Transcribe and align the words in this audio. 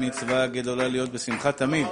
מצווה 0.00 0.46
גדולה 0.46 0.88
להיות 0.88 1.12
בשמחה 1.12 1.52
תמיד. 1.52 1.86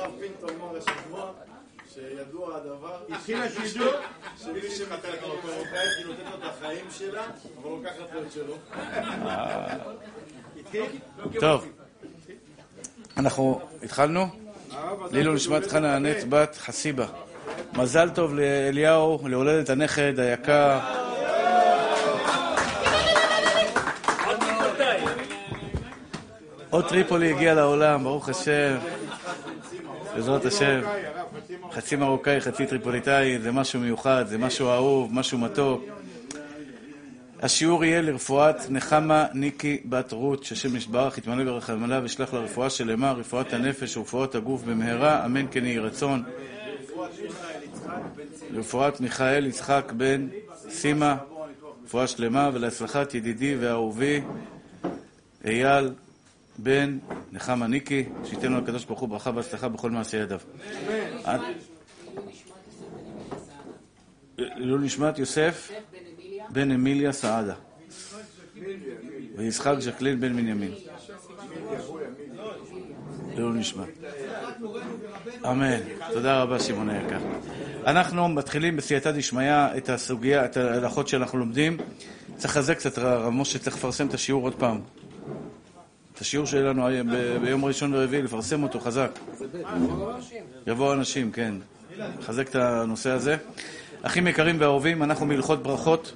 טוב, 11.40 11.66
אנחנו 13.16 13.60
התחלנו? 13.82 14.26
לעילוי 15.10 15.34
נשמת 15.34 15.66
חנה 15.70 15.96
הנץ 15.96 16.24
בת 16.28 16.56
חסיבה. 16.56 17.06
מזל 17.72 18.10
טוב 18.10 18.34
לאליהו, 18.34 19.28
להולדת 19.28 19.70
הנכד 19.70 20.18
היקר. 20.18 20.78
עוד 26.76 26.88
טריפולי 26.88 27.32
הגיע 27.32 27.54
לעולם, 27.54 28.02
ברוך 28.02 28.28
השם. 28.28 28.76
בעזרת 30.14 30.44
השם. 30.44 30.80
חצי 31.72 31.96
מרוקאי, 31.96 32.40
חצי 32.40 32.66
טריפוליטאי, 32.66 33.38
זה 33.38 33.52
משהו 33.52 33.80
מיוחד, 33.80 34.24
זה 34.28 34.38
משהו 34.38 34.68
אהוב, 34.68 35.14
משהו 35.14 35.38
מתוק. 35.38 35.84
השיעור 37.42 37.84
יהיה 37.84 38.02
לרפואת 38.02 38.56
נחמה 38.70 39.26
ניקי 39.34 39.80
בת 39.84 40.12
רות, 40.12 40.44
שהשם 40.44 40.76
ישברך, 40.76 41.18
יתמלא 41.18 41.44
ברחמים 41.44 41.78
עליה 41.78 42.00
וישלח 42.02 42.34
לה 42.34 42.40
רפואה 42.40 42.70
שלמה, 42.70 43.12
רפואת 43.12 43.52
הנפש 43.52 43.96
ורפואת 43.96 44.34
הגוף 44.34 44.62
במהרה, 44.62 45.24
אמן 45.24 45.46
כן 45.50 45.64
יהי 45.64 45.78
רצון. 45.78 46.22
לרפואת 48.50 49.00
מיכאל 49.00 49.46
יצחק 49.46 49.92
בן 49.96 50.28
סימה, 50.68 51.16
רפואה 51.84 52.06
שלמה, 52.06 52.50
ולהצלחת 52.52 53.14
ידידי 53.14 53.56
ואהובי 53.60 54.20
אייל 55.44 55.90
בן 56.58 56.98
נחמה 57.32 57.66
ניקי, 57.66 58.04
שייתן 58.24 58.52
לו 58.52 58.58
הקדוש 58.58 58.84
ברוך 58.84 59.00
הוא 59.00 59.08
ברכה 59.08 59.30
והצלחה 59.34 59.68
בכל 59.68 59.90
מעשי 59.90 60.16
ידיו. 60.16 60.40
לעילוי 64.38 64.86
נשמת 64.86 65.18
יוסף 65.18 65.72
בן 66.48 66.70
אמיליה 66.70 67.12
סעדה 67.12 67.54
ויצחק 69.36 69.74
ז'קלין 69.78 70.20
בן 70.20 70.36
בנימין. 70.36 70.72
לעילוי 73.28 73.58
נשמת. 73.58 73.88
אמן. 75.44 75.78
תודה 76.12 76.42
רבה 76.42 76.60
שמעון 76.60 76.90
היקר. 76.90 77.18
אנחנו 77.86 78.28
מתחילים 78.28 78.76
בסייעתא 78.76 79.10
דשמיא 79.10 79.52
את 79.76 79.88
הסוגיה, 79.88 80.44
את 80.44 80.56
ההלכות 80.56 81.08
שאנחנו 81.08 81.38
לומדים. 81.38 81.76
צריך 82.36 82.56
לחזק 82.56 82.76
קצת, 82.76 82.98
הרב 82.98 83.32
משה 83.32 83.58
צריך 83.58 83.76
לפרסם 83.76 84.06
את 84.06 84.14
השיעור 84.14 84.42
עוד 84.42 84.54
פעם. 84.54 84.80
את 86.16 86.20
השיעור 86.20 86.46
שלנו 86.46 86.86
ביום 87.42 87.64
ראשון 87.64 87.94
ורביעי, 87.94 88.22
לפרסם 88.22 88.62
אותו 88.62 88.80
חזק. 88.80 89.18
יבואו 90.66 90.92
אנשים, 90.92 91.32
כן. 91.32 91.54
לחזק 91.98 92.48
את 92.48 92.54
הנושא 92.54 93.10
הזה. 93.10 93.36
אחים 94.02 94.26
יקרים 94.26 94.56
ואהובים, 94.58 95.02
אנחנו 95.02 95.26
מהלכות 95.26 95.62
ברכות, 95.62 96.14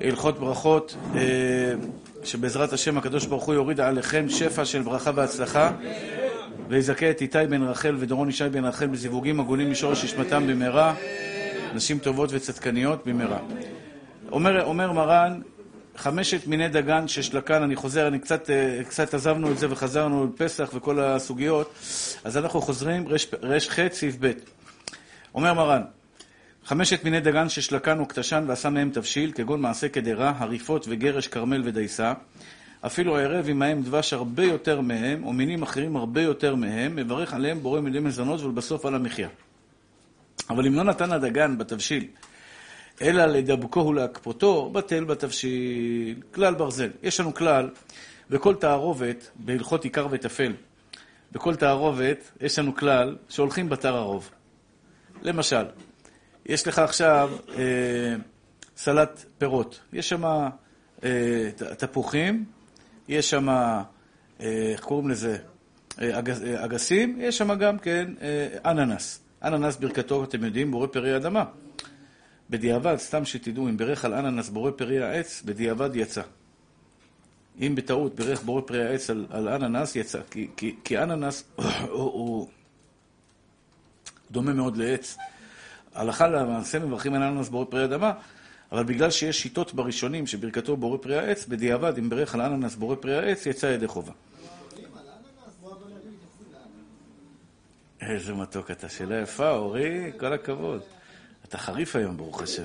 הלכות 0.00 0.38
ברכות, 0.38 0.96
שבעזרת 2.24 2.72
השם 2.72 2.98
הקדוש 2.98 3.26
ברוך 3.26 3.44
הוא 3.44 3.54
יוריד 3.54 3.80
עליכם 3.80 4.28
שפע 4.28 4.64
של 4.64 4.82
ברכה 4.82 5.10
והצלחה, 5.14 5.72
ויזכה 6.68 7.10
את 7.10 7.20
איתי 7.20 7.38
בן 7.50 7.62
רחל 7.62 7.96
ודורון 7.98 8.28
ישי 8.28 8.48
בן 8.48 8.64
רחל 8.64 8.86
בזיווגים 8.86 9.40
הגונים 9.40 9.70
משורש 9.70 10.04
נשמתם 10.04 10.46
במהרה, 10.46 10.94
נשים 11.74 11.98
טובות 11.98 12.30
וצדקניות 12.32 13.06
במהרה. 13.06 13.38
אומר, 14.32 14.64
אומר 14.64 14.92
מרן, 14.92 15.40
חמשת 15.96 16.46
מיני 16.46 16.68
דגן 16.68 17.08
ששלקן, 17.08 17.62
אני 17.62 17.76
חוזר, 17.76 18.08
אני 18.08 18.18
קצת, 18.18 18.50
קצת 18.88 19.14
עזבנו 19.14 19.50
את 19.52 19.58
זה 19.58 19.66
וחזרנו 19.70 20.26
לפסח 20.26 20.70
וכל 20.74 21.00
הסוגיות, 21.00 21.74
אז 22.24 22.36
אנחנו 22.36 22.60
חוזרים, 22.60 23.08
רש 23.42 23.68
ח' 23.68 23.78
סעיף 23.92 24.16
ב'. 24.20 24.32
אומר 25.34 25.54
מרן, 25.54 25.82
חמשת 26.64 27.04
מיני 27.04 27.20
דגן 27.20 27.48
ששלקן 27.48 28.00
וקטשן 28.00 28.44
ועשה 28.48 28.70
מהם 28.70 28.90
תבשיל, 28.90 29.32
כגון 29.32 29.60
מעשה 29.60 29.88
קדרה, 29.88 30.32
הריפות 30.38 30.86
וגרש, 30.88 31.28
כרמל 31.28 31.62
ודייסה, 31.64 32.12
אפילו 32.86 33.18
הערב 33.18 33.48
עמהם 33.48 33.82
דבש 33.82 34.12
הרבה 34.12 34.44
יותר 34.44 34.80
מהם, 34.80 35.24
או 35.24 35.32
מינים 35.32 35.62
אחרים 35.62 35.96
הרבה 35.96 36.22
יותר 36.22 36.54
מהם, 36.54 36.96
מברך 36.96 37.34
עליהם 37.34 37.62
בורא 37.62 37.80
מידי 37.80 38.00
מזונות 38.00 38.40
ולבסוף 38.40 38.86
על 38.86 38.94
המחיה. 38.94 39.28
אבל 40.50 40.66
אם 40.66 40.74
לא 40.74 40.82
נתן 40.82 41.12
הדגן 41.12 41.58
בתבשיל, 41.58 42.04
אלא 43.02 43.26
לדבקו 43.26 43.86
ולהקפותו, 43.86 44.70
בטל 44.70 45.04
בתבשיל. 45.04 46.22
כלל 46.34 46.54
ברזל. 46.54 46.90
יש 47.02 47.20
לנו 47.20 47.34
כלל, 47.34 47.70
בכל 48.30 48.54
תערובת, 48.54 49.30
בהלכות 49.34 49.84
עיקר 49.84 50.06
וטפל, 50.10 50.52
בכל 51.32 51.54
תערובת 51.54 52.30
יש 52.40 52.58
לנו 52.58 52.76
כלל 52.76 53.16
שהולכים 53.28 53.68
בתר 53.68 53.96
הרוב. 53.96 54.30
למשל, 55.22 55.64
יש 56.46 56.68
לך 56.68 56.78
עכשיו 56.78 57.30
אה, 57.58 58.14
סלט 58.76 59.24
פירות. 59.38 59.80
יש 59.92 60.08
שם 60.08 60.24
אה, 61.04 61.50
תפוחים, 61.78 62.44
יש 63.08 63.30
שם, 63.30 63.48
אה, 63.48 63.74
איך 64.40 64.80
קוראים 64.80 65.08
לזה? 65.08 65.36
אה, 66.00 66.10
אה, 66.10 66.64
אגסים, 66.64 67.16
יש 67.20 67.38
שם 67.38 67.54
גם 67.54 67.78
כן 67.78 68.10
אה, 68.22 68.70
אננס. 68.70 69.20
אננס 69.44 69.76
ברכתו, 69.76 70.24
אתם 70.24 70.44
יודעים, 70.44 70.70
בורא 70.70 70.86
פרי 70.86 71.16
אדמה. 71.16 71.44
בדיעבד, 72.50 72.96
סתם 72.96 73.24
שתדעו, 73.24 73.68
אם 73.68 73.76
בירך 73.76 74.04
על 74.04 74.14
אננס 74.14 74.48
בורא 74.48 74.70
פרי 74.70 75.02
העץ, 75.02 75.42
בדיעבד 75.44 75.96
יצא. 75.96 76.22
אם 77.60 77.74
בטעות 77.74 78.14
בירך 78.14 78.42
בורא 78.42 78.62
פרי 78.66 78.86
העץ 78.86 79.10
על, 79.10 79.26
על 79.30 79.48
אננס, 79.48 79.96
יצא. 79.96 80.20
כי, 80.30 80.48
כי, 80.56 80.74
כי 80.84 80.98
אננס 80.98 81.44
הוא, 81.58 81.98
הוא 81.98 82.48
דומה 84.30 84.52
מאוד 84.52 84.76
לעץ. 84.76 85.16
הלכה 85.94 86.28
למעשה 86.28 86.78
מברכים 86.78 87.14
על 87.14 87.22
אננס 87.22 87.48
בורא 87.48 87.64
פרי 87.64 87.84
אדמה, 87.84 88.12
אבל 88.72 88.84
בגלל 88.84 89.10
שיש 89.10 89.42
שיטות 89.42 89.74
בראשונים 89.74 90.26
שברכתו 90.26 90.76
בורא 90.76 90.98
פרי 90.98 91.18
העץ, 91.18 91.46
בדיעבד, 91.46 91.98
אם 91.98 92.10
בירך 92.10 92.34
על 92.34 92.40
אננס 92.40 92.74
בורא 92.74 92.96
פרי 92.96 93.18
העץ, 93.18 93.46
יצא 93.46 93.66
ידי 93.66 93.86
חובה. 93.86 94.12
איזה 98.00 98.34
מתוק 98.34 98.70
אתה, 98.70 98.88
שאלה 98.88 99.20
יפה, 99.20 99.50
אורי, 99.50 100.12
כל 100.18 100.32
הכבוד. 100.32 100.95
אתה 101.48 101.58
חריף 101.58 101.96
היום, 101.96 102.16
ברוך 102.16 102.42
השם. 102.42 102.62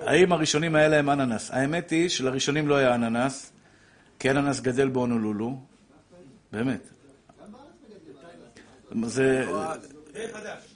האם 0.00 0.32
הראשונים 0.32 0.74
היה 0.74 0.88
להם 0.88 1.10
אננס? 1.10 1.50
האמת 1.50 1.90
היא 1.90 2.08
שלראשונים 2.08 2.68
לא 2.68 2.74
היה 2.76 2.94
אננס, 2.94 3.52
כי 4.18 4.30
אננס 4.30 4.60
גדל 4.60 4.88
בהונולולו. 4.88 5.58
באמת. 6.52 6.88
זה... 9.04 9.46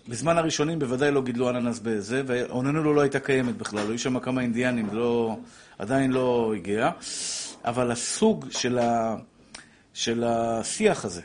בזמן 0.08 0.38
הראשונים 0.38 0.78
בוודאי 0.78 1.10
לא 1.10 1.22
גידלו 1.22 1.50
אננס 1.50 1.80
בזה, 1.82 2.22
והונולולו 2.26 2.94
לא 2.94 3.00
הייתה 3.00 3.20
קיימת 3.20 3.56
בכלל, 3.56 3.88
היו 3.88 3.98
שם 3.98 4.18
כמה 4.18 4.40
אינדיאנים, 4.40 4.88
לא, 4.92 5.36
עדיין 5.78 6.12
לא 6.12 6.52
הגיע. 6.56 6.90
אבל 7.64 7.90
הסוג 7.90 8.46
של, 8.50 8.78
ה, 8.78 9.16
של 9.94 10.24
השיח 10.24 11.04
הזה, 11.04 11.22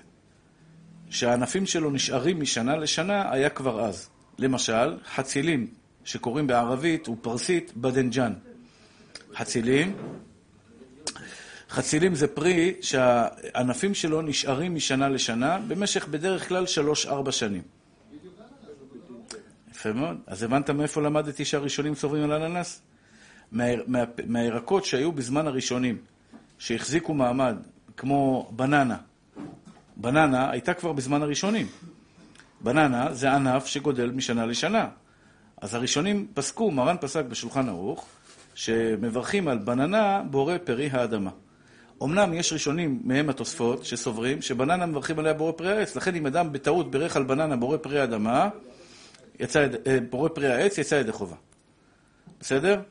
שהענפים 1.10 1.66
שלו 1.66 1.92
נשארים 1.92 2.40
משנה 2.40 2.76
לשנה, 2.76 3.32
היה 3.32 3.50
כבר 3.50 3.86
אז. 3.86 4.10
למשל, 4.40 4.98
חצילים, 5.16 5.68
שקוראים 6.06 6.48
בערבית 6.48 7.10
ופרסית 7.10 7.72
בדנג'אן. 7.78 8.34
חצילים, 9.36 9.96
חצילים 11.70 12.16
זה 12.16 12.28
פרי 12.28 12.74
שהענפים 12.82 13.94
שלו 13.94 14.22
נשארים 14.22 14.76
משנה 14.76 15.10
לשנה 15.10 15.60
במשך 15.68 16.08
בדרך 16.08 16.48
כלל 16.48 16.66
שלוש-ארבע 16.66 17.32
שנים. 17.32 17.62
יפה 19.72 19.94
מאוד. 19.94 20.18
אז 20.28 20.44
הבנת 20.44 20.70
מאיפה 20.70 21.02
למדתי 21.02 21.46
שהראשונים 21.46 21.96
צוברים 21.96 22.24
על 22.24 22.32
אננס? 22.32 22.82
מה, 23.52 23.64
מה, 23.88 24.04
מהירקות 24.28 24.86
שהיו 24.86 25.12
בזמן 25.12 25.48
הראשונים, 25.48 25.98
שהחזיקו 26.58 27.14
מעמד, 27.14 27.56
כמו 27.98 28.50
בננה. 28.52 28.98
בננה 29.98 30.52
הייתה 30.52 30.74
כבר 30.74 30.94
בזמן 30.94 31.22
הראשונים. 31.22 31.68
בננה 32.66 33.14
זה 33.14 33.32
ענף 33.32 33.66
שגודל 33.66 34.12
משנה 34.12 34.46
לשנה. 34.46 34.88
אז 35.62 35.74
הראשונים 35.74 36.28
פסקו, 36.34 36.72
מרן 36.72 36.96
פסק 37.02 37.26
בשולחן 37.26 37.70
ערוך, 37.70 38.06
שמברכים 38.56 39.48
על 39.48 39.58
בננה 39.58 40.22
בורא 40.30 40.58
פרי 40.64 40.90
האדמה. 40.92 41.30
אמנם 42.04 42.34
יש 42.34 42.54
ראשונים 42.54 43.02
מהם 43.04 43.30
התוספות 43.30 43.86
שסוברים 43.86 44.42
שבננה 44.42 44.86
מברכים 44.86 45.20
עליה 45.20 45.34
בורא 45.34 45.52
פרי 45.52 45.78
העץ, 45.78 45.96
לכן 45.96 46.16
אם 46.16 46.28
אדם 46.28 46.52
בטעות 46.52 46.92
בירך 46.92 47.16
על 47.16 47.24
בננה 47.24 47.56
בורא 47.56 47.78
פרי 47.78 48.00
האדמה, 48.00 48.50
יצא, 49.40 49.68
בורא 50.10 50.30
פרי 50.30 50.54
העץ, 50.54 50.78
יצא 50.78 50.96
ידי 50.96 51.12
חובה. 51.12 51.36
בסדר? 52.40 52.82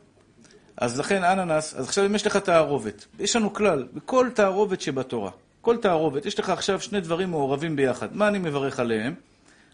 אז 0.77 1.01
לכן 1.01 1.25
אננס, 1.25 1.75
אז 1.75 1.87
עכשיו 1.89 2.07
אם 2.07 2.15
יש 2.15 2.27
לך 2.27 2.37
תערובת, 2.37 3.07
יש 3.19 3.37
לנו 3.37 3.53
כלל, 3.53 3.87
בכל 3.95 4.29
תערובת 4.35 4.81
שבתורה, 4.81 5.31
כל 5.61 5.77
תערובת, 5.77 6.27
יש 6.27 6.39
לך 6.39 6.51
עכשיו 6.51 6.81
שני 6.81 7.01
דברים 7.01 7.31
מעורבים 7.31 7.77
ביחד. 7.77 8.17
מה 8.17 8.29
אני 8.29 8.39
מברך 8.39 8.81
עליהם? 8.81 9.15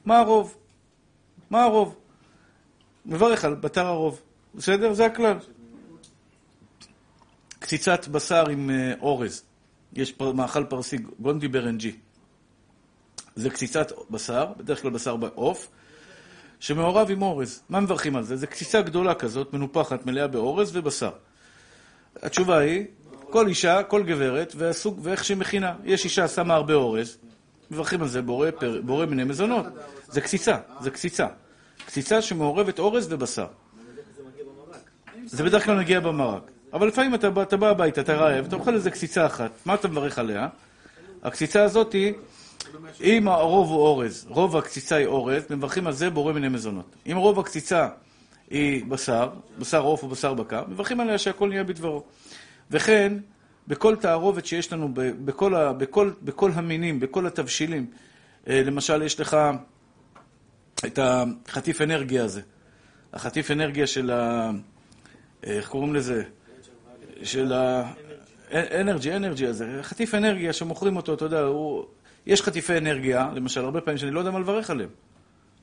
מה 0.05 0.19
הרוב? 0.19 0.57
מה 1.51 1.63
הרוב? 1.63 1.97
מברך 3.07 3.45
על 3.45 3.55
בתר 3.55 3.87
הרוב. 3.87 4.21
בסדר? 4.55 4.93
זה 4.93 5.07
הכלל. 5.07 5.39
קציצת 7.59 8.09
בשר 8.09 8.49
עם 8.49 8.71
אה, 8.71 8.93
אורז. 9.01 9.43
יש 9.93 10.13
פר, 10.13 10.33
מאכל 10.33 10.65
פרסי, 10.65 10.97
גונדי 11.21 11.49
ברנג'י. 11.49 11.97
זה 13.37 13.51
קציצת 13.51 13.93
בשר, 14.11 14.47
בדרך 14.57 14.83
כלל 14.83 14.91
בשר 14.91 15.17
בעוף, 15.17 15.69
שמעורב 16.61 17.11
עם 17.11 17.23
אורז. 17.23 17.63
מה 17.69 17.81
מברכים 17.81 18.17
על 18.17 18.23
זה? 18.23 18.37
זה 18.37 18.47
קציצה 18.47 18.83
גדולה 18.83 19.15
כזאת, 19.15 19.53
מנופחת, 19.53 20.07
מלאה 20.07 20.27
באורז 20.27 20.77
ובשר. 20.77 21.11
התשובה 22.23 22.59
היא, 22.59 22.85
כל 23.31 23.49
אישה, 23.49 23.83
כל 23.83 24.03
גברת, 24.03 24.53
והסוג, 24.57 25.01
ואיך 25.03 25.25
שהיא 25.25 25.37
מכינה. 25.37 25.75
יש 25.85 26.05
אישה 26.05 26.29
שמה 26.29 26.55
הרבה 26.55 26.75
אורז, 26.75 27.19
מברכים 27.71 28.03
על 28.03 28.09
זה 28.09 28.23
בורא, 28.23 29.07
מיני 29.07 29.25
מזונות. 29.25 29.67
זה 30.09 30.21
קציצה, 30.21 30.57
זה 30.81 30.91
קציצה. 30.91 31.27
קציצה 31.87 32.23
שמעורבת 32.23 32.79
אורז 32.79 33.13
ובשר. 33.13 33.47
זה 35.25 35.45
בדרך 35.45 35.65
כלל 35.65 35.79
מגיע 35.79 36.01
במרק. 36.01 36.51
אבל 36.73 36.89
לפעמים 36.89 37.15
אתה 37.15 37.57
בא 37.57 37.69
הביתה, 37.69 38.01
אתה 38.01 38.15
רעב, 38.15 38.47
אתה 38.47 38.57
אוכל 38.57 38.75
איזה 38.75 38.91
קציצה 38.91 39.27
אחת, 39.27 39.51
מה 39.67 39.75
אתה 39.75 39.89
מברך 39.89 40.19
עליה? 40.19 40.49
הקציצה 41.23 41.63
הזאת 41.63 41.93
היא, 41.93 42.15
אם 43.01 43.29
הרוב 43.29 43.69
הוא 43.69 43.79
אורז, 43.79 44.27
רוב 44.29 44.57
הקציצה 44.57 44.97
היא 44.97 45.07
אורז, 45.07 45.43
מברכים 45.51 45.87
על 45.87 45.93
זה 45.93 46.11
בורא 46.11 46.33
מיני 46.33 46.49
מזונות. 46.49 46.97
אם 47.07 47.17
רוב 47.17 47.39
הקציצה 47.41 47.89
היא 48.51 48.85
בשר, 48.87 49.31
בשר 49.59 49.83
עוף 49.83 50.03
או 50.03 50.09
בשר 50.09 50.35
בקר, 50.35 50.65
מברכים 50.69 51.01
עליה 51.01 51.19
שהכל 51.19 51.49
נהיה 51.49 51.65
בדברו. 51.65 52.05
וכן, 52.71 53.13
בכל 53.69 53.97
תערובת 53.97 54.47
שיש 54.47 54.73
לנו, 54.73 54.89
בכל, 54.95 55.55
ה, 55.55 55.73
בכל, 55.73 56.13
בכל 56.23 56.51
המינים, 56.55 57.01
בכל 57.01 57.27
התבשילים, 57.27 57.87
אה, 58.49 58.63
למשל, 58.65 59.03
יש 59.03 59.21
לך 59.21 59.37
את 60.87 60.99
החטיף 61.03 61.81
אנרגיה 61.81 62.25
הזה. 62.25 62.41
החטיף 63.13 63.51
אנרגיה 63.51 63.87
של 63.87 64.11
ה... 64.11 64.51
איך 65.43 65.69
קוראים 65.69 65.95
לזה? 65.95 66.23
של 67.23 67.53
ה... 67.53 67.93
אנרגי, 68.53 69.13
אנרגי 69.17 69.47
הזה. 69.47 69.79
חטיף 69.83 70.15
אנרגיה 70.15 70.53
שמוכרים 70.53 70.97
אותו, 70.97 71.15
אתה 71.15 71.25
יודע, 71.25 71.41
הוא... 71.41 71.85
יש 72.27 72.43
חטיפי 72.43 72.79
אנרגיה, 72.79 73.29
למשל, 73.35 73.65
הרבה 73.65 73.81
פעמים 73.81 73.99
שאני 73.99 74.11
לא 74.11 74.19
יודע 74.19 74.31
מה 74.31 74.39
לברך 74.39 74.71
עליהם. 74.71 74.89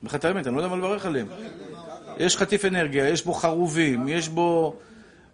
אומר 0.02 0.14
את 0.14 0.24
האמת, 0.24 0.46
אני 0.46 0.54
לא 0.54 0.60
יודע 0.60 0.70
מה 0.70 0.76
לברך 0.76 1.06
עליהם. 1.06 1.26
יש 2.18 2.36
חטיף 2.36 2.64
אנרגיה, 2.64 3.08
יש 3.08 3.24
בו 3.24 3.32
חרובים, 3.34 4.08
יש 4.08 4.28
בו... 4.28 4.76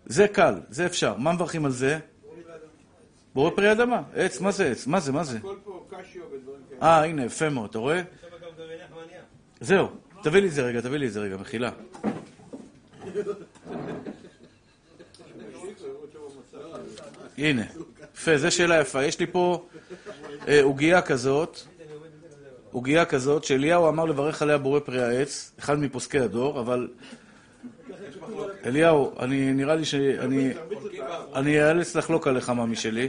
זה 0.06 0.28
קל, 0.28 0.55
זה 0.70 0.87
אפשר. 0.87 1.17
מה 1.17 1.32
מברכים 1.32 1.64
על 1.64 1.70
זה? 1.70 1.99
בורא 3.34 3.50
פרי 3.50 3.72
אדמה. 3.72 4.02
עץ, 4.14 4.40
מה 4.40 4.50
זה 4.50 4.70
עץ? 4.70 4.86
מה 4.86 5.00
זה, 5.00 5.12
מה 5.12 5.25
זה? 5.25 5.38
הכל 5.38 5.56
פה 5.64 5.86
קשיו 5.90 6.22
ודברים 6.32 6.60
כאלה. 6.70 6.82
אה, 6.82 7.04
הנה, 7.04 7.25
יפה 7.25 7.48
מאוד, 7.48 7.70
אתה 7.70 7.78
רואה? 7.78 8.02
זהו, 9.60 9.88
תביא 10.22 10.40
לי 10.40 10.48
את 10.48 10.52
זה 10.52 10.62
רגע, 10.62 10.81
תביא 10.81 10.98
לי 10.98 11.06
את 11.06 11.12
זה 11.12 11.20
רגע, 11.20 11.36
מחילה. 11.36 11.70
הנה, 17.38 17.62
יפה, 18.14 18.36
זו 18.36 18.50
שאלה 18.50 18.81
יפה. 18.81 19.04
יש 19.04 19.20
לי 19.20 19.26
פה 19.26 19.66
אה, 20.48 20.62
עוגייה 20.62 21.02
כזאת, 21.02 21.58
עוגייה 22.72 23.04
כזאת, 23.04 23.44
שאליהו 23.44 23.88
אמר 23.88 24.04
לברך 24.04 24.42
עליה 24.42 24.58
בורא 24.58 24.81
פרי 24.81 25.02
העץ, 25.02 25.52
אחד 25.58 25.78
מפוסקי 25.78 26.19
הדור, 26.19 26.60
אבל... 26.60 26.88
אליהו, 28.65 29.12
אני, 29.21 29.53
נראה 29.53 29.75
לי 29.75 29.85
שאני... 29.85 30.50
אני 31.35 31.62
אאלץ 31.62 31.97
לחלוק 31.97 32.26
עליך, 32.26 32.50
ממי 32.50 32.76
שלי. 32.76 33.09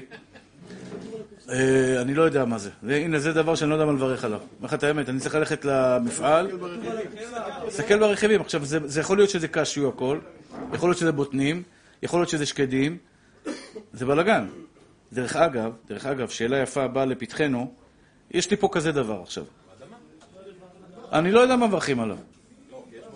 אה, 1.50 2.02
אני 2.02 2.14
לא 2.14 2.24
יודע 2.24 2.46
מה 2.46 2.58
זה. 2.58 2.70
הנה, 2.90 3.20
זה 3.20 3.34
דבר 3.34 3.56
שאני 3.56 3.70
לא 3.70 3.76
יודע 3.76 3.86
מה 3.86 3.92
לברך 3.92 4.26
עליו. 4.26 4.40
אומר 4.40 4.68
לך 4.68 4.74
את 4.74 4.84
האמת, 4.84 5.10
אני 5.10 5.20
צריך 5.20 5.36
ללכת 5.36 5.66
למפעל, 5.66 6.52
להסתכל 7.66 8.00
ברכיבים. 8.00 8.42
עכשיו, 8.42 8.66
זה 8.66 9.00
יכול 9.00 9.18
להיות 9.18 9.30
שזה 9.30 9.48
קשיו 9.48 9.90
הכל, 9.90 10.20
יכול 10.74 10.90
להיות 10.90 10.98
שזה 10.98 11.12
בוטנים, 11.12 11.64
יכול 12.04 12.20
להיות 12.20 12.30
שזה 12.30 12.46
שקדים, 12.46 12.98
זה 13.94 14.06
בלאגן. 14.06 14.48
דרך 15.14 15.36
אגב, 15.36 15.72
דרך 15.88 16.06
אגב, 16.06 16.30
שאלה 16.30 16.58
יפה 16.58 16.88
באה 16.88 17.06
לפתחנו, 17.06 17.74
יש 18.32 18.52
לי 18.52 18.58
פה 18.58 18.70
כזה 18.72 18.92
דבר 18.92 19.22
עכשיו. 19.22 19.44
אני 21.12 21.32
לא 21.32 21.40
יודע 21.40 21.56
מה 21.56 21.68
מברכים 21.68 22.00
עליו. 22.00 22.18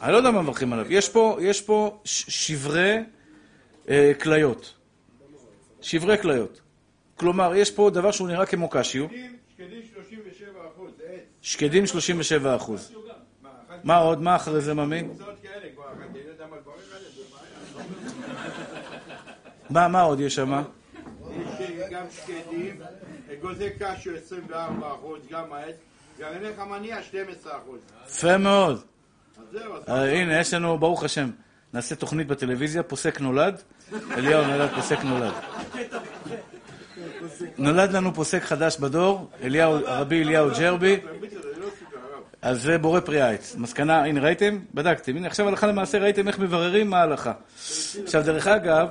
אני 0.01 0.11
לא 0.11 0.17
יודע 0.17 0.31
מה 0.31 0.41
מברכים 0.41 0.73
עליו. 0.73 0.93
יש 0.93 1.09
פה, 1.09 1.37
יש 1.41 1.61
פה 1.61 1.99
שברי 2.05 2.97
אה, 3.89 4.11
כליות. 4.21 4.73
שברי 5.81 6.17
כליות. 6.17 6.61
כלומר, 7.15 7.55
יש 7.55 7.71
פה 7.71 7.89
דבר 7.93 8.11
שהוא 8.11 8.27
נראה 8.27 8.45
כמו 8.45 8.69
קשיו, 8.69 9.05
שקדים, 9.05 9.35
שקדים 9.57 9.81
37 9.93 10.49
אחוז, 10.73 10.91
זה 10.97 11.03
עץ. 11.13 11.21
שקדים 11.41 11.87
37 11.87 12.55
אחוז. 12.55 12.93
מה, 13.83 13.97
עוד? 13.97 14.21
מה 14.21 14.35
אחרי 14.35 14.61
זה, 14.61 14.73
ממי? 14.73 15.01
מה. 19.69 19.87
מה, 19.87 20.01
עוד 20.01 20.19
יש 20.19 20.35
שם? 20.35 20.61
יש 21.59 21.69
גם 21.91 22.05
שקדים, 22.11 22.81
אגוזי 23.33 23.69
קשיו 23.79 24.15
24 24.15 24.93
אחוז, 24.93 25.19
גם 25.31 25.53
העץ. 25.53 25.75
גרעיני 26.19 26.47
חמניה 26.57 27.03
12 27.03 27.57
אחוז. 27.57 27.79
יפה 28.07 28.37
מאוד. 28.37 28.81
אה, 29.89 30.21
הנה, 30.21 30.39
יש 30.39 30.53
לנו, 30.53 30.77
ברוך 30.77 31.03
השם, 31.03 31.29
נעשה 31.73 31.95
תוכנית 31.95 32.27
בטלוויזיה, 32.27 32.83
פוסק 32.83 33.21
נולד. 33.21 33.61
אליהו 34.11 34.47
נולד, 34.47 34.69
פוסק 34.75 35.03
נולד. 35.03 35.33
נולד 37.57 37.91
לנו 37.91 38.13
פוסק 38.13 38.43
חדש 38.43 38.77
בדור, 38.77 39.29
אליהו, 39.43 39.77
רבי 39.85 40.23
אליהו 40.23 40.49
ג'רבי. 40.59 40.99
אז 42.41 42.61
זה 42.61 42.77
בורא 42.77 42.99
פרי 42.99 43.21
העץ. 43.21 43.55
מסקנה, 43.55 44.05
הנה 44.05 44.21
ראיתם? 44.21 44.59
בדקתם. 44.73 45.15
הנה 45.17 45.27
עכשיו 45.27 45.47
הלכה 45.47 45.67
למעשה 45.67 45.97
ראיתם 45.99 46.27
איך 46.27 46.39
מבררים 46.39 46.89
מה 46.89 46.99
ההלכה. 46.99 47.33
עכשיו, 48.03 48.23
דרך 48.25 48.47
אגב, 48.47 48.87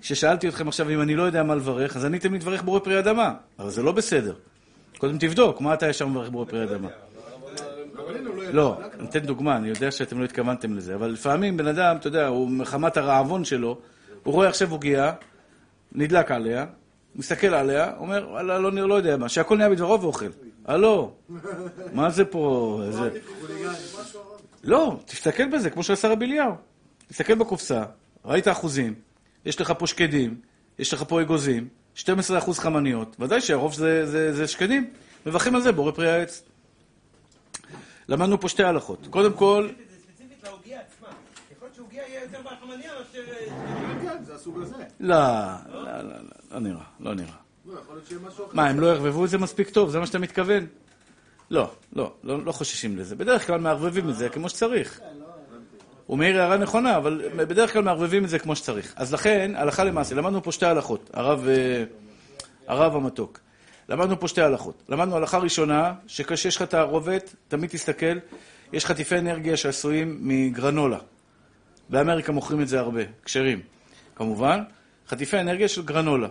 כששאלתי 0.00 0.48
אתכם 0.48 0.68
עכשיו 0.68 0.90
אם 0.90 1.00
אני 1.00 1.16
לא 1.16 1.22
יודע 1.22 1.42
מה 1.42 1.54
לברך, 1.54 1.96
אז 1.96 2.04
עניתם 2.04 2.32
לי 2.32 2.38
תברך 2.38 2.62
בורא 2.62 2.80
פרי 2.80 2.98
אדמה. 2.98 3.34
אבל 3.58 3.70
זה 3.70 3.82
לא 3.82 3.92
בסדר. 3.92 4.34
קודם 4.98 5.18
תבדוק, 5.18 5.60
מה 5.60 5.74
אתה 5.74 5.88
ישר 5.88 6.06
מברך 6.06 6.28
בורא 6.28 6.44
פרי 6.44 6.64
אדמה? 6.64 6.88
אבל 6.88 6.88
הנה, 6.88 7.36
הוא 7.36 7.40
לא 7.42 7.60
יודע. 7.60 7.64
לא, 7.94 8.01
אני 9.00 9.08
אתן 9.08 9.18
דוגמה, 9.18 9.56
אני 9.56 9.68
יודע 9.68 9.90
שאתם 9.90 10.20
לא 10.20 10.24
התכוונתם 10.24 10.76
לזה, 10.76 10.94
אבל 10.94 11.10
לפעמים 11.10 11.56
בן 11.56 11.66
אדם, 11.66 11.96
אתה 11.96 12.08
יודע, 12.08 12.26
הוא 12.26 12.50
מחמת 12.50 12.96
הרעבון 12.96 13.44
שלו, 13.44 13.78
הוא 14.22 14.34
רואה 14.34 14.48
עכשיו 14.48 14.70
עוגייה, 14.70 15.12
נדלק 15.92 16.30
עליה, 16.30 16.66
מסתכל 17.16 17.54
עליה, 17.54 17.92
אומר, 17.98 18.26
וואלה, 18.30 18.58
לא, 18.58 18.72
לא 18.72 18.94
יודע 18.94 19.16
מה, 19.16 19.28
שהכל 19.28 19.56
נהיה 19.56 19.70
בדברו 19.70 20.00
ואוכל. 20.00 20.26
הלו, 20.64 21.12
מה 21.92 22.10
זה 22.10 22.24
פה? 22.24 22.80
זה... 22.90 23.10
לא, 24.64 24.96
תסתכל 25.04 25.48
בזה, 25.48 25.70
כמו 25.70 25.82
שעשה 25.82 26.08
רבי 26.08 26.24
אליהו. 26.24 26.52
תסתכל 27.08 27.34
בקופסה, 27.34 27.84
ראית 28.24 28.48
אחוזים, 28.48 28.94
יש 29.44 29.60
לך 29.60 29.72
פה 29.78 29.86
שקדים, 29.86 30.36
יש 30.78 30.94
לך 30.94 31.04
פה 31.08 31.22
אגוזים, 31.22 31.68
12% 31.96 32.02
חמניות, 32.52 33.16
ודאי 33.20 33.40
שהרוב 33.40 33.74
זה, 33.74 34.06
זה, 34.06 34.32
זה 34.32 34.46
שקדים. 34.46 34.90
מברכים 35.26 35.54
על 35.54 35.60
זה 35.60 35.72
בורא 35.72 35.92
פרי 35.92 36.10
העץ. 36.10 36.42
למדנו 38.08 38.40
פה 38.40 38.48
שתי 38.48 38.62
הלכות. 38.62 39.06
קודם 39.10 39.32
כל, 39.32 39.68
ספציפית 40.02 40.44
לעוגיה 40.44 40.80
עצמה. 40.80 41.08
יכול 41.52 41.66
להיות 41.66 41.74
שעוגיה 41.76 42.02
יהיה 42.08 42.22
יותר 42.22 42.38
בחמניה 42.44 42.92
מאשר... 42.98 43.22
כן, 43.22 44.08
כן, 44.08 44.24
זה 44.24 44.34
הסוג 44.34 44.62
הזה. 44.62 44.84
לא, 45.00 45.16
לא, 45.72 45.82
לא, 45.82 46.02
לא, 46.02 46.14
לא 46.50 46.60
נראה, 46.60 46.84
לא 47.00 47.14
נראה. 47.14 47.34
לא. 47.66 47.74
מה, 48.52 48.68
הם 48.68 48.80
לא 48.80 48.86
יערבבו 48.86 49.24
את 49.24 49.30
זה 49.30 49.38
מספיק 49.38 49.70
טוב? 49.70 49.90
זה 49.90 49.98
מה 50.00 50.06
שאתה 50.06 50.18
מתכוון? 50.18 50.66
לא, 51.50 51.70
לא, 51.92 52.12
לא, 52.24 52.44
לא 52.44 52.52
חוששים 52.52 52.98
לזה. 52.98 53.16
בדרך 53.16 53.46
כלל 53.46 53.60
מערבבים 53.60 54.08
את 54.10 54.16
זה 54.16 54.28
כמו 54.28 54.48
שצריך. 54.48 55.00
הוא 56.06 56.18
מעיר 56.18 56.40
הערה 56.40 56.56
נכונה, 56.56 56.96
אבל 56.96 57.22
בדרך 57.36 57.72
כלל 57.72 57.82
מערבבים 57.82 58.24
את 58.24 58.28
זה 58.28 58.38
כמו 58.38 58.56
שצריך. 58.56 58.94
אז 58.96 59.12
לכן, 59.14 59.52
הלכה 59.56 59.84
למעשה, 59.84 60.14
למדנו 60.14 60.42
פה 60.42 60.52
שתי 60.52 60.66
הלכות, 60.66 61.10
הרב, 61.12 61.46
אה, 61.48 61.84
הרב 62.66 62.96
המתוק. 62.96 63.40
למדנו 63.88 64.20
פה 64.20 64.28
שתי 64.28 64.40
הלכות. 64.40 64.82
למדנו 64.88 65.16
הלכה 65.16 65.38
ראשונה, 65.38 65.94
שכשיש 66.06 66.56
לך 66.56 66.62
תערובת, 66.62 67.34
תמיד 67.48 67.70
תסתכל, 67.70 68.18
יש 68.72 68.86
חטיפי 68.86 69.18
אנרגיה 69.18 69.56
שעשויים 69.56 70.18
מגרנולה. 70.20 70.98
באמריקה 71.88 72.32
מוכרים 72.32 72.60
את 72.60 72.68
זה 72.68 72.80
הרבה, 72.80 73.02
כשרים. 73.24 73.60
כמובן, 74.14 74.62
חטיפי 75.08 75.40
אנרגיה 75.40 75.68
של 75.68 75.82
גרנולה. 75.82 76.28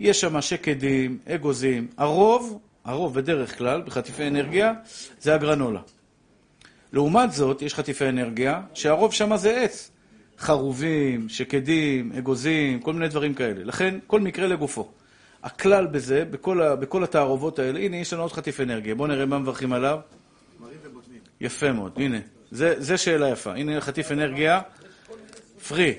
יש 0.00 0.20
שם 0.20 0.40
שקדים, 0.40 1.18
אגוזים. 1.28 1.88
הרוב, 1.96 2.60
הרוב 2.84 3.14
בדרך 3.14 3.58
כלל, 3.58 3.82
בחטיפי 3.82 4.28
אנרגיה, 4.28 4.72
זה 5.20 5.34
הגרנולה. 5.34 5.80
לעומת 6.92 7.32
זאת, 7.32 7.62
יש 7.62 7.74
חטיפי 7.74 8.08
אנרגיה, 8.08 8.62
שהרוב 8.74 9.12
שם 9.12 9.36
זה 9.36 9.60
עץ. 9.60 9.90
חרובים, 10.38 11.28
שקדים, 11.28 12.12
אגוזים, 12.18 12.80
כל 12.80 12.92
מיני 12.92 13.08
דברים 13.08 13.34
כאלה. 13.34 13.64
לכן, 13.64 13.98
כל 14.06 14.20
מקרה 14.20 14.46
לגופו. 14.46 14.88
הכלל 15.46 15.86
בזה, 15.86 16.24
בכל, 16.24 16.62
ה, 16.62 16.76
בכל 16.76 17.04
התערובות 17.04 17.58
האלה, 17.58 17.80
הנה, 17.80 17.96
יש 17.96 18.12
לנו 18.12 18.22
עוד 18.22 18.32
חטיף 18.32 18.60
אנרגיה. 18.60 18.94
בואו 18.94 19.08
נראה 19.08 19.26
מה 19.26 19.38
מברכים 19.38 19.72
עליו. 19.72 19.98
יפה 21.40 21.72
מאוד, 21.72 21.92
הנה. 21.96 22.18
זה, 22.50 22.74
זה 22.78 22.96
שאלה 22.96 23.28
יפה. 23.28 23.50
הנה 23.50 23.80
חטיף 23.80 24.12
אנרגיה, 24.12 24.60
פרי. 25.68 25.94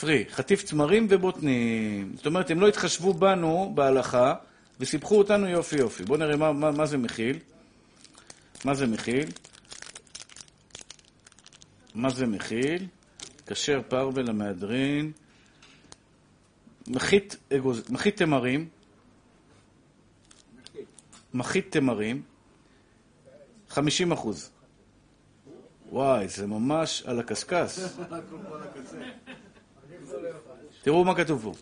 פרי. 0.00 0.24
חטיף 0.30 0.62
צמרים 0.62 1.06
ובוטנים. 1.10 2.12
זאת 2.16 2.26
אומרת, 2.26 2.50
הם 2.50 2.60
לא 2.60 2.68
התחשבו 2.68 3.14
בנו 3.14 3.72
בהלכה, 3.74 4.34
וסיפחו 4.80 5.18
אותנו 5.18 5.48
יופי 5.48 5.76
יופי. 5.76 6.04
בואו 6.04 6.18
נראה 6.18 6.36
מה, 6.36 6.52
מה, 6.52 6.70
מה 6.70 6.86
זה 6.86 6.98
מכיל. 6.98 7.38
מה 8.64 8.74
זה 8.74 8.86
מכיל? 8.86 9.26
מה 11.94 12.10
זה 12.10 12.26
מכיל? 12.26 12.86
כשר 13.46 13.80
פרווה 13.88 14.22
למהדרין. 14.22 15.12
מחית 16.88 17.36
אגוז- 17.52 17.90
מחית 17.92 18.16
תמרים, 18.16 18.68
מחית 21.34 21.72
תמרים, 21.72 22.22
50 23.68 24.12
אחוז. 24.12 24.50
וואי, 25.90 26.28
זה 26.28 26.46
ממש 26.46 27.02
על 27.06 27.20
הקשקש. 27.20 27.78
תראו 30.82 31.04
מה 31.04 31.14
כתוב 31.14 31.42
פה. 31.42 31.52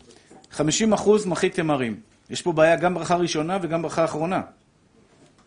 50 0.51 0.93
אחוז 0.93 1.25
מחית 1.25 1.55
תמרים. 1.55 1.99
יש 2.29 2.41
פה 2.41 2.51
בעיה 2.51 2.75
גם 2.75 2.93
ברכה 2.93 3.15
ראשונה 3.15 3.57
וגם 3.61 3.81
ברכה 3.81 4.05
אחרונה. 4.05 4.41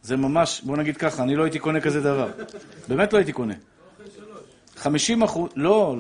זה 0.02 0.16
ממש, 0.16 0.61
בוא 0.64 0.76
נגיד 0.76 0.97
ככה, 0.97 1.23
אני 1.23 1.37
לא 1.37 1.42
הייתי 1.45 1.59
קונה 1.59 1.80
כזה 1.80 2.00
דבר. 2.00 2.30
באמת 2.88 3.12
לא 3.12 3.18
הייתי 3.18 3.33
קונה. 3.33 3.54
50 4.76 5.23
אחוז, 5.23 5.50
לא, 5.56 5.97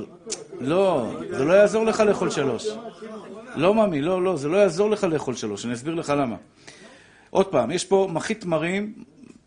לא, 0.60 1.12
זה 1.30 1.44
לא 1.44 1.52
יעזור 1.52 1.84
לך 1.84 2.00
לאכול 2.00 2.30
שלוש. 2.30 2.66
לא, 3.56 3.74
ממי, 3.74 4.00
לא, 4.00 4.22
לא, 4.22 4.36
זה 4.36 4.48
לא 4.48 4.56
יעזור 4.56 4.90
לך 4.90 5.04
לאכול 5.04 5.34
שלוש, 5.34 5.64
אני 5.64 5.74
אסביר 5.74 5.94
לך 5.94 6.10
למה. 6.10 6.36
עוד 7.30 7.46
פעם, 7.46 7.70
יש 7.70 7.84
פה 7.84 8.08
מחית 8.12 8.40
תמרים, 8.40 9.04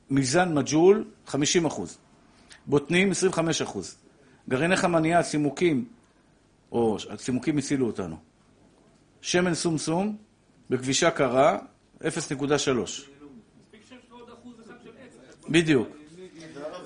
מזן 0.10 0.54
מג'ול, 0.54 1.06
50 1.28 1.66
אחוז. 1.66 1.98
בוטנים, 2.66 3.12
25 3.12 3.62
אחוז. 3.62 3.96
גרעיני 4.50 4.76
חמניה, 4.76 5.24
צימוקים, 5.24 5.86
או 6.72 6.98
הצימוקים 7.10 7.58
הצילו 7.58 7.88
אותנו. 7.88 8.16
שמן 9.22 9.54
סומסום, 9.54 10.18
בכבישה 10.70 11.12
קרה, 11.12 11.58
0.3. 12.02 12.06
בדיוק. 15.50 15.88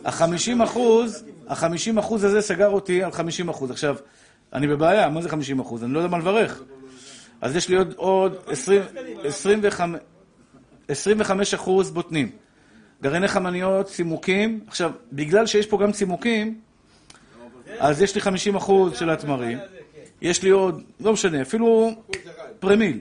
החמישים 0.05 0.61
אחוז, 0.61 1.23
החמישים 1.47 1.97
אחוז 1.97 2.23
הזה 2.23 2.41
סגר 2.41 2.69
אותי 2.69 3.03
על 3.03 3.11
חמישים 3.11 3.49
אחוז. 3.49 3.71
עכשיו, 3.71 3.95
אני 4.53 4.67
בבעיה, 4.67 5.09
מה 5.09 5.21
זה 5.21 5.29
חמישים 5.29 5.59
אחוז? 5.59 5.83
אני 5.83 5.93
לא 5.93 5.99
יודע 5.99 6.09
מה 6.09 6.17
לברך. 6.17 6.61
אז 7.43 7.55
יש 7.55 7.69
לי 7.69 7.75
עוד, 7.75 7.93
עוד 7.95 8.35
עשרים, 8.47 8.81
עשרים 9.23 9.59
וחמש, 9.63 9.99
עשרים 10.87 11.17
וחמש 11.19 11.53
אחוז 11.53 11.91
בוטנים. 11.91 12.31
גרעיני 13.01 13.27
חמניות, 13.27 13.85
צימוקים. 13.85 14.59
עכשיו, 14.67 14.91
בגלל 15.11 15.45
שיש 15.45 15.67
פה 15.67 15.79
גם 15.81 15.91
צימוקים, 15.91 16.59
אז 17.79 18.01
יש 18.01 18.15
לי 18.15 18.21
חמישים 18.21 18.55
אחוז 18.55 18.97
של 18.97 19.09
התמרים. 19.09 19.57
יש 20.21 20.43
לי 20.43 20.49
עוד, 20.49 20.83
לא 20.99 21.13
משנה, 21.13 21.41
אפילו 21.41 21.91
פרמיל. 22.59 22.99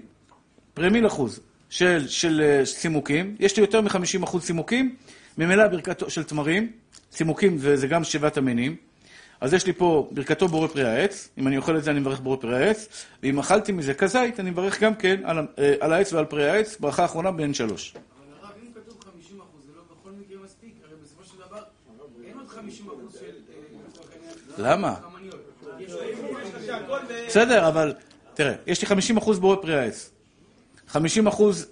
פרמיל 0.74 1.06
אחוז 1.06 1.40
של, 1.70 2.08
של 2.08 2.40
אה, 2.40 2.62
צימוקים. 2.64 3.36
יש 3.40 3.56
לי 3.56 3.62
יותר 3.62 3.80
מ-50 3.80 4.24
אחוז 4.24 4.44
צימוקים. 4.44 4.94
ממילא 5.38 5.68
ברכתו 5.68 6.10
של 6.10 6.24
תמרים, 6.24 6.72
צימוקים 7.10 7.56
וזה 7.58 7.86
גם 7.86 8.04
שבעת 8.04 8.36
המינים. 8.36 8.76
אז 9.42 9.54
יש 9.54 9.66
לי 9.66 9.72
פה 9.72 10.08
ברכתו 10.10 10.48
בורא 10.48 10.68
פרי 10.68 10.84
העץ, 10.84 11.28
אם 11.38 11.46
אני 11.46 11.56
אוכל 11.56 11.76
את 11.76 11.84
זה 11.84 11.90
אני 11.90 12.00
מברך 12.00 12.20
בורא 12.20 12.36
פרי 12.36 12.64
העץ, 12.64 13.06
ואם 13.22 13.38
אכלתי 13.38 13.72
מזה 13.72 13.94
כזית 13.94 14.40
אני 14.40 14.50
מברך 14.50 14.82
גם 14.82 14.94
כן 14.94 15.20
על, 15.24 15.46
אה, 15.58 15.74
על 15.80 15.92
העץ 15.92 16.12
ועל 16.12 16.24
פרי 16.24 16.50
העץ, 16.50 16.76
ברכה 16.80 17.04
אחרונה 17.04 17.32
בין 17.32 17.54
שלוש. 17.54 17.94
אבל 17.94 18.02
הרב, 18.42 18.52
אם 18.62 18.68
כתוב 18.74 19.04
50 19.04 19.40
אחוז, 19.40 19.66
זה 19.66 19.72
לא 19.76 19.82
בכל 19.82 20.10
מקרה 20.10 20.44
מספיק, 20.44 20.74
הרי 20.84 20.94
בסופו 21.02 21.24
של 21.24 21.48
דבר 21.48 21.62
אין 22.24 22.38
עוד 22.38 22.48
50 22.48 22.86
אחוז 22.86 23.12
של... 23.12 23.26
אה, 24.64 24.72
למה? 24.72 24.94
בסדר, 27.26 27.68
אבל 27.68 27.94
תראה, 28.34 28.54
יש 28.66 28.80
לי 28.82 28.86
50 28.86 29.16
אחוז 29.16 29.38
בורא 29.38 29.56
פרי 29.56 29.78
העץ. 29.78 30.10
50 30.88 31.26
אחוז 31.26 31.66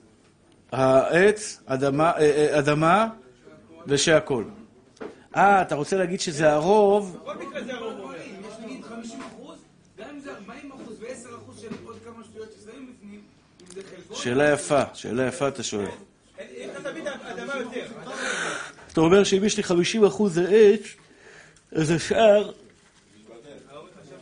העץ, 0.73 1.61
אדמה, 1.67 2.11
אה, 2.11 2.21
אה, 2.21 2.59
אדמה 2.59 3.09
ושהכול. 3.87 4.45
אה, 5.37 5.63
אתה 5.63 5.75
רוצה 5.75 5.97
להגיד 5.97 6.21
שזה 6.21 6.53
הרוב? 6.53 7.17
בכל 7.23 7.35
מקרה 7.35 7.65
זה 7.65 7.75
הרוב 7.75 7.99
אומר. 7.99 8.17
אם 8.17 8.41
יש 8.49 8.55
נגיד 8.65 8.85
50 8.85 9.21
אחוז, 9.21 9.59
גם 9.99 10.09
אם 10.11 10.21
זה 10.21 10.33
40 10.33 10.73
אחוז 10.73 10.97
ו-10 11.01 11.37
אחוז 11.37 11.61
של 11.61 11.69
עוד 11.85 11.97
כמה 12.05 12.25
שטויות 12.25 12.49
ששמים 12.53 12.93
בפנים, 12.93 13.21
אם 13.61 13.67
זה 13.75 13.81
חלקו... 13.91 14.17
שאלה 14.17 14.53
יפה, 14.53 14.83
שאלה 14.95 15.27
יפה 15.27 15.49
אתה 15.49 15.63
שואל. 15.63 15.87
יש 16.39 16.71
לך 16.77 16.83
תמיד 16.87 17.07
אדמה 17.07 17.57
יותר. 17.57 17.87
אתה 18.93 19.01
אומר 19.01 19.25
שאם 19.25 19.45
יש 19.45 19.57
לי 19.57 19.63
50 19.63 20.05
אחוז 20.05 20.39
עץ, 20.39 20.83
אז 21.73 21.91
השאר... 21.91 22.53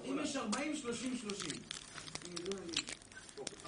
אם 0.04 0.18
יש 0.22 0.36
40, 0.36 0.76
30, 0.76 1.16
30. 1.16 1.50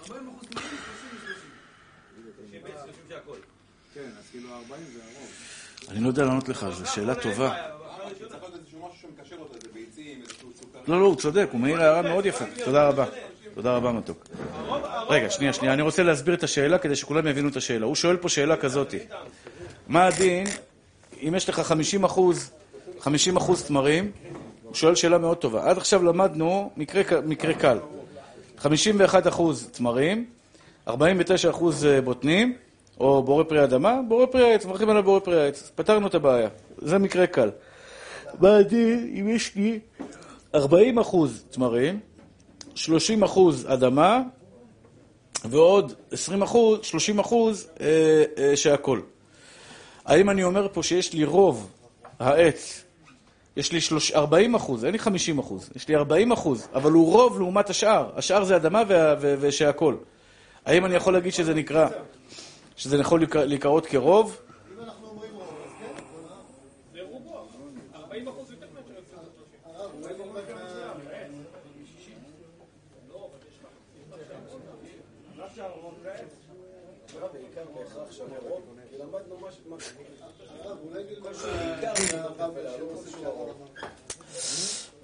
40 0.02 0.28
אחוז 0.28 0.48
תמיד, 0.48 0.64
30 0.64 0.78
ו-30. 1.14 1.50
שבעצם 2.52 2.78
חושבים 2.78 3.04
שהכל. 3.08 3.36
כן, 3.94 4.10
אז 4.18 4.24
כאילו 4.30 4.48
40 4.54 4.84
זה 4.92 5.00
הרוב. 5.04 5.28
אני 5.90 6.00
לא 6.00 6.08
יודע 6.08 6.24
לענות 6.24 6.48
לך, 6.48 6.66
זו 6.72 6.86
שאלה 6.86 7.14
טובה. 7.14 7.54
לא, 10.88 11.00
לא, 11.00 11.06
הוא 11.06 11.16
צודק, 11.16 11.48
הוא 11.52 11.60
מעיר 11.60 11.82
הערה 11.82 12.02
מאוד 12.02 12.26
יפה. 12.26 12.44
תודה 12.64 12.88
רבה. 12.88 13.04
תודה 13.54 13.76
רבה, 13.76 13.92
מתוק. 13.92 14.28
רגע, 15.08 15.30
שנייה, 15.30 15.52
שנייה, 15.52 15.74
אני 15.74 15.82
רוצה 15.82 16.02
להסביר 16.02 16.34
את 16.34 16.42
השאלה 16.42 16.78
כדי 16.78 16.96
שכולם 16.96 17.26
יבינו 17.26 17.48
את 17.48 17.56
השאלה. 17.56 17.86
הוא 17.86 17.94
שואל 17.94 18.16
פה 18.16 18.28
שאלה 18.28 18.56
כזאת. 18.56 18.94
מה 19.88 20.06
הדין 20.06 20.46
אם 21.22 21.34
יש 21.34 21.48
לך 21.48 21.60
50 21.60 22.04
אחוז, 22.04 22.50
50 23.00 23.36
אחוז 23.36 23.62
תמרים? 23.62 24.10
הוא 24.62 24.74
שואל 24.74 24.94
שאלה 24.94 25.18
מאוד 25.18 25.36
טובה. 25.36 25.70
עד 25.70 25.76
עכשיו 25.76 26.04
למדנו 26.04 26.70
מקרה, 26.76 27.20
מקרה 27.20 27.54
קל. 27.54 27.78
51 28.58 29.26
אחוז 29.26 29.68
תמרים, 29.72 30.24
49 30.88 31.50
אחוז 31.50 31.86
אה, 31.86 32.00
בוטנים, 32.00 32.56
או 33.00 33.22
בורא 33.22 33.44
פרי 33.44 33.64
אדמה, 33.64 34.00
בורא 34.08 34.26
פרי 34.26 34.50
העץ, 34.50 34.66
מברכים 34.66 34.90
עליו 34.90 35.02
בורא 35.02 35.20
פרי 35.20 35.42
העץ. 35.42 35.72
פתרנו 35.74 36.06
את 36.06 36.14
הבעיה. 36.14 36.48
זה 36.78 36.98
מקרה 36.98 37.26
קל. 37.26 37.50
מה 38.40 38.58
אם 39.20 39.28
יש 39.28 39.54
לי 39.56 39.78
40 40.54 40.98
אחוז 40.98 41.44
תמרים, 41.50 42.00
30 42.74 43.22
אחוז 43.22 43.66
אדמה, 43.68 44.22
ועוד 45.44 45.92
20 46.12 46.42
אחוז, 46.42 46.78
30 46.82 47.18
אחוז 47.18 47.68
אה, 47.80 48.24
אה, 48.38 48.56
שהכל. 48.56 49.00
האם 50.04 50.30
אני 50.30 50.44
אומר 50.44 50.68
פה 50.72 50.82
שיש 50.82 51.12
לי 51.12 51.24
רוב 51.24 51.70
העץ, 52.18 52.84
יש 53.56 53.72
לי 53.72 53.80
שלוש, 53.80 54.12
40 54.12 54.54
אחוז, 54.54 54.84
אין 54.84 54.92
לי 54.92 54.98
50 54.98 55.38
אחוז, 55.38 55.70
יש 55.76 55.88
לי 55.88 55.96
40 55.96 56.32
אחוז, 56.32 56.68
אבל 56.74 56.92
הוא 56.92 57.12
רוב 57.12 57.38
לעומת 57.38 57.70
השאר, 57.70 58.10
השאר 58.16 58.44
זה 58.44 58.56
אדמה 58.56 58.82
וה- 58.88 59.14
ו- 59.20 59.34
ושהכל. 59.40 59.94
האם 60.66 60.86
אני 60.86 60.94
יכול 60.94 61.12
להגיד 61.12 61.32
שזה 61.32 61.54
נקרא, 61.54 61.88
שזה 62.80 62.96
יכול 62.96 63.20
להיקרא- 63.20 63.44
להיקראות 63.44 63.86
כרוב? 63.86 64.40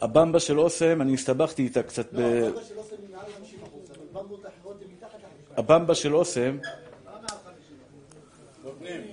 הבמבה 0.00 0.40
של 0.40 0.59
אוסם, 0.61 1.00
אני 1.00 1.14
הסתבכתי 1.14 1.62
איתה 1.62 1.83
קצת 1.83 2.06
ב... 2.14 2.49
הבמבה 5.56 5.95
של 5.95 6.14
אוסם... 6.16 6.59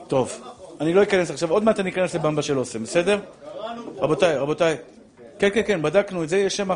טוב, 0.08 0.42
אני 0.82 0.94
לא 0.94 1.04
אכנס 1.04 1.32
עכשיו, 1.32 1.52
עוד 1.52 1.64
מעט 1.64 1.80
אני 1.80 1.90
אכנס 1.90 2.16
לבמבה 2.16 2.42
של 2.42 2.58
אוסם, 2.60 2.84
בסדר? 2.84 3.20
רבותיי, 3.98 4.38
רבותיי. 4.38 4.78
כן, 5.40 5.50
כן, 5.54 5.62
כן, 5.68 5.82
בדקנו 5.82 6.24
את 6.24 6.30
זה, 6.30 6.38
יש 6.38 6.58
שם... 6.58 6.72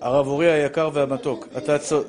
הרב 0.00 0.26
אורי 0.26 0.50
היקר 0.52 0.90
והמתוק, 0.92 1.48
אתה 1.56 1.78
צו... 1.78 2.00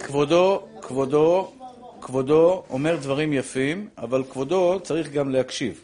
כבודו, 0.00 0.62
כבודו, 0.82 1.52
כבודו 2.00 2.62
אומר 2.70 2.96
דברים 2.96 3.32
יפים, 3.32 3.88
אבל 3.98 4.22
כבודו 4.30 4.80
צריך 4.82 5.10
גם 5.12 5.30
להקשיב. 5.30 5.80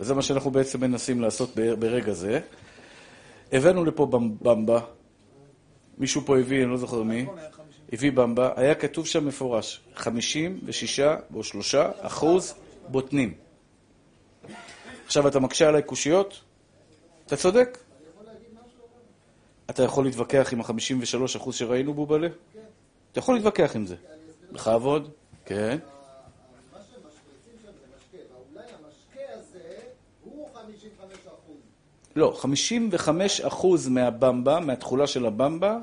וזה 0.00 0.14
מה 0.14 0.22
שאנחנו 0.22 0.50
בעצם 0.50 0.80
מנסים 0.80 1.20
לעשות 1.20 1.50
ברגע 1.78 2.12
זה. 2.12 2.40
הבאנו 3.52 3.84
לפה 3.84 4.06
במ- 4.06 4.36
במבה, 4.42 4.80
מישהו 5.98 6.22
פה 6.26 6.38
הביא, 6.38 6.62
אני 6.62 6.70
לא 6.70 6.76
זוכר 6.76 7.02
מי, 7.02 7.26
הביא 7.92 8.12
במבה, 8.12 8.52
היה 8.56 8.74
כתוב 8.74 9.06
שם 9.06 9.26
מפורש, 9.26 9.80
56 9.94 11.00
או 11.34 11.44
3 11.44 11.74
אחוז 11.74 12.54
בוטנים. 12.88 13.34
עכשיו 15.06 15.28
אתה 15.28 15.40
מקשה 15.40 15.68
עליי 15.68 15.82
קושיות? 15.82 16.40
אתה 17.26 17.36
צודק. 17.36 17.78
אתה 19.70 19.82
יכול 19.82 20.04
להתווכח 20.04 20.52
עם 20.52 20.60
ה-53% 20.60 21.36
אחוז 21.36 21.54
שראינו 21.54 21.94
בובלה? 21.94 22.28
אתה 23.12 23.18
יכול 23.18 23.34
להתווכח 23.34 23.76
עם 23.76 23.86
זה. 23.86 23.96
בכבוד, 24.52 25.10
כן. 25.44 25.78
מה 26.72 26.78
שמשפריצים 26.78 27.52
שם 27.62 27.70
זה 27.80 27.86
משקה, 27.96 28.34
ואולי 28.34 28.64
המשקה 28.72 29.32
הזה 29.32 29.78
הוא 30.24 30.48
55 30.54 31.26
אחוז. 31.26 31.56
לא, 32.16 32.32
55 32.36 33.40
אחוז 33.40 33.88
מהבמבה, 33.88 34.60
מהתכולה 34.60 35.06
של 35.06 35.26
הבמבה, 35.26 35.78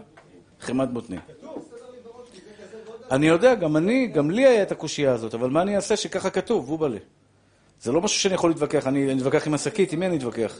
חמת 0.61 0.89
בוטנים. 0.91 1.19
אני 3.11 3.27
יודע, 3.27 3.55
גם 3.55 3.77
אני, 3.77 4.07
גם 4.07 4.31
לי 4.31 4.45
היה 4.45 4.63
את 4.63 4.71
הקושייה 4.71 5.11
הזאת, 5.13 5.33
אבל 5.33 5.49
מה 5.49 5.61
אני 5.61 5.75
אעשה 5.75 5.95
שככה 5.95 6.29
כתוב, 6.29 6.65
בובלה? 6.65 6.97
זה 7.81 7.91
לא 7.91 8.01
משהו 8.01 8.19
שאני 8.19 8.33
יכול 8.35 8.49
להתווכח, 8.49 8.87
אני 8.87 9.13
אתווכח 9.17 9.47
עם 9.47 9.53
השקית, 9.53 9.93
עם 9.93 9.99
מי 9.99 10.05
אני 10.05 10.17
אתווכח? 10.17 10.55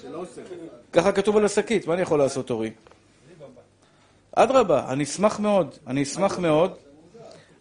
ככה 0.94 1.12
כתוב 1.12 1.38
על 1.38 1.46
השקית, 1.46 1.88
מה 1.88 1.94
אני 1.94 2.02
יכול 2.02 2.20
לעשות, 2.20 2.50
אורי? 2.52 2.72
אדרבה, 4.36 4.86
אני 4.90 5.04
אשמח 5.04 5.40
מאוד, 5.40 5.76
אני 5.88 6.04
אשמח 6.04 6.40
מאוד 6.40 6.72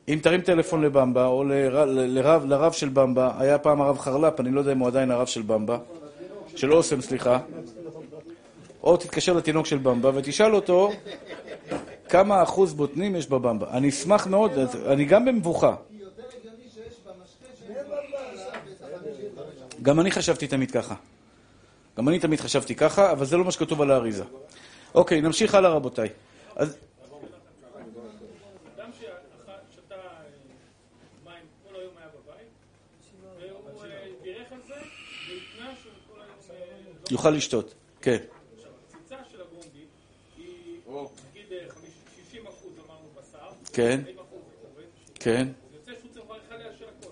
אם 0.09 0.19
תרים 0.23 0.41
טלפון 0.41 0.83
לבמבה, 0.83 1.27
או 1.27 1.45
לר- 1.45 1.85
לרב, 1.85 2.45
לרב 2.45 2.73
של 2.73 2.89
במבה, 2.89 3.33
היה 3.39 3.59
פעם 3.59 3.81
הרב 3.83 3.99
חרל"פ, 3.99 4.41
אני 4.41 4.51
לא 4.51 4.61
יודע 4.61 4.73
אם 4.73 4.79
הוא 4.79 4.89
עדיין 4.89 5.11
הרב 5.11 5.27
של 5.27 5.43
במבה, 5.43 5.79
של 6.57 6.73
אוסם, 6.73 7.01
סליחה, 7.01 7.39
או 8.83 8.97
תתקשר 8.97 9.33
לתינוק 9.33 9.67
של 9.67 9.79
במבה 9.79 10.11
ותשאל 10.15 10.55
אותו 10.55 10.93
כמה 12.09 12.43
אחוז 12.43 12.75
בוטנים 12.75 13.17
יש 13.17 13.27
בבמבה. 13.27 13.71
אני 13.71 13.89
אשמח 13.89 14.27
מאוד, 14.27 14.53
אני 14.87 15.05
גם 15.05 15.25
במבוכה. 15.25 15.75
גם 19.83 20.01
אני 20.01 20.11
חשבתי 20.11 20.47
תמיד 20.47 20.71
ככה. 20.71 20.95
גם 21.99 22.09
אני 22.09 22.19
תמיד 22.19 22.41
חשבתי 22.41 22.75
ככה, 22.75 23.13
אבל 23.13 23.25
זה 23.25 23.37
לא 23.37 23.45
מה 23.45 23.51
שכתוב 23.51 23.83
על 23.83 23.91
האריזה. 23.91 24.25
אוקיי, 24.95 25.21
נמשיך 25.21 25.55
הלאה 25.55 25.71
רבותיי. 25.71 26.09
אז 26.57 26.77
אדם 28.77 28.91
ששתה 28.93 29.97
מים 31.25 31.45
של 46.79 46.85
הכל. 46.85 47.09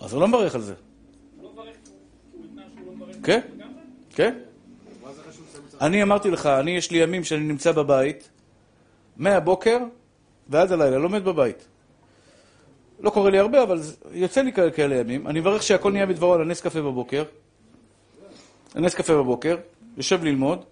אז 0.00 0.12
הוא 0.12 0.20
לא 0.20 0.28
מברך 0.28 0.54
על 0.54 0.60
זה. 0.60 0.74
לא 1.42 1.50
לא 1.56 3.06
כן. 3.22 3.40
כן? 4.10 4.38
אני 5.80 6.02
אמרתי 6.02 6.30
לך, 6.30 6.46
אני 6.46 6.70
יש 6.70 6.90
לי 6.90 6.98
ימים 6.98 7.24
שאני 7.24 7.40
נמצא 7.40 7.72
בבית, 7.72 8.30
מהבוקר 9.16 9.78
ועד 10.48 10.72
הלילה, 10.72 10.98
לומד 10.98 11.24
בבית. 11.24 11.66
לא 13.00 13.10
קורה 13.10 13.30
לי 13.30 13.38
הרבה, 13.38 13.62
אבל 13.62 13.80
יוצא 14.12 14.42
לי 14.42 14.52
כאלה 14.52 14.96
ימים. 14.96 15.26
אני 15.26 15.40
מברך 15.40 15.62
שהכל 15.62 15.92
נהיה 15.92 16.06
בדברו 16.06 16.34
על 16.34 16.40
הנס 16.40 16.60
קפה 16.60 16.82
בבוקר. 16.82 17.24
הנס 18.74 18.94
קפה 18.94 19.14
בבוקר, 19.14 19.56
יושב 19.96 20.24
ללמוד, 20.24 20.64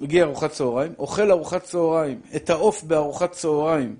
מגיע 0.00 0.24
ארוחת 0.24 0.50
צהריים, 0.50 0.92
אוכל 0.98 1.30
ארוחת 1.30 1.62
צהריים, 1.62 2.20
את 2.36 2.50
העוף 2.50 2.82
בארוחת 2.82 3.32
צהריים, 3.32 3.96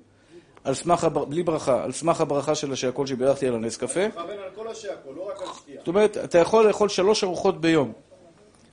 על 0.65 0.75
סמך, 0.75 1.05
הבר... 1.05 1.25
בלי 1.25 1.43
ברכה, 1.43 1.85
על 1.85 1.93
סמך 1.93 2.21
הברכה 2.21 2.55
של 2.55 2.73
השהכל 2.73 3.07
שבירכתי 3.07 3.49
על 3.49 3.55
הנס 3.55 3.77
קפה. 3.77 4.09
מכוון 4.09 4.31
על 4.31 4.51
כל 4.55 4.69
השעקו, 4.69 5.13
לא 5.13 5.29
רק 5.29 5.43
על 5.43 5.49
שתייה. 5.57 5.79
זאת 5.79 5.89
אומרת, 5.89 6.17
אתה 6.17 6.39
יכול 6.39 6.67
לאכול 6.67 6.89
שלוש 6.89 7.25
ארוחות 7.25 7.61
ביום, 7.61 7.93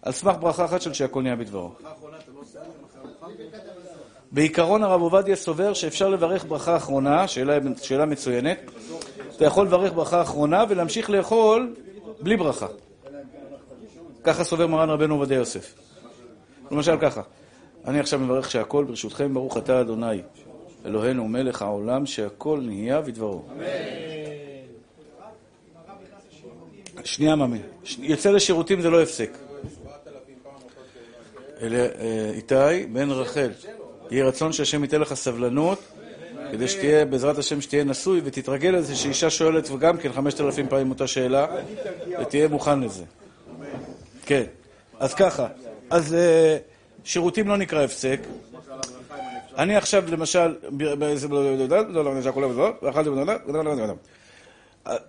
על 0.01 0.12
סמך 0.12 0.36
ברכה 0.39 0.65
אחת 0.65 0.82
של 0.82 0.94
שהכל 0.94 1.22
נהיה 1.22 1.36
בדברו. 1.36 1.72
בעיקרון 4.32 4.84
הרב 4.84 5.01
עובדיה 5.01 5.36
סובר 5.36 5.74
שאפשר 5.74 6.10
לברך 6.10 6.46
ברכה 6.46 6.77
אחרונה, 6.77 7.27
שאלה, 7.27 7.58
שאלה 7.82 8.06
מצוינת, 8.06 8.58
אתה 9.36 9.46
יכול 9.46 9.65
לברך 9.65 9.94
ברכה 9.94 10.22
אחרונה 10.22 10.63
ולהמשיך 10.70 11.10
לאכול 11.10 11.75
בלי 12.22 12.38
ברכה. 12.38 12.68
ככה 14.24 14.44
סובר 14.44 14.68
מרן 14.68 14.89
רבנו 14.89 15.15
עובדיה 15.15 15.38
יוסף. 15.38 15.83
למשל 16.72 16.98
ככה, 17.01 17.22
אני 17.86 18.00
עכשיו 18.00 18.20
מברך 18.20 18.51
שהכל 18.51 18.84
ברשותכם 18.84 19.34
ברוך 19.34 19.58
אתה 19.58 19.82
אדוני, 19.82 20.22
אלוהינו 20.86 21.27
מלך 21.27 21.62
העולם 21.62 22.05
שהכל 22.05 22.60
נהיה 22.65 23.01
בדברו. 23.01 23.43
שנייה 27.03 27.36
ממי, 27.36 27.60
ש- 27.84 27.98
יוצא 28.01 28.32
לשירותים 28.32 28.82
זה 28.82 28.89
לא 28.89 29.01
הפסק. 29.01 29.38
אה, 31.62 32.32
איתי 32.34 32.86
בן 32.91 33.12
רחל, 33.12 33.50
יהי 34.12 34.22
רצון 34.22 34.53
שהשם 34.53 34.84
ייתן 34.84 35.02
לך 35.02 35.13
סבלנות, 35.13 35.80
כדי 36.52 36.67
שתהיה, 36.67 37.06
בעזרת 37.06 37.38
השם, 37.38 37.62
שתהיה 37.62 37.84
נשוי 37.84 38.21
ותתרגל 38.23 38.69
לזה 38.69 38.95
שאישה 38.95 39.30
שואלת 39.30 39.69
וגם 39.71 39.97
כן 39.97 40.12
חמשת 40.13 40.41
אלפים 40.41 40.67
פעמים 40.69 40.89
אותה 40.89 41.08
שאלה, 41.08 41.47
ותהיה 42.21 42.47
מוכן 42.47 42.80
לזה. 42.80 43.04
כן, 44.26 44.43
אז 44.99 45.13
ככה, 45.13 45.47
אז 45.93 46.13
אה, 46.13 46.58
שירותים 47.03 47.47
לא 47.47 47.58
נקרא 47.58 47.84
הפסק. 47.84 48.19
אני 49.58 49.75
עכשיו, 49.75 50.03
למשל, 50.08 50.56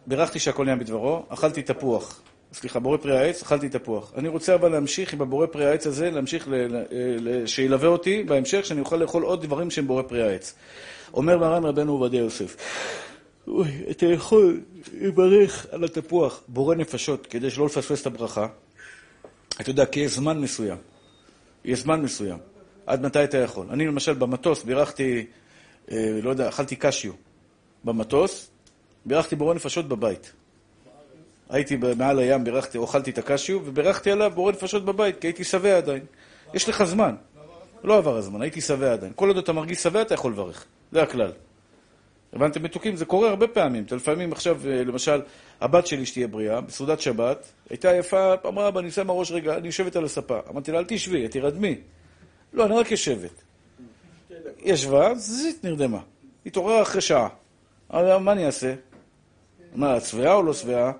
בירכתי 0.06 0.38
שהכל 0.38 0.64
נהיה 0.64 0.76
בדברו, 0.76 1.22
אכלתי 1.28 1.62
תפוח. 1.62 2.20
סליחה, 2.52 2.78
בורא 2.78 2.96
פרי 2.96 3.18
העץ, 3.18 3.42
אכלתי 3.42 3.68
תפוח. 3.68 4.12
אני 4.16 4.28
רוצה 4.28 4.54
אבל 4.54 4.72
להמשיך 4.72 5.12
עם 5.12 5.22
הבורא 5.22 5.46
פרי 5.46 5.66
העץ 5.66 5.86
הזה, 5.86 6.10
להמשיך, 6.10 6.48
שילווה 7.46 7.88
אותי 7.88 8.22
בהמשך, 8.22 8.64
שאני 8.64 8.80
אוכל 8.80 8.96
לאכול 8.96 9.22
עוד 9.22 9.42
דברים 9.42 9.70
שהם 9.70 9.86
בורא 9.86 10.02
פרי 10.02 10.22
העץ. 10.22 10.54
אומר 11.14 11.38
מרן 11.38 11.64
רבנו 11.64 11.92
עובדיה 11.92 12.20
יוסף, 12.20 12.56
אתה 13.90 14.06
יכול 14.06 14.60
לברך 15.00 15.66
על 15.70 15.84
התפוח, 15.84 16.42
בורא 16.48 16.74
נפשות, 16.74 17.26
כדי 17.26 17.50
שלא 17.50 17.66
לפספס 17.66 18.00
את 18.02 18.06
הברכה. 18.06 18.46
אתה 19.60 19.70
יודע, 19.70 19.86
כי 19.86 20.00
יש 20.00 20.12
זמן 20.12 20.40
מסוים. 20.40 20.78
יש 21.64 21.80
זמן 21.80 22.02
מסוים. 22.02 22.38
עד 22.86 23.02
מתי 23.02 23.24
אתה 23.24 23.38
יכול? 23.38 23.66
אני 23.70 23.86
למשל 23.86 24.14
במטוס 24.14 24.62
בירכתי, 24.62 25.26
אה, 25.90 26.18
לא 26.22 26.30
יודע, 26.30 26.48
אכלתי 26.48 26.76
קשיו 26.76 27.12
במטוס, 27.84 28.50
בירכתי 29.06 29.36
בורא 29.36 29.54
נפשות 29.54 29.88
בבית. 29.88 30.32
הייתי 31.50 31.76
מעל 31.96 32.18
הים, 32.18 32.44
בירכתי, 32.44 32.78
אוכלתי 32.78 33.10
את 33.10 33.18
הקשיו, 33.18 33.60
ובירכתי 33.64 34.10
עליו 34.10 34.32
בורא 34.34 34.52
נפשות 34.52 34.84
בבית, 34.84 35.20
כי 35.20 35.26
הייתי 35.26 35.44
שבע 35.44 35.76
עדיין. 35.76 36.02
יש 36.54 36.68
לך 36.68 36.84
זמן. 36.84 37.14
לא 37.84 37.96
עבר 37.96 38.16
הזמן, 38.16 38.42
הייתי 38.42 38.60
שבע 38.60 38.92
עדיין. 38.92 39.12
כל 39.16 39.28
עוד 39.28 39.38
אתה 39.38 39.52
מרגיש 39.52 39.78
שבע, 39.78 40.02
אתה 40.02 40.14
יכול 40.14 40.32
לברך. 40.32 40.64
זה 40.92 41.02
הכלל. 41.02 41.32
הבנתם 42.34 42.62
מתוקים? 42.62 42.96
זה 42.96 43.04
קורה 43.04 43.28
הרבה 43.28 43.46
פעמים. 43.48 43.84
אתה 43.84 43.96
לפעמים 43.96 44.32
עכשיו, 44.32 44.60
אה, 44.66 44.84
למשל, 44.84 45.22
הבת 45.60 45.86
שלי 45.86 46.06
שתהיה 46.06 46.28
בריאה, 46.28 46.60
בסעודת 46.60 47.00
שבת, 47.00 47.52
הייתה 47.70 47.96
יפה, 47.96 48.34
אמרה, 48.46 48.68
אבא, 48.68 48.80
אני 48.80 48.90
שמה 48.90 49.12
ראש 49.12 49.32
רגע, 49.32 49.56
אני 49.56 49.66
יושבת 49.66 49.96
על 49.96 50.04
הספה. 50.04 50.38
אמרתי 50.50 50.72
לה, 50.72 50.78
אל 50.78 50.84
תשבי, 50.88 51.28
תירדמי. 51.28 51.76
לא, 52.52 52.66
אני 52.66 52.74
רק 52.74 52.90
יושבת. 52.90 53.42
ישבה, 54.58 55.14
זיט, 55.14 55.64
נרדמה. 55.64 56.00
התעוררה 56.46 56.82
אחרי 56.82 57.00
שעה. 57.00 57.28
מה 57.90 58.32
אני 58.32 58.46
אעשה? 58.46 58.74
מה, 59.74 59.96
את 59.96 60.04
שבעה 60.04 60.34
או 60.34 60.42
לא 60.42 60.52
שבעה? 60.52 60.92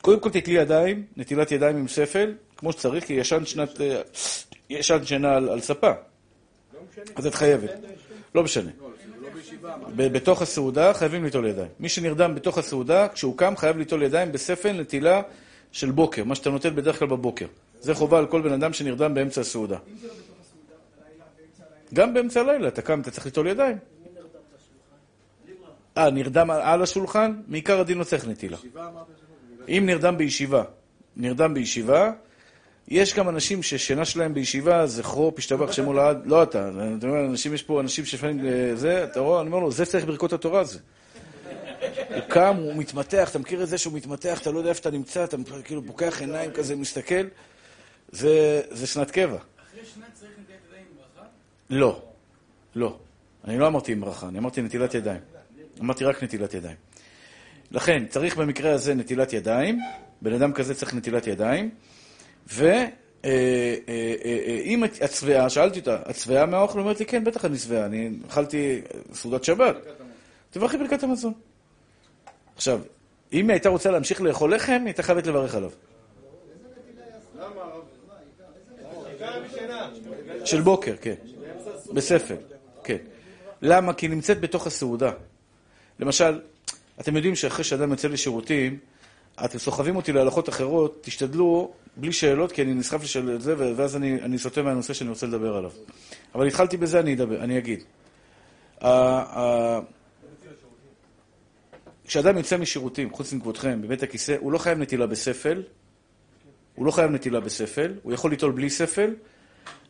קודם 0.00 0.20
כל 0.20 0.30
תתלי 0.30 0.54
ידיים, 0.54 1.06
נטילת 1.16 1.52
ידיים 1.52 1.76
עם 1.76 1.88
ספל, 1.88 2.34
כמו 2.56 2.72
שצריך, 2.72 3.04
כי 3.04 3.12
ישן 3.12 3.44
שנת... 3.44 3.80
אה, 3.80 4.00
ישן 4.70 5.04
שינה 5.04 5.36
על, 5.36 5.48
על 5.48 5.60
ספה. 5.60 5.92
אז 7.16 7.26
את 7.26 7.34
חייבת. 7.34 7.70
לא 8.34 8.42
משנה. 8.42 8.70
בתוך 9.96 10.42
הסעודה 10.42 10.94
חייבים 10.94 11.24
ליטול 11.24 11.46
ידיים. 11.46 11.68
מי 11.80 11.88
שנרדם 11.88 12.34
בתוך 12.34 12.58
הסעודה, 12.58 13.08
כשהוא 13.08 13.36
קם 13.38 13.56
חייב 13.56 13.78
ליטול 13.78 14.02
ידיים 14.02 14.32
בספל 14.32 14.72
נטילה 14.72 15.22
של 15.72 15.90
בוקר, 15.90 16.24
מה 16.24 16.34
שאתה 16.34 16.50
נוטל 16.50 16.70
בדרך 16.70 16.98
כלל 16.98 17.08
בבוקר. 17.08 17.46
זה 17.80 17.94
חובה 17.94 18.18
על 18.18 18.26
כל 18.26 18.42
בן 18.42 18.52
אדם 18.52 18.72
שנרדם 18.72 19.14
באמצע 19.14 19.40
הסעודה. 19.40 19.78
גם 21.94 22.14
באמצע 22.14 22.40
הלילה, 22.40 22.68
אתה 22.68 22.82
קם, 22.82 23.00
אתה 23.00 23.10
צריך 23.10 23.26
ליטול 23.26 23.46
ידיים. 23.46 23.76
אה, 25.98 26.10
נרדם 26.10 26.50
על- 26.50 26.60
על 26.60 26.82
השולחן? 26.82 27.40
מעיקר 27.48 27.80
הדין 27.80 27.98
לא 27.98 28.04
צריך 28.04 28.28
נטילה. 28.28 28.56
אם 29.68 29.82
נרדם 29.86 30.18
בישיבה, 30.18 30.62
נרדם 31.16 31.54
בישיבה, 31.54 32.12
יש 32.90 33.14
גם 33.14 33.28
אנשים 33.28 33.62
ששינה 33.62 34.04
שלהם 34.04 34.34
בישיבה, 34.34 34.86
זכרו, 34.86 35.34
פשתבח 35.34 35.72
שמו 35.72 35.92
לעד, 35.92 36.26
לא 36.26 36.42
אתה, 36.42 36.70
אתה 36.98 37.06
אומר, 37.06 37.24
אנשים, 37.24 37.54
יש 37.54 37.62
פה 37.62 37.80
אנשים 37.80 38.04
שלפעמים 38.04 38.46
אה, 38.46 38.70
זה, 38.74 39.04
אתה 39.04 39.20
רואה, 39.20 39.40
אני 39.40 39.48
אומר 39.48 39.58
לו, 39.58 39.72
זה 39.72 39.86
צריך 39.86 40.04
ברכות 40.04 40.32
התורה 40.32 40.60
הזה. 40.60 40.78
הוא 42.14 42.20
קם, 42.28 42.56
הוא 42.56 42.74
מתמתח, 42.74 43.30
אתה 43.30 43.38
מכיר 43.38 43.62
את 43.62 43.68
זה 43.68 43.78
שהוא 43.78 43.92
מתמתח, 43.92 44.38
אתה 44.42 44.50
לא 44.50 44.58
יודע 44.58 44.70
איפה 44.70 44.80
אתה 44.80 44.90
נמצא, 44.90 45.24
אתה 45.24 45.36
כאילו 45.64 45.86
פוקח 45.86 46.20
עיניים 46.20 46.50
כזה, 46.50 46.76
מסתכל, 46.76 47.24
זה, 48.12 48.62
זה 48.70 48.86
שנת 48.86 49.10
קבע. 49.10 49.36
אחרי 49.36 49.80
שנה 49.94 50.04
צריך 50.14 50.30
נטיית 50.42 50.60
ידיים 50.68 50.84
עם 50.90 50.96
ברכה? 50.96 51.28
לא, 51.70 52.02
לא. 52.74 52.98
אני 53.44 53.58
לא 53.58 53.66
אמרתי 53.66 53.92
עם 53.92 54.00
ברכה, 54.00 54.28
אני 54.28 54.38
אמרתי 54.38 54.62
נטילת 54.62 54.94
ידיים. 54.94 55.20
אמרתי 55.80 56.04
רק 56.04 56.22
נטילת 56.22 56.54
ידיים. 56.54 56.76
לכן, 57.70 58.06
צריך 58.06 58.36
במקרה 58.36 58.72
הזה 58.72 58.94
נטילת 58.94 59.32
ידיים, 59.32 59.80
בן 60.22 60.32
אדם 60.32 60.52
כזה 60.52 60.74
צריך 60.74 60.94
נטילת 60.94 61.26
ידיים, 61.26 61.70
ואם 62.48 62.84
את 64.84 65.12
שבעה, 65.12 65.50
שאלתי 65.50 65.78
אותה, 65.78 65.98
את 66.10 66.16
שבעה 66.16 66.46
מהאוכל? 66.46 66.78
אומרת 66.80 67.00
לי, 67.00 67.06
כן, 67.06 67.24
בטח 67.24 67.44
אני 67.44 67.58
שבעה, 67.58 67.84
אני 67.86 68.10
אכלתי 68.28 68.80
סעודת 69.14 69.44
שבת. 69.44 69.76
תברכי 70.50 70.76
ברכת 70.76 71.02
המזון. 71.02 71.32
עכשיו, 72.56 72.80
אם 73.32 73.48
היא 73.48 73.54
הייתה 73.54 73.68
רוצה 73.68 73.90
להמשיך 73.90 74.20
לאכול 74.22 74.54
לחם, 74.54 74.72
היא 74.72 74.84
הייתה 74.84 75.02
חייבת 75.02 75.26
לברך 75.26 75.54
עליו. 75.54 75.70
של 80.44 80.60
בוקר, 80.60 80.94
כן. 81.00 81.14
בספל, 81.92 82.36
כן. 82.84 82.96
למה? 83.62 83.94
כי 83.94 84.06
היא 84.06 84.10
נמצאת 84.10 84.40
בתוך 84.40 84.66
הסעודה. 84.66 85.10
למשל, 86.00 86.40
אתם 87.00 87.16
יודעים 87.16 87.34
שאחרי 87.36 87.64
שאדם 87.64 87.90
יוצא 87.90 88.08
לשירותים, 88.08 88.78
אתם 89.44 89.58
סוחבים 89.58 89.96
אותי 89.96 90.12
להלכות 90.12 90.48
אחרות, 90.48 90.98
תשתדלו, 91.02 91.72
בלי 91.96 92.12
שאלות, 92.12 92.52
כי 92.52 92.62
אני 92.62 92.74
נסחף 92.74 93.02
לשאול 93.02 93.34
את 93.34 93.40
זה, 93.40 93.54
ואז 93.76 93.96
אני, 93.96 94.22
אני 94.22 94.38
סוטה 94.38 94.62
מהנושא 94.62 94.92
שאני 94.92 95.10
רוצה 95.10 95.26
לדבר 95.26 95.56
עליו. 95.56 95.70
אבל 96.34 96.46
התחלתי 96.46 96.76
בזה, 96.76 97.00
אני 97.00 97.14
אדבר, 97.14 97.40
אני 97.40 97.58
אגיד. 97.58 97.82
כשאדם 102.04 102.36
יוצא 102.36 102.56
משירותים, 102.56 103.10
חוץ 103.10 103.32
מכבודכם, 103.32 103.82
בבית 103.82 104.02
הכיסא, 104.02 104.36
הוא 104.40 104.52
לא 104.52 104.58
חייב 104.58 104.78
נטילה 104.78 105.06
בספל, 105.06 105.62
הוא 106.74 106.86
לא 106.86 106.90
חייב 106.90 107.10
נטילה 107.10 107.40
בספל, 107.40 107.94
הוא 108.02 108.12
יכול 108.12 108.30
ליטול 108.30 108.52
בלי 108.52 108.70
ספל, 108.70 109.14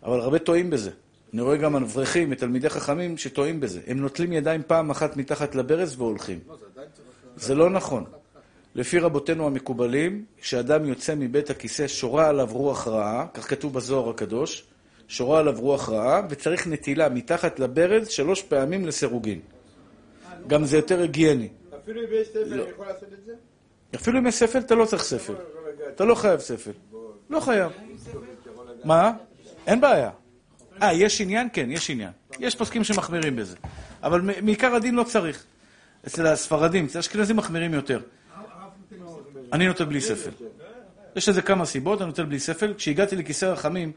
אבל 0.03 0.21
הרבה 0.21 0.39
טועים 0.39 0.71
בזה. 0.71 0.91
אני 1.33 1.43
רואה 1.43 1.57
גם 1.57 1.77
אברכים 1.77 2.29
ותלמידי 2.33 2.69
חכמים 2.69 3.17
שטועים 3.17 3.61
בזה. 3.61 3.81
הם 3.87 3.99
נוטלים 3.99 4.33
ידיים 4.33 4.63
פעם 4.67 4.91
אחת 4.91 5.17
מתחת 5.17 5.55
לברז 5.55 6.01
והולכים. 6.01 6.39
זה 7.37 7.55
לא 7.55 7.71
נכון. 7.71 8.05
לפי 8.75 8.99
רבותינו 8.99 9.47
המקובלים, 9.47 10.25
כשאדם 10.41 10.85
יוצא 10.85 11.15
מבית 11.15 11.51
הכיסא, 11.51 11.87
שורה 11.89 12.29
עליו 12.29 12.49
רוח 12.53 12.89
רעה, 12.89 13.27
כך 13.35 13.51
כתוב 13.51 13.75
בזוהר 13.75 14.11
הקדוש, 14.11 14.65
שורה 15.09 15.39
עליו 15.39 15.55
רוח 15.59 15.89
רעה, 15.89 16.23
וצריך 16.31 16.67
נטילה 16.67 17.09
מתחת 17.09 17.61
לברז 17.61 18.09
שלוש 18.09 18.43
פעמים 18.43 18.87
לסירוגין. 18.87 19.41
גם 20.47 20.65
זה 20.65 20.77
יותר 20.77 21.01
היגייני. 21.01 21.49
אפילו 21.83 22.01
אם 22.01 22.07
יש 22.13 22.29
ספר, 22.29 22.53
אני 22.53 22.71
יכול 22.71 22.87
לעשות 22.87 23.13
את 23.13 23.25
זה? 23.27 23.33
אפילו 23.95 24.19
אם 24.19 24.27
יש 24.27 24.35
ספל, 24.35 24.59
אתה 24.59 24.75
לא 24.75 24.85
צריך 24.85 25.03
ספל. 25.03 25.35
אתה 25.95 26.05
לא 26.05 26.15
חייב 26.15 26.41
ספל. 26.41 26.71
לא 27.31 27.41
חייב. 27.41 27.73
מה? 28.85 29.13
אין 29.67 29.81
בעיה. 29.81 30.11
אה, 30.83 30.93
יש 30.93 31.21
עניין? 31.21 31.49
כן, 31.53 31.71
יש 31.71 31.91
עניין. 31.91 32.11
יש 32.39 32.55
פוסקים 32.55 32.85
שמחמירים 32.85 33.37
בזה. 33.37 33.57
אבל 34.03 34.21
מעיקר 34.43 34.75
הדין 34.75 34.95
לא 34.95 35.03
צריך. 35.03 35.45
אצל 36.07 36.27
הספרדים, 36.27 36.85
אצל 36.85 36.99
האשכנזים 36.99 37.37
מחמירים 37.37 37.75
יותר. 37.75 38.01
אני 39.53 39.67
נוטל 39.69 39.85
בלי 39.85 40.01
ספל. 40.01 40.31
יש 41.17 41.29
לזה 41.29 41.43
כמה 41.43 41.65
סיבות, 41.67 42.01
אני 42.01 42.07
נוטל 42.09 42.25
בלי 42.25 42.39
ספל. 42.39 42.75
כשהגעתי 42.75 43.17
לכיסא 43.17 43.45
רחמים, 43.45 43.93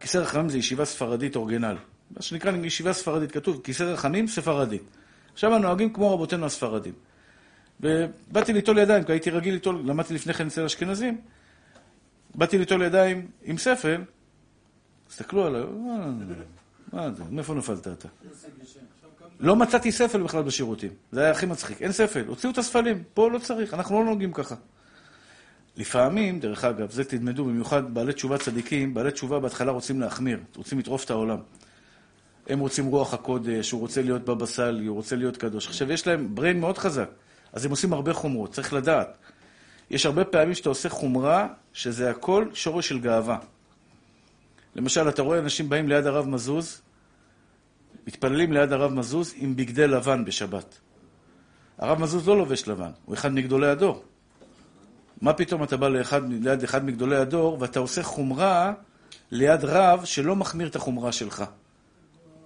כיסא 0.00 0.18
רחמים 0.18 0.48
זה 0.48 0.58
ישיבה 0.58 0.84
ספרדית 0.84 1.36
אורגינל. 1.36 1.76
מה 2.16 2.22
שנקרא 2.22 2.52
ישיבה 2.64 2.92
ספרדית, 2.92 3.32
כתוב 3.32 3.60
כיסא 3.64 3.82
רחמים 3.82 4.28
ספרדית. 4.28 4.82
עכשיו 5.32 5.54
הנוהגים 5.54 5.92
כמו 5.92 6.14
רבותינו 6.14 6.46
הספרדים. 6.46 6.94
ובאתי 7.80 8.52
ליטול 8.52 8.78
ידיים, 8.78 9.04
כי 9.04 9.12
הייתי 9.12 9.30
רגיל 9.30 9.54
ליטול, 9.54 9.82
למדתי 9.84 10.14
לפני 10.14 10.34
כן 10.34 10.46
אצל 10.46 10.64
אשכנזים, 10.64 11.20
באתי 12.34 12.58
ליטול 12.58 12.82
ידיים 12.82 13.26
עם 13.44 13.58
ספל, 13.58 14.00
הסתכלו 15.10 15.46
עליי, 15.46 15.62
"מה- 15.62 16.12
מה 16.92 17.10
זה, 17.10 17.24
מאיפה 17.30 17.54
נפלת 17.54 17.88
אתה? 17.88 18.08
לא 19.42 19.56
מצאתי 19.56 19.92
ספל 19.92 20.22
בכלל 20.22 20.42
בשירותים, 20.42 20.90
זה 21.12 21.20
היה 21.20 21.30
הכי 21.30 21.46
מצחיק, 21.46 21.82
אין 21.82 21.92
ספל, 21.92 22.24
הוציאו 22.26 22.52
את 22.52 22.58
הספלים, 22.58 23.02
פה 23.14 23.30
לא 23.30 23.38
צריך, 23.38 23.74
אנחנו 23.74 23.98
לא 23.98 24.04
נוהגים 24.04 24.32
ככה. 24.32 24.54
לפעמים, 25.76 26.40
דרך 26.40 26.64
אגב, 26.64 26.90
זה 26.90 27.04
תלמדו, 27.04 27.44
במיוחד 27.44 27.94
בעלי 27.94 28.12
תשובה 28.12 28.38
צדיקים, 28.38 28.94
בעלי 28.94 29.10
תשובה 29.10 29.40
בהתחלה 29.40 29.72
רוצים 29.72 30.00
להחמיר, 30.00 30.38
רוצים 30.56 30.78
לטרוף 30.78 31.04
את 31.04 31.10
העולם. 31.10 31.38
הם 32.46 32.58
רוצים 32.58 32.86
רוח 32.86 33.14
הקודש, 33.14 33.70
הוא 33.70 33.80
רוצה 33.80 34.02
להיות 34.02 34.24
בבא 34.24 34.46
סאלי, 34.46 34.86
הוא 34.86 34.96
רוצה 34.96 35.16
להיות 35.16 35.36
קדוש. 35.36 35.66
עכשיו, 35.66 35.92
יש 35.92 36.06
להם 36.06 36.34
בריין 36.34 36.60
מאוד 36.60 36.78
חזק, 36.78 37.08
אז 37.52 37.64
הם 37.64 37.70
עושים 37.70 37.92
הרבה 37.92 38.12
חומרות, 38.12 38.52
צריך 38.52 38.72
לדעת. 38.72 39.16
יש 39.90 40.06
הרבה 40.06 40.24
פעמים 40.24 40.54
שאתה 40.54 40.68
עושה 40.68 40.88
חומרה, 40.88 41.48
שזה 41.72 42.10
הכל 42.10 42.46
שורש 42.54 42.88
של 42.88 43.00
גאווה. 43.00 43.38
למשל, 44.76 45.08
אתה 45.08 45.22
רואה 45.22 45.38
אנשים 45.38 45.68
באים 45.68 45.88
ליד 45.88 46.06
הרב 46.06 46.28
מזוז, 46.28 46.82
מתפללים 48.06 48.52
ליד 48.52 48.72
הרב 48.72 48.92
מזוז 48.92 49.34
עם 49.36 49.56
בגדי 49.56 49.86
לבן 49.86 50.24
בשבת. 50.24 50.78
הרב 51.78 52.00
מזוז 52.00 52.28
לא 52.28 52.36
לובש 52.36 52.68
לבן, 52.68 52.90
הוא 53.04 53.14
אחד 53.14 53.32
מגדולי 53.32 53.68
הדור. 53.68 54.04
מה 55.20 55.32
פתאום 55.32 55.62
אתה 55.62 55.76
בא 55.76 55.88
לאחד, 55.88 56.30
ליד 56.30 56.62
אחד 56.62 56.84
מגדולי 56.84 57.16
הדור 57.16 57.56
ואתה 57.60 57.80
עושה 57.80 58.02
חומרה 58.02 58.72
ליד 59.30 59.64
רב 59.64 60.04
שלא 60.04 60.36
מחמיר 60.36 60.68
את 60.68 60.76
החומרה 60.76 61.12
שלך? 61.12 61.44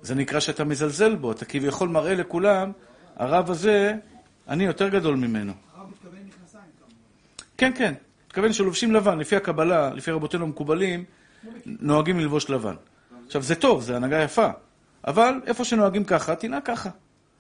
זה 0.03 0.15
נקרא 0.15 0.41
שאתה 0.41 0.65
מזלזל 0.65 1.15
בו, 1.15 1.33
אתה 1.33 1.45
כביכול 1.45 1.89
מראה 1.89 2.15
לכולם, 2.15 2.73
הרב 3.17 3.51
הזה, 3.51 3.95
אני 4.49 4.65
יותר 4.65 4.89
גדול 4.89 5.17
ממנו. 5.17 5.53
הרב 5.77 5.91
מתכוון 5.91 6.19
מכנסיים. 6.29 6.65
כן, 7.57 7.73
כן. 7.77 7.95
מתכוון 8.27 8.53
שלובשים 8.53 8.93
לבן, 8.93 9.19
לפי 9.19 9.37
הקבלה, 9.37 9.95
לפי 9.95 10.11
רבותינו 10.11 10.45
המקובלים, 10.45 11.05
נוהגים 11.67 12.21
ללבוש 12.21 12.51
לבן. 12.51 12.75
עכשיו, 13.27 13.43
זה 13.43 13.55
טוב, 13.55 13.83
זה 13.83 13.97
הנהגה 13.97 14.23
יפה, 14.23 14.49
אבל 15.07 15.41
איפה 15.47 15.65
שנוהגים 15.65 16.05
ככה, 16.05 16.35
תנהג 16.35 16.63
ככה. 16.65 16.91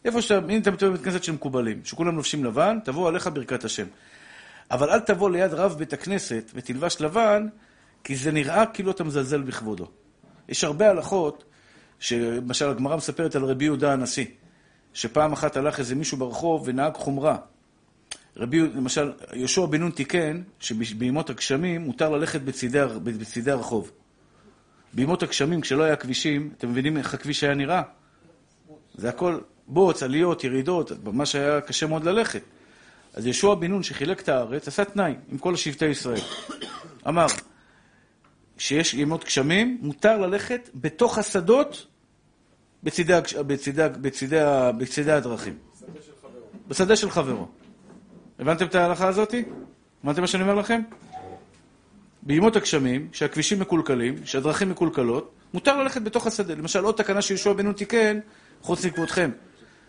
איפה 0.05 0.23
שאתה, 0.23 0.47
אם 0.49 0.61
אתה 0.61 0.71
מתכוון 0.71 0.93
בבית 0.93 1.05
כנסת 1.05 1.25
של 1.25 1.33
מקובלים, 1.33 1.81
שכולם 1.85 2.17
לובשים 2.17 2.45
לבן, 2.45 2.79
תבוא 2.85 3.09
עליך 3.09 3.31
ברכת 3.33 3.65
השם. 3.65 3.87
אבל 4.71 4.91
אל 4.91 5.01
תבוא 5.01 5.31
ליד 5.31 5.55
רב 5.55 5.75
בית 5.79 5.93
הכנסת 5.93 6.51
ותלבש 6.55 7.01
לבן, 7.01 7.49
כי 8.05 8.17
זה 8.17 8.33
נראה 8.33 8.67
כאילו 8.67 8.91
אתה 8.91 9.05
מזלזל 9.05 9.43
בכבודו. 9.43 9.87
יש 10.49 10.65
הרבה 10.65 10.91
הלכות, 10.91 11.45
שלמשל 11.99 12.69
הגמרא 12.69 12.97
מספרת 12.97 13.37
על 13.37 13.45
רבי 13.45 13.65
יהודה 13.65 13.93
הנשיא, 13.93 14.27
שפעם 14.95 15.33
אחת 15.33 15.57
הלך 15.57 15.79
איזה 15.79 15.95
מישהו 15.95 16.19
ברחוב 16.19 16.63
ונהג 16.67 16.95
חומרה. 16.95 17.37
רבי, 18.37 18.61
למשל, 18.61 19.13
יהושע 19.33 19.67
בן 19.67 19.81
נון 19.81 19.91
תיקן 19.91 20.43
שבימות 20.61 21.31
הגשמים 21.31 21.81
מותר 21.81 22.11
ללכת 22.11 22.41
בצידי, 22.41 22.79
בצידי 23.03 23.51
הרחוב. 23.51 23.91
בימות 24.93 25.23
הגשמים, 25.23 25.61
כשלא 25.61 25.83
היה 25.83 25.97
כבישים, 25.97 26.51
אתם 26.59 26.71
מבינים 26.71 26.97
איך 26.97 27.15
הכביש 27.15 27.45
היה 27.45 27.55
נראה? 27.55 27.83
זה 28.95 29.09
הכל 29.09 29.39
בוץ, 29.67 30.03
עליות, 30.03 30.45
ירידות, 30.45 30.93
ממש 31.05 31.35
היה 31.35 31.61
קשה 31.61 31.87
מאוד 31.87 32.05
ללכת. 32.05 32.43
אז 33.15 33.27
יהושע 33.27 33.55
בן 33.55 33.71
נון, 33.71 33.83
שחילק 33.83 34.21
את 34.21 34.29
הארץ, 34.29 34.69
עשה 34.69 34.85
תנאי 34.85 35.15
עם 35.33 35.39
כל 35.39 35.57
שבטי 35.57 35.87
ישראל. 35.87 36.21
אמר, 37.09 37.27
שיש 38.59 38.95
ימות 38.95 39.25
גשמים, 39.25 39.79
מותר 39.83 40.19
ללכת 40.19 40.71
בתוך 40.75 41.19
השדות 41.19 41.87
בצידי, 42.83 43.19
בצידי, 43.47 43.87
בצידי, 44.01 44.41
בצידי 44.79 45.13
הדרכים. 45.13 45.59
בשדה 46.69 46.97
של 46.97 47.11
חברו. 47.11 47.49
הבנתם 48.39 48.67
את 48.67 48.75
ההלכה 48.75 49.09
הזאת? 49.09 49.35
הבנתם 50.05 50.21
מה 50.21 50.27
שאני 50.27 50.43
אומר 50.43 50.55
לכם? 50.55 50.81
בימות 52.27 52.57
הגשמים, 52.57 53.09
שהכבישים 53.13 53.61
מקולקלים, 53.61 54.27
שהדרכים 54.27 54.71
מקולקלות, 54.71 55.35
מותר 55.55 55.77
ללכת 55.83 56.03
בתוך 56.03 56.27
השדה. 56.27 56.55
למשל, 56.55 56.85
עוד 56.85 56.95
תקנה 56.95 57.23
שיהושע 57.23 57.53
בן 57.53 57.65
נון 57.65 57.75
תיקן, 57.75 58.19
חוץ 58.63 58.85
מכבודכם. 58.85 59.31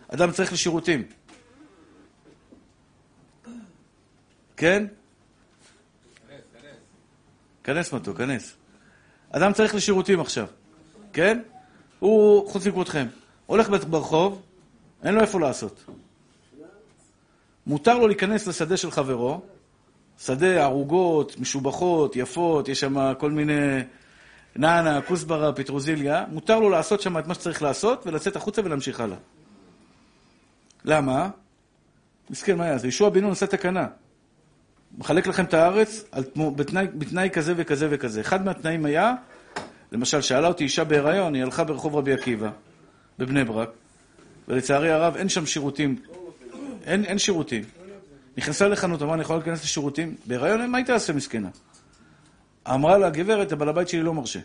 אדם 0.08 0.32
צריך 0.32 0.52
לשירותים. 0.52 1.02
כן? 4.56 4.86
כנס 7.64 7.92
מתוק, 7.92 8.18
כנס. 8.18 8.56
אדם 9.30 9.52
צריך 9.52 9.74
לשירותים 9.74 10.20
עכשיו, 10.20 10.46
כן? 11.12 11.42
הוא, 11.98 12.50
חוץ 12.50 12.66
מכבודכם, 12.66 13.06
הולך 13.46 13.68
ברחוב, 13.90 14.42
אין 15.02 15.14
לו 15.14 15.20
איפה 15.20 15.40
לעשות. 15.40 15.84
מותר 17.66 17.98
לו 17.98 18.06
להיכנס 18.06 18.46
לשדה 18.46 18.76
של 18.76 18.90
חברו, 18.90 19.40
שדה 20.18 20.62
ערוגות, 20.64 21.40
משובחות, 21.40 22.16
יפות, 22.16 22.68
יש 22.68 22.80
שם 22.80 23.12
כל 23.18 23.30
מיני 23.30 23.80
נענה, 24.56 25.00
כוסברה, 25.02 25.52
פטרוזיליה, 25.52 26.24
מותר 26.30 26.60
לו 26.60 26.70
לעשות 26.70 27.00
שם 27.00 27.18
את 27.18 27.26
מה 27.26 27.34
שצריך 27.34 27.62
לעשות 27.62 28.06
ולצאת 28.06 28.36
החוצה 28.36 28.62
ולהמשיך 28.64 29.00
הלאה. 29.00 29.16
למה? 30.84 31.30
מסכן, 32.30 32.58
מה 32.58 32.64
היה? 32.64 32.78
זה 32.78 32.86
יהושע 32.86 33.08
בן 33.08 33.20
נון 33.20 33.32
עשה 33.32 33.46
תקנה. 33.46 33.86
מחלק 34.98 35.26
לכם 35.26 35.44
את 35.44 35.54
הארץ 35.54 36.04
על, 36.12 36.24
בתנאי, 36.56 36.86
בתנאי 36.94 37.30
כזה 37.32 37.54
וכזה 37.56 37.88
וכזה. 37.90 38.20
אחד 38.20 38.44
מהתנאים 38.44 38.84
היה, 38.84 39.14
למשל, 39.92 40.20
שאלה 40.20 40.48
אותי 40.48 40.64
אישה 40.64 40.84
בהיריון, 40.84 41.34
היא 41.34 41.42
הלכה 41.42 41.64
ברחוב 41.64 41.96
רבי 41.96 42.12
עקיבא, 42.12 42.50
בבני 43.18 43.44
ברק, 43.44 43.70
ולצערי 44.48 44.90
הרב 44.90 45.16
אין 45.16 45.28
שם 45.28 45.46
שירותים. 45.46 45.96
אין, 46.84 47.04
אין 47.04 47.18
שירותים. 47.18 47.64
נכנסה 48.38 48.68
לחנות, 48.68 49.02
אמרה, 49.02 49.14
אני 49.14 49.22
יכולה 49.22 49.38
להיכנס 49.38 49.64
לשירותים? 49.64 50.14
בהיריון, 50.26 50.70
מה 50.70 50.78
היא 50.78 50.86
תעשה 50.86 51.12
מסכנה? 51.12 51.48
אמרה 52.68 52.98
לה, 52.98 53.10
גברת, 53.10 53.52
הבעל 53.52 53.68
הבית 53.68 53.88
שלי 53.88 54.02
לא 54.02 54.14
מרשה. 54.14 54.40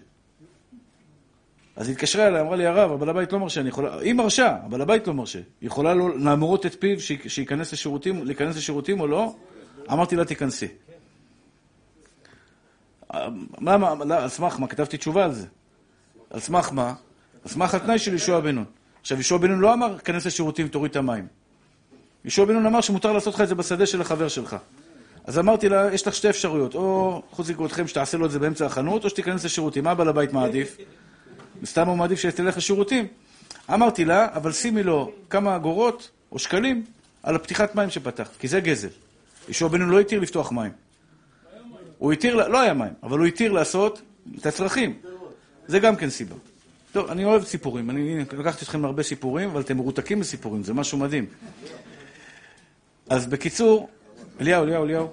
אז 1.75 1.87
היא 1.87 1.93
התקשרה 1.95 2.27
אליי, 2.27 2.41
אמרה 2.41 2.55
לי, 2.55 2.65
הרב, 2.65 2.91
הבעל 2.91 3.09
הבית 3.09 3.33
לא 3.33 3.39
מרשה, 3.39 3.61
אני 3.61 3.69
יכולה... 3.69 3.99
היא 3.99 4.13
מרשה, 4.13 4.57
הבעל 4.63 4.81
הבית 4.81 5.07
לא 5.07 5.13
מרשה. 5.13 5.39
היא 5.61 5.67
יכולה 5.67 5.93
לא 5.93 6.19
להמרות 6.19 6.65
את 6.65 6.75
פיו 6.79 6.99
שי- 6.99 7.29
שייכנס 7.29 7.73
לשירותים, 7.73 8.25
להיכנס 8.25 8.55
לשירותים 8.57 8.99
או 8.99 9.07
לא? 9.07 9.35
אמרתי 9.91 10.15
לה, 10.15 10.25
תיכנסי. 10.25 10.67
מה, 13.59 13.77
מה, 13.77 13.93
לא, 14.05 14.15
על 14.15 14.29
סמך 14.29 14.59
מה? 14.59 14.67
כתבתי 14.67 14.97
תשובה 14.97 15.25
על 15.25 15.33
זה. 15.33 15.47
על 16.29 16.39
סמך 16.39 16.71
מה? 16.71 16.87
על 17.43 17.51
סמך 17.51 17.73
התנאי 17.73 17.99
של 17.99 18.11
יהושע 18.11 18.39
בן 18.39 18.55
נון. 18.55 18.65
עכשיו, 19.01 19.17
יהושע 19.17 19.37
בן 19.37 19.51
נון 19.51 19.59
לא 19.59 19.73
אמר, 19.73 19.97
כנס 19.99 20.25
לשירותים, 20.25 20.67
תוריד 20.67 20.89
את 20.91 20.95
המים. 20.95 21.27
יהושע 22.25 22.45
בן 22.45 22.53
נון 22.53 22.65
אמר 22.65 22.81
שמותר 22.81 23.11
לעשות 23.11 23.35
לך 23.35 23.41
את 23.41 23.47
זה 23.47 23.55
בשדה 23.55 23.85
של 23.85 24.01
החבר 24.01 24.27
שלך. 24.27 24.55
אז 25.25 25.39
אמרתי 25.39 25.69
לה, 25.69 25.93
יש 25.93 26.07
לך 26.07 26.15
שתי 26.15 26.29
אפשרויות, 26.29 26.75
או 26.75 27.21
חוץ 27.31 27.49
מכבודכם 27.49 27.87
שתעשה 27.87 28.17
לו 28.17 28.25
את 28.25 28.31
זה 28.31 28.39
באמצע 28.39 28.65
החנות, 28.65 29.03
או 29.03 29.09
שתיכנס 29.09 29.45
לשירותים. 29.45 29.83
מה 29.83 29.95
בעל 29.95 30.07
הבית 30.07 30.33
מעדיף? 30.33 30.77
סתם 31.65 31.87
הוא 31.87 31.97
מעדיף 31.97 32.19
שתלך 32.19 32.57
לשירותים. 32.57 33.07
אמרתי 33.73 34.05
לה, 34.05 34.27
אבל 34.33 34.51
שימי 34.51 34.83
לו 34.83 35.11
כמה 35.29 35.55
אגורות 35.55 36.09
או 36.31 36.39
שקלים 36.39 36.83
על 37.23 37.35
הפתיחת 37.35 37.75
מים 37.75 37.89
שפתחת, 37.89 38.31
כי 38.39 38.47
זה 38.47 38.59
גזל. 38.59 38.87
ישוע 39.49 39.69
בנו 39.69 39.85
לא 39.85 39.99
התיר 39.99 40.19
לפתוח 40.19 40.51
מים. 40.51 40.71
הוא 41.97 42.13
התיר, 42.13 42.47
לא 42.47 42.61
היה 42.61 42.73
מים, 42.73 42.93
אבל 43.03 43.19
הוא 43.19 43.27
התיר 43.27 43.51
לעשות 43.51 44.01
את 44.39 44.45
הצרכים. 44.45 44.93
זה 45.67 45.79
גם 45.79 45.95
כן 45.95 46.09
סיבה. 46.09 46.35
טוב, 46.91 47.09
אני 47.09 47.25
אוהב 47.25 47.43
סיפורים. 47.43 47.89
אני 47.89 48.19
לקחתי 48.37 48.65
אתכם 48.65 48.81
להרבה 48.81 49.03
סיפורים, 49.03 49.49
אבל 49.49 49.61
אתם 49.61 49.77
מרותקים 49.77 50.21
לסיפורים, 50.21 50.63
זה 50.63 50.73
משהו 50.73 50.97
מדהים. 50.97 51.25
אז 53.09 53.25
בקיצור, 53.25 53.89
אליהו, 54.41 54.63
אליהו, 54.63 54.83
אליהו. 54.83 55.11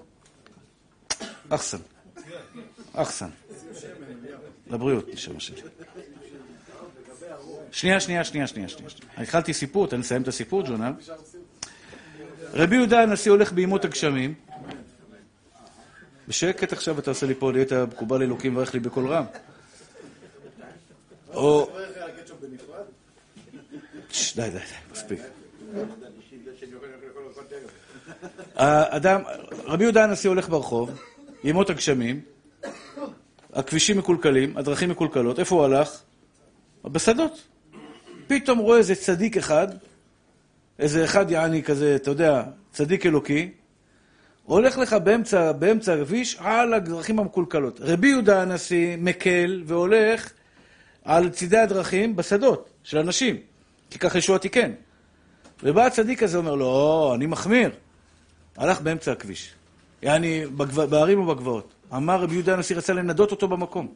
אחסן. 1.49 1.79
אחסן. 2.93 3.29
לבריאות, 4.71 5.09
נשמה 5.09 5.41
שלי. 5.41 5.63
שנייה, 7.73 8.01
שנייה, 8.01 8.25
שנייה, 8.25 8.47
שנייה, 8.47 8.69
שנייה. 8.69 8.91
התחלתי 9.17 9.55
סיפור, 9.55 9.87
תן 9.87 10.01
לסיים 10.01 10.23
את 10.23 10.29
הסיפור, 10.29 10.63
ג'ונל. 10.63 10.93
רבי 12.53 12.77
יהודה 12.77 13.03
הנשיא 13.03 13.31
הולך 13.31 13.53
בימות 13.53 13.85
הגשמים. 13.85 14.35
בשקט 16.29 16.73
עכשיו 16.73 16.99
אתה 16.99 17.11
עושה 17.11 17.27
לי 17.27 17.35
פה, 17.35 17.53
נהיית 17.53 17.73
מקובל 17.73 18.23
אלוקים 18.23 18.57
וברך 18.57 18.75
לי 18.75 18.81
בקול 18.81 19.07
רם. 19.13 19.25
או... 21.35 21.71
די, 24.37 24.43
די, 24.43 24.51
די, 24.51 24.59
מספיק. 24.93 25.21
האדם, 28.57 29.21
רבי 29.65 29.85
יהודה 29.85 30.05
הנשיא 30.05 30.31
הולך 30.31 30.49
ברחוב, 30.49 30.91
ימות 31.45 31.71
הגשמים, 31.71 32.21
הכבישים 33.53 33.99
מקולקלים, 33.99 34.57
הדרכים 34.57 34.89
מקולקלות, 34.89 35.39
איפה 35.39 35.55
הוא 35.55 35.65
הלך? 35.65 36.03
בשדות. 36.85 37.47
פתאום 38.27 38.59
רואה 38.59 38.79
איזה 38.79 38.95
צדיק 38.95 39.37
אחד, 39.37 39.69
איזה 40.79 41.05
אחד 41.05 41.31
יעני 41.31 41.63
כזה, 41.63 41.97
אתה 41.97 42.11
יודע, 42.11 42.43
צדיק 42.73 43.07
אלוקי, 43.07 43.51
הולך 44.45 44.79
לך 44.79 44.93
באמצע, 44.93 45.53
באמצע 45.53 45.95
הכביש 45.95 46.37
על 46.39 46.75
הדרכים 46.75 47.19
המקולקלות. 47.19 47.81
רבי 47.81 48.09
יהודה 48.09 48.43
הנשיא 48.43 48.97
מקל 48.99 49.63
והולך 49.67 50.33
על 51.05 51.29
צידי 51.29 51.59
הדרכים 51.59 52.17
בשדות 52.17 52.71
של 52.85 52.99
אנשים, 52.99 53.37
כי 53.91 53.99
ככה 53.99 54.19
ישוע 54.19 54.39
תיקן. 54.39 54.71
ובא 55.63 55.87
הצדיק 55.87 56.23
הזה 56.23 56.39
אומר 56.39 56.55
לו, 56.55 56.61
לא, 56.61 57.13
אני 57.15 57.27
מחמיר. 57.27 57.71
הלך 58.57 58.81
באמצע 58.81 59.13
הכביש. 59.13 59.55
יעני. 60.03 60.45
בערים 60.91 61.21
ובגבעות. 61.21 61.75
אמר 61.97 62.23
רבי 62.23 62.35
יהודה 62.35 62.55
הנשיא 62.55 62.77
רצה 62.77 62.93
לנדות 62.93 63.31
אותו 63.31 63.49
במקום. 63.49 63.89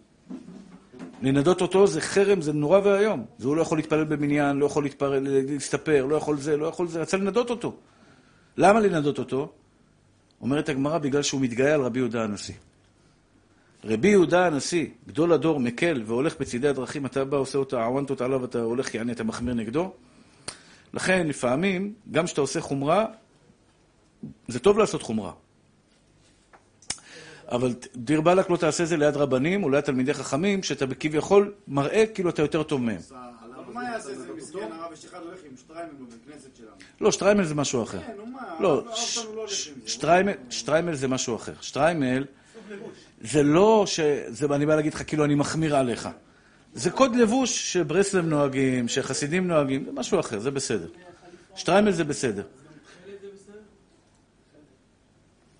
לנדות 1.22 1.60
אותו 1.60 1.86
זה 1.86 2.00
חרם, 2.00 2.40
זה 2.40 2.52
נורא 2.52 2.80
ואיום. 2.84 3.24
זה 3.38 3.48
הוא 3.48 3.56
לא 3.56 3.62
יכול 3.62 3.78
להתפלל 3.78 4.04
במניין, 4.04 4.56
לא 4.56 4.66
יכול 4.66 4.84
להתפלל, 4.84 5.26
להסתפר, 5.28 6.04
לא 6.04 6.16
יכול 6.16 6.36
זה, 6.36 6.56
לא 6.56 6.66
יכול 6.66 6.88
זה, 6.88 7.00
רצה 7.00 7.16
לנדות 7.16 7.50
אותו. 7.50 7.76
למה 8.56 8.80
לנדות 8.80 9.18
אותו? 9.18 9.52
אומרת 10.40 10.68
הגמרא, 10.68 10.98
בגלל 10.98 11.22
שהוא 11.22 11.40
מתגאה 11.40 11.74
על 11.74 11.80
רבי 11.80 11.98
יהודה 11.98 12.24
הנשיא. 12.24 12.54
רבי 13.84 14.08
יהודה 14.08 14.46
הנשיא, 14.46 14.86
גדול 15.06 15.32
הדור, 15.32 15.60
מקל 15.60 16.02
והולך 16.06 16.40
בצידי 16.40 16.68
הדרכים, 16.68 17.06
אתה 17.06 17.24
בא, 17.24 17.36
עושה 17.36 17.58
אותה, 17.58 17.84
עוונטות 17.84 18.20
עליו, 18.20 18.44
אתה 18.44 18.60
הולך, 18.60 18.94
יעני, 18.94 19.12
אתה 19.12 19.24
מחמיר 19.24 19.54
נגדו. 19.54 19.92
לכן, 20.94 21.26
לפעמים, 21.26 21.94
גם 22.10 22.24
כשאתה 22.24 22.40
עושה 22.40 22.60
חומרה, 22.60 23.06
זה 24.48 24.58
טוב 24.58 24.78
לעשות 24.78 25.02
חומרה. 25.02 25.32
אבל 27.48 27.74
דיר 27.96 28.20
באלק 28.20 28.50
לא 28.50 28.56
תעשה 28.56 28.84
זה 28.84 28.96
ליד 28.96 29.16
רבנים 29.16 29.64
או 29.64 29.70
ליד 29.70 29.80
תלמידי 29.80 30.14
חכמים, 30.14 30.62
שאתה 30.62 30.84
כביכול 31.00 31.52
מראה 31.68 32.04
כאילו 32.14 32.30
אתה 32.30 32.42
יותר 32.42 32.62
טוב 32.62 32.80
מהם. 32.80 33.00
מה 33.74 33.84
יעשה 33.84 34.14
זה 34.14 34.32
מסכן 34.36 34.72
הרב 34.72 34.92
יש 34.92 35.04
אחד 35.04 35.18
הולך 35.22 35.38
עם 35.50 35.56
שטריימל 35.56 35.92
בבית 35.92 36.20
כנסת 36.26 36.56
שלנו? 36.56 36.70
לא, 37.00 37.12
שטריימל 37.12 37.44
זה 37.44 37.54
משהו 37.54 37.82
אחר. 37.82 38.00
כן, 38.00 38.12
נו 38.16 38.26
מה, 38.26 38.56
לא, 38.60 38.84
לא. 39.34 39.46
שטריימל, 40.50 40.94
זה 40.94 41.08
משהו 41.08 41.36
אחר. 41.36 41.52
שטריימל 41.60 42.24
זה 43.20 43.42
לא 43.42 43.84
ש... 43.86 44.00
אני 44.50 44.66
בא 44.66 44.76
להגיד 44.76 44.94
לך 44.94 45.02
כאילו 45.06 45.24
אני 45.24 45.34
מחמיר 45.34 45.76
עליך. 45.76 46.08
זה 46.74 46.90
קוד 46.90 47.16
לבוש 47.16 47.72
שברסלב 47.72 48.24
נוהגים, 48.24 48.88
שחסידים 48.88 49.48
נוהגים, 49.48 49.84
זה 49.84 49.92
משהו 49.92 50.20
אחר, 50.20 50.38
זה 50.38 50.50
בסדר. 50.50 50.88
שטריימל 51.56 51.90
זה 51.90 52.04
בסדר. 52.04 52.42
זה 52.42 52.42
שאלה. 52.42 52.64
אצלנו 53.42 53.42
בישיבה 53.42 53.42
נגיד, 53.42 53.42
הראש 53.42 53.42
הישיבה 53.42 53.42
לא 53.42 53.42
הולך 53.42 53.50
עם 54.24 55.12
תכלת, 55.12 55.52
והרבה 55.52 55.53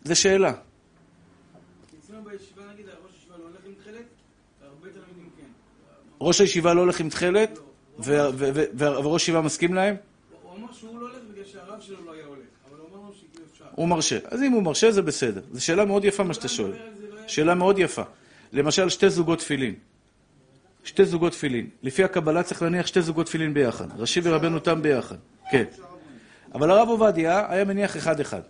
תלמידים 4.93 5.31
כן. 5.37 5.47
ראש 6.21 6.41
הישיבה 6.41 6.75
לא 6.75 6.81
הולך 6.81 7.01
עם 7.01 7.09
תכלת, 7.09 7.59
וראש 8.79 9.23
ישיבה 9.23 9.41
מסכים 9.41 9.75
להם? 9.75 9.97
הוא 10.43 10.57
אמר 10.57 10.73
שהוא 10.73 11.01
לא 11.01 11.07
הולך 11.07 11.23
בגלל 11.33 11.45
שהרב 11.45 11.81
שלו 11.81 12.05
לא 12.07 12.13
היה 12.13 12.25
הולך, 12.27 12.39
אבל 12.71 12.79
הוא 12.79 12.89
אמר 12.89 13.09
לו 13.09 13.15
שכאילו 13.15 13.47
אפשר. 13.53 13.65
הוא 13.75 13.89
מרשה. 13.89 14.19
אז 14.31 14.43
אם 14.43 14.53
הוא 14.53 14.63
מרשה 14.63 14.91
זה 14.91 15.03
בסדר. 15.03 15.41
זו 15.53 15.65
שאלה 15.65 15.85
מאוד 15.85 16.05
יפה 16.05 16.23
מה 16.23 16.35
שאתה 16.35 16.49
שואל. 16.49 16.73
שאלה 17.27 17.55
מאוד 17.55 17.79
יפה. 17.79 18.03
למשל, 18.53 18.89
שתי 18.89 19.11
זוגות 19.11 19.39
תפילין. 19.39 19.75
שתי 20.85 21.05
זוגות 21.05 21.33
תפילין. 21.33 21.69
לפי 21.83 22.05
הקבלה 22.05 22.43
צריך 22.43 22.63
להניח 22.63 22.87
שתי 22.87 23.03
זוגות 23.03 23.27
תפילין 23.27 23.55
ביחד. 23.55 24.01
ראשי 24.01 24.21
ורבנו 24.25 24.59
תם 24.59 24.83
ביחד. 24.83 25.17
כן. 25.51 25.65
אבל 26.55 26.71
הרב 26.71 26.89
עובדיה 26.89 27.47
היה 27.49 27.65
מניח 27.65 27.97
אחד-אחד. 27.97 28.41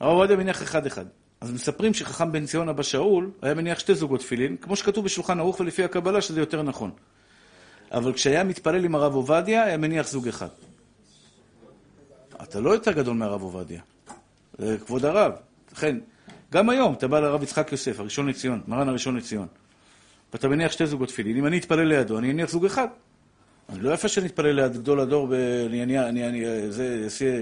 הרב 0.00 0.18
עובדיה 0.18 0.36
מניח 0.36 0.62
אחד-אחד. 0.62 1.04
אז 1.40 1.52
מספרים 1.52 1.94
שחכם 1.94 2.32
בן 2.32 2.46
ציון 2.46 2.68
אבא 2.68 2.82
שאול 2.82 3.30
היה 3.42 3.54
מניח 3.54 3.78
שתי 3.78 3.94
זוגות 3.94 4.20
תפילין, 4.20 4.56
כמו 4.56 4.76
שכתוב 4.76 5.04
בשולחן 5.04 5.40
ערוך 5.40 5.60
ולפי 5.60 5.84
הקבלה 5.84 6.20
שזה 6.20 6.40
יותר 6.40 6.62
נכון. 6.62 6.90
אבל 7.92 8.12
כשהיה 8.12 8.44
מתפלל 8.44 8.84
עם 8.84 8.94
הרב 8.94 9.14
עובדיה, 9.14 9.64
היה 9.64 9.76
מניח 9.76 10.08
זוג 10.08 10.28
אחד. 10.28 10.48
אתה 12.42 12.60
לא 12.60 12.70
יותר 12.70 12.92
גדול 12.92 13.16
מהרב 13.16 13.42
עובדיה. 13.42 13.80
זה 14.58 14.76
כבוד 14.86 15.04
הרב. 15.04 15.32
לכן, 15.72 15.96
גם 16.52 16.70
היום, 16.70 16.94
אתה 16.94 17.08
בא 17.08 17.20
לרב 17.20 17.42
יצחק 17.42 17.72
יוסף, 17.72 18.00
הראשון 18.00 18.28
לציון, 18.28 18.60
מרן 18.68 18.88
הראשון 18.88 19.16
לציון, 19.16 19.46
ואתה 20.32 20.48
מניח 20.48 20.72
שתי 20.72 20.86
זוגות 20.86 21.08
תפילין, 21.08 21.36
אם 21.36 21.46
אני 21.46 21.58
אתפלל 21.58 21.84
לידו, 21.88 22.18
אני 22.18 22.30
אניח 22.30 22.50
זוג 22.50 22.64
אחד. 22.64 22.88
אני 23.68 23.80
לא 23.80 23.90
יפה 23.90 24.08
שאני 24.08 24.26
אתפלל 24.26 24.52
ליד 24.52 24.72
גדול 24.72 25.00
הדור, 25.00 25.34
אני, 25.66 25.98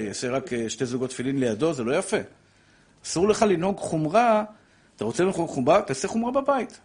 אעשה 0.09 0.31
רק 0.31 0.53
אה, 0.53 0.69
שתי 0.69 0.87
זוגות 0.87 1.11
תפילין 1.11 1.41
לידו, 1.41 1.73
זה 1.73 1.85
לא 1.85 1.97
יפה. 1.97 2.17
אסור 3.05 3.29
לך 3.29 3.43
לנהוג 3.43 3.79
חומרה, 3.79 4.45
אתה 4.97 5.05
רוצה 5.05 5.23
לנהוג 5.25 5.49
חומרה, 5.49 5.83
תעשה 5.83 6.09
חומרה 6.09 6.33
בבית. 6.33 6.81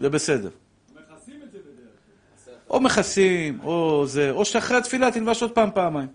זה 0.00 0.10
בסדר. 0.10 0.50
או 2.70 2.80
מכסים, 2.80 3.60
או 3.64 4.06
זה, 4.06 4.30
או 4.30 4.44
שאחרי 4.44 4.76
התפילה 4.76 5.10
תלבש 5.10 5.42
עוד 5.42 5.52
פעם, 5.52 5.70
פעמיים. 5.74 6.08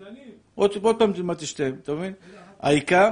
עוד, 0.54 0.98
פעם 0.98 1.12
תלמד 1.12 1.34
תשתיהם, 1.34 1.76
אתה 1.82 1.92
מבין? 1.92 2.12
העיקר, 2.60 3.10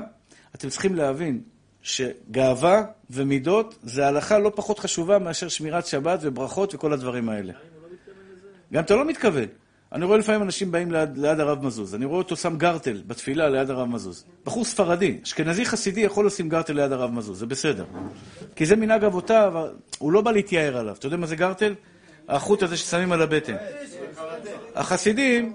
אתם 0.55 0.69
צריכים 0.69 0.95
להבין 0.95 1.43
שגאווה 1.83 2.85
ומידות 3.11 3.79
זה 3.83 4.07
הלכה 4.07 4.39
לא 4.39 4.53
פחות 4.55 4.79
חשובה 4.79 5.19
מאשר 5.19 5.49
שמירת 5.49 5.87
שבת 5.87 6.19
וברכות 6.23 6.75
וכל 6.75 6.93
הדברים 6.93 7.29
האלה. 7.29 7.53
גם 8.73 8.85
אתה 8.85 8.97
לא 8.97 9.05
מתכוון. 9.05 9.49
אני 9.93 10.05
רואה 10.05 10.19
לפעמים 10.19 10.43
אנשים 10.43 10.71
באים 10.71 10.93
ליד, 10.93 11.19
ליד 11.19 11.41
הרב 11.41 11.67
מזוז, 11.67 11.95
אני 11.95 12.05
רואה 12.05 12.19
אותו 12.19 12.37
שם 12.37 12.57
גרטל 12.57 13.03
בתפילה 13.07 13.49
ליד 13.49 13.71
הרב 13.71 13.89
מזוז. 13.89 14.25
בחור 14.45 14.65
ספרדי, 14.65 15.19
אשכנזי 15.25 15.65
חסידי 15.65 16.01
יכול 16.01 16.27
לשים 16.27 16.49
גרטל 16.49 16.73
ליד 16.73 16.93
הרב 16.93 17.11
מזוז, 17.11 17.39
זה 17.39 17.47
בסדר. 17.47 17.85
כי 18.57 18.67
זה 18.67 18.77
מנהג 18.77 19.05
אבותיו, 19.05 19.53
הוא 19.99 20.13
לא 20.13 20.21
בא 20.21 20.33
להתייער 20.33 20.77
עליו. 20.77 20.95
אתה 20.99 21.07
יודע 21.07 21.17
מה 21.17 21.27
זה 21.27 21.37
גרטל? 21.37 21.75
החוט 22.29 22.63
הזה 22.63 22.77
ששמים 22.77 23.13
על 23.13 23.23
הבטן. 23.23 23.57
החסידים, 24.75 25.53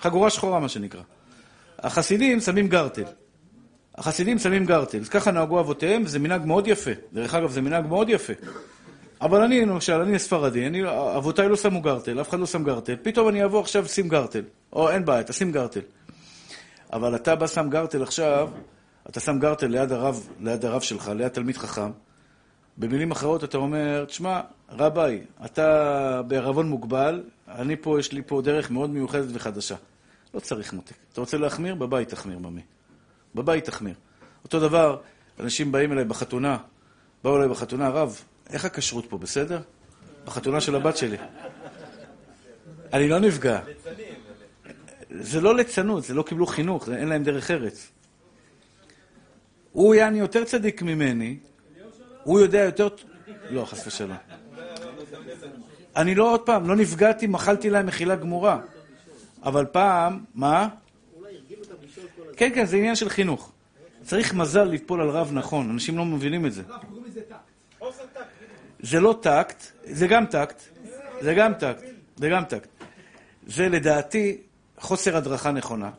חגורה 0.00 0.30
שחורה 0.30 0.60
מה 0.60 0.68
שנקרא. 0.68 1.02
החסידים 1.78 2.40
שמים 2.40 2.68
גרטל. 2.68 3.04
החסידים 3.94 4.38
שמים 4.38 4.66
גרטל. 4.66 5.00
אז 5.00 5.08
ככה 5.08 5.30
נהגו 5.30 5.60
אבותיהם, 5.60 6.02
וזה 6.04 6.18
מנהג 6.18 6.46
מאוד 6.46 6.66
יפה. 6.66 6.90
דרך 7.12 7.34
אגב, 7.34 7.50
זה 7.50 7.60
מנהג 7.60 7.86
מאוד 7.86 8.08
יפה. 8.08 8.32
אבל 9.24 9.42
אני, 9.42 9.60
למשל, 9.60 10.00
אני 10.00 10.18
ספרדי, 10.18 10.66
אני, 10.66 10.82
אבותיי 11.16 11.48
לא 11.48 11.56
שמו 11.56 11.80
גרטל, 11.80 12.20
אף 12.20 12.28
אחד 12.28 12.40
לא 12.40 12.46
שם 12.46 12.64
גרטל, 12.64 12.96
פתאום 13.02 13.28
אני 13.28 13.44
אבוא 13.44 13.60
עכשיו, 13.60 13.88
שים 13.88 14.08
גרטל. 14.08 14.42
או, 14.72 14.90
אין 14.90 15.04
בעיה, 15.04 15.22
תשים 15.22 15.52
גרטל. 15.52 15.80
אבל 16.92 17.16
אתה 17.16 17.36
בא, 17.36 17.46
שם 17.46 17.70
גרטל 17.70 18.02
עכשיו, 18.02 18.50
אתה 19.08 19.20
שם 19.20 19.38
גרטל 19.38 19.66
ליד 19.66 19.92
הרב, 19.92 20.28
ליד 20.40 20.64
הרב 20.64 20.80
שלך, 20.80 21.08
ליד 21.08 21.28
תלמיד 21.28 21.56
חכם. 21.56 21.90
במילים 22.76 23.10
אחרות 23.10 23.44
אתה 23.44 23.58
אומר, 23.58 24.04
תשמע, 24.04 24.40
רביי, 24.70 25.22
אתה 25.44 26.22
בערבון 26.26 26.68
מוגבל, 26.68 27.22
אני 27.48 27.76
פה, 27.76 28.00
יש 28.00 28.12
לי 28.12 28.22
פה 28.26 28.42
דרך 28.44 28.70
מאוד 28.70 28.90
מיוחדת 28.90 29.28
וחדשה. 29.32 29.76
לא 30.34 30.40
צריך 30.40 30.72
מותק. 30.72 30.94
אתה 31.12 31.20
רוצה 31.20 31.38
להחמיר? 31.38 31.74
בבית 31.74 32.08
תחמיר, 32.08 32.38
ממי. 32.38 32.62
בבית 33.34 33.64
תחמיר. 33.64 33.94
אותו 34.44 34.60
דבר, 34.60 34.96
אנשים 35.40 35.72
באים 35.72 35.92
אליי 35.92 36.04
בחתונה, 36.04 36.56
באו 37.24 37.36
אליי 37.36 37.48
בחתונה, 37.48 37.88
רב, 37.88 38.20
איך 38.50 38.64
הכשרות 38.64 39.06
פה, 39.08 39.18
בסדר? 39.18 39.60
בחתונה 40.24 40.60
של 40.60 40.74
הבת 40.76 40.96
שלי. 40.96 41.16
אני 42.92 43.08
לא 43.08 43.18
נפגע. 43.18 43.60
זה 45.10 45.40
לא 45.40 45.56
ליצנות, 45.56 46.04
זה 46.04 46.14
לא 46.14 46.22
קיבלו 46.22 46.46
חינוך, 46.46 46.86
זה- 46.86 46.96
אין 46.96 47.08
להם 47.08 47.22
דרך 47.22 47.50
ארץ. 47.50 47.90
הוא 49.72 49.94
יעני 49.94 50.18
יותר 50.18 50.44
צדיק 50.44 50.82
ממני, 50.82 51.36
הוא 52.22 52.40
יודע 52.40 52.58
יותר... 52.64 52.88
לא, 53.50 53.64
חס 53.64 53.86
ושלום. 53.86 54.16
אני 55.96 56.14
לא, 56.14 56.32
עוד 56.32 56.40
פעם, 56.40 56.68
לא 56.68 56.76
נפגעתי, 56.76 57.26
מחלתי 57.26 57.70
להם 57.70 57.86
מחילה 57.86 58.16
גמורה. 58.16 58.60
אבל 59.42 59.64
פעם, 59.64 60.24
מה? 60.34 60.68
כן, 62.36 62.50
כן, 62.54 62.64
זה 62.66 62.76
עניין 62.76 62.94
של 62.96 63.08
חינוך. 63.08 63.52
צריך 64.02 64.34
מזל 64.34 64.64
ליפול 64.64 65.00
על 65.00 65.08
רב 65.08 65.30
נכון, 65.32 65.70
אנשים 65.70 65.98
לא 65.98 66.04
מבינים 66.04 66.46
את 66.46 66.52
זה. 66.52 66.62
זה 68.84 69.00
לא 69.00 69.18
טקט, 69.22 69.64
זה 69.84 70.06
גם 70.06 70.26
טקט, 70.26 70.62
זה 71.20 71.34
גם 71.34 71.54
טקט, 71.54 71.84
זה 72.16 72.28
גם 72.28 72.44
טקט. 72.44 72.68
זה 73.46 73.68
לדעתי 73.68 74.36
חוסר 74.78 75.16
הדרכה 75.16 75.50
נכונה. 75.50 75.90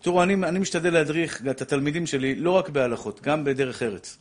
תראו, 0.00 0.22
אני, 0.22 0.34
אני 0.34 0.58
משתדל 0.58 0.92
להדריך 0.92 1.42
את 1.50 1.62
התלמידים 1.62 2.06
שלי 2.06 2.34
לא 2.34 2.50
רק 2.50 2.68
בהלכות, 2.68 3.20
גם 3.22 3.44
בדרך 3.44 3.82
ארץ. 3.82 4.18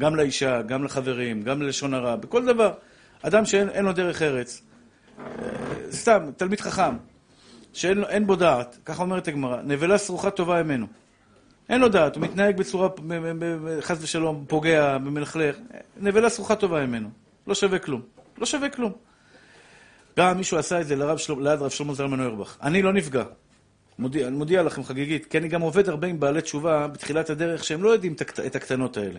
גם 0.00 0.16
לאישה, 0.16 0.62
גם 0.62 0.84
לחברים, 0.84 1.42
גם 1.42 1.62
ללשון 1.62 1.94
הרע, 1.94 2.16
בכל 2.16 2.44
דבר. 2.46 2.72
אדם 3.22 3.44
שאין 3.44 3.68
אין 3.68 3.84
לו 3.84 3.92
דרך 3.92 4.22
ארץ, 4.22 4.62
אה, 5.18 5.24
סתם, 5.90 6.30
תלמיד 6.36 6.60
חכם, 6.60 6.96
שאין 7.72 8.26
בו 8.26 8.36
דעת, 8.36 8.78
ככה 8.84 9.02
אומרת 9.02 9.28
הגמרא, 9.28 9.62
נבלה 9.62 9.98
סרוחה 9.98 10.30
טובה 10.30 10.62
ממנו. 10.62 10.86
אין 11.68 11.80
לו 11.80 11.88
דעת, 11.88 12.16
הוא 12.16 12.22
מתנהג 12.22 12.56
בצורה, 12.56 12.88
חס 13.80 13.98
ושלום, 14.00 14.44
פוגע, 14.48 14.98
מלכלך. 14.98 15.56
נבלה 15.96 16.28
סרוחה 16.28 16.56
טובה 16.56 16.86
ממנו. 16.86 17.23
לא 17.46 17.54
שווה 17.54 17.78
כלום. 17.78 18.02
לא 18.38 18.46
שווה 18.46 18.68
כלום. 18.68 18.92
גם 20.18 20.38
מישהו 20.38 20.58
עשה 20.58 20.80
את 20.80 20.86
זה 20.86 20.96
לרב 20.96 21.18
של... 21.18 21.34
ליד 21.40 21.62
רב 21.62 21.70
שלמה 21.70 21.94
זלמן 21.94 22.20
אוירבך. 22.20 22.56
אני 22.62 22.82
לא 22.82 22.92
נפגע. 22.92 23.24
מודיע, 23.98 24.26
אני 24.26 24.36
מודיע 24.36 24.62
לכם 24.62 24.84
חגיגית, 24.84 25.26
כי 25.26 25.38
אני 25.38 25.48
גם 25.48 25.60
עובד 25.60 25.88
הרבה 25.88 26.08
עם 26.08 26.20
בעלי 26.20 26.42
תשובה 26.42 26.88
בתחילת 26.88 27.30
הדרך 27.30 27.64
שהם 27.64 27.82
לא 27.82 27.90
יודעים 27.90 28.14
את 28.46 28.56
הקטנות 28.56 28.96
האלה. 28.96 29.18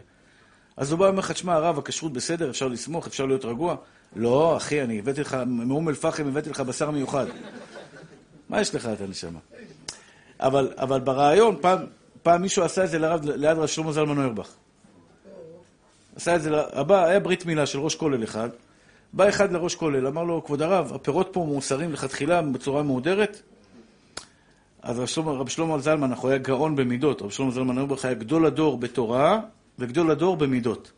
אז 0.77 0.91
הוא 0.91 0.99
בא 0.99 1.03
ואומר 1.03 1.19
לך, 1.19 1.31
תשמע, 1.31 1.53
הרב, 1.53 1.77
הכשרות 1.77 2.13
בסדר, 2.13 2.49
אפשר 2.49 2.67
לסמוך, 2.67 3.07
אפשר 3.07 3.25
להיות 3.25 3.45
רגוע? 3.45 3.75
לא, 4.15 4.57
אחי, 4.57 4.81
אני 4.81 4.99
הבאתי 4.99 5.21
לך, 5.21 5.37
מאום 5.45 5.89
אל-פחם 5.89 6.27
הבאתי 6.27 6.49
לך 6.49 6.59
בשר 6.59 6.91
מיוחד. 6.91 7.25
מה 8.49 8.61
יש 8.61 8.75
לך, 8.75 8.89
אתה 8.93 9.07
נשמה? 9.07 9.39
אבל, 10.39 10.73
אבל 10.77 10.99
ברעיון, 10.99 11.55
פעם, 11.61 11.79
פעם 12.23 12.41
מישהו 12.41 12.63
עשה 12.63 12.83
את 12.83 12.89
זה 12.89 12.99
לרב, 12.99 13.25
ליד 13.25 13.57
רב 13.57 13.67
שלמה 13.67 13.91
זלמן 13.91 14.17
אוירבך. 14.17 14.49
עשה 16.15 16.35
את 16.35 16.41
זה, 16.41 16.49
הבא, 16.73 17.05
היה 17.05 17.19
ברית 17.19 17.45
מילה 17.45 17.65
של 17.65 17.79
ראש 17.79 17.95
כולל 17.95 18.23
אחד, 18.23 18.49
בא 19.13 19.29
אחד 19.29 19.51
לראש 19.51 19.75
כולל, 19.75 20.07
אמר 20.07 20.23
לו, 20.23 20.43
כבוד 20.43 20.61
הרב, 20.61 20.91
הפירות 20.95 21.29
פה 21.31 21.45
מאוסרים 21.49 21.93
לכתחילה 21.93 22.41
בצורה 22.41 22.83
מהודרת? 22.83 23.41
אז 24.81 24.99
רב 24.99 25.05
שלמה, 25.05 25.31
רב 25.31 25.49
שלמה 25.49 25.79
זלמן, 25.79 26.13
הוא 26.13 26.29
היה 26.29 26.37
גאון 26.37 26.75
במידות, 26.75 27.21
רב 27.21 27.29
שלמה 27.29 27.51
זלמן 27.51 27.77
אוירבך 27.77 28.05
היה 28.05 28.13
גדול 28.13 28.45
הדור 28.45 28.77
בתורה 28.77 29.39
וגדול 29.79 30.11
הדור 30.11 30.37
במידות. 30.37 30.91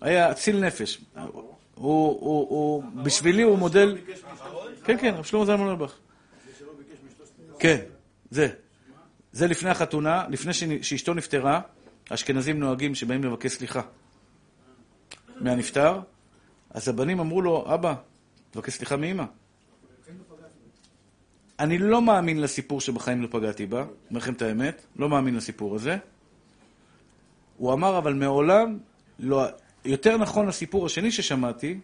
היה 0.00 0.30
אציל 0.30 0.60
נפש. 0.60 1.00
הוא, 1.14 1.26
הוא, 1.74 2.48
הוא, 2.48 2.82
בשבילי 3.02 3.42
הוא 3.42 3.58
מודל... 3.58 3.98
כן, 4.84 4.96
כן, 5.00 5.14
רב 5.14 5.24
שלמה 5.24 5.44
זלמן 5.44 5.66
אוירבך. 5.66 5.94
כן, 7.58 7.78
זה. 8.30 8.48
זה 9.32 9.46
לפני 9.46 9.70
החתונה, 9.70 10.24
לפני 10.28 10.52
שאשתו 10.82 11.14
נפטרה, 11.14 11.60
האשכנזים 12.10 12.60
נוהגים 12.60 12.94
שבאים 12.94 13.24
לבקש 13.24 13.52
סליחה 13.52 13.80
מהנפטר, 15.40 16.00
אז 16.70 16.88
הבנים 16.88 17.20
אמרו 17.20 17.42
לו, 17.42 17.74
אבא, 17.74 17.94
תבקש 18.50 18.72
סליחה 18.72 18.96
מאמא. 18.96 19.24
אני 21.58 21.78
לא 21.78 22.02
מאמין 22.02 22.40
לסיפור 22.40 22.80
שבחיים 22.80 23.22
לא 23.22 23.28
פגעתי 23.30 23.66
בה, 23.66 23.84
אומר 24.10 24.20
לכם 24.20 24.32
את 24.32 24.42
האמת, 24.42 24.82
לא 24.96 25.08
מאמין 25.08 25.36
לסיפור 25.36 25.74
הזה. 25.74 25.96
הוא 27.56 27.72
אמר, 27.72 27.98
אבל 27.98 28.14
מעולם 28.14 28.78
לא... 29.18 29.44
יותר 29.84 30.16
נכון 30.16 30.46
לסיפור 30.46 30.86
השני 30.86 31.10
ששמעתי, 31.12 31.80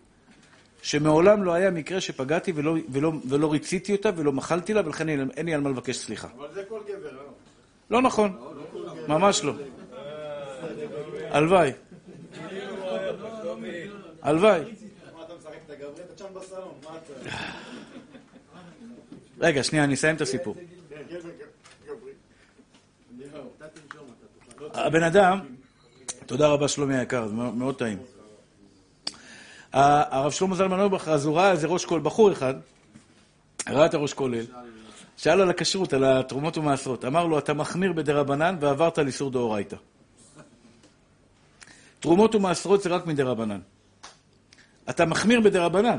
שמעולם 0.83 1.43
לא 1.43 1.53
היה 1.53 1.71
מקרה 1.71 2.01
שפגעתי 2.01 2.53
ולא, 2.55 2.77
ולא, 2.89 3.13
ולא 3.29 3.53
ריציתי 3.53 3.93
אותה 3.93 4.11
ולא 4.17 4.33
מחלתי 4.33 4.75
לה, 4.75 4.87
ולכן 4.87 5.09
אין, 5.09 5.31
אין 5.37 5.47
לי 5.47 5.55
על 5.55 5.61
מה 5.61 5.71
לבקש 5.71 5.97
סליחה. 5.97 6.29
אבל 6.39 6.49
זה 6.55 6.63
כל 6.69 6.81
גבר, 6.89 7.13
לא? 7.13 7.23
לא 7.91 8.03
נכון, 8.03 8.39
ממש 9.09 9.45
לא. 9.45 9.53
הלוואי. 11.31 11.71
הלוואי. 11.71 11.73
מה 11.73 11.77
אתה 12.97 13.13
משחק 13.13 13.23
את 13.23 13.25
הגברי? 13.25 13.25
אתה 13.25 13.25
שם 13.43 13.63
בסלון, 13.63 13.63
מה 13.63 14.16
אתה... 16.97 17.27
רגע, 19.41 19.63
שנייה, 19.63 19.85
אני 19.85 19.95
אסיים 19.95 20.17
את 20.17 20.21
הסיפור. 20.21 20.55
כן, 20.55 20.97
גבר 21.11 21.31
גברי. 21.87 22.13
הבן 24.75 25.03
אדם, 25.03 25.41
תודה 26.27 26.49
רבה 26.49 26.69
שלומי 26.69 26.97
היקר, 26.97 27.29
זה 27.29 27.35
מאוד 27.35 27.79
טעים. 27.79 27.99
הרב 29.73 30.33
שלמה 30.33 30.55
זלמן 30.55 30.79
אוירבך, 30.79 31.09
אז 31.09 31.27
הוא 31.27 31.37
ראה 31.37 31.51
איזה 31.51 31.67
ראש 31.67 31.85
כולל, 31.85 32.03
בחור 32.03 32.33
אחד, 32.33 32.55
ראה 33.69 33.87
את 33.87 33.95
הראש 33.95 34.15
כולל, 34.15 34.45
שאל 35.17 35.41
על 35.41 35.51
הכשרות, 35.51 35.93
על 35.93 36.05
התרומות 36.05 36.59
ומעשרות. 36.59 37.05
אמר 37.05 37.27
לו, 37.27 37.39
אתה 37.39 37.55
מחמיר 37.55 37.93
בדרבנן 37.93 38.57
ועברת 38.61 38.99
על 38.99 39.07
איסור 39.07 39.31
דאורייתא. 39.31 39.77
תרומות 42.01 42.35
ומעשרות 42.35 42.83
זה 42.83 42.89
רק 42.89 43.07
מדרבנן. 43.07 43.61
אתה 44.91 45.05
מחמיר 45.07 45.41
בדרבנן. 45.41 45.99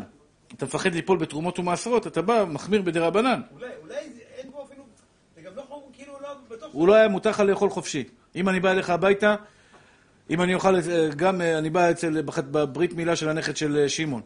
אתה 0.54 0.66
מפחד 0.66 0.94
ליפול 0.96 1.18
בתרומות 1.18 1.60
ומעשרות, 1.60 2.08
אתה 2.08 2.22
בא, 2.22 2.46
מחמיר 2.50 2.82
בדרבנן. 2.82 3.42
אולי, 3.54 3.68
אולי 3.84 3.96
אין 4.38 4.52
פה 4.52 4.64
אפילו... 4.64 4.84
זה 5.36 5.42
גם 5.42 5.56
לא 5.56 5.84
כאילו 5.94 6.14
לא 6.22 6.30
בטוח... 6.50 6.70
הוא 6.72 6.88
לא 6.88 6.94
היה 6.94 7.08
מותר 7.08 7.30
לך 7.30 7.40
לאכול 7.40 7.70
חופשי. 7.70 8.04
אם 8.36 8.50
אני 8.50 8.60
בא 8.60 8.72
אליך 8.72 8.90
הביתה, 8.90 9.36
אם 10.30 10.42
אני 10.42 10.54
אוכל, 10.54 10.76
אה, 10.76 10.82
גם 11.16 11.42
אה, 11.42 11.58
אני 11.58 11.70
בא 11.70 11.92
אצל, 11.92 12.22
בח- 12.22 12.40
בברית 12.40 12.94
מילה 12.94 13.16
של 13.16 13.30
הנכד 13.30 13.58
של 13.58 13.78
אה, 13.78 13.90
שמעון, 13.90 14.22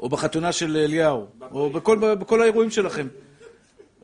או 0.00 0.08
בחתונה 0.08 0.52
של 0.52 0.76
אליהו, 0.76 1.26
או 1.52 1.70
בכל, 1.70 2.14
בכל 2.14 2.42
האירועים 2.42 2.70
שלכם. 2.70 3.08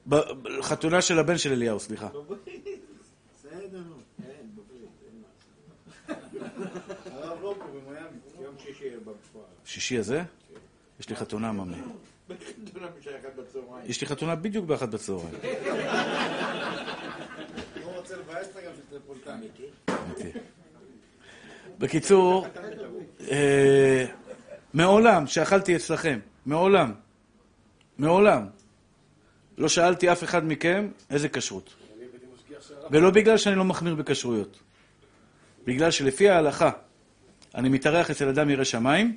בחתונה 0.06 1.02
של 1.02 1.18
הבן 1.18 1.38
של 1.38 1.52
אליהו, 1.52 1.80
סליחה. 1.80 2.09
בסדר, 2.09 2.22
נו. 3.72 3.78
אין, 4.28 4.46
בברית, 4.54 4.90
אין 5.06 5.22
מה. 5.22 5.28
הרב 7.14 7.38
לא 7.42 7.54
פה 7.59 7.64
במיאמי. 7.64 8.09
יום 8.44 8.54
שישי 8.59 8.90
בפועל. 9.00 9.44
שישי 9.66 9.98
הזה, 9.98 10.22
יש 11.00 11.09
לי 11.09 11.16
חתונה, 11.16 11.52
ממי. 11.52 11.76
יש 13.85 14.00
לי 14.00 14.07
חתונה 14.07 14.35
בדיוק 14.35 14.66
באחת 14.66 14.88
בצהריים. 14.88 15.35
לא. 19.76 20.31
בקיצור, 21.79 22.46
אה, 23.31 24.07
מעולם 24.74 25.26
שאכלתי 25.26 25.76
אצלכם, 25.76 26.18
מעולם, 26.46 26.92
מעולם, 27.98 28.46
לא 29.59 29.68
שאלתי 29.68 30.12
אף 30.12 30.24
אחד 30.24 30.46
מכם 30.46 30.88
איזה 31.11 31.29
כשרות. 31.29 31.74
ולא 32.90 33.11
בגלל 33.11 33.37
שאני 33.37 33.57
לא 33.57 33.64
מחמיר 33.64 33.94
בכשרויות. 33.94 34.59
בגלל 35.64 35.90
שלפי 35.90 36.29
ההלכה, 36.29 36.70
אני 37.55 37.68
מתארח 37.68 38.11
אצל 38.11 38.29
אדם 38.29 38.50
ירא 38.50 38.64
שמיים, 38.64 39.16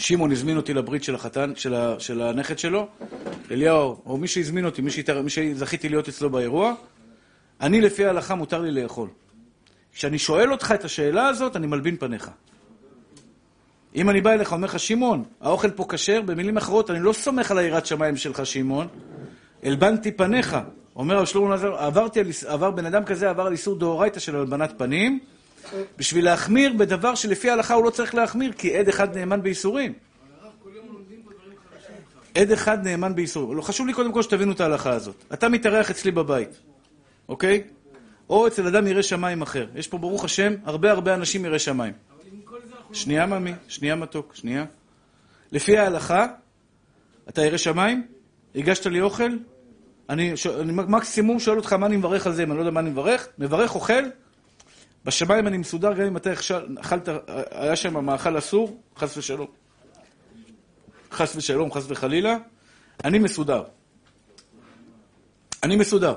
שמעון 0.00 0.32
הזמין 0.32 0.56
אותי 0.56 0.74
לברית 0.74 1.04
של 1.04 1.14
החתן, 1.14 1.52
של, 1.56 1.74
ה, 1.74 1.94
של 1.98 2.22
הנכד 2.22 2.58
שלו, 2.58 2.88
אליהו, 3.50 4.02
או 4.06 4.16
מי 4.16 4.28
שהזמין 4.28 4.64
אותי, 4.64 4.82
מי, 4.82 4.90
שהתאר, 4.90 5.22
מי 5.22 5.30
שזכיתי 5.30 5.88
להיות 5.88 6.08
אצלו 6.08 6.30
באירוע, 6.30 6.74
אני 7.60 7.80
לפי 7.80 8.04
ההלכה 8.04 8.34
מותר 8.34 8.60
לי 8.60 8.70
לאכול. 8.70 9.08
כשאני 9.94 10.18
שואל 10.18 10.52
אותך 10.52 10.72
את 10.74 10.84
השאלה 10.84 11.28
הזאת, 11.28 11.56
אני 11.56 11.66
מלבין 11.66 11.96
פניך. 11.96 12.30
אם 13.94 14.10
אני 14.10 14.20
בא 14.20 14.32
אליך 14.32 14.52
ואומר 14.52 14.66
לך, 14.66 14.78
שמעון, 14.78 15.24
האוכל 15.40 15.70
פה 15.70 15.84
כשר, 15.88 16.22
במילים 16.22 16.56
אחרות, 16.56 16.90
אני 16.90 17.00
לא 17.00 17.12
סומך 17.12 17.50
על 17.50 17.58
היראת 17.58 17.86
שמיים 17.86 18.16
שלך, 18.16 18.46
שמעון, 18.46 18.86
הלבנתי 19.62 20.12
פניך. 20.12 20.56
אומר 20.96 21.16
הרב 21.16 21.26
שלמה 21.26 21.54
נזר, 21.54 21.74
עברתי 21.74 22.20
עבר, 22.46 22.70
בן 22.70 22.86
אדם 22.86 23.04
כזה 23.04 23.30
עבר 23.30 23.46
על 23.46 23.52
איסור 23.52 23.78
דאורייתא 23.78 24.20
של 24.20 24.36
הלבנת 24.36 24.72
פנים, 24.78 25.20
בשביל 25.98 26.24
להחמיר 26.24 26.72
בדבר 26.72 27.14
שלפי 27.14 27.50
ההלכה 27.50 27.74
הוא 27.74 27.84
לא 27.84 27.90
צריך 27.90 28.14
להחמיר, 28.14 28.52
כי 28.52 28.76
עד 28.78 28.88
אחד 28.88 29.18
נאמן 29.18 29.42
בייסורים. 29.42 29.92
עד 32.34 32.52
אחד 32.52 32.84
נאמן 32.84 33.14
בייסורים. 33.14 33.56
לא, 33.56 33.62
חשוב 33.62 33.86
לי 33.86 33.92
קודם 33.92 34.12
כל 34.12 34.22
שתבינו 34.22 34.52
את 34.52 34.60
ההלכה 34.60 34.90
הזאת. 34.90 35.24
אתה 35.32 35.48
מתארח 35.48 35.90
אצלי 35.90 36.10
בבית, 36.10 36.60
אוקיי? 37.28 37.62
או 38.30 38.46
אצל 38.46 38.66
אדם 38.66 38.86
ירא 38.86 39.02
שמיים 39.02 39.42
אחר. 39.42 39.66
יש 39.74 39.88
פה, 39.88 39.98
ברוך 39.98 40.24
השם, 40.24 40.54
הרבה 40.64 40.90
הרבה 40.90 41.14
אנשים 41.14 41.44
ירא 41.44 41.58
שמיים. 41.58 41.92
שנייה, 42.92 43.26
ממי, 43.26 43.52
שנייה 43.68 43.96
מתוק, 43.96 44.34
שנייה. 44.34 44.64
לפי 45.52 45.78
ההלכה, 45.78 46.26
אתה 47.28 47.44
ירא 47.44 47.56
שמיים? 47.56 48.06
הגשת 48.54 48.86
לי 48.86 49.00
אוכל? 49.00 49.30
אני, 50.08 50.36
ש... 50.36 50.46
אני 50.46 50.72
מקסימום 50.72 51.40
שואל 51.40 51.56
אותך 51.56 51.72
מה 51.72 51.86
אני 51.86 51.96
מברך 51.96 52.26
על 52.26 52.32
זה, 52.32 52.42
אם 52.42 52.50
אני 52.50 52.56
לא 52.56 52.62
יודע 52.62 52.70
מה 52.70 52.80
אני 52.80 52.90
מברך, 52.90 53.28
מברך, 53.38 53.74
אוכל, 53.74 54.02
בשמיים 55.04 55.46
אני 55.46 55.58
מסודר, 55.58 55.92
גם 55.92 56.06
אם 56.06 56.16
אתה 56.16 56.32
אכל- 56.32 56.76
אכלת, 56.80 57.08
היה 57.50 57.76
שם 57.76 58.04
מאכל 58.04 58.38
אסור, 58.38 58.80
חס 58.96 59.16
ושלום. 59.16 59.46
חס 61.12 61.36
ושלום, 61.36 61.72
חס 61.72 61.84
וחלילה, 61.88 62.36
אני 63.04 63.18
מסודר. 63.18 63.62
אני 65.62 65.76
מסודר. 65.76 66.14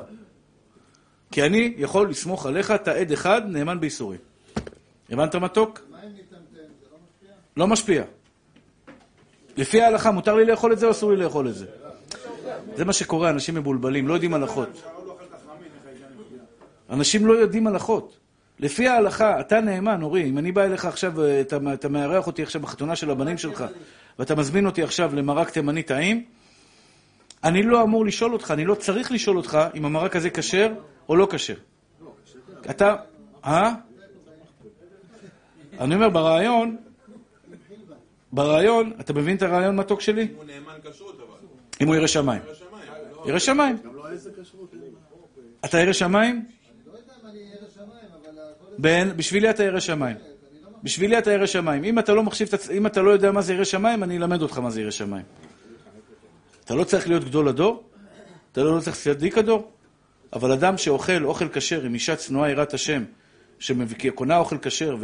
כי 1.31 1.43
אני 1.43 1.73
יכול 1.77 2.09
לסמוך 2.09 2.45
עליך, 2.45 2.71
אתה 2.71 2.91
עד 2.91 3.11
אחד, 3.11 3.41
נאמן 3.47 3.79
בייסורים. 3.79 4.19
הבנת 5.09 5.35
מתוק? 5.35 5.79
לא 5.91 6.97
משפיע? 6.97 7.31
לא 7.57 7.67
משפיע. 7.67 8.03
לפי 9.57 9.81
ההלכה, 9.81 10.11
מותר 10.11 10.35
לי 10.35 10.45
לאכול 10.45 10.73
את 10.73 10.79
זה 10.79 10.85
או 10.85 10.91
אסור 10.91 11.11
לי 11.11 11.17
לאכול 11.17 11.47
את 11.47 11.55
זה? 11.55 11.65
זה 12.75 12.85
מה 12.85 12.93
שקורה, 12.93 13.29
אנשים 13.29 13.55
מבולבלים, 13.55 14.07
לא 14.07 14.13
יודעים 14.13 14.33
הלכות. 14.33 14.69
לא 14.73 15.15
אנשים 16.89 17.25
לא 17.25 17.33
יודעים 17.33 17.67
הלכות. 17.67 18.17
לפי 18.59 18.87
ההלכה, 18.87 19.39
אתה 19.39 19.61
נאמן, 19.61 20.01
אורי, 20.01 20.23
אם 20.23 20.37
אני 20.37 20.51
בא 20.51 20.63
אליך 20.63 20.85
עכשיו, 20.85 21.21
אה, 21.21 21.41
אתה, 21.41 21.57
אתה 21.73 21.89
מארח 21.89 22.27
אותי 22.27 22.43
עכשיו 22.43 22.61
בחתונה 22.61 22.95
של 22.95 23.09
הבנים 23.09 23.37
שלך, 23.37 23.65
ואתה 24.19 24.35
מזמין 24.35 24.65
אותי 24.65 24.83
עכשיו 24.83 25.15
למרק 25.15 25.49
תימני 25.49 25.83
טעים, 25.83 26.23
אני 27.43 27.63
לא 27.63 27.83
אמור 27.83 28.05
לשאול 28.05 28.33
אותך, 28.33 28.51
אני 28.51 28.65
לא 28.65 28.75
צריך 28.75 29.11
לשאול 29.11 29.37
אותך 29.37 29.59
אם 29.75 29.85
המרק 29.85 30.15
הזה 30.15 30.29
כשר 30.29 30.73
או 31.09 31.15
לא 31.15 31.27
כשר. 31.31 31.55
אתה... 32.69 32.95
אה? 33.45 33.73
אני 35.79 35.95
אומר, 35.95 36.09
ברעיון, 36.09 36.77
ברעיון, 38.31 38.91
אתה 38.99 39.13
מבין 39.13 39.37
את 39.37 39.41
הרעיון 39.41 39.75
מתוק 39.75 40.01
שלי? 40.01 40.27
הוא 40.35 40.43
נאמן 40.45 40.73
כשרות 40.83 41.15
אבל. 41.15 41.47
אם 41.81 41.87
הוא 41.87 41.95
ירא 41.95 42.07
שמיים. 42.07 42.41
ירא 42.45 42.53
שמיים. 42.53 42.85
ירא 43.25 43.39
שמיים. 43.39 43.77
אתה 45.65 45.79
ירא 45.79 45.93
שמיים? 45.93 46.45
לא 46.85 46.97
יודע 46.97 47.13
אם 47.21 47.27
אני 47.27 47.39
ירא 47.39 47.69
שמיים, 47.69 48.09
בן, 48.77 49.09
בשבילי 49.17 49.49
אתה 49.49 49.63
ירא 49.63 49.79
שמיים. 49.79 50.17
בשבילי 50.83 51.17
אתה 51.17 51.31
ירא 51.31 51.45
שמיים. 51.45 51.83
אם 51.83 51.99
אתה 51.99 52.13
לא 52.13 52.23
מחשיב, 52.23 52.49
אם 52.77 52.85
אתה 52.85 53.01
לא 53.01 53.11
יודע 53.11 53.31
מה 53.31 53.41
זה 53.41 53.53
ירא 53.53 53.63
שמיים, 53.63 54.03
אני 54.03 54.17
אלמד 54.17 54.41
אותך 54.41 54.57
מה 54.57 54.69
זה 54.69 54.81
ירא 54.81 54.91
שמיים. 54.91 55.25
אתה 56.65 56.75
לא 56.75 56.83
צריך 56.83 57.07
להיות 57.07 57.23
גדול 57.23 57.47
הדור, 57.47 57.83
אתה 58.51 58.63
לא 58.63 58.79
צריך 58.79 58.95
צדיק 58.95 59.37
הדור, 59.37 59.71
אבל 60.33 60.51
אדם 60.51 60.77
שאוכל 60.77 61.25
אוכל 61.25 61.47
כשר 61.49 61.83
עם 61.83 61.93
אישה 61.93 62.15
צנועה 62.15 62.49
יראת 62.49 62.73
השם, 62.73 63.03
שקונה 63.59 64.37
אוכל 64.37 64.57
כשר 64.61 64.97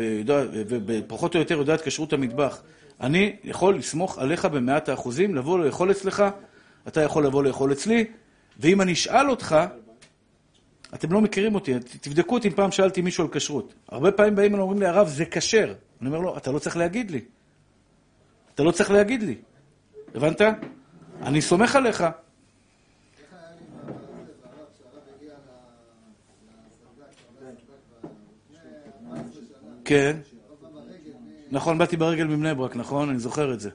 ופחות 0.85 1.35
או 1.35 1.39
יותר 1.39 1.57
יודעת 1.57 1.81
כשרות 1.81 2.13
המטבח, 2.13 2.61
אני 3.01 3.35
יכול 3.43 3.77
לסמוך 3.77 4.19
עליך 4.19 4.45
במאת 4.45 4.89
האחוזים, 4.89 5.35
לבוא 5.35 5.59
לאכול 5.59 5.91
אצלך, 5.91 6.23
אתה 6.87 7.01
יכול 7.01 7.25
לבוא 7.25 7.43
לאכול 7.43 7.71
אצלי, 7.71 8.05
ואם 8.59 8.81
אני 8.81 8.93
אשאל 8.93 9.29
אותך, 9.29 9.55
אתם 10.93 11.11
לא 11.11 11.21
מכירים 11.21 11.55
אותי, 11.55 11.73
תבדקו 12.01 12.35
אותי 12.35 12.47
אם 12.47 12.53
פעם 12.53 12.71
שאלתי 12.71 13.01
מישהו 13.01 13.23
על 13.23 13.29
כשרות. 13.33 13.73
הרבה 13.89 14.11
פעמים 14.11 14.35
באים 14.35 14.53
ואומרים 14.53 14.79
לי, 14.79 14.85
הרב, 14.87 15.07
זה 15.07 15.25
כשר. 15.25 15.73
אני 16.01 16.07
אומר 16.09 16.19
לו, 16.19 16.37
אתה 16.37 16.51
לא 16.51 16.59
צריך 16.59 16.77
להגיד 16.77 17.11
לי. 17.11 17.21
אתה 18.55 18.63
לא 18.63 18.71
צריך 18.71 18.91
להגיד 18.91 19.23
לי. 19.23 19.35
הבנת? 20.15 20.41
אני 21.21 21.41
סומך 21.41 21.75
עליך. 21.75 22.01
איך 22.01 22.09
היה 23.31 23.41
לי 23.51 23.65
בזה, 23.85 23.93
ברב, 24.43 24.65
שהרב 24.77 25.01
הגיע 25.17 25.33
ל- 25.33 25.35
לסנדק, 26.67 27.15
הרבה 27.39 27.51
סנדק, 28.01 28.09
לפני 28.51 29.17
14 29.17 29.33
שנה. 29.33 29.71
כן. 29.85 30.17
נכון, 31.51 31.77
באתי 31.77 31.97
ברגל 31.97 32.23
מבני 32.23 32.55
ברק, 32.55 32.75
נכון? 32.75 33.09
אני 33.09 33.19
זוכר 33.19 33.53
את 33.53 33.59
זה. 33.59 33.69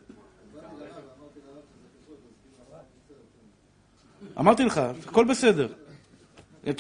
אמרתי 4.39 4.65
לך, 4.65 4.81
הכל 5.09 5.25
בסדר. 5.25 5.69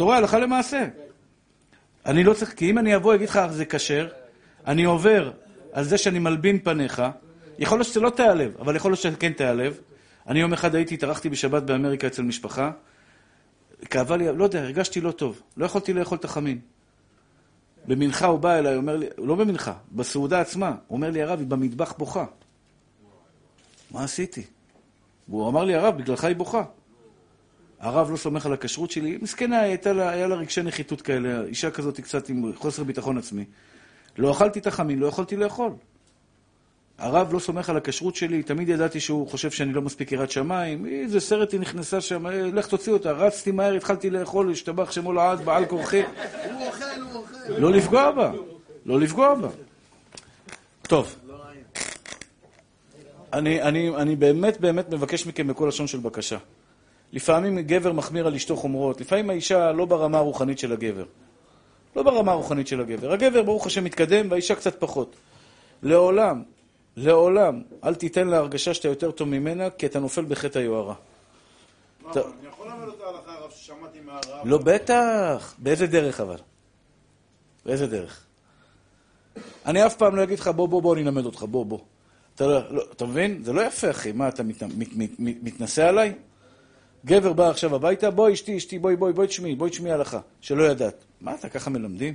רואה, 0.01 0.16
הלכה 0.16 0.39
למעשה. 0.39 0.87
אני 2.07 2.24
לא 2.24 2.35
צריך, 2.35 2.55
כי 2.55 2.70
אם 2.70 2.78
אני 2.78 2.97
אבוא 2.97 3.12
ואגיד 3.12 3.28
לך 3.28 3.41
זה 3.51 3.64
כשר, 3.64 4.09
אני 4.66 4.85
עובר 4.85 5.30
על 5.72 5.85
זה 5.85 5.99
שאני 5.99 6.18
מלבין 6.18 6.59
פניך, 6.59 7.03
יכול 7.59 7.78
להיות 7.78 7.89
שזה 7.89 8.01
לא 8.01 8.11
תיעלב, 8.11 8.57
אבל 8.61 8.76
יכול 8.76 8.91
להיות 8.91 9.01
שכן 9.01 9.32
תיעלב. 9.32 9.80
אני 10.26 10.41
יום 10.41 10.53
אחד 10.53 10.74
הייתי, 10.74 10.95
התארחתי 10.95 11.28
בשבת 11.28 11.62
באמריקה 11.62 12.07
אצל 12.07 12.22
משפחה, 12.22 12.70
כאבה 13.91 14.16
לי, 14.16 14.37
לא 14.37 14.45
יודע, 14.45 14.61
הרגשתי 14.62 15.01
לא 15.01 15.11
טוב, 15.11 15.43
לא 15.57 15.66
יכולתי 15.66 15.93
לאכול 15.93 16.18
את 16.18 16.24
החמין. 16.24 16.59
במנחה 17.87 18.26
הוא 18.26 18.39
בא 18.39 18.59
אליי, 18.59 18.76
אומר 18.76 18.97
לי, 18.97 19.07
לא 19.18 19.35
במנחה, 19.35 19.72
בסעודה 19.93 20.41
עצמה, 20.41 20.68
הוא 20.68 20.97
אומר 20.97 21.11
לי, 21.11 21.22
הרב, 21.22 21.39
היא 21.39 21.47
במטבח 21.47 21.93
בוכה. 21.99 22.24
מה 23.91 24.05
עשיתי? 24.05 24.43
והוא 25.28 25.49
אמר 25.49 25.64
לי, 25.64 25.74
הרב, 25.74 25.99
בגללך 25.99 26.24
היא 26.24 26.37
בוכה. 26.37 26.64
הרב 27.81 28.11
לא 28.11 28.16
סומך 28.16 28.47
על 28.47 28.53
הכשרות 28.53 28.91
שלי, 28.91 29.18
מסכנה, 29.22 29.61
הייתה 29.61 29.93
לה, 29.93 30.11
היה 30.11 30.27
לה 30.27 30.35
רגשי 30.35 30.62
נחיתות 30.62 31.03
כאלה, 31.03 31.43
אישה 31.43 31.70
כזאת 31.70 32.01
קצת 32.01 32.29
עם 32.29 32.53
חוסר 32.55 32.85
ביטחון 32.85 33.18
עצמי. 33.18 33.45
לא 34.18 34.33
אכלתי 34.33 34.59
את 34.59 34.66
החמין, 34.66 34.99
לא 34.99 35.07
יכולתי 35.07 35.37
לאכול. 35.37 35.70
הרב 36.99 37.33
לא 37.33 37.39
סומך 37.39 37.70
על 37.70 37.77
הכשרות 37.77 38.16
שלי, 38.16 38.43
תמיד 38.43 38.68
ידעתי 38.68 39.01
שהוא 39.01 39.29
חושב 39.29 39.51
שאני 39.51 39.72
לא 39.72 39.83
מספיק 39.83 40.12
יראת 40.12 40.31
שמיים, 40.31 40.87
איזה 40.87 41.20
סרט 41.20 41.53
היא 41.53 41.61
נכנסה 41.61 42.01
שם, 42.01 42.27
אה, 42.27 42.43
לך 42.43 42.66
תוציא 42.66 42.93
אותה, 42.93 43.12
רצתי 43.12 43.51
מהר, 43.51 43.75
התחלתי 43.75 44.11
לאכול, 44.11 44.51
השתבח 44.51 44.91
שמו 44.91 45.12
לעד, 45.12 45.45
בעל 45.45 45.66
כורחי. 45.66 46.03
הוא 46.03 46.66
אוכל, 46.66 46.85
הוא 47.12 47.14
אוכל. 47.14 47.59
לא 47.59 47.72
לפגוע 47.72 48.11
בה, 48.11 48.33
לא 48.87 49.01
לפגוע 49.01 49.35
בה. 49.35 49.49
טוב. 50.83 51.16
אני, 53.33 53.62
אני, 53.62 53.97
אני 53.97 54.16
באמת 54.16 54.61
באמת 54.61 54.91
מבקש 54.91 55.27
מכם 55.27 55.47
בכל 55.47 55.66
לשון 55.68 55.87
של 55.87 55.99
בקשה. 55.99 56.39
לפעמים 57.15 57.59
גבר 57.61 57.93
מחמיר 57.93 58.27
על 58.27 58.35
אשתו 58.35 58.57
חומרות, 58.57 59.01
לפעמים 59.01 59.31
האישה 59.31 59.73
לא 59.73 59.85
ברמה 59.85 60.19
הרוחנית 60.19 60.59
של 60.59 60.73
הגבר. 60.73 61.05
לא 61.97 62.03
ברמה 62.03 62.33
הרוחנית 62.33 62.67
של 62.67 62.81
הגבר. 62.81 63.12
הגבר, 63.12 63.43
ברוך 63.43 63.67
השם, 63.67 63.85
מתקדם, 63.85 64.31
והאישה 64.31 64.55
קצת 64.55 64.81
פחות. 64.81 65.17
לעולם, 65.83 66.43
לעולם, 66.97 67.62
אל 67.85 67.95
תיתן 67.95 68.29
לה 68.29 68.37
הרגשה 68.37 68.75
שאתה 68.75 68.89
יותר 68.89 69.11
טוב 69.11 69.29
ממנה, 69.29 69.71
כי 69.71 69.87
אתה 69.87 69.99
נופל 70.01 70.25
בחטא 70.25 70.59
היוהרה. 70.59 70.95
אבל 72.05 72.23
אני 72.23 72.49
יכול 72.49 72.69
ללמד 72.69 72.89
אותה 72.89 73.05
הלכה, 73.05 73.33
הרב, 73.33 73.51
ששמעתי 73.51 74.01
מהרב. 74.01 74.41
לא, 74.45 74.59
בטח. 74.59 75.55
באיזה 75.59 75.87
דרך 75.87 76.21
אבל? 76.21 76.39
באיזה 77.67 77.87
דרך? 77.87 78.27
אני 79.67 79.87
אף 79.87 79.97
פעם 79.97 80.17
לא 80.17 80.23
אגיד 80.23 80.39
לך, 80.39 80.49
בוא, 80.49 80.69
בוא, 80.69 80.83
בוא, 80.83 80.95
אני 80.95 81.03
אלמד 81.03 81.25
אותך, 81.25 81.43
בוא, 81.43 81.67
בוא. 81.67 81.79
אתה, 82.35 82.47
לא, 82.47 82.61
לא, 82.71 82.83
אתה 82.93 83.05
מבין? 83.07 83.45
זה 83.45 83.53
לא 83.53 83.61
יפה, 83.61 83.91
אחי. 83.91 84.12
מה, 84.12 84.29
אתה 84.29 84.43
מת, 84.43 84.62
מת, 84.62 84.89
מת, 84.97 85.11
מת, 85.19 85.37
מתנשא 85.43 85.89
עליי? 85.89 86.15
גבר 87.05 87.32
בא 87.32 87.50
עכשיו 87.50 87.74
הביתה, 87.74 88.11
בואי 88.11 88.32
אשתי, 88.32 88.57
אשתי, 88.57 88.78
בואי, 88.78 88.96
בואי, 88.96 89.12
בואי 89.12 89.26
תשמעי, 89.26 89.55
בואי 89.55 89.70
תשמעי 89.70 89.92
הלכה, 89.92 90.20
שלא 90.40 90.64
ידעת. 90.64 91.05
מה, 91.20 91.34
אתה 91.34 91.48
ככה 91.48 91.70
מלמדים? 91.70 92.14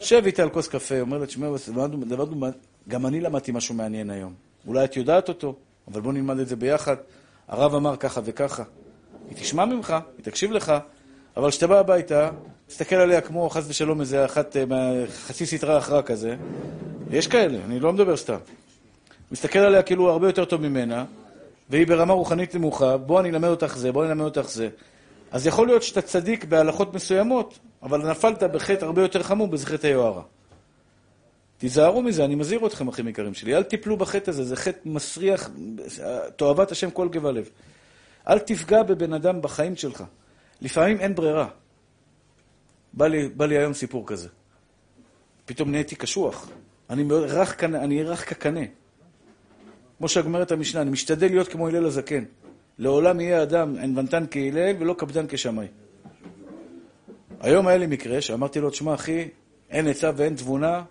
שב 0.00 0.22
איתה 0.26 0.42
על 0.42 0.50
כוס 0.50 0.68
קפה, 0.68 1.00
אומר 1.00 1.18
לה, 1.18 1.26
תשמע, 1.26 1.48
גם 2.88 3.06
אני 3.06 3.20
למדתי 3.20 3.52
משהו 3.52 3.74
מעניין 3.74 4.10
היום. 4.10 4.34
אולי 4.66 4.84
את 4.84 4.96
יודעת 4.96 5.28
אותו, 5.28 5.54
אבל 5.88 6.00
בוא 6.00 6.12
נלמד 6.12 6.38
את 6.38 6.48
זה 6.48 6.56
ביחד. 6.56 6.96
הרב 7.48 7.74
אמר 7.74 7.96
ככה 7.96 8.20
וככה. 8.24 8.62
היא 9.28 9.36
תשמע 9.36 9.64
ממך, 9.64 9.90
היא 10.16 10.24
תקשיב 10.24 10.52
לך, 10.52 10.72
אבל 11.36 11.50
כשאתה 11.50 11.66
בא 11.66 11.78
הביתה, 11.78 12.30
תסתכל 12.66 12.96
עליה 12.96 13.20
כמו 13.20 13.50
חס 13.50 13.64
ושלום 13.68 14.00
איזה 14.00 14.24
אחת, 14.24 14.56
אה, 14.56 15.06
חצי 15.06 15.46
סטרה 15.46 15.78
אחרא 15.78 16.02
כזה. 16.02 16.36
יש 17.10 17.26
כאלה, 17.26 17.58
אני 17.64 17.80
לא 17.80 17.92
מדבר 17.92 18.16
סתם. 18.16 18.38
מסתכל 19.32 19.58
עליה 19.58 19.82
כאילו 19.82 20.10
הרבה 20.10 20.28
יותר 20.28 20.44
טוב 20.44 20.60
ממנה, 20.60 21.04
והיא 21.70 21.86
ברמה 21.86 22.14
רוחנית 22.14 22.54
נמוכה, 22.54 22.96
בוא 22.96 23.20
אני 23.20 23.30
אלמד 23.30 23.48
אותך 23.48 23.76
זה, 23.76 23.92
בוא 23.92 24.02
אני 24.04 24.10
אלמד 24.12 24.24
אותך 24.24 24.48
זה. 24.48 24.68
אז 25.30 25.46
יכול 25.46 25.66
להיות 25.66 25.82
שאתה 25.82 26.02
צדיק 26.02 26.44
בהלכות 26.44 26.94
מסוימות, 26.94 27.58
אבל 27.82 28.10
נפלת 28.10 28.42
בחטא 28.42 28.84
הרבה 28.84 29.02
יותר 29.02 29.22
חמור, 29.22 29.48
בזה 29.48 29.66
חטא 29.66 29.86
היוהרה. 29.86 30.22
תיזהרו 31.58 32.02
מזה, 32.02 32.24
אני 32.24 32.34
מזהיר 32.34 32.66
אתכם, 32.66 32.88
אחים 32.88 33.08
יקרים 33.08 33.34
שלי. 33.34 33.56
אל 33.56 33.62
תיפלו 33.62 33.96
בחטא 33.96 34.30
הזה, 34.30 34.44
זה 34.44 34.56
חטא 34.56 34.78
מסריח, 34.84 35.50
תועבת 36.36 36.72
השם 36.72 36.90
כל 36.90 37.08
גבה 37.08 37.32
לב. 37.32 37.50
אל 38.28 38.38
תפגע 38.38 38.82
בבן 38.82 39.12
אדם 39.12 39.42
בחיים 39.42 39.76
שלך. 39.76 40.04
לפעמים 40.60 41.00
אין 41.00 41.14
ברירה. 41.14 41.48
בא 42.92 43.06
לי, 43.06 43.28
בא 43.28 43.46
לי 43.46 43.58
היום 43.58 43.74
סיפור 43.74 44.06
כזה. 44.06 44.28
פתאום 45.44 45.70
נהייתי 45.70 45.96
קשוח. 45.96 46.48
אני 46.90 47.04
רך, 47.10 47.64
אני 47.64 48.02
רך 48.02 48.28
כקנה. 48.28 48.60
כמו 49.98 50.08
שאומרת 50.08 50.52
המשנה, 50.52 50.82
אני 50.82 50.90
משתדל 50.90 51.28
להיות 51.28 51.48
כמו 51.48 51.68
הלל 51.68 51.86
הזקן. 51.86 52.24
לעולם 52.78 53.20
יהיה 53.20 53.42
אדם 53.42 53.76
ענוונתן 53.78 54.24
כהלל 54.30 54.76
ולא 54.78 54.94
קפדן 54.98 55.26
כשמאי. 55.28 55.66
היום 57.40 57.66
היה 57.66 57.78
לי 57.78 57.86
מקרה 57.86 58.20
שאמרתי 58.20 58.60
לו, 58.60 58.70
תשמע 58.70 58.94
אחי, 58.94 59.28
אין 59.70 59.86
עצה 59.86 60.10
ואין 60.16 60.34
תבונה, 60.34 60.82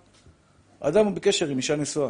האדם 0.82 1.06
הוא 1.06 1.14
בקשר 1.14 1.48
עם 1.48 1.58
אישה 1.58 1.76
נשואה. 1.76 2.10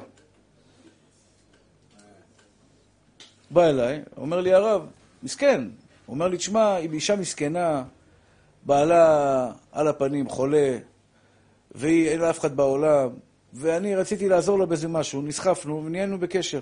בא 3.51 3.63
אליי, 3.63 4.01
אומר 4.17 4.41
לי 4.41 4.53
הרב, 4.53 4.87
מסכן. 5.23 5.61
הוא 6.05 6.13
אומר 6.13 6.27
לי, 6.27 6.37
תשמע, 6.37 6.75
היא 6.75 6.89
אישה 6.91 7.15
מסכנה, 7.15 7.83
בעלה 8.65 9.51
על 9.71 9.87
הפנים, 9.87 10.29
חולה, 10.29 10.77
והיא, 11.71 12.09
אין 12.09 12.19
לה 12.19 12.29
אף 12.29 12.39
אחד 12.39 12.55
בעולם, 12.55 13.09
ואני 13.53 13.95
רציתי 13.95 14.29
לעזור 14.29 14.59
לה 14.59 14.65
באיזה 14.65 14.87
משהו, 14.87 15.21
נסחפנו 15.21 15.83
ונהיינו 15.85 16.19
בקשר. 16.19 16.59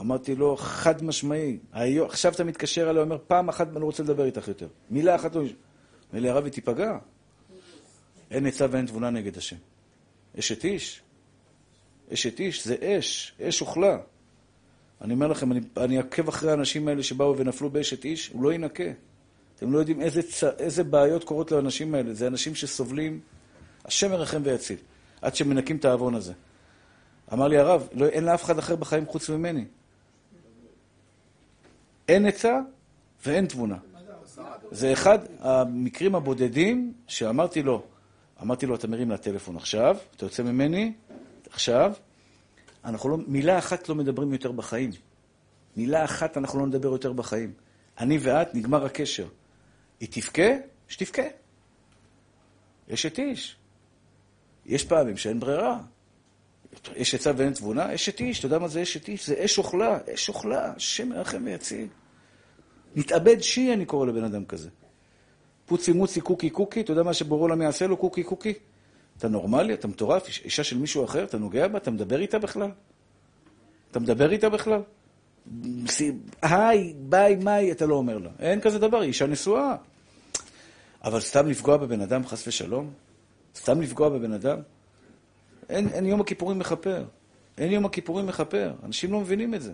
אמרתי 0.00 0.34
לו, 0.34 0.56
חד 0.56 1.04
משמעי, 1.04 1.58
היום, 1.72 2.08
עכשיו 2.08 2.32
אתה 2.32 2.44
מתקשר 2.44 2.90
אליי, 2.90 3.02
אומר, 3.02 3.18
פעם 3.26 3.48
אחת 3.48 3.68
אני 3.68 3.80
לא 3.80 3.84
רוצה 3.84 4.02
לדבר 4.02 4.24
איתך 4.24 4.48
יותר. 4.48 4.68
מילה 4.90 5.14
אחת 5.14 5.34
לא... 5.34 5.40
אומר 5.40 6.22
לי, 6.22 6.28
הרב, 6.28 6.44
היא 6.44 6.52
תיפגע. 6.52 6.98
אין 8.30 8.46
עצה 8.46 8.66
ואין 8.70 8.86
תבונה 8.86 9.10
נגד 9.10 9.36
השם. 9.36 9.56
אשת 10.38 10.64
איש. 10.64 11.02
אשת 12.12 12.40
איש 12.40 12.66
זה 12.66 12.76
אש, 12.82 13.34
אש 13.42 13.60
אוכלה. 13.60 13.98
אני 15.00 15.14
אומר 15.14 15.26
לכם, 15.26 15.52
אני, 15.52 15.60
אני 15.76 15.98
אעקב 15.98 16.28
אחרי 16.28 16.50
האנשים 16.50 16.88
האלה 16.88 17.02
שבאו 17.02 17.38
ונפלו 17.38 17.70
באשת 17.70 18.04
איש, 18.04 18.28
הוא 18.28 18.42
לא 18.42 18.52
ינקה. 18.52 18.84
אתם 19.56 19.72
לא 19.72 19.78
יודעים 19.78 20.00
איזה, 20.00 20.22
צ... 20.22 20.44
איזה 20.44 20.84
בעיות 20.84 21.24
קורות 21.24 21.52
לאנשים 21.52 21.94
האלה. 21.94 22.14
זה 22.14 22.26
אנשים 22.26 22.54
שסובלים, 22.54 23.20
השם 23.84 24.12
ירחם 24.12 24.40
ויציל, 24.44 24.78
עד 25.22 25.36
שמנקים 25.36 25.76
את 25.76 25.84
העוון 25.84 26.14
הזה. 26.14 26.32
אמר 27.32 27.48
לי 27.48 27.58
הרב, 27.58 27.88
לא, 27.92 28.06
אין 28.06 28.24
לאף 28.24 28.44
אחד 28.44 28.58
אחר 28.58 28.76
בחיים 28.76 29.06
חוץ 29.06 29.30
ממני. 29.30 29.64
אין 32.08 32.26
עצה 32.26 32.60
ואין 33.26 33.46
תבונה. 33.46 33.76
זה 34.70 34.92
אחד 34.92 35.18
המקרים 35.38 36.14
הבודדים 36.14 36.92
שאמרתי 37.06 37.62
לו, 37.62 37.82
אמרתי 38.42 38.66
לו, 38.66 38.74
אתה 38.74 38.88
מרים 38.88 39.10
לטלפון 39.10 39.56
עכשיו, 39.56 39.96
אתה 40.16 40.24
יוצא 40.24 40.42
ממני, 40.42 40.92
עכשיו, 41.50 41.92
אנחנו 42.84 43.08
לא, 43.08 43.18
מילה 43.26 43.58
אחת 43.58 43.88
לא 43.88 43.94
מדברים 43.94 44.32
יותר 44.32 44.52
בחיים. 44.52 44.90
מילה 45.76 46.04
אחת 46.04 46.36
אנחנו 46.36 46.58
לא 46.60 46.66
נדבר 46.66 46.88
יותר 46.88 47.12
בחיים. 47.12 47.52
אני 48.00 48.18
ואת, 48.22 48.54
נגמר 48.54 48.84
הקשר. 48.84 49.26
היא 50.00 50.08
תבכה, 50.12 50.48
שתבכה. 50.88 51.22
אשת 52.94 53.18
איש. 53.18 53.56
יש 54.66 54.84
פעמים 54.84 55.16
שאין 55.16 55.40
ברירה. 55.40 55.80
יש 56.96 57.14
עצה 57.14 57.32
ואין 57.36 57.52
תבונה, 57.52 57.94
אשת 57.94 58.20
איש, 58.20 58.38
אתה 58.38 58.46
יודע 58.46 58.58
מה 58.58 58.68
זה 58.68 58.82
אשת 58.82 59.08
איש? 59.08 59.26
זה 59.26 59.34
אש 59.44 59.58
אוכלה, 59.58 59.98
אש 60.14 60.28
אוכלה, 60.28 60.72
השם 60.76 61.08
מרחם 61.08 61.42
ויציל. 61.44 61.86
נתאבד 62.96 63.40
שיעי, 63.40 63.72
אני 63.72 63.84
קורא 63.84 64.06
לבן 64.06 64.24
אדם 64.24 64.44
כזה. 64.44 64.68
פוצי 65.66 65.92
מוצי 65.92 66.20
קוקי 66.20 66.50
קוקי, 66.50 66.80
אתה 66.80 66.92
יודע 66.92 67.02
מה 67.02 67.14
שבורא 67.14 67.40
עולם 67.42 67.62
יעשה 67.62 67.86
לו 67.86 67.96
קוקי 67.96 68.22
קוקי? 68.22 68.52
אתה 69.18 69.28
נורמלי? 69.28 69.74
אתה 69.74 69.88
מטורף? 69.88 70.26
איש- 70.26 70.40
אישה 70.44 70.64
של 70.64 70.78
מישהו 70.78 71.04
אחר? 71.04 71.24
אתה 71.24 71.38
נוגע 71.38 71.68
בה? 71.68 71.78
אתה 71.78 71.90
מדבר 71.90 72.20
איתה 72.20 72.38
בכלל? 72.38 72.70
אתה 73.90 74.00
מדבר 74.00 74.32
איתה 74.32 74.48
בכלל? 74.48 74.80
היי, 76.42 76.94
ביי, 76.98 77.34
מאי, 77.36 77.72
אתה 77.72 77.86
לא 77.86 77.94
אומר 77.94 78.18
לה. 78.18 78.30
אין 78.38 78.60
כזה 78.60 78.78
דבר, 78.78 79.00
היא 79.00 79.08
אישה 79.08 79.26
נשואה. 79.26 79.76
אבל 81.04 81.20
סתם 81.20 81.48
לפגוע 81.48 81.76
בבן 81.76 82.00
אדם, 82.00 82.26
חס 82.26 82.48
ושלום? 82.48 82.90
סתם 83.56 83.80
לפגוע 83.80 84.08
בבן 84.08 84.32
אדם? 84.32 84.58
אין, 85.68 85.88
אין 85.88 86.06
יום 86.06 86.20
הכיפורים 86.20 86.58
מכפר. 86.58 87.04
אין 87.58 87.72
יום 87.72 87.84
הכיפורים 87.84 88.26
מכפר. 88.26 88.72
אנשים 88.84 89.12
לא 89.12 89.20
מבינים 89.20 89.54
את 89.54 89.62
זה. 89.62 89.72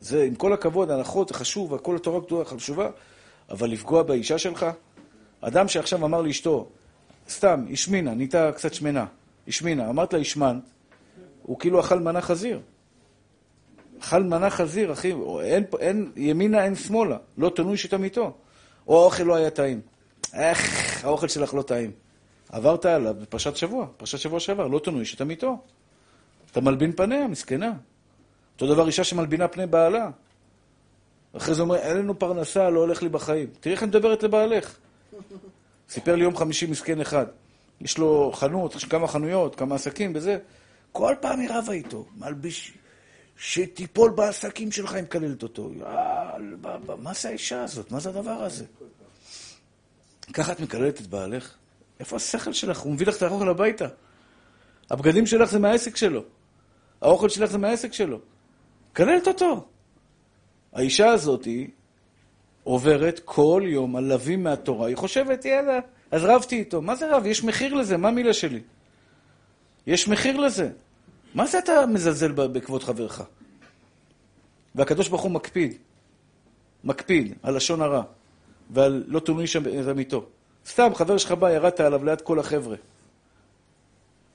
זה, 0.00 0.24
עם 0.24 0.34
כל 0.34 0.52
הכבוד, 0.52 0.90
ההלכות, 0.90 1.28
זה 1.28 1.34
חשוב, 1.34 1.74
הכל 1.74 1.96
התורה 1.96 2.20
גדולה 2.20 2.44
חשובה, 2.44 2.90
אבל 3.50 3.70
לפגוע 3.70 4.02
באישה 4.02 4.38
שלך? 4.38 4.66
אדם 5.40 5.68
שעכשיו 5.68 6.04
אמר 6.04 6.22
לאשתו, 6.22 6.68
סתם, 7.28 7.64
השמינה, 7.72 8.14
נהייתה 8.14 8.52
קצת 8.52 8.74
שמנה, 8.74 9.06
השמינה, 9.48 9.90
אמרת 9.90 10.12
לה 10.12 10.20
השמנת, 10.20 10.62
הוא 11.42 11.58
כאילו 11.58 11.80
אכל 11.80 12.00
מנה 12.00 12.20
חזיר. 12.20 12.60
אכל 14.00 14.22
מנה 14.22 14.50
חזיר, 14.50 14.92
אחי, 14.92 15.12
או 15.12 15.40
אין, 15.40 15.64
אין 15.78 16.12
ימינה, 16.16 16.64
אין 16.64 16.74
שמאלה, 16.74 17.16
לא 17.38 17.52
תנוי 17.56 17.76
שיטה 17.76 17.98
מיתו. 17.98 18.32
או 18.88 19.02
האוכל 19.02 19.22
לא 19.22 19.34
היה 19.34 19.50
טעים. 19.50 19.80
איך, 20.34 21.04
האוכל 21.04 21.28
שלך 21.28 21.54
לא 21.54 21.62
טעים. 21.62 21.90
עברת 22.52 22.86
עליו 22.86 23.14
בפרשת 23.14 23.56
שבוע, 23.56 23.86
פרשת 23.96 24.18
שבוע 24.18 24.40
שעבר, 24.40 24.66
לא 24.66 24.78
תנוי 24.78 25.04
שיטה 25.04 25.24
מיתו. 25.24 25.58
אתה 26.50 26.60
מלבין 26.60 26.92
פניה, 26.92 27.28
מסכנה. 27.28 27.72
אותו 28.54 28.74
דבר 28.74 28.86
אישה 28.86 29.04
שמלבינה 29.04 29.48
פני 29.48 29.66
בעלה. 29.66 30.10
אחרי 31.36 31.54
זה 31.54 31.62
אומר, 31.62 31.76
אין 31.76 31.96
לנו 31.96 32.18
פרנסה, 32.18 32.70
לא 32.70 32.80
הולך 32.80 33.02
לי 33.02 33.08
בחיים. 33.08 33.48
תראי 33.60 33.74
איך 33.74 33.82
אני 33.82 33.88
מדברת 33.88 34.22
לבעלך. 34.22 34.76
סיפר 35.90 36.16
לי 36.16 36.22
יום 36.22 36.36
חמישי 36.36 36.66
מסכן 36.66 37.00
אחד. 37.00 37.26
יש 37.80 37.98
לו 37.98 38.32
חנות, 38.34 38.74
יש 38.74 38.84
כמה 38.84 39.08
חנויות, 39.08 39.56
כמה 39.56 39.74
עסקים 39.74 40.12
וזה. 40.14 40.38
כל 40.92 41.14
פעם 41.20 41.40
היא 41.40 41.48
רבה 41.50 41.72
איתו, 41.72 42.04
מלביש, 42.16 42.72
שתיפול 43.36 44.10
בעסקים 44.10 44.72
שלך 44.72 44.94
אם 44.94 45.04
מקללת 45.04 45.42
אותו. 45.42 45.70
יאללה, 45.74 46.78
מה 46.98 47.12
זה 47.14 47.28
האישה 47.28 47.62
הזאת? 47.62 47.92
מה 47.92 48.00
זה 48.00 48.10
הדבר 48.10 48.30
הזה? 48.30 48.64
ככה 50.32 50.52
את 50.52 50.60
מקללת 50.60 51.00
את 51.00 51.06
בעלך? 51.06 51.54
איפה 52.00 52.16
השכל 52.16 52.52
שלך? 52.52 52.78
הוא 52.78 52.92
מביא 52.92 53.06
לך 53.06 53.16
את 53.16 53.22
האוכל 53.22 53.48
הביתה. 53.48 53.86
הבגדים 54.90 55.26
שלך 55.26 55.50
זה 55.50 55.58
מהעסק 55.58 55.96
שלו. 55.96 56.22
האוכל 57.02 57.28
שלך 57.28 57.50
זה 57.50 57.58
מהעסק 57.58 57.92
שלו. 57.92 58.18
מקללת 58.92 59.28
אותו. 59.28 59.66
האישה 60.72 61.08
הזאת 61.08 61.44
היא 61.44 61.68
עוברת 62.64 63.20
כל 63.24 63.62
יום 63.64 63.96
על 63.96 64.04
לווים 64.04 64.42
מהתורה. 64.42 64.88
היא 64.88 64.96
חושבת, 64.96 65.44
יאללה, 65.44 65.78
אז 66.10 66.24
רבתי 66.24 66.58
איתו. 66.58 66.82
מה 66.82 66.94
זה 66.94 67.16
רב? 67.16 67.26
יש 67.26 67.44
מחיר 67.44 67.74
לזה, 67.74 67.96
מה 67.96 68.08
המילה 68.08 68.34
שלי? 68.34 68.60
יש 69.86 70.08
מחיר 70.08 70.40
לזה. 70.40 70.70
מה 71.34 71.46
זה 71.46 71.58
אתה 71.58 71.86
מזלזל 71.86 72.32
בכבוד 72.32 72.82
חברך? 72.82 73.22
והקדוש 74.74 75.08
ברוך 75.08 75.22
הוא 75.22 75.30
מקפיד, 75.30 75.74
מקפיד 76.84 77.34
על 77.42 77.56
לשון 77.56 77.82
הרע 77.82 78.02
ועל 78.70 79.04
לא 79.06 79.20
תונוי 79.20 79.46
שם 79.46 79.62
במיתו. 79.62 80.26
סתם, 80.68 80.94
חבר 80.94 81.18
שלך 81.18 81.32
בא, 81.32 81.50
ירדת 81.50 81.80
עליו 81.80 82.04
ליד 82.04 82.20
כל 82.20 82.38
החבר'ה. 82.38 82.76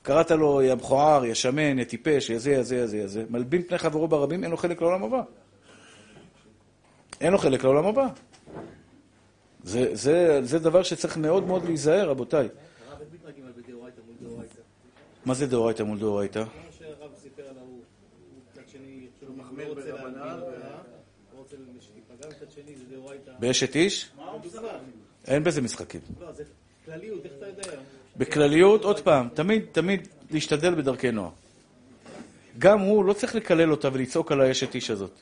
קראת 0.01 0.31
לו, 0.31 0.61
יא 0.61 0.75
מכוער, 0.75 1.25
יא 1.25 1.33
שמן, 1.33 1.79
יא 1.79 1.83
טיפש, 1.83 2.29
יא 2.29 2.39
זה, 2.39 2.51
יא 2.51 2.63
זה, 2.63 2.75
יא 2.75 2.85
זה, 2.85 2.97
יא 2.97 3.07
זה. 3.07 3.23
מלבין 3.29 3.63
פני 3.63 3.77
חברו 3.77 4.07
ברבים, 4.07 4.43
אין 4.43 4.51
לו 4.51 4.57
חלק 4.57 4.81
לעולם 4.81 5.03
הבא. 5.03 5.21
אין 7.21 7.31
לו 7.31 7.37
חלק 7.37 7.63
לעולם 7.63 7.85
הבא. 7.85 8.07
זה, 9.63 9.95
זה, 9.95 10.39
זה 10.43 10.59
דבר 10.59 10.83
שצריך 10.83 11.17
מאוד 11.17 11.47
מאוד 11.47 11.65
להיזהר, 11.65 12.09
רבותיי. 12.09 12.47
מה 15.25 15.33
זה 15.33 15.47
דאורייתא 15.47 15.83
מול 15.83 15.99
דאורייתא. 15.99 16.43
באשת 23.39 23.75
איש? 23.75 24.11
אין 25.27 25.43
בזה 25.43 25.61
משחקים. 25.61 26.01
לא, 26.19 26.31
זה 26.31 26.43
כלליות, 26.85 27.25
איך 27.25 27.33
אתה 27.37 27.45
יודע? 27.45 27.81
בכלליות, 28.17 28.83
עוד 28.83 28.99
פעם, 28.99 29.29
תמיד, 29.33 29.65
תמיד 29.71 30.07
להשתדל 30.31 30.75
בדרכי 30.75 31.11
נוער. 31.11 31.31
גם 32.59 32.79
הוא 32.79 33.05
לא 33.05 33.13
צריך 33.13 33.35
לקלל 33.35 33.71
אותה 33.71 33.89
ולצעוק 33.93 34.31
על 34.31 34.41
האשת 34.41 34.75
איש 34.75 34.89
הזאת. 34.89 35.21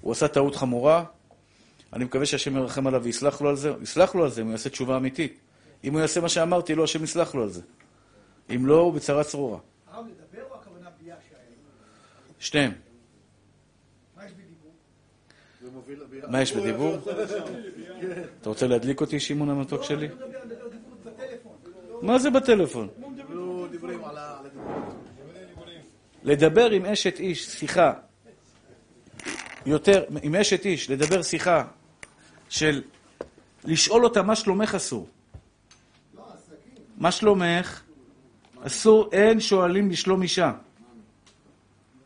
הוא 0.00 0.12
עשה 0.12 0.28
טעות 0.28 0.56
חמורה, 0.56 1.04
אני 1.92 2.04
מקווה 2.04 2.26
שהשם 2.26 2.56
ירחם 2.56 2.86
עליו 2.86 3.02
ויסלח 3.02 3.40
לו 3.40 3.48
על 3.48 3.56
זה, 3.56 3.72
יסלח 3.82 4.14
לו 4.14 4.24
על 4.24 4.30
זה 4.30 4.40
אם 4.40 4.46
הוא 4.46 4.52
יעשה 4.52 4.70
תשובה 4.70 4.96
אמיתית. 4.96 5.38
אם 5.84 5.92
הוא 5.92 6.00
יעשה 6.00 6.20
מה 6.20 6.28
שאמרתי 6.28 6.74
לו, 6.74 6.84
השם 6.84 7.04
יסלח 7.04 7.34
לו 7.34 7.42
על 7.42 7.48
זה. 7.48 7.60
אם 8.54 8.66
לא, 8.66 8.80
הוא 8.80 8.92
בצרה 8.92 9.24
צרורה. 9.24 9.58
שניהם. 12.38 12.72
מה 14.16 14.24
יש 14.26 14.32
בדיבור? 14.32 14.72
זה 15.62 15.65
מוביל 15.65 15.65
לביאה. 15.65 15.65
מה 16.28 16.42
יש 16.42 16.52
בדיבור? 16.52 16.96
אתה 18.40 18.48
רוצה 18.48 18.66
להדליק 18.66 19.00
אותי, 19.00 19.20
שמעון 19.20 19.50
המתוק 19.50 19.82
שלי? 19.82 20.08
לא 20.08 20.14
דיבור 20.14 20.96
בטלפון. 21.04 21.52
מה 22.02 22.18
זה 22.18 22.30
בטלפון? 22.30 22.88
לא. 23.28 23.66
לדבר 26.24 26.70
עם 26.70 26.86
אשת 26.86 27.20
איש 27.20 27.46
שיחה 27.46 27.92
יותר, 29.66 30.04
עם 30.22 30.34
אשת 30.34 30.64
איש, 30.64 30.90
לדבר 30.90 31.22
שיחה 31.22 31.64
של 32.48 32.82
לשאול 33.64 34.04
אותה 34.04 34.22
מה 34.22 34.36
שלומך 34.36 34.74
אסור. 34.74 35.08
מה 36.96 37.12
שלומך? 37.12 37.82
אסור, 38.60 39.08
אין 39.12 39.40
שואלים 39.40 39.90
לשלום 39.90 40.22
אישה. 40.22 40.52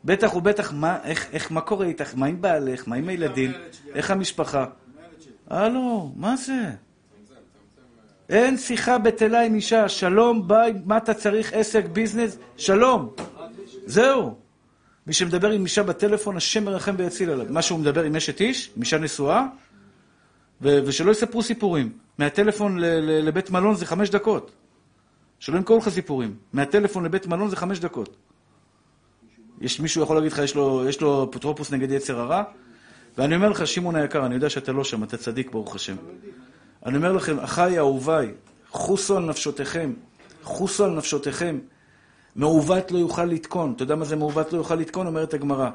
בטח 0.04 0.36
ובטח, 0.36 0.72
מה, 0.72 0.98
איך, 1.04 1.28
איך, 1.32 1.52
מה 1.52 1.60
קורה 1.60 1.86
איתך? 1.86 2.14
מה 2.16 2.26
עם 2.26 2.40
בעלך? 2.40 2.88
מה 2.88 2.96
עם 2.96 3.08
הילדים? 3.08 3.52
איך 3.94 4.10
המשפחה? 4.10 4.66
הלו, 5.50 6.12
מה 6.16 6.36
זה? 6.36 6.70
אין 8.28 8.58
שיחה 8.58 8.98
בטלה 8.98 9.40
עם 9.42 9.54
אישה, 9.54 9.88
שלום, 9.88 10.48
ביי, 10.48 10.72
מה 10.84 10.96
אתה 10.96 11.14
צריך, 11.14 11.52
עסק, 11.52 11.84
ביזנס? 11.84 12.38
שלום. 12.56 13.10
זהו. 13.86 14.34
מי 15.06 15.12
שמדבר 15.12 15.50
עם 15.50 15.64
אישה 15.64 15.82
בטלפון, 15.82 16.36
השם 16.36 16.64
מרחם 16.64 16.94
ויציל 16.98 17.30
עליו. 17.30 17.46
מה 17.48 17.62
שהוא 17.62 17.78
מדבר 17.78 18.02
עם 18.02 18.16
אשת 18.16 18.40
איש, 18.40 18.70
עם 18.76 18.82
אישה 18.82 18.98
נשואה, 18.98 19.46
ו- 20.62 20.78
ושלא 20.86 21.10
יספרו 21.10 21.42
סיפורים. 21.42 21.92
מהטלפון 22.18 22.78
ל- 22.78 22.84
ל- 22.84 23.24
לבית 23.28 23.50
מלון 23.50 23.74
זה 23.74 23.86
חמש 23.86 24.10
דקות. 24.10 24.50
שלא 25.38 25.56
ימכרו 25.56 25.78
לך 25.78 25.88
סיפורים. 25.88 26.36
מהטלפון 26.52 27.04
לבית 27.04 27.26
מלון 27.26 27.50
זה 27.50 27.56
חמש 27.56 27.78
דקות. 27.78 28.16
יש 29.60 29.80
מישהו 29.80 30.02
יכול 30.02 30.16
להגיד 30.16 30.32
לך, 30.32 30.38
יש 30.38 30.54
לו, 30.54 30.84
יש 30.88 31.00
לו 31.00 31.28
אפוטרופוס 31.30 31.72
נגד 31.72 31.90
יצר 31.90 32.20
הרע? 32.20 32.42
ואני 33.18 33.36
אומר 33.36 33.48
לך, 33.48 33.66
שמעון 33.66 33.96
היקר, 33.96 34.26
אני 34.26 34.34
יודע 34.34 34.50
שאתה 34.50 34.72
לא 34.72 34.84
שם, 34.84 35.04
אתה 35.04 35.16
צדיק, 35.16 35.50
ברוך 35.50 35.74
השם. 35.74 35.96
אני 36.86 36.96
אומר 36.96 37.12
לכם, 37.12 37.38
אחיי 37.38 37.78
אהוביי, 37.78 38.32
חוסו 38.70 39.16
על 39.16 39.24
נפשותיכם, 39.24 39.92
חוסו 40.42 40.84
על 40.84 40.90
נפשותיכם. 40.90 41.58
מעוות 42.36 42.92
לא 42.92 42.98
יוכל 42.98 43.24
לתקון. 43.24 43.72
אתה 43.76 43.82
יודע 43.82 43.94
מה 43.94 44.04
זה 44.04 44.16
מעוות 44.16 44.52
לא 44.52 44.58
יוכל 44.58 44.74
לתקון? 44.74 45.06
אומרת 45.06 45.34
הגמרא. 45.34 45.70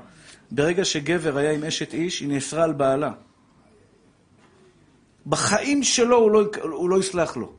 ברגע 0.52 0.86
שגבר 0.86 1.38
היה 1.38 1.52
עם 1.52 1.64
אשת 1.64 1.94
איש, 1.94 2.20
היא 2.20 2.30
נאסרה 2.30 2.64
על 2.64 2.74
בעלה. 2.74 3.12
בחיים 5.28 5.84
שלו 5.84 6.18
הוא 6.18 6.32
לא, 6.32 6.46
הוא 6.62 6.90
לא 6.90 7.00
יסלח 7.00 7.38
לו. 7.38 7.54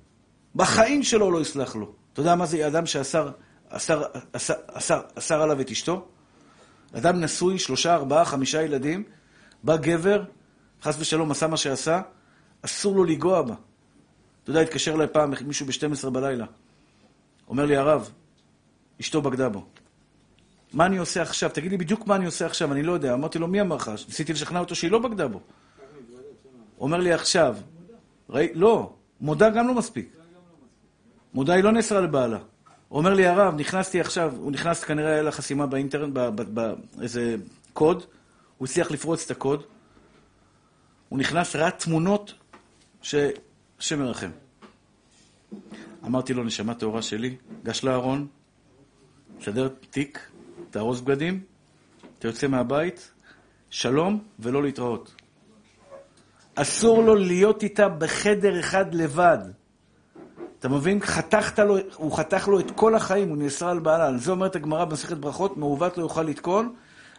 בחיים 0.54 1.02
שלו 1.02 1.24
הוא 1.24 1.32
לא 1.32 1.40
יסלח 1.40 1.76
לו. 1.76 1.92
אתה 2.12 2.20
יודע 2.20 2.34
מה 2.34 2.46
זה 2.46 2.66
אדם 2.66 2.86
שאסר 2.86 3.30
אסר, 3.68 4.02
אסר, 4.32 4.54
אסר, 4.72 5.00
אסר 5.14 5.42
עליו 5.42 5.60
את 5.60 5.70
אשתו? 5.70 6.08
אדם 6.92 7.20
נשוי, 7.20 7.58
שלושה, 7.58 7.94
ארבעה, 7.94 8.24
חמישה 8.24 8.62
ילדים, 8.62 9.04
בא 9.62 9.76
גבר, 9.76 10.24
חס 10.82 10.96
ושלום 10.98 11.30
עשה 11.30 11.46
מה 11.46 11.56
שעשה, 11.56 12.00
אסור 12.62 12.96
לו 12.96 13.04
לנגוע 13.04 13.42
בה. 13.42 13.54
אתה 14.42 14.50
יודע, 14.50 14.60
התקשר 14.60 14.94
אליי 14.94 15.06
פעם 15.12 15.32
מישהו 15.46 15.66
ב-12 15.66 16.10
בלילה. 16.10 16.46
אומר 17.48 17.66
לי, 17.66 17.76
הרב, 17.76 18.10
אשתו 19.00 19.22
בגדה 19.22 19.48
בו. 19.48 19.66
מה 20.72 20.86
אני 20.86 20.96
עושה 20.96 21.22
עכשיו? 21.22 21.50
תגיד 21.54 21.70
לי 21.70 21.76
בדיוק 21.76 22.06
מה 22.06 22.16
אני 22.16 22.26
עושה 22.26 22.46
עכשיו, 22.46 22.72
אני 22.72 22.82
לא 22.82 22.92
יודע. 22.92 23.14
אמרתי 23.14 23.38
לו, 23.38 23.48
מי 23.48 23.60
אמר 23.60 23.76
לך? 23.76 23.90
ניסיתי 24.08 24.32
לשכנע 24.32 24.60
אותו 24.60 24.74
שהיא 24.74 24.90
לא 24.90 24.98
בגדה 24.98 25.28
בו. 25.28 25.40
אומר 26.80 26.98
לי 26.98 27.12
עכשיו, 27.12 27.56
ראי, 28.30 28.48
לא, 28.54 28.92
מודה 29.20 29.50
גם 29.50 29.68
לא 29.68 29.74
מספיק. 29.74 30.16
מודה 31.34 31.54
היא 31.54 31.64
לא 31.64 31.72
נאסרה 31.72 32.00
לבעלה. 32.00 32.38
אומר 32.96 33.14
לי, 33.14 33.26
הרב, 33.26 33.54
נכנסתי 33.54 34.00
עכשיו, 34.00 34.34
הוא 34.36 34.52
נכנס, 34.52 34.84
כנראה 34.84 35.12
היה 35.12 35.22
לה 35.22 35.32
חסימה 35.32 35.66
באינטרנט, 35.66 36.14
באיזה 36.94 37.36
קוד, 37.72 38.04
הוא 38.58 38.66
הצליח 38.66 38.90
לפרוץ 38.90 39.24
את 39.24 39.30
הקוד, 39.30 39.62
הוא 41.08 41.18
נכנס, 41.18 41.56
ראה 41.56 41.70
תמונות 41.70 42.34
שהשם 43.02 44.02
ירחם. 44.02 44.30
אמרתי 46.04 46.34
לו, 46.34 46.44
נשמה 46.44 46.74
טהורה 46.74 47.02
שלי, 47.02 47.36
גש 47.64 47.84
לארון, 47.84 48.26
תסדר 49.38 49.68
תיק, 49.90 50.30
תארוז 50.70 51.00
בגדים, 51.00 51.40
אתה 52.18 52.28
יוצא 52.28 52.46
מהבית, 52.46 53.10
שלום 53.70 54.24
ולא 54.38 54.62
להתראות. 54.62 55.14
אסור 56.54 57.02
לו 57.02 57.14
להיות 57.14 57.62
איתה 57.62 57.88
בחדר 57.88 58.60
אחד 58.60 58.94
לבד. 58.94 59.38
אתה 60.66 60.74
מבין? 60.74 61.00
חתכת 61.00 61.58
לו, 61.58 61.76
הוא 61.94 62.16
חתך 62.16 62.48
לו 62.48 62.60
את 62.60 62.70
כל 62.70 62.94
החיים, 62.94 63.28
הוא 63.28 63.36
נאסר 63.36 63.68
על 63.68 63.78
בעלה. 63.78 64.06
על 64.06 64.18
זה 64.18 64.30
אומרת 64.30 64.56
הגמרא 64.56 64.84
במסכת 64.84 65.16
ברכות, 65.16 65.56
מעוות 65.56 65.98
לא 65.98 66.02
יוכל 66.02 66.22
לתקון 66.22 66.74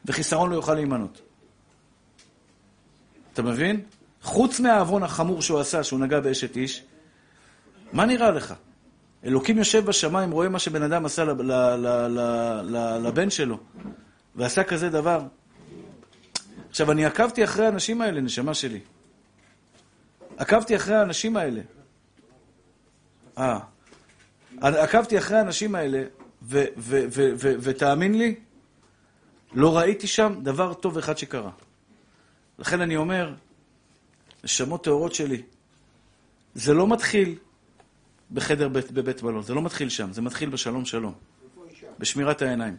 וחיסרון 0.06 0.50
לא 0.50 0.56
יוכל 0.56 0.74
להימנות. 0.74 1.22
אתה 3.34 3.42
מבין? 3.42 3.82
חוץ 4.22 4.60
מהעוון 4.60 5.04
החמור 5.04 5.42
שהוא 5.42 5.60
עשה, 5.60 5.84
שהוא 5.84 6.00
נגע 6.00 6.20
באשת 6.20 6.56
איש, 6.56 6.84
מה 7.94 8.06
נראה 8.06 8.32
לך? 8.32 8.54
אלוקים 9.26 9.58
יושב 9.58 9.86
בשמיים, 9.86 10.32
רואה 10.32 10.50
מה 10.50 10.60
שבן 10.60 10.84
אדם 10.84 11.06
עשה 11.06 11.24
לבן 13.04 13.30
שלו, 13.30 13.58
ועשה 14.36 14.64
כזה 14.64 14.90
דבר. 14.90 15.22
עכשיו, 16.70 16.92
אני 16.92 17.06
עקבתי 17.06 17.44
אחרי 17.44 17.66
האנשים 17.66 18.02
האלה, 18.02 18.22
נשמה 18.22 18.54
שלי. 18.54 18.80
עקבתי 20.38 20.76
אחרי 20.76 20.96
האנשים 20.96 21.38
האלה. 21.38 21.62
אה. 23.38 23.60
עקבתי 24.62 25.18
אחרי 25.18 25.38
האנשים 25.38 25.76
האלה, 25.76 26.04
ותאמין 27.60 28.18
לי, 28.18 28.36
לא 29.54 29.78
ראיתי 29.78 30.08
שם 30.08 30.34
דבר 30.44 30.74
טוב 30.74 30.98
אחד 30.98 31.18
שקרה. 31.18 31.52
לכן 32.60 32.82
אני 32.82 32.96
אומר, 32.96 33.34
נשמות 34.44 34.84
טהורות 34.84 35.14
שלי, 35.14 35.42
זה 36.56 36.74
לא 36.74 36.88
מתחיל 36.88 37.36
בחדר 38.32 38.68
בית, 38.68 38.92
בבית 38.92 39.24
מלון, 39.24 39.44
זה 39.44 39.54
לא 39.54 39.62
מתחיל 39.62 39.90
שם, 39.90 40.14
זה 40.14 40.22
מתחיל 40.22 40.50
בשלום 40.50 40.86
שלום, 40.86 41.14
בשמירת 42.00 42.42
העיניים. 42.42 42.78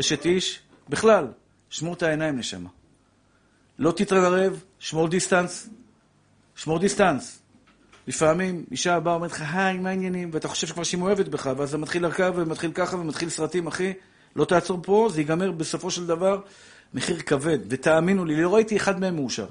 אשת 0.00 0.26
איש, 0.26 0.60
בכלל, 0.88 1.26
שמור 1.70 1.94
את 1.94 2.02
העיניים, 2.02 2.38
נשמה. 2.38 2.68
לא 3.78 3.92
תתרברב, 3.92 4.64
שמור 4.78 5.08
distance, 5.08 5.68
שמור 6.56 6.78
distance. 6.78 7.42
לפעמים 8.10 8.64
אישה 8.70 9.00
באה 9.00 9.14
ואומרת 9.14 9.30
לך, 9.32 9.44
היי, 9.54 9.78
מה 9.78 9.88
העניינים? 9.88 10.30
ואתה 10.32 10.48
חושב 10.48 10.66
שכבר 10.66 10.82
שהיא 10.82 10.98
מאוהבת 10.98 11.28
בך, 11.28 11.50
ואז 11.56 11.70
זה 11.70 11.78
מתחיל 11.78 12.02
לרחף 12.02 12.32
ומתחיל 12.36 12.72
ככה 12.74 12.96
ומתחיל 12.96 13.28
סרטים, 13.28 13.66
אחי. 13.66 13.92
לא 14.36 14.44
תעצור 14.44 14.78
פה, 14.82 15.08
זה 15.12 15.20
ייגמר 15.20 15.52
בסופו 15.52 15.90
של 15.90 16.06
דבר 16.06 16.40
מחיר 16.94 17.20
כבד. 17.20 17.58
ותאמינו 17.68 18.24
לי, 18.24 18.42
לא 18.42 18.54
ראיתי 18.54 18.76
אחד 18.76 19.00
מהם 19.00 19.16
מאושר. 19.16 19.46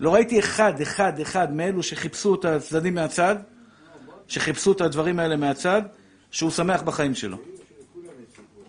לא 0.00 0.14
ראיתי 0.14 0.38
אחד, 0.38 0.80
אחד, 0.80 1.20
אחד 1.20 1.52
מאלו 1.52 1.82
שחיפשו 1.82 2.34
את 2.34 2.44
הצדדים 2.44 2.94
מהצד, 2.94 3.36
שחיפשו 4.28 4.72
את 4.72 4.80
הדברים 4.80 5.18
האלה 5.18 5.36
מהצד, 5.36 5.82
שהוא 6.30 6.50
שמח 6.50 6.82
בחיים 6.82 7.14
שלו. 7.14 7.36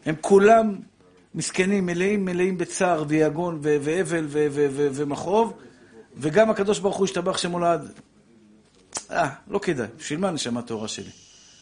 הם 0.05 0.15
כולם 0.21 0.75
מסכנים, 1.35 1.85
מלאים, 1.85 2.25
מלאים 2.25 2.57
בצער 2.57 3.03
ויגון 3.07 3.59
ואבל 3.61 4.27
ומכאוב, 4.93 5.53
וגם 6.17 6.49
הקדוש 6.49 6.79
ברוך 6.79 6.97
הוא 6.97 7.05
השתבח 7.05 7.37
שמו. 7.37 7.59
אה, 9.11 9.29
לא 9.47 9.59
כדאי. 9.59 9.87
בשביל 9.97 10.19
מה 10.19 10.31
נשמה 10.31 10.61
טהורה 10.61 10.87
שלי? 10.87 11.09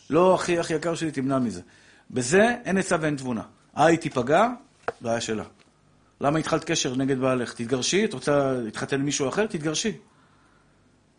לא, 0.09 0.35
אחי, 0.35 0.61
אחי 0.61 0.73
יקר 0.73 0.95
שלי, 0.95 1.11
תמנע 1.11 1.39
מזה. 1.39 1.61
בזה 2.11 2.55
אין 2.65 2.77
עצה 2.77 2.95
ואין 3.01 3.15
תבונה. 3.15 3.41
אה, 3.77 3.85
היא 3.85 3.97
תיפגע, 3.97 4.47
בעיה 5.01 5.21
שלה. 5.21 5.43
למה 6.21 6.39
התחלת 6.39 6.63
קשר 6.63 6.95
נגד 6.95 7.19
בעלך? 7.19 7.53
תתגרשי, 7.53 8.05
את 8.05 8.13
רוצה 8.13 8.51
להתחתן 8.51 8.99
עם 8.99 9.05
מישהו 9.05 9.29
אחר? 9.29 9.45
תתגרשי. 9.45 9.97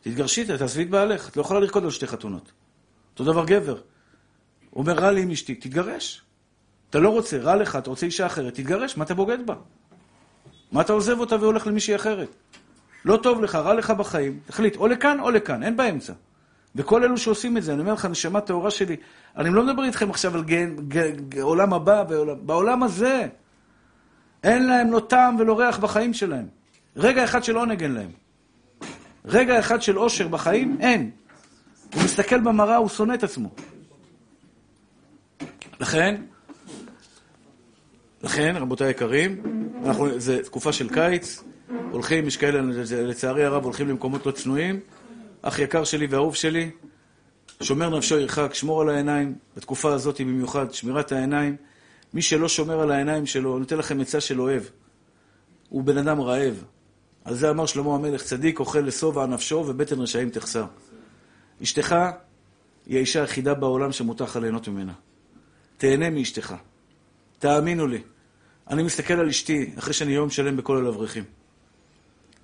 תתגרשי, 0.00 0.44
תעזבי 0.44 0.82
את 0.82 0.90
בעלך. 0.90 1.28
את 1.28 1.36
לא 1.36 1.42
יכולה 1.42 1.60
לרקוד 1.60 1.84
על 1.84 1.90
שתי 1.90 2.06
חתונות. 2.06 2.52
אותו 3.12 3.24
דבר 3.24 3.44
גבר. 3.44 3.78
הוא 4.70 4.82
אומר, 4.82 4.92
רע 4.92 5.10
לי 5.10 5.22
עם 5.22 5.30
אשתי, 5.30 5.54
תתגרש. 5.54 6.22
אתה 6.90 6.98
לא 6.98 7.08
רוצה, 7.08 7.38
רע 7.38 7.56
לך, 7.56 7.76
אתה 7.76 7.90
רוצה 7.90 8.06
אישה 8.06 8.26
אחרת, 8.26 8.54
תתגרש, 8.54 8.96
מה 8.96 9.04
אתה 9.04 9.14
בוגד 9.14 9.46
בה? 9.46 9.54
מה 10.72 10.80
אתה 10.80 10.92
עוזב 10.92 11.18
אותה 11.18 11.36
והולך 11.36 11.66
למישהי 11.66 11.96
אחרת? 11.96 12.28
לא 13.04 13.16
טוב 13.16 13.42
לך, 13.42 13.54
רע 13.54 13.74
לך 13.74 13.90
בחיים, 13.90 14.38
תחליט, 14.46 14.76
או 14.76 14.86
לכאן 14.86 15.20
או 15.20 15.30
לכאן, 15.30 15.62
אין 15.62 15.76
באמצע. 15.76 16.12
וכל 16.76 17.04
אלו 17.04 17.18
שעושים 17.18 17.56
את 17.56 17.62
זה, 17.62 17.72
אני 17.72 17.80
אומר 17.80 17.92
לך, 17.92 18.04
נשמה 18.04 18.40
טהורה 18.40 18.70
שלי, 18.70 18.96
אני 19.36 19.50
לא 19.50 19.66
מדבר 19.66 19.84
איתכם 19.84 20.10
עכשיו 20.10 20.34
על 20.34 20.44
גן, 20.44 20.76
ג, 20.88 20.98
ג, 21.28 21.40
עולם 21.40 21.72
הבא, 21.72 22.02
בעולם, 22.02 22.36
בעולם 22.46 22.82
הזה. 22.82 23.28
אין 24.44 24.66
להם 24.66 24.92
לא 24.92 25.00
טעם 25.00 25.36
ולא 25.38 25.58
ריח 25.58 25.78
בחיים 25.78 26.14
שלהם. 26.14 26.46
רגע 26.96 27.24
אחד 27.24 27.44
של 27.44 27.56
עונג 27.56 27.82
אין 27.82 27.92
להם. 27.92 28.10
רגע 29.24 29.58
אחד 29.58 29.82
של 29.82 29.98
אושר 29.98 30.28
בחיים, 30.28 30.76
אין. 30.80 31.10
הוא 31.94 32.02
מסתכל 32.04 32.40
במראה, 32.40 32.76
הוא 32.76 32.88
שונא 32.88 33.14
את 33.14 33.22
עצמו. 33.22 33.48
לכן, 35.80 36.22
לכן, 38.22 38.54
רבותיי 38.56 38.86
היקרים, 38.86 39.42
אנחנו, 39.84 40.20
זה 40.20 40.42
תקופה 40.44 40.72
של 40.72 40.88
קיץ, 40.88 41.42
הולכים, 41.90 42.26
יש 42.26 42.36
כאלה, 42.36 42.60
לצערי 43.02 43.44
הרב, 43.44 43.64
הולכים 43.64 43.88
למקומות 43.88 44.26
לא 44.26 44.32
צנועים. 44.32 44.80
אח 45.42 45.58
יקר 45.58 45.84
שלי 45.84 46.06
ואהוב 46.06 46.34
שלי, 46.34 46.70
שומר 47.62 47.98
נפשו 47.98 48.18
ירחק, 48.18 48.54
שמור 48.54 48.80
על 48.80 48.88
העיניים, 48.88 49.34
בתקופה 49.56 49.92
הזאת 49.92 50.20
במיוחד, 50.20 50.72
שמירת 50.72 51.12
העיניים. 51.12 51.56
מי 52.14 52.22
שלא 52.22 52.48
שומר 52.48 52.80
על 52.80 52.90
העיניים 52.90 53.26
שלו, 53.26 53.52
אני 53.52 53.60
נותן 53.60 53.78
לכם 53.78 54.00
עצה 54.00 54.20
של 54.20 54.40
אוהב. 54.40 54.62
הוא 55.68 55.84
בן 55.84 55.98
אדם 55.98 56.20
רעב. 56.20 56.64
על 57.24 57.34
זה 57.34 57.50
אמר 57.50 57.66
שלמה 57.66 57.94
המלך, 57.94 58.22
צדיק 58.22 58.60
אוכל 58.60 58.80
לשובע 58.80 59.26
נפשו 59.26 59.64
ובטן 59.68 60.00
רשעים 60.00 60.30
תחסר. 60.30 60.64
אשתך 61.62 61.96
היא 62.86 62.96
האישה 62.96 63.20
היחידה 63.20 63.54
בעולם 63.54 63.92
שמותר 63.92 64.24
לך 64.24 64.36
ליהנות 64.36 64.68
ממנה. 64.68 64.92
תהנה 65.76 66.10
מאשתך. 66.10 66.54
תאמינו 67.38 67.86
לי. 67.86 68.02
אני 68.70 68.82
מסתכל 68.82 69.14
על 69.14 69.28
אשתי 69.28 69.70
אחרי 69.78 69.92
שאני 69.92 70.12
יום 70.12 70.30
שלם 70.30 70.56
בכל 70.56 70.76
אל 70.76 70.86
אברכים. 70.86 71.24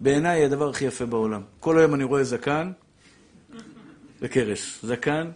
בעיניי 0.01 0.45
הדבר 0.45 0.71
הכי 0.71 0.85
יפה 0.85 1.07
בעולם. 1.07 1.43
כל 1.61 1.79
היום 1.79 1.95
אני 1.95 2.05
רואה 2.05 2.25
זקן 2.25 2.73
וקרס. 4.21 4.79
זקן 4.83 5.31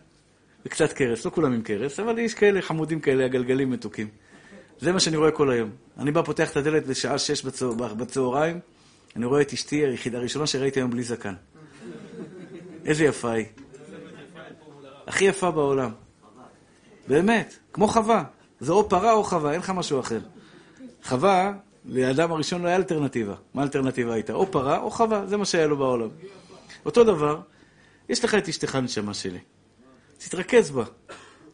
וקצת 0.67 0.93
קרס. 0.93 1.25
לא 1.25 1.31
כולם 1.31 1.53
עם 1.53 1.63
קרס, 1.63 2.01
אבל 2.01 2.19
יש 2.19 2.35
כאלה 2.35 2.63
חמודים 2.63 3.01
כאלה, 3.01 3.25
הגלגלים 3.25 3.71
מתוקים. 3.71 4.09
זה 4.81 4.93
מה 4.93 5.01
שאני 5.01 5.17
רואה 5.17 5.31
כל 5.31 5.51
היום. 5.51 5.71
אני 5.99 6.13
בא, 6.13 6.23
פותח 6.23 6.51
את 6.51 6.57
הדלת 6.57 6.87
בשעה 6.87 7.19
שש 7.19 7.45
בצהר, 7.45 7.73
בצהריים, 7.73 8.61
אני 9.17 9.25
רואה 9.25 9.41
את 9.41 9.53
אשתי 9.53 9.77
היחידה, 9.77 10.19
הראשונה 10.19 10.47
שראיתי 10.47 10.81
היום 10.81 10.91
בלי 10.91 11.03
זקן. 11.03 11.35
איזה 12.85 13.05
יפה 13.05 13.31
היא. 13.31 13.47
הכי 15.07 15.25
יפה 15.25 15.51
בעולם. 15.51 15.91
באמת, 17.09 17.59
כמו 17.73 17.89
חווה. 17.89 18.25
זה 18.61 18.73
או 18.73 18.89
פרה 18.89 19.13
או 19.13 19.25
חווה, 19.25 19.53
אין 19.53 19.61
לך 19.61 19.71
משהו 19.71 20.01
אחר. 20.01 20.21
חווה, 21.05 21.53
לאדם 21.85 22.33
הראשון 22.33 22.63
לא 22.63 22.69
היה 22.69 22.77
אלטרנטיבה. 22.77 23.35
מה 23.55 23.63
האלטרנטיבה 23.63 24.15
הייתה? 24.15 24.33
או 24.33 24.51
פרה 24.51 24.79
או 24.79 24.91
חווה, 24.91 25.27
זה 25.27 25.37
מה 25.37 25.45
שהיה 25.45 25.67
לו 25.67 25.77
בעולם. 25.77 26.09
אותו 26.87 27.05
דבר, 27.05 27.41
יש 28.09 28.25
לך 28.25 28.35
את 28.35 28.49
אשתך 28.49 28.77
נשמה 28.77 29.15
שלי. 29.15 29.39
תתרכז 30.19 30.71
בה, 30.71 30.85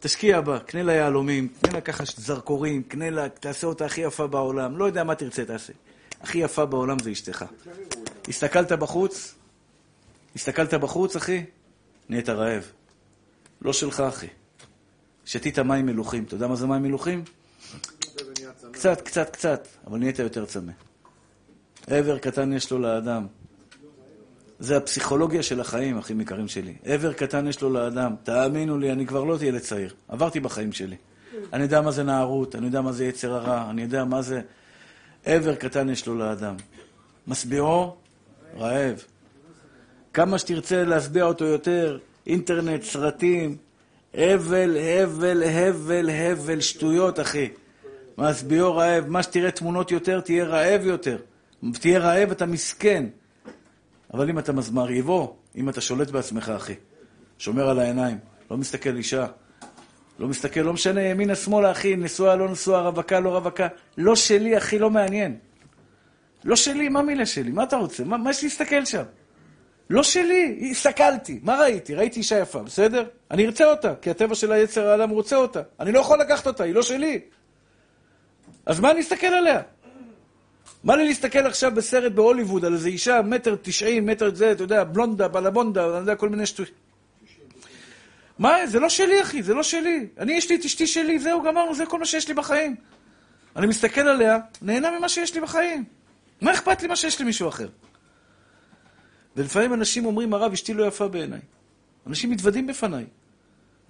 תשקיע 0.01 0.41
בה, 0.41 0.59
קנה 0.59 0.83
לה 0.83 0.93
יהלומים, 0.93 1.49
קנה 1.63 1.73
לה 1.73 1.81
ככה 1.81 2.05
זרקורים, 2.17 2.83
קנה 2.83 3.11
לה, 3.11 3.29
תעשה 3.29 3.67
אותה 3.67 3.87
הכי 3.87 4.01
יפה 4.01 4.27
בעולם, 4.27 4.77
לא 4.77 4.85
יודע 4.85 5.05
מה 5.05 5.15
תרצה, 5.15 5.45
תעשה. 5.45 5.73
הכי 6.21 6.39
יפה 6.39 6.67
בעולם 6.67 6.99
זה 6.99 7.13
אשתך. 7.13 7.45
הסתכלת 8.29 8.73
בחוץ, 8.73 9.35
הסתכלת 10.37 10.75
בחוץ, 10.75 11.17
אחי, 11.17 11.45
נהיית 12.09 12.29
רעב. 12.29 12.73
לא 13.63 13.73
שלך, 13.73 14.01
אחי. 14.01 14.27
שתית 15.25 15.59
מים 15.59 15.87
מלוכים. 15.87 16.25
אתה 16.25 16.35
יודע 16.35 16.47
מה 16.47 16.57
זה 16.57 16.67
מים 16.67 16.83
מלוכים? 16.83 17.25
קצת, 18.81 19.01
קצת, 19.01 19.31
קצת, 19.31 19.69
אבל 19.87 19.99
נהיית 19.99 20.19
יותר 20.19 20.45
צמא. 20.45 20.73
עבר 21.87 22.19
קטן 22.19 22.53
יש 22.53 22.71
לו 22.71 22.79
לאדם. 22.79 23.27
זה 24.59 24.77
הפסיכולוגיה 24.77 25.43
של 25.43 25.61
החיים, 25.61 25.99
אחים 25.99 26.21
יקרים 26.21 26.49
שלי. 26.49 26.75
עבר 26.85 27.13
קטן 27.13 27.47
יש 27.47 27.63
לו 27.63 27.71
לאדם. 27.71 28.15
תאמינו 28.23 28.79
לי, 28.79 28.93
אני 28.93 29.07
כבר 29.07 29.25
לא 29.25 29.37
ילד 29.41 29.61
צעיר. 29.61 29.95
עברתי 30.09 30.41
בחיים 30.41 30.73
שלי. 30.73 30.97
אני 31.53 31.63
יודע 31.63 31.81
מה 31.81 31.91
זה 31.91 32.03
נערות, 32.03 32.55
אני 32.55 32.67
יודע 32.67 32.81
מה 32.81 32.93
זה 32.93 33.05
יצר 33.05 33.35
הרע, 33.35 33.71
אני 33.71 33.83
יודע 33.83 34.05
מה 34.05 34.23
זה... 34.23 34.41
עבר 35.25 35.55
קטן 35.55 35.89
יש 35.89 36.07
לו 36.07 36.15
לאדם. 36.15 36.57
משביעו, 37.27 37.97
רעב. 38.57 39.05
כמה 40.13 40.39
שתרצה 40.39 40.85
להשביע 40.85 41.25
אותו 41.25 41.45
יותר, 41.45 41.99
אינטרנט, 42.27 42.83
סרטים, 42.83 43.57
הבל, 44.15 44.77
הבל, 44.77 45.43
הבל, 45.43 46.11
הבל, 46.11 46.61
שטויות, 46.61 47.21
אחי. 47.21 47.49
משביעו 48.21 48.77
רעב. 48.77 49.09
מה 49.09 49.23
שתראה 49.23 49.51
תמונות 49.51 49.91
יותר, 49.91 50.21
תהיה 50.21 50.45
רעב 50.45 50.87
יותר. 50.87 51.19
תהיה 51.73 51.99
רעב, 51.99 52.31
אתה 52.31 52.47
מסכן. 52.47 53.07
אבל 54.15 54.31
אם 54.31 54.39
אתה 54.39 54.53
מרהיבו, 54.73 55.37
אם 55.57 55.69
אתה 55.69 55.81
שולט 55.81 56.11
בעצמך, 56.11 56.49
אחי, 56.57 56.75
שומר 57.39 57.69
על 57.69 57.79
העיניים, 57.79 58.19
לא 58.51 58.57
מסתכל 58.57 58.97
אישה, 58.97 59.27
לא 60.19 60.29
מסתכל, 60.29 60.61
לא 60.61 60.73
משנה 60.73 61.03
ימינה 61.03 61.35
שמאלה, 61.35 61.71
אחי, 61.71 61.97
נשואה, 61.97 62.37
לא 62.37 62.49
נשואה, 62.49 62.81
רווקה, 62.81 63.21
לא 63.21 63.31
רווקה, 63.31 63.69
לא 63.99 64.17
שלי, 64.17 64.59
אחי, 64.59 64.79
לא 64.79 64.91
מעניין. 64.91 65.39
לא 66.45 66.57
שלי, 66.57 66.89
מה 66.89 67.03
מילה 67.03 67.27
שלי? 67.27 67.51
מה 67.51 67.63
אתה 67.63 67.77
רוצה? 67.77 68.05
מה, 68.05 68.17
מה 68.17 68.31
יש 68.31 68.45
להסתכל 68.45 68.85
שם? 68.85 69.03
לא 69.91 70.03
שלי, 70.03 70.69
הסתכלתי. 70.71 71.41
מה 71.43 71.59
ראיתי? 71.61 71.95
ראיתי 71.95 72.19
אישה 72.19 72.39
יפה, 72.39 72.63
בסדר? 72.63 73.05
אני 73.31 73.47
ארצה 73.47 73.71
אותה, 73.71 73.95
כי 74.03 74.11
הטבע 74.11 74.35
של 74.35 74.53
היצר 74.53 74.89
האדם 74.89 75.11
רוצה 75.11 75.37
אותה. 75.37 75.61
אני 75.81 75.93
לא 75.93 75.99
יכול 75.99 76.21
לקחת 76.21 76.47
אותה, 76.47 76.65
היא 76.65 76.75
לא 76.75 76.83
שלי. 76.83 77.21
אז 78.71 78.81
מה 78.81 78.91
אני 78.91 79.01
אסתכל 79.01 79.27
עליה? 79.27 79.61
מה 80.85 80.97
לי 80.97 81.09
להסתכל 81.09 81.39
עכשיו 81.39 81.73
בסרט 81.75 82.13
בהוליווד 82.13 82.65
על 82.65 82.75
איזו 82.75 82.89
אישה, 82.89 83.23
מטר 83.23 83.57
תשעים, 83.63 84.07
מטר 84.07 84.35
זה, 84.35 84.53
אתה 84.53 84.63
יודע, 84.63 84.85
בלונדה, 84.85 85.29
בלבונדה, 85.29 85.85
אני 85.85 85.97
יודע, 85.97 86.15
כל 86.15 86.29
מיני 86.29 86.47
שטויות. 86.47 86.71
מה, 88.39 88.67
זה 88.67 88.81
לא 88.81 88.89
שלי, 88.89 89.23
אחי, 89.23 89.43
זה 89.43 89.55
לא 89.55 89.63
שלי. 89.63 90.07
אני, 90.19 90.33
יש 90.33 90.51
לי 90.51 90.57
את 90.57 90.65
אשתי 90.65 90.87
שלי, 90.87 91.19
זהו, 91.19 91.43
גמרנו, 91.43 91.75
זה 91.75 91.87
כל 91.87 91.99
מה 91.99 92.07
שיש 92.07 92.29
לי 92.29 92.35
בחיים. 92.35 92.77
אני 93.57 93.67
מסתכל 93.67 94.01
עליה, 94.01 94.39
נהנה 94.63 94.99
ממה 94.99 95.09
שיש 95.09 95.35
לי 95.35 95.41
בחיים. 95.41 95.85
מה 96.41 96.53
אכפת 96.53 96.83
לי 96.83 96.89
מה 96.89 96.97
שיש 96.97 97.21
למישהו 97.21 97.49
אחר? 97.49 97.69
ולפעמים 99.37 99.75
אנשים 99.75 100.05
אומרים, 100.05 100.35
הרב, 100.35 100.53
אשתי 100.53 100.75
לא 100.75 100.85
יפה 100.85 101.09
בעיניי. 101.09 101.41
אנשים 102.07 102.31
מתוודים 102.31 102.67
בפניי. 102.67 103.05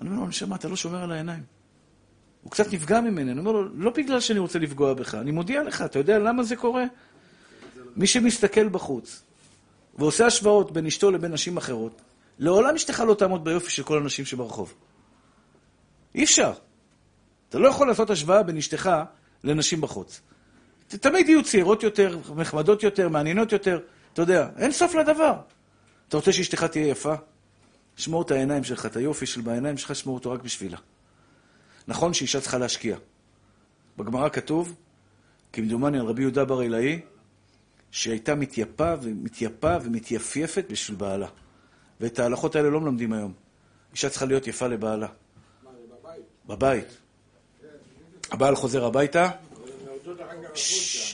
אני 0.01 0.09
אומר 0.09 0.20
לו, 0.20 0.26
נשמה, 0.26 0.57
אתה 0.57 0.68
לא 0.68 0.76
שומר 0.76 1.03
על 1.03 1.12
העיניים. 1.12 1.60
הוא 2.43 2.53
קצת 2.53 2.72
נפגע 2.72 3.01
ממני. 3.01 3.32
אני 3.32 3.41
אומר 3.41 3.53
לו, 3.53 3.68
לא 3.74 3.91
בגלל 3.91 4.20
שאני 4.20 4.38
רוצה 4.38 4.59
לפגוע 4.59 4.95
בך, 4.95 5.14
אני 5.14 5.30
מודיע 5.30 5.62
לך, 5.62 5.82
אתה 5.82 5.99
יודע 5.99 6.18
למה 6.18 6.43
זה 6.43 6.57
קורה? 6.57 6.84
מי 7.97 8.07
שמסתכל 8.07 8.68
בחוץ 8.68 9.22
ועושה 9.99 10.26
השוואות 10.26 10.72
בין 10.72 10.86
אשתו 10.86 11.11
לבין 11.11 11.32
נשים 11.32 11.57
אחרות, 11.57 12.03
לעולם 12.38 12.74
אשתך 12.74 13.01
לא 13.07 13.14
תעמוד 13.14 13.45
ביופי 13.45 13.70
של 13.70 13.82
כל 13.82 13.99
הנשים 13.99 14.24
שברחוב. 14.24 14.74
אי 16.14 16.24
אפשר. 16.24 16.53
אתה 17.49 17.59
לא 17.59 17.68
יכול 17.68 17.88
לעשות 17.88 18.11
השוואה 18.11 18.43
בין 18.43 18.57
אשתך 18.57 18.91
לנשים 19.45 19.80
בחוץ. 19.80 20.20
תמיד 20.88 21.28
יהיו 21.28 21.43
צעירות 21.45 21.82
יותר, 21.82 22.18
נחמדות 22.36 22.82
יותר, 22.82 23.09
מעניינות 23.09 23.53
יותר. 23.53 23.80
אתה 24.12 24.22
יודע, 24.22 24.49
אין 24.57 24.72
סוף 24.72 24.95
לדבר. 24.95 25.34
אתה 26.09 26.16
רוצה 26.16 26.32
שאשתך 26.32 26.64
תהיה 26.64 26.86
יפה? 26.86 27.14
שמור 27.97 28.22
את 28.22 28.30
העיניים 28.30 28.64
שלך, 28.64 28.86
את 28.86 28.97
היופי 28.97 29.26
של 29.26 29.41
בעיניים 29.41 29.78
שלך, 29.78 29.95
שמור 29.95 30.14
אותו 30.14 30.30
רק 30.30 30.43
בשבילה. 30.43 30.78
נכון 31.91 32.14
שאישה 32.14 32.41
צריכה 32.41 32.59
להשקיע. 32.59 32.97
בגמרא 33.97 34.28
כתוב, 34.28 34.74
כמדומני 35.53 35.99
על 35.99 36.07
רבי 36.07 36.22
יהודה 36.22 36.45
בר 36.45 36.62
אילאי, 36.62 37.01
שהייתה 37.91 38.34
מתייפה 38.34 38.95
ומתייפה 39.03 39.76
ומתייפייפת 39.82 40.64
בשביל 40.70 40.97
בעלה. 40.99 41.26
ואת 42.01 42.18
ההלכות 42.18 42.57
האלה 42.57 42.70
לא 42.70 42.80
מלמדים 42.80 43.12
היום. 43.12 43.32
אישה 43.93 44.09
צריכה 44.11 44.26
להיות 44.26 44.47
יפה 44.47 44.66
לבעלה. 44.66 45.07
בבית. 46.47 46.86
הבעל 48.30 48.57
חוזר 48.57 48.84
הביתה, 48.84 49.30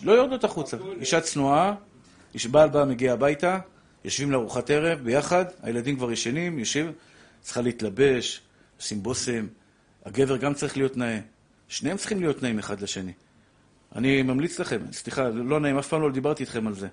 לא 0.03 0.13
יורדות 0.13 0.45
החוצה. 0.45 0.77
אישה 1.01 1.21
צנועה, 1.21 1.75
איש 2.35 2.47
בעל 2.47 2.69
בא, 2.69 2.85
מגיע 2.85 3.13
הביתה, 3.13 3.59
יושבים 4.05 4.33
לארוחת 4.33 4.71
ערב 4.71 4.99
ביחד, 4.99 5.45
הילדים 5.63 5.97
כבר 5.97 6.13
ישנים, 6.13 6.59
יושב, 6.59 6.87
צריכה 7.43 7.61
להתלבש, 7.61 8.41
עושים 8.81 9.03
בושם. 9.03 9.47
הגבר 10.07 10.37
גם 10.37 10.55
צריך 10.55 10.77
להיות 10.77 10.97
נאה. 10.97 11.21
שניהם 11.69 11.97
צריכים 11.97 12.21
להיות 12.21 12.43
נאים 12.43 12.59
אחד 12.59 12.81
לשני. 12.81 13.13
אני 13.95 14.23
ממליץ 14.23 14.59
לכם, 14.59 14.81
סליחה, 14.93 15.29
לא 15.29 15.61
נעים, 15.61 15.79
אף 15.79 15.89
פעם 15.89 16.03
לא 16.03 16.11
דיברתי 16.11 16.43
איתכם 16.43 16.67
על 16.67 16.75
זה. 16.75 16.89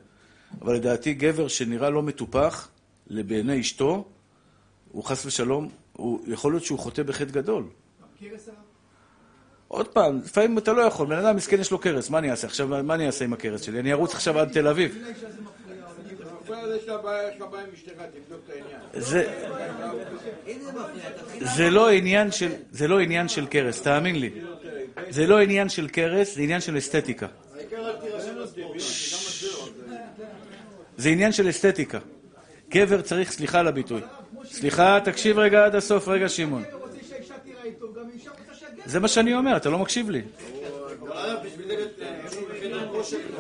אבל 0.62 0.76
לדעתי, 0.76 1.14
גבר 1.14 1.48
שנראה 1.48 1.90
לא 1.90 2.04
מטופח 2.04 2.70
בעיני 3.08 3.62
אשתו, 3.62 4.06
הוא 4.92 5.04
חס 5.04 5.26
ושלום, 5.26 5.70
הוא, 5.94 6.24
יכול 6.28 6.54
להיות 6.54 6.64
שהוא 6.64 6.80
חוטא 6.80 7.04
בחטא 7.04 7.32
גדול. 7.32 7.64
עוד 9.68 9.88
פעם, 9.88 10.20
לפעמים 10.20 10.58
אתה 10.58 10.74
לא 10.74 10.82
יכול, 10.82 11.08
בן 11.08 11.18
אדם 11.18 11.36
מסכן 11.36 11.60
יש 11.60 11.72
לו 11.72 11.80
קרס, 11.80 12.10
מה 12.10 12.18
אני 12.18 12.32
אעשה 12.32 12.48
עכשיו, 12.48 12.84
מה 12.84 12.94
אני 12.94 13.08
אעשה 13.08 13.26
עם 13.26 13.34
הקרס 13.34 13.62
שלי? 13.62 13.80
אני 13.80 13.94
ארוץ 13.94 14.14
עכשיו 14.14 14.40
עד 14.40 14.52
תל 14.54 14.68
אביב. 14.68 14.98
יש 16.78 16.88
לה 16.88 16.98
בעיה, 16.98 17.30
יש 17.30 17.40
לה 17.40 17.46
בעיה 17.46 17.64
עם 17.64 17.70
אשתך, 17.74 17.92
תבדוק 17.92 18.42
את 18.46 18.50
העניין. 18.50 18.80
זה, 18.94 19.24
זה 21.56 21.70
לא 21.70 21.90
עניין 21.90 22.32
של, 22.32 22.52
זה 22.72 22.88
לא 22.88 23.00
עניין 23.00 23.28
של 23.28 23.46
קרס, 23.46 23.82
תאמין 23.82 24.16
לי. 24.20 24.30
זה 25.10 25.28
לא 25.28 25.40
עניין 25.42 25.70
של 25.70 25.88
קרס, 25.88 26.36
זה 26.36 26.42
עניין 26.42 26.62
של 26.62 26.78
אסתטיקה. 26.78 27.28
זה 30.98 31.10
עניין 31.10 31.32
של 31.32 31.50
אסתטיקה. 31.50 32.00
גבר 32.70 33.02
צריך, 33.02 33.32
סליחה 33.32 33.60
על 33.60 33.68
הביטוי. 33.68 34.02
סליחה, 34.46 35.00
תקשיב 35.06 35.40
רגע 35.40 35.66
עד 35.66 35.76
הסוף, 35.76 36.08
רגע 36.08 36.30
שמעון. 36.30 36.64
זה 38.86 39.00
מה 39.00 39.08
שאני 39.08 39.34
אומר, 39.34 39.58
אתה 39.58 39.70
לא 39.70 39.80
מקשיב 39.80 40.10
לי. 40.10 40.22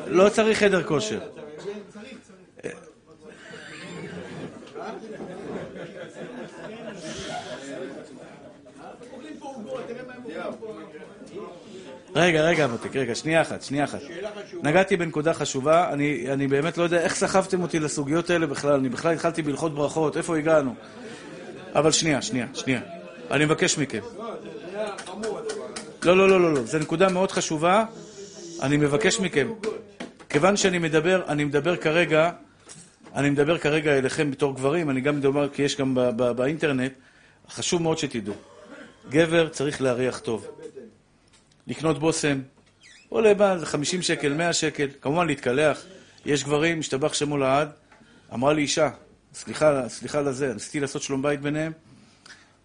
לא 0.07 0.29
צריך 0.29 0.57
חדר 0.57 0.83
כושר. 0.83 1.19
רגע, 12.15 12.41
רגע, 12.41 12.67
מותק, 12.67 12.95
רגע, 12.95 13.15
שנייה 13.15 13.41
אחת, 13.41 13.61
שנייה 13.61 13.83
אחת. 13.83 13.99
נגעתי 14.63 14.97
בנקודה 14.97 15.33
חשובה, 15.33 15.93
אני, 15.93 16.25
אני 16.33 16.47
באמת 16.47 16.77
לא 16.77 16.83
יודע 16.83 17.01
איך 17.01 17.15
סחבתם 17.15 17.61
אותי 17.61 17.79
לסוגיות 17.79 18.29
האלה 18.29 18.47
בכלל, 18.47 18.73
אני 18.73 18.89
בכלל 18.89 19.13
התחלתי 19.13 19.41
בהלכות 19.41 19.75
ברכות, 19.75 20.17
איפה 20.17 20.37
הגענו? 20.37 20.75
אבל 21.75 21.91
שנייה, 21.91 22.21
שנייה, 22.21 22.47
שנייה. 22.53 22.81
אני 23.31 23.45
מבקש 23.45 23.77
מכם. 23.77 23.99
לא, 26.03 26.17
לא, 26.17 26.29
לא, 26.29 26.41
לא, 26.41 26.53
לא, 26.53 26.63
זו 26.63 26.79
נקודה 26.79 27.09
מאוד 27.09 27.31
חשובה, 27.31 27.85
אני 28.61 28.77
מבקש 28.77 29.19
מכם. 29.19 29.53
כיוון 30.29 30.57
שאני 30.57 30.79
מדבר, 30.79 31.21
אני 31.27 31.43
מדבר 31.43 31.75
כרגע, 31.75 32.31
אני 33.15 33.29
מדבר 33.29 33.57
כרגע 33.57 33.97
אליכם 33.97 34.31
בתור 34.31 34.55
גברים, 34.55 34.89
אני 34.89 35.01
גם 35.01 35.17
מדבר, 35.17 35.49
כי 35.49 35.61
יש 35.61 35.77
גם 35.77 35.97
באינטרנט, 36.35 36.91
חשוב 37.49 37.81
מאוד 37.81 37.97
שתדעו. 37.97 38.33
גבר 39.09 39.49
צריך 39.49 39.81
להריח 39.81 40.19
טוב. 40.19 40.47
לקנות 41.67 41.99
בושם, 41.99 42.39
עולה 43.09 43.33
מה, 43.33 43.57
זה 43.57 43.65
50 43.65 44.01
שקל, 44.01 44.33
100 44.33 44.53
שקל, 44.53 44.87
כמובן 45.01 45.27
להתקלח. 45.27 45.85
יש 46.25 46.43
גברים, 46.43 46.79
משתבח 46.79 47.13
שמו 47.13 47.37
לעד. 47.37 47.69
אמרה 48.33 48.53
לי 48.53 48.61
אישה, 48.61 48.89
סליחה, 49.33 49.89
סליחה 49.89 50.21
לזה, 50.21 50.53
ניסיתי 50.53 50.79
לעשות 50.79 51.01
שלום 51.01 51.21
בית 51.21 51.41
ביניהם. 51.41 51.71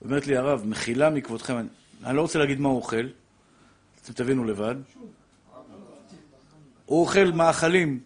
אומרת 0.04 0.26
לי, 0.26 0.36
הרב, 0.36 0.62
מחילה 0.66 1.10
מכבודכם, 1.10 1.58
אני, 1.58 1.68
אני 2.04 2.16
לא 2.16 2.22
רוצה 2.22 2.38
להגיד 2.38 2.60
מה 2.60 2.68
הוא 2.68 2.76
אוכל, 2.76 3.06
אתם 4.04 4.12
תבינו 4.12 4.44
לבד. 4.44 4.74
הוא 6.84 7.00
אוכל 7.00 7.30
מאכלים 7.34 8.00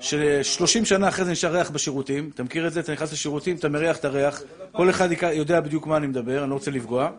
ש-30 0.00 0.84
שנה 0.84 1.08
אחרי 1.08 1.24
זה 1.24 1.32
נשאר 1.32 1.52
ריח 1.52 1.70
בשירותים. 1.70 2.30
אתה 2.34 2.42
מכיר 2.42 2.66
את 2.66 2.72
זה? 2.72 2.80
אתה 2.80 2.92
נכנס 2.92 3.12
לשירותים, 3.12 3.56
אתה 3.56 3.68
מריח 3.68 3.96
את 3.96 4.04
הריח. 4.04 4.42
כל 4.72 4.90
אחד 4.90 5.08
יודע 5.32 5.60
בדיוק 5.60 5.86
מה 5.86 5.96
אני 5.96 6.06
מדבר, 6.06 6.42
אני 6.42 6.50
לא 6.50 6.54
רוצה 6.54 6.70
לפגוע. 6.70 7.10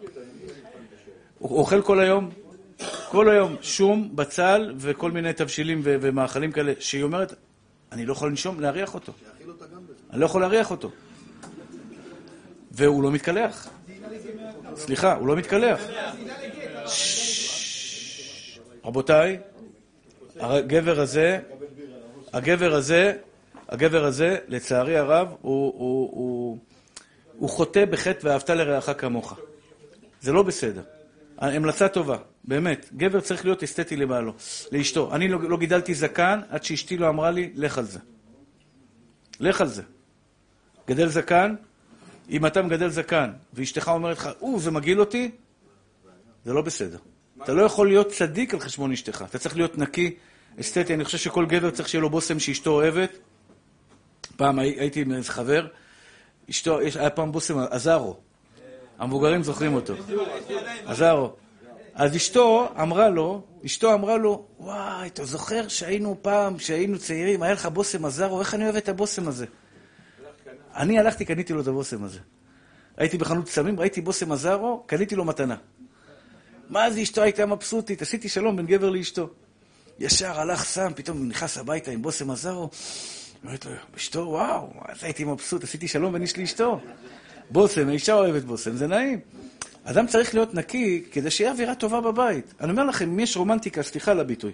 הוא 1.40 1.58
אוכל 1.58 1.82
כל 1.82 2.00
היום, 2.00 2.30
כל 3.10 3.30
היום 3.30 3.56
שום, 3.62 4.16
בצל 4.16 4.74
וכל 4.78 5.12
מיני 5.12 5.34
תבשילים 5.34 5.82
ו- 5.84 5.96
ומאכלים 6.02 6.52
כאלה, 6.52 6.74
שהיא 6.80 7.04
אומרת, 7.04 7.34
אני 7.92 8.06
לא 8.06 8.12
יכול 8.12 8.30
לנשום, 8.30 8.60
להריח 8.60 8.94
אותו. 8.94 9.14
אני 10.12 10.20
לא 10.20 10.26
יכול 10.26 10.42
להריח 10.42 10.72
אותו. 10.72 10.92
והוא 12.72 13.04
לא 13.04 13.12
מתקלח. 13.12 13.70
סליחה, 14.76 15.16
הוא 15.16 15.28
לא 15.28 15.36
מתקלח. 15.36 15.80
רבותיי, 18.86 19.40
הגבר 20.40 21.00
הזה, 21.00 21.40
הגבר 22.34 22.74
הזה, 22.74 23.14
הגבר 23.70 24.06
הזה, 24.06 24.38
לצערי 24.48 24.98
הרב, 24.98 25.28
הוא, 25.28 25.38
הוא, 25.42 26.10
הוא, 26.12 26.58
הוא 27.38 27.50
חוטא 27.50 27.86
בחטא 27.86 28.28
ואהבת 28.28 28.50
לרעך 28.50 28.90
כמוך. 28.98 29.40
זה 30.22 30.32
לא 30.32 30.44
בסדר. 30.44 30.82
המלצה 31.40 31.88
טובה, 31.88 32.18
באמת. 32.44 32.90
גבר 32.98 33.20
צריך 33.20 33.46
להיות 33.46 33.64
אסתטי 33.64 33.96
לבעלו, 33.96 34.34
לאשתו. 34.72 35.16
אני 35.16 35.28
לא, 35.28 35.42
לא 35.42 35.58
גידלתי 35.58 35.94
זקן 35.96 36.42
עד 36.50 36.64
שאשתי 36.64 36.98
לא 36.98 37.10
אמרה 37.10 37.32
לי, 37.32 37.52
לך 37.56 37.78
על 37.78 37.86
זה. 37.86 38.00
לך 39.40 39.62
על 39.62 39.68
זה. 39.68 39.84
גדל 40.88 41.08
זקן, 41.08 41.56
אם 42.30 42.46
אתה 42.46 42.62
מגדל 42.62 42.90
זקן 42.90 43.32
ואשתך 43.54 43.88
אומרת 43.88 44.18
לך, 44.18 44.30
או, 44.42 44.60
זה 44.60 44.72
מגעיל 44.72 45.00
אותי, 45.00 45.32
זה 46.46 46.54
לא 46.54 46.62
בסדר. 46.62 46.98
אתה 47.44 47.54
לא 47.54 47.62
יכול 47.62 47.88
להיות 47.88 48.12
צדיק 48.12 48.54
על 48.54 48.60
חשבון 48.60 48.92
אשתך. 48.92 49.26
אתה 49.30 49.38
צריך 49.38 49.56
להיות 49.56 49.78
נקי, 49.78 50.16
אסתטי. 50.60 50.94
אני 50.94 51.06
חושב 51.06 51.18
שכל 51.18 51.46
גבר 51.46 51.72
צריך 51.72 51.90
שיהיה 51.90 52.02
לו 52.02 52.10
בושם 52.10 52.40
שאשתו 52.40 52.72
אוהבת. 52.72 53.18
פעם 54.36 54.60
הייתי 54.60 55.02
עם 55.02 55.12
איזה 55.12 55.32
חבר, 55.32 55.68
אשתו, 56.50 56.80
היה 56.80 57.10
פעם 57.10 57.32
בושם 57.32 57.60
עזרו. 57.60 58.18
המבוגרים 59.00 59.44
זוכרים 59.44 59.74
אותו. 59.74 59.94
עזרו. 60.86 61.34
אז 61.94 62.16
אשתו 62.16 62.70
אמרה 62.82 63.10
לו, 63.10 63.44
אשתו 63.66 63.94
אמרה 63.94 64.18
לו, 64.18 64.46
וואי, 64.60 65.08
אתה 65.08 65.26
זוכר 65.26 65.68
שהיינו 65.68 66.18
פעם, 66.22 66.58
כשהיינו 66.58 67.00
צעירים, 67.00 67.44
היה 67.44 67.54
לך 67.54 67.66
בושם 67.66 68.06
עזרו, 68.06 68.40
איך 68.40 68.54
אני 68.54 68.64
אוהב 68.64 68.76
את 68.76 68.90
הבושם 68.90 69.28
הזה? 69.28 69.46
אני 70.76 71.00
הלכתי, 71.00 71.26
קניתי 71.26 71.54
לו 71.54 71.62
את 71.62 71.68
הבושם 71.68 72.04
הזה. 72.04 72.20
הייתי 72.98 73.18
בחנות 73.18 73.50
סמים, 73.50 73.80
ראיתי 73.80 74.02
בושם 74.02 74.32
עזרו, 74.32 74.84
קניתי 74.86 75.16
לו 75.16 75.26
מתנה. 75.26 75.56
מה 76.70 76.92
זה 76.92 77.02
אשתו 77.02 77.22
הייתה 77.22 77.46
מבסוטית, 77.46 78.02
עשיתי 78.02 78.30
שלום 78.30 78.56
בין 78.56 78.66
גבר 78.66 78.90
לאשתו. 78.90 79.30
ישר 80.00 80.40
הלך 80.40 80.64
סם, 80.64 80.92
פתאום 80.96 81.28
נכנס 81.28 81.58
הביתה 81.58 81.92
עם 81.92 82.02
בושם 82.02 82.32
עזרו. 82.32 82.70
אומרת 83.44 83.66
לו, 83.66 83.72
אשתו, 83.98 84.20
וואו, 84.20 84.70
אז 84.86 85.04
הייתי 85.04 85.24
מבסוט, 85.24 85.64
עשיתי 85.64 85.88
שלום 85.88 86.14
בין 86.14 86.22
איש 86.22 86.38
לאשתו. 86.38 86.80
בושם, 87.50 87.90
האישה 87.90 88.14
אוהבת 88.14 88.44
בושם, 88.44 88.76
זה 88.76 88.88
נעים. 88.88 89.20
אדם 89.84 90.08
צריך 90.08 90.34
להיות 90.34 90.54
נקי 90.54 91.04
כדי 91.12 91.32
שיהיה 91.32 91.52
אווירה 91.52 91.76
טובה 91.76 92.02
בבית. 92.02 92.54
אני 92.62 92.72
אומר 92.72 92.84
לכם, 92.84 93.10
אם 93.10 93.20
יש 93.20 93.38
רומנטיקה, 93.38 93.84
סליחה 93.84 94.12
על 94.12 94.20
הביטוי. 94.20 94.52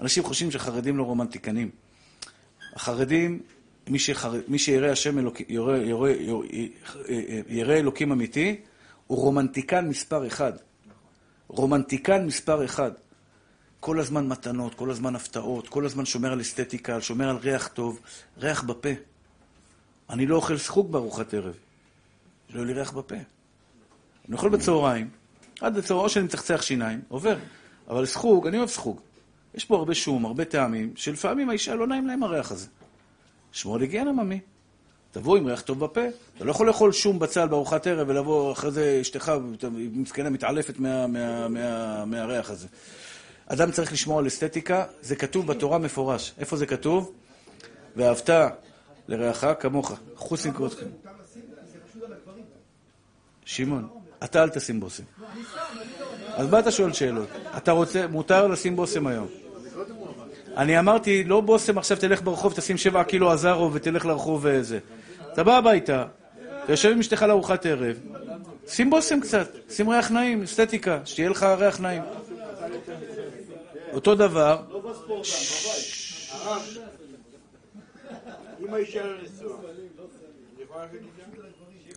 אנשים 0.00 0.24
חושבים 0.24 0.50
שחרדים 0.50 0.96
לא 0.96 1.02
רומנטיקנים. 1.02 1.70
החרדים, 2.74 3.40
מי, 3.88 3.98
שחר... 3.98 4.34
מי 4.48 4.58
שירא 4.58 4.88
השם 4.88 5.18
אלוק... 5.18 5.40
ירא, 5.48 5.76
ירא, 5.76 6.08
ירא, 6.08 6.42
ירא 7.48 7.74
אלוקים 7.74 8.12
אמיתי, 8.12 8.56
הוא 9.06 9.18
רומנטיקן 9.18 9.88
מספר 9.88 10.26
אחד. 10.26 10.52
רומנטיקן 11.48 12.26
מספר 12.26 12.64
אחד. 12.64 12.90
כל 13.80 14.00
הזמן 14.00 14.26
מתנות, 14.26 14.74
כל 14.74 14.90
הזמן 14.90 15.16
הפתעות, 15.16 15.68
כל 15.68 15.86
הזמן 15.86 16.04
שומר 16.04 16.32
על 16.32 16.40
אסתטיקה, 16.40 17.00
שומר 17.00 17.28
על 17.28 17.36
ריח 17.36 17.68
טוב, 17.68 18.00
ריח 18.38 18.62
בפה. 18.62 18.88
אני 20.10 20.26
לא 20.26 20.36
אוכל 20.36 20.58
סחוג 20.58 20.92
בארוחת 20.92 21.34
ערב. 21.34 21.54
שלא 22.48 22.58
יהיה 22.58 22.66
לי 22.66 22.72
ריח 22.72 22.92
בפה. 22.92 23.14
אני 23.14 24.34
אוכל 24.34 24.48
בצהריים, 24.48 25.08
עד 25.60 25.78
בצהריים, 25.78 26.04
או 26.04 26.08
שאני 26.10 26.24
מצחצח 26.24 26.62
שיניים, 26.62 27.00
עובר. 27.08 27.36
אבל 27.88 28.06
סחוג, 28.06 28.46
אני 28.46 28.58
אוהב 28.58 28.68
סחוג. 28.68 29.00
יש 29.54 29.64
פה 29.64 29.76
הרבה 29.76 29.94
שום, 29.94 30.24
הרבה 30.24 30.44
טעמים, 30.44 30.92
שלפעמים 30.96 31.50
האישה 31.50 31.74
לא 31.74 31.86
נעים 31.86 32.06
להם 32.06 32.22
הריח 32.22 32.52
הזה. 32.52 32.66
שמור 33.52 33.74
על 33.74 33.80
היגיינה, 33.80 34.12
ממי. 34.12 34.40
תבוא 35.10 35.36
עם 35.36 35.46
ריח 35.46 35.60
טוב 35.60 35.80
בפה. 35.80 36.00
אתה 36.36 36.44
לא 36.44 36.50
יכול 36.50 36.66
לאכול 36.66 36.92
שום 36.92 37.18
בצל 37.18 37.46
בארוחת 37.46 37.86
ערב 37.86 38.08
ולבוא 38.08 38.52
אחרי 38.52 38.70
זה 38.70 38.98
אשתך, 39.00 39.32
מסכנה, 39.72 40.30
מתעלפת 40.30 40.78
מה, 40.78 41.06
מה, 41.06 41.48
מה, 41.48 42.04
מהריח 42.04 42.50
הזה. 42.50 42.68
אדם 43.46 43.70
צריך 43.70 43.92
לשמור 43.92 44.18
על 44.18 44.26
אסתטיקה, 44.26 44.84
זה 45.00 45.16
כתוב 45.16 45.46
בתורה 45.46 45.78
מפורש. 45.78 46.34
איפה 46.38 46.56
זה 46.56 46.66
כתוב? 46.66 47.12
ואהבת 47.96 48.30
לרעך 49.08 49.44
כמוך. 49.60 49.92
חוץ 50.16 50.46
נקרותכם. 50.46 50.86
שמעון, 53.46 53.88
אתה 54.24 54.42
אל 54.42 54.48
תשים 54.48 54.80
בושם. 54.80 55.02
אז 56.34 56.50
מה 56.50 56.58
אתה 56.58 56.70
שואל 56.70 56.92
שאלות? 56.92 57.28
אתה 57.56 57.72
רוצה, 57.72 58.06
מותר 58.06 58.46
לשים 58.46 58.76
בושם 58.76 59.06
היום. 59.06 59.26
אני 60.56 60.78
אמרתי, 60.78 61.24
לא 61.24 61.40
בושם 61.40 61.78
עכשיו 61.78 61.96
תלך 61.96 62.22
ברחוב, 62.22 62.52
תשים 62.52 62.76
שבע 62.76 63.04
קילו 63.04 63.30
עזרו 63.30 63.72
ותלך 63.72 64.06
לרחוב 64.06 64.40
וזה. 64.42 64.78
אתה 65.32 65.44
בא 65.44 65.56
הביתה, 65.56 66.04
אתה 66.64 66.72
יושב 66.72 66.90
עם 66.90 67.00
אשתך 67.00 67.22
לארוחת 67.22 67.66
ערב, 67.66 67.96
שים 68.68 68.90
בושם 68.90 69.20
קצת, 69.20 69.48
שים 69.70 69.88
ריח 69.88 70.10
נעים, 70.10 70.42
אסתטיקה, 70.42 71.00
שיהיה 71.04 71.30
לך 71.30 71.42
ריח 71.42 71.80
נעים. 71.80 72.02
אותו 73.92 74.14
דבר, 74.14 74.62
לא? 74.70 74.82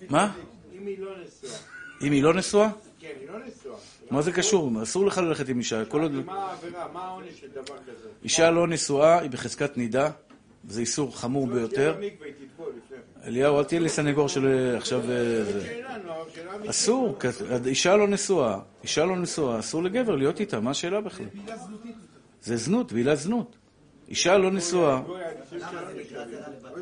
מה? 0.10 0.32
אם 0.82 0.88
היא 0.88 1.00
לא 1.00 1.12
נשואה. 1.12 1.60
אם 2.02 2.12
היא 2.12 2.24
לא 2.24 2.34
נשואה? 2.34 2.70
כן, 3.00 3.08
היא 3.20 3.28
לא 3.30 3.40
נשואה. 3.40 3.78
מה 4.12 4.22
זה 4.22 4.32
קשור? 4.32 4.84
אסור 4.84 5.06
לך 5.06 5.18
ללכת 5.18 5.50
עם 5.50 5.60
אישה. 5.60 5.86
כל 5.86 6.02
עוד... 6.02 6.12
מה 6.12 6.34
העבירה? 6.34 6.88
מה 6.94 7.04
העונש 7.04 7.40
של 7.40 7.48
דבר 7.48 7.62
כזה? 7.62 8.10
אישה 8.24 8.52
לא 8.52 8.68
נשואה 8.68 9.20
היא 9.20 9.30
בחזקת 9.30 9.78
נידה, 9.78 10.10
זה 10.68 10.82
איסור 10.82 11.18
חמור 11.18 11.48
ביותר. 11.48 11.92
לפני 11.92 12.10
כן. 12.10 12.96
אליהו, 13.24 13.60
אל 13.60 13.64
תהיה 13.64 13.82
לי 13.82 13.90
סנגור 13.90 14.30
של 14.30 14.48
אה, 14.48 14.78
עכשיו... 14.78 15.02
אה. 15.12 16.70
אסור, 16.70 17.18
אישה 17.66 17.96
לא 17.96 18.08
נשואה, 18.08 18.60
אישה 18.84 19.06
לא 19.06 19.16
נשואה, 19.16 19.60
אסור 19.60 19.84
לגבר 19.84 20.16
להיות 20.16 20.40
איתה, 20.40 20.60
מה 20.60 20.72
השאלה 20.72 21.02
בכלל? 21.02 21.26
זה 22.44 22.58
זנות, 22.58 22.92
בעילת 22.94 23.18
זנות. 23.18 23.56
אישה 24.10 24.38
לא 24.38 24.52
נשואה. 24.52 25.02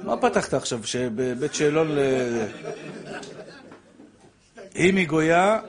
מה 0.03 0.17
פתחת 0.17 0.53
עכשיו, 0.53 0.83
שבבית 0.83 1.53
שאלון 1.53 1.87
ל... 1.91 1.99
אם 4.77 4.95
היא 4.95 5.07
גויה, 5.07 5.59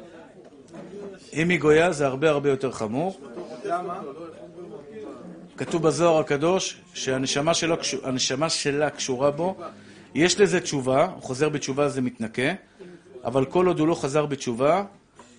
אם 1.33 1.49
היא 1.49 1.61
גויה 1.61 1.93
זה 1.93 2.07
הרבה 2.07 2.31
הרבה 2.31 2.51
יותר 2.51 2.73
חמור. 2.73 3.21
כתוב 5.57 5.83
בזוהר 5.83 6.21
הקדוש 6.21 6.81
שהנשמה 6.95 7.55
שלה, 7.55 7.75
הנשמה 8.03 8.49
שלה 8.49 8.91
קשורה 8.91 9.31
בו. 9.31 9.57
יש 10.15 10.41
לזה 10.41 10.61
תשובה, 10.61 11.07
הוא 11.07 11.23
חוזר 11.23 11.49
בתשובה 11.49 11.89
זה 11.89 12.01
מתנקה, 12.01 12.53
אבל 13.25 13.45
כל 13.45 13.67
עוד 13.67 13.79
הוא 13.79 13.89
לא 13.89 13.95
חזר 13.95 14.27
בתשובה, 14.27 14.85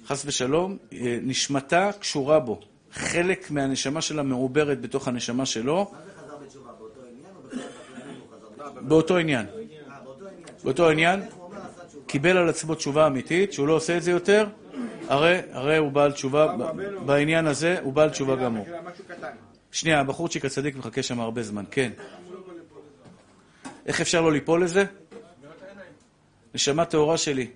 חס 0.07 0.24
ושלום, 0.26 0.78
אה, 0.93 1.17
נשמתה 1.22 1.89
קשורה 1.99 2.39
בו. 2.39 2.59
חלק 2.93 3.51
מהנשמה 3.51 4.01
שלה 4.01 4.24
מעוברת 4.24 4.82
בתוך 4.82 5.07
הנשמה 5.07 5.45
שלו. 5.45 5.91
באותו 8.82 9.17
עניין. 9.17 9.45
באותו 10.63 10.89
עניין, 10.89 11.22
קיבל 12.10 12.38
על 12.38 12.49
עצמו 12.49 12.76
תשובה 12.76 13.07
אמיתית, 13.07 13.53
שהוא 13.53 13.68
לא 13.68 13.74
עושה 13.74 13.97
את 13.97 14.03
זה 14.03 14.12
יותר, 14.12 14.47
הרי, 15.07 15.39
הרי 15.51 15.78
הוא 15.78 15.91
בעל 15.91 16.12
תשובה, 16.12 16.55
ב- 16.57 17.05
בעניין 17.05 17.47
הזה 17.47 17.80
הוא 17.82 17.93
בעל 17.93 18.10
תשובה 18.10 18.36
גמור. 18.36 18.68
שנייה, 19.72 19.99
הבחורצ'יק 19.99 20.45
הצדיק 20.45 20.76
מחכה 20.76 21.03
שם 21.03 21.20
הרבה 21.20 21.43
זמן, 21.43 21.64
כן. 21.72 21.91
איך 23.86 24.01
אפשר 24.01 24.22
לא 24.22 24.32
ליפול 24.32 24.64
לזה? 24.64 24.86
נשמה 26.53 26.86
טהורה 26.86 27.18
שלי. 27.18 27.47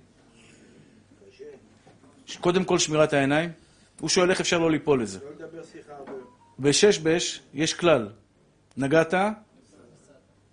קודם 2.39 2.64
כל 2.64 2.80
שמירת 2.80 3.14
העיניים. 3.14 3.49
הוא 3.99 4.10
שואל 4.10 4.30
איך 4.30 4.39
אפשר 4.39 4.60
לא 4.60 4.72
ליפול 4.72 5.01
לזה. 5.01 5.20
לא. 5.20 6.06
בשש 6.60 6.97
בש 6.97 7.41
יש 7.54 7.74
כלל. 7.74 8.10
נגעת? 8.78 9.14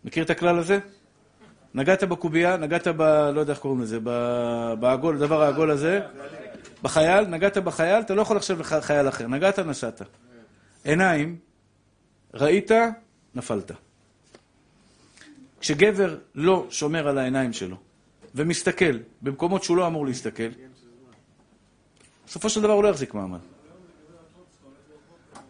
מכיר 0.04 0.24
את 0.24 0.30
הכלל 0.30 0.58
הזה? 0.58 0.78
נגעת 1.74 2.04
בקובייה, 2.04 2.56
נגעת 2.56 2.88
ב... 2.88 3.02
לא 3.34 3.40
יודע 3.40 3.52
איך 3.52 3.60
קוראים 3.60 3.80
לזה, 3.80 3.98
בעגול, 4.80 5.16
הדבר 5.16 5.42
העגול 5.42 5.70
הזה, 5.70 6.00
בחייל, 6.82 7.24
נגעת 7.26 7.58
בחייל, 7.58 8.00
אתה 8.00 8.14
לא 8.14 8.22
יכול 8.22 8.36
לחשוב 8.36 8.60
לחייל 8.60 9.08
אחר. 9.08 9.26
נגעת, 9.26 9.58
נסעת. 9.58 10.02
עיניים, 10.84 11.36
ראית, 12.34 12.70
נפלת. 13.34 13.70
כשגבר 15.60 16.16
לא 16.34 16.66
שומר 16.70 17.08
על 17.08 17.18
העיניים 17.18 17.52
שלו 17.52 17.76
ומסתכל 18.34 18.98
במקומות 19.22 19.62
שהוא 19.62 19.76
לא 19.76 19.86
אמור 19.86 20.06
להסתכל, 20.06 20.48
בסופו 22.26 22.50
של 22.50 22.62
דבר 22.62 22.72
הוא 22.72 22.84
לא 22.84 22.88
יחזיק 22.88 23.14
מעמד. 23.14 23.38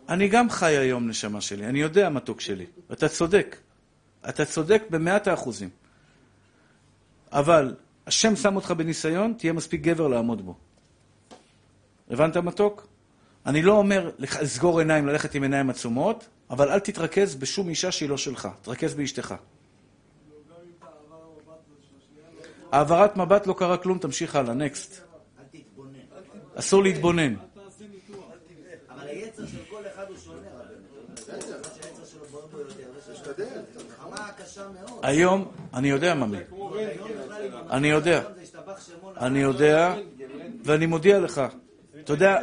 אני 0.09 0.29
גם 0.29 0.51
חי 0.51 0.77
היום, 0.77 1.09
נשמה 1.09 1.41
שלי, 1.41 1.67
אני 1.67 1.81
יודע, 1.81 2.09
מתוק 2.09 2.41
שלי. 2.41 2.67
אתה 2.93 3.09
צודק. 3.09 3.57
אתה 4.29 4.45
צודק 4.45 4.83
במאת 4.91 5.27
האחוזים. 5.27 5.69
אבל 7.33 7.75
השם 8.07 8.37
שם 8.37 8.57
אותך 8.57 8.71
בניסיון, 8.71 9.35
תהיה 9.39 9.53
מספיק 9.53 9.81
גבר 9.81 10.09
לעמוד 10.09 10.47
בו. 10.47 10.55
הבנת, 12.11 12.37
מתוק? 12.37 12.87
אני 13.47 13.63
לא 13.63 13.73
אומר 13.73 14.11
לסגור 14.19 14.79
עיניים, 14.79 15.07
ללכת 15.07 15.35
עם 15.35 15.43
עיניים 15.43 15.71
עצומות, 15.71 16.29
אבל 16.51 16.69
אל 16.69 16.79
תתרכז 16.79 17.35
בשום 17.35 17.69
אישה 17.69 17.93
שהיא 17.93 18.09
לא 18.09 18.17
שלך. 18.17 18.49
תרכז 18.63 18.95
באשתך. 18.95 19.35
העברת 22.73 23.17
מבט 23.17 23.47
לא 23.47 23.55
קרה 23.59 23.77
כלום, 23.77 23.99
תמשיך 23.99 24.37
הלאה, 24.37 24.55
נקסט. 24.55 25.01
אסור 26.55 26.83
להתבונן. 26.83 27.35
אבל 28.91 29.09
היצר 29.09 29.47
של 29.47 29.65
כל 29.71 29.83
אחד 29.95 30.05
הוא 30.09 30.17
שונה, 30.19 30.49
מאוד. 34.73 35.01
היום, 35.03 35.53
אני 35.75 35.89
יודע, 35.89 36.15
בכלל, 36.15 36.25
אם 36.25 36.41
אני 37.71 37.89
יודע. 37.89 38.23
אני 39.17 39.39
יודע, 39.39 39.95
ואני 40.65 40.87
מודיע 40.87 41.19
לך. 41.19 41.43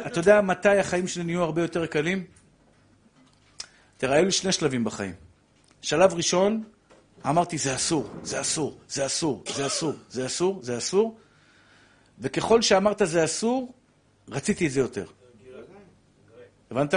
אתה 0.06 0.18
יודע 0.18 0.40
מתי 0.40 0.78
החיים 0.78 1.08
שלי 1.08 1.24
נהיו 1.24 1.42
הרבה 1.42 1.62
יותר 1.62 1.86
קלים? 1.86 2.24
תראה, 3.96 4.16
היו 4.16 4.24
לי 4.24 4.32
שני 4.32 4.52
שלבים 4.52 4.84
בחיים. 4.84 5.14
שלב 5.82 6.14
ראשון, 6.14 6.64
אמרתי, 7.26 7.58
זה 7.58 7.74
אסור, 7.74 8.10
זה 8.22 8.40
אסור, 8.40 8.78
זה 8.88 9.06
אסור, 9.06 9.42
זה 9.46 9.66
אסור, 9.66 9.94
זה 10.10 10.26
אסור, 10.26 10.58
זה 10.62 10.78
אסור, 10.78 11.18
וככל 12.18 12.62
שאמרת 12.62 13.02
זה 13.04 13.24
אסור, 13.24 13.72
רציתי 14.28 14.66
את 14.66 14.72
זה 14.72 14.80
יותר. 14.80 15.04
הבנת? 16.70 16.94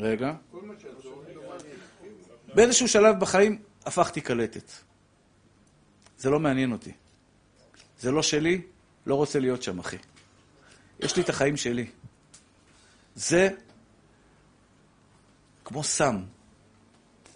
רגע. 0.00 0.32
באיזשהו 2.54 2.88
שלב 2.88 3.20
בחיים 3.20 3.58
הפכתי 3.86 4.20
קלטת. 4.20 4.70
זה 6.18 6.30
לא 6.30 6.40
מעניין 6.40 6.72
אותי. 6.72 6.92
זה 8.00 8.10
לא 8.10 8.22
שלי, 8.22 8.62
לא 9.06 9.14
רוצה 9.14 9.38
להיות 9.38 9.62
שם, 9.62 9.78
אחי. 9.78 9.96
יש 11.00 11.16
לי 11.16 11.22
את 11.22 11.28
החיים 11.28 11.56
שלי. 11.56 11.86
זה 13.14 13.48
כמו 15.64 15.84
סם. 15.84 16.22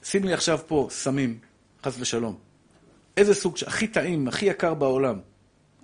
שים 0.02 0.24
לי 0.24 0.32
עכשיו 0.32 0.58
פה 0.66 0.88
סמים, 0.90 1.38
חס 1.84 1.94
ושלום. 1.98 2.38
איזה 3.16 3.34
סוג, 3.34 3.56
ש- 3.56 3.62
הכי 3.62 3.88
טעים, 3.88 4.28
הכי 4.28 4.46
יקר 4.46 4.74
בעולם. 4.74 5.20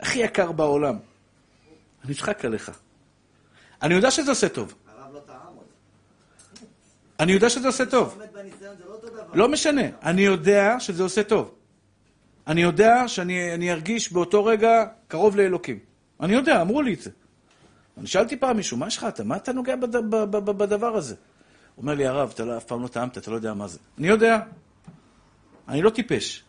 הכי 0.01 0.19
יקר 0.19 0.53
בעולם. 0.53 0.99
אני 2.05 2.13
אצחק 2.13 2.45
עליך. 2.45 2.71
אני 3.83 3.95
יודע 3.95 4.11
שזה 4.11 4.31
עושה 4.31 4.49
טוב. 4.49 4.75
לא. 4.87 5.21
אני 7.21 7.33
יודע 7.33 7.51
שזה 7.51 7.67
עושה 7.67 7.87
טוב. 7.87 8.19
לא. 9.13 9.37
לא 9.37 9.49
משנה, 9.49 9.83
אני 10.03 10.23
יודע 10.23 10.81
שזה 10.81 11.03
עושה 11.03 11.23
טוב. 11.25 11.55
אני 12.47 12.63
יודע 12.63 13.09
שאני 13.09 13.55
אני 13.55 13.73
ארגיש 13.73 14.13
באותו 14.13 14.45
רגע 14.45 14.85
קרוב 15.09 15.37
לאלוקים. 15.37 15.79
אני 16.21 16.33
יודע, 16.33 16.63
אמרו 16.63 16.83
לי 16.83 16.95
את 16.95 17.01
זה. 17.01 17.11
אני 17.99 18.07
שאלתי 18.07 18.37
פעם 18.37 18.57
מישהו, 18.57 18.77
מה 18.77 18.87
יש 18.87 18.97
לך 18.97 19.05
אתה? 19.05 19.25
מה 19.25 19.37
אתה 19.37 19.53
נוגע 19.53 19.77
בד, 19.77 19.97
ב, 19.97 20.17
ב, 20.17 20.37
ב, 20.37 20.51
בדבר 20.51 20.97
הזה? 20.97 21.15
הוא 21.15 21.83
אומר 21.83 21.95
לי, 21.95 22.07
הרב, 22.07 22.31
אתה 22.35 22.45
לא, 22.45 22.57
אף 22.57 22.65
פעם 22.65 22.83
לא 22.83 22.89
טעמת, 22.89 23.19
אתה 23.19 23.31
לא 23.31 23.37
יודע 23.37 23.55
מה 23.55 23.69
זה. 23.69 23.79
אני 23.99 24.09
יודע. 24.09 24.39
אני 25.69 25.83
לא 25.83 25.91
טיפש. 25.91 26.45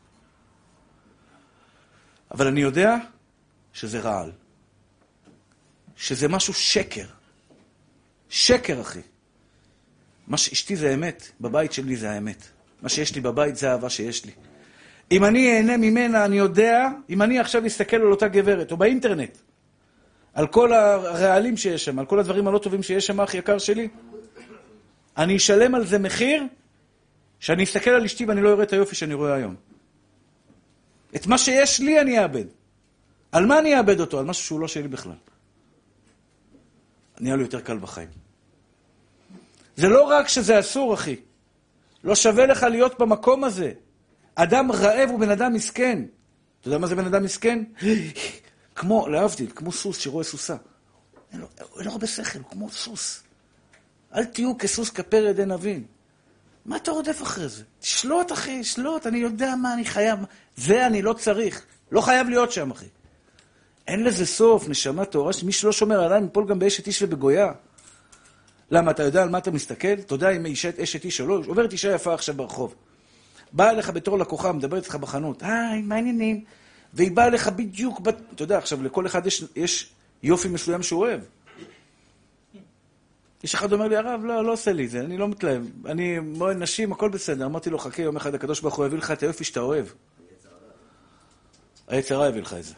אבל 2.31 2.47
אני 2.47 2.61
יודע 2.61 2.95
שזה 3.73 3.99
רעל. 3.99 4.31
שזה 5.95 6.27
משהו 6.27 6.53
שקר. 6.53 7.05
שקר, 8.29 8.81
אחי. 8.81 9.01
מה 10.27 10.37
שאשתי 10.37 10.75
זה 10.75 10.93
אמת, 10.93 11.31
בבית 11.41 11.73
שלי 11.73 11.95
זה 11.95 12.11
האמת. 12.11 12.43
מה 12.81 12.89
שיש 12.89 13.15
לי 13.15 13.21
בבית 13.21 13.55
זה 13.55 13.69
האהבה 13.69 13.89
שיש 13.89 14.25
לי. 14.25 14.31
אם 15.11 15.25
אני 15.25 15.57
אהנה 15.57 15.77
ממנה, 15.77 16.25
אני 16.25 16.37
יודע, 16.37 16.87
אם 17.09 17.21
אני 17.21 17.39
עכשיו 17.39 17.67
אסתכל 17.67 17.97
על 17.97 18.11
אותה 18.11 18.27
גברת, 18.27 18.71
או 18.71 18.77
באינטרנט, 18.77 19.37
על 20.33 20.47
כל 20.47 20.73
הרעלים 20.73 21.57
שיש 21.57 21.85
שם, 21.85 21.99
על 21.99 22.05
כל 22.05 22.19
הדברים 22.19 22.47
הלא 22.47 22.57
טובים 22.57 22.83
שיש 22.83 23.07
שם, 23.07 23.21
אח 23.21 23.33
יקר 23.33 23.57
שלי, 23.57 23.87
אני 25.17 25.37
אשלם 25.37 25.75
על 25.75 25.85
זה 25.85 25.99
מחיר 25.99 26.43
שאני 27.39 27.63
אסתכל 27.63 27.89
על 27.89 28.03
אשתי 28.03 28.25
ואני 28.25 28.41
לא 28.41 28.53
אראה 28.53 28.63
את 28.63 28.73
היופי 28.73 28.95
שאני 28.95 29.13
רואה 29.13 29.33
היום. 29.33 29.55
את 31.15 31.27
מה 31.27 31.37
שיש 31.37 31.79
לי 31.79 32.01
אני 32.01 32.23
אאבד. 32.23 32.45
על 33.31 33.45
מה 33.45 33.59
אני 33.59 33.77
אאבד 33.77 33.99
אותו? 33.99 34.19
על 34.19 34.25
משהו 34.25 34.43
שהוא 34.43 34.59
לא 34.59 34.67
שלי 34.67 34.87
בכלל. 34.87 35.13
נהיה 37.19 37.35
לו 37.35 37.41
יותר 37.41 37.61
קל 37.61 37.77
בחיים. 37.77 38.09
זה 39.75 39.87
לא 39.87 40.03
רק 40.03 40.27
שזה 40.27 40.59
אסור, 40.59 40.93
אחי. 40.93 41.15
לא 42.03 42.15
שווה 42.15 42.45
לך 42.45 42.63
להיות 42.63 42.99
במקום 42.99 43.43
הזה. 43.43 43.71
אדם 44.39 44.71
רעב 44.71 45.09
הוא 45.09 45.19
בן 45.19 45.29
אדם 45.29 45.53
מסכן. 45.53 46.03
אתה 46.61 46.67
יודע 46.67 46.77
מה 46.77 46.87
זה 46.87 46.95
בן 46.95 47.05
אדם 47.05 47.23
מסכן? 47.23 47.63
כמו, 48.75 49.07
להבדיל, 49.07 49.51
כמו 49.55 49.71
סוס 49.71 49.97
שרואה 49.97 50.23
סוסה. 50.23 50.55
אין 51.31 51.39
לו, 51.39 51.47
אין 51.77 51.85
לו 51.85 51.91
הרבה 51.91 52.07
שכל, 52.07 52.39
הוא 52.39 52.49
כמו 52.51 52.69
סוס. 52.69 53.23
אל 54.15 54.25
תהיו 54.25 54.57
כסוס 54.57 54.89
כפר 54.89 55.25
ידי 55.25 55.45
נבין. 55.45 55.83
מה 56.65 56.77
אתה 56.77 56.91
רודף 56.91 57.21
אחרי 57.21 57.47
זה? 57.47 57.63
תשלוט, 57.79 58.31
אחי, 58.31 58.63
שלוט, 58.63 59.07
אני 59.07 59.17
יודע 59.17 59.55
מה 59.55 59.73
אני 59.73 59.85
חייב. 59.85 60.19
זה 60.55 60.87
אני 60.87 61.01
לא 61.01 61.13
צריך. 61.13 61.65
לא 61.91 62.01
חייב 62.01 62.29
להיות 62.29 62.51
שם, 62.51 62.71
אחי. 62.71 62.85
אין 63.87 64.03
לזה 64.03 64.25
סוף, 64.25 64.69
נשמה 64.69 65.05
טהורה, 65.05 65.33
שמי 65.33 65.51
שלא 65.51 65.71
שומר 65.71 66.03
עליי, 66.03 66.21
מפול 66.21 66.47
גם 66.47 66.59
באשת 66.59 66.87
איש 66.87 67.01
ובגויה. 67.01 67.51
למה, 68.71 68.91
אתה 68.91 69.03
יודע 69.03 69.23
על 69.23 69.29
מה 69.29 69.37
אתה 69.37 69.51
מסתכל? 69.51 69.93
אתה 69.93 70.15
יודע 70.15 70.29
אם 70.29 70.45
אשת 70.83 71.05
איש 71.05 71.21
או 71.21 71.27
לא? 71.27 71.41
עוברת 71.47 71.71
אישה 71.71 71.91
יפה 71.91 72.13
עכשיו 72.13 72.35
ברחוב. 72.35 72.75
באה 73.51 73.69
אליך 73.69 73.89
בתור 73.89 74.17
לקוחה, 74.17 74.51
מדברת 74.51 74.83
איתך 74.83 74.95
בחנות, 74.95 75.43
היי, 75.43 75.81
מה 75.81 75.95
העניינים? 75.95 76.43
והיא 76.93 77.11
באה 77.11 77.27
אליך 77.27 77.47
בדיוק, 77.47 77.99
בת... 77.99 78.17
אתה 78.35 78.43
יודע, 78.43 78.57
עכשיו, 78.57 78.83
לכל 78.83 79.05
אחד 79.05 79.25
יש, 79.27 79.43
יש 79.55 79.89
יופי 80.23 80.47
מסוים 80.47 80.83
שהוא 80.83 81.01
אוהב. 81.01 81.21
יש 83.43 83.55
אחד 83.55 83.73
אומר 83.73 83.87
לי, 83.87 83.97
הרב, 83.97 84.21
לא, 84.23 84.45
לא 84.45 84.51
עושה 84.51 84.71
לי 84.73 84.85
את 84.85 84.89
זה, 84.89 84.99
אני 84.99 85.17
לא 85.17 85.27
מתלהב. 85.27 85.63
אני, 85.85 86.19
מועד 86.19 86.57
נשים, 86.57 86.91
הכל 86.91 87.09
בסדר. 87.09 87.45
אמרתי 87.45 87.69
לו, 87.69 87.79
חכה, 87.79 88.01
יום 88.01 88.15
אחד 88.15 88.35
הקדוש 88.35 88.61
ברוך 88.61 88.75
הוא 88.75 88.85
יביא 88.85 88.97
לך 88.97 89.11
את 89.11 89.23
היופי 89.23 89.43
שאתה 89.43 89.59
אוהב. 89.59 89.85
היצר 91.87 92.15
הרע 92.15 92.27
יביא 92.27 92.41
לך 92.41 92.53
את 92.53 92.63
זה. 92.63 92.73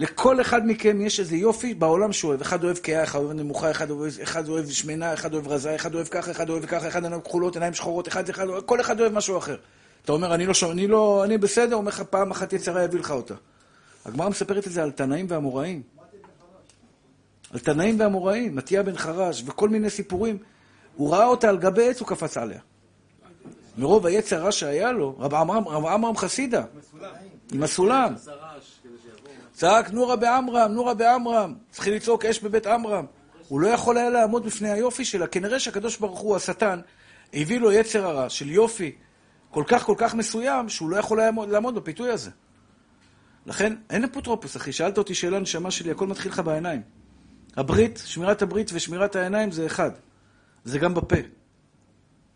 לכל 0.00 0.40
אחד 0.40 0.66
מכם 0.66 1.00
יש 1.00 1.20
איזה 1.20 1.36
יופי 1.36 1.74
בעולם 1.74 2.12
שהוא 2.12 2.28
אוהב. 2.28 2.40
אחד 2.40 2.64
אוהב 2.64 2.76
כהה, 2.82 3.04
אחד 3.04 3.18
אוהב 3.18 3.32
נמוכה, 3.32 3.70
אחד 3.70 3.90
אוהב, 3.90 4.12
אחד 4.22 4.48
אוהב 4.48 4.70
שמנה, 4.70 5.14
אחד 5.14 5.34
אוהב 5.34 5.48
רזה, 5.48 5.74
אחד 5.74 5.94
אוהב 5.94 6.06
ככה, 6.06 6.30
אחד 6.30 6.50
אוהב 6.50 6.66
ככה, 6.66 6.88
אחד 6.88 7.04
עיניים 7.04 7.22
כחולות, 7.22 7.54
עיניים 7.54 7.74
שחורות, 7.74 8.08
אחד, 8.08 8.28
אחד, 8.28 8.46
כל 8.66 8.80
אחד 8.80 9.00
אוהב 9.00 9.12
משהו 9.12 9.38
אחר. 9.38 9.56
אתה 10.04 10.12
אומר, 10.12 10.34
אני 10.34 10.46
לא, 10.46 10.54
שומע, 10.54 10.72
אני 10.72 10.86
לא, 10.86 11.24
אני 11.24 11.38
בסדר, 11.38 11.76
אומר 11.76 11.88
לך, 11.88 12.02
פעם 12.10 12.30
אחת 12.30 12.52
יצרה 12.52 12.84
יביא 12.84 13.00
לך 13.00 13.10
אותה. 13.10 13.34
הגמרא 14.04 14.28
מספרת 14.28 14.66
את 14.66 14.72
זה 14.72 14.82
על 14.82 14.90
תנאים 14.90 15.26
ואמוראים. 15.28 15.82
על 17.52 17.58
תנאים 17.58 18.00
ואמוראים, 18.00 18.56
מתיה 18.56 18.82
בן 18.82 18.96
חרש, 18.96 19.42
וכל 19.46 19.68
מיני 19.68 19.90
סיפורים. 19.90 20.38
הוא 20.96 21.12
ראה 21.12 21.26
אותה 21.26 21.48
על 21.48 21.58
גבי 21.58 21.90
עץ, 21.90 22.00
הוא 22.00 22.08
קפץ 22.08 22.36
עליה. 22.36 22.60
מרוב 23.78 24.06
היצר 24.06 24.36
הרע 24.36 24.52
שהיה 24.52 24.92
לו, 24.92 25.16
רב 25.18 25.34
עמרם 25.34 26.16
חסידה, 26.16 26.62
עם 27.52 27.62
הסולם. 27.62 28.14
צעק 29.60 29.90
נורה 29.90 30.16
בעמרם, 30.16 30.72
נורה 30.72 30.94
בעמרם. 30.94 31.54
צריכים 31.70 31.94
לצעוק 31.94 32.24
אש 32.24 32.40
בבית 32.40 32.66
עמרם. 32.66 33.04
הוא 33.48 33.60
לא 33.60 33.68
יכול 33.68 33.98
היה 33.98 34.10
לעמוד 34.10 34.46
בפני 34.46 34.70
היופי 34.70 35.04
שלה. 35.04 35.26
כנראה 35.26 35.60
שהקדוש 35.60 35.96
ברוך 35.96 36.20
הוא, 36.20 36.36
השטן, 36.36 36.80
הביא 37.34 37.60
לו 37.60 37.72
יצר 37.72 38.06
הרע 38.06 38.28
של 38.28 38.50
יופי 38.50 38.92
כל 39.50 39.64
כך 39.66 39.84
כל 39.84 39.94
כך 39.98 40.14
מסוים, 40.14 40.68
שהוא 40.68 40.90
לא 40.90 40.96
יכול 40.96 41.20
היה 41.20 41.30
לעמוד 41.48 41.74
בפיתוי 41.74 42.10
הזה. 42.10 42.30
לכן, 43.46 43.76
אין 43.90 44.04
אפוטרופוס, 44.04 44.56
אחי. 44.56 44.72
שאלת 44.72 44.98
אותי 44.98 45.14
שאלה 45.14 45.38
נשמה 45.38 45.70
שלי, 45.70 45.90
הכל 45.90 46.06
מתחיל 46.06 46.32
לך 46.32 46.38
בעיניים. 46.38 46.82
הברית, 47.56 48.02
שמירת 48.04 48.42
הברית 48.42 48.70
ושמירת 48.74 49.16
העיניים 49.16 49.50
זה 49.50 49.66
אחד. 49.66 49.90
זה 50.64 50.78
גם 50.78 50.94
בפה. 50.94 51.16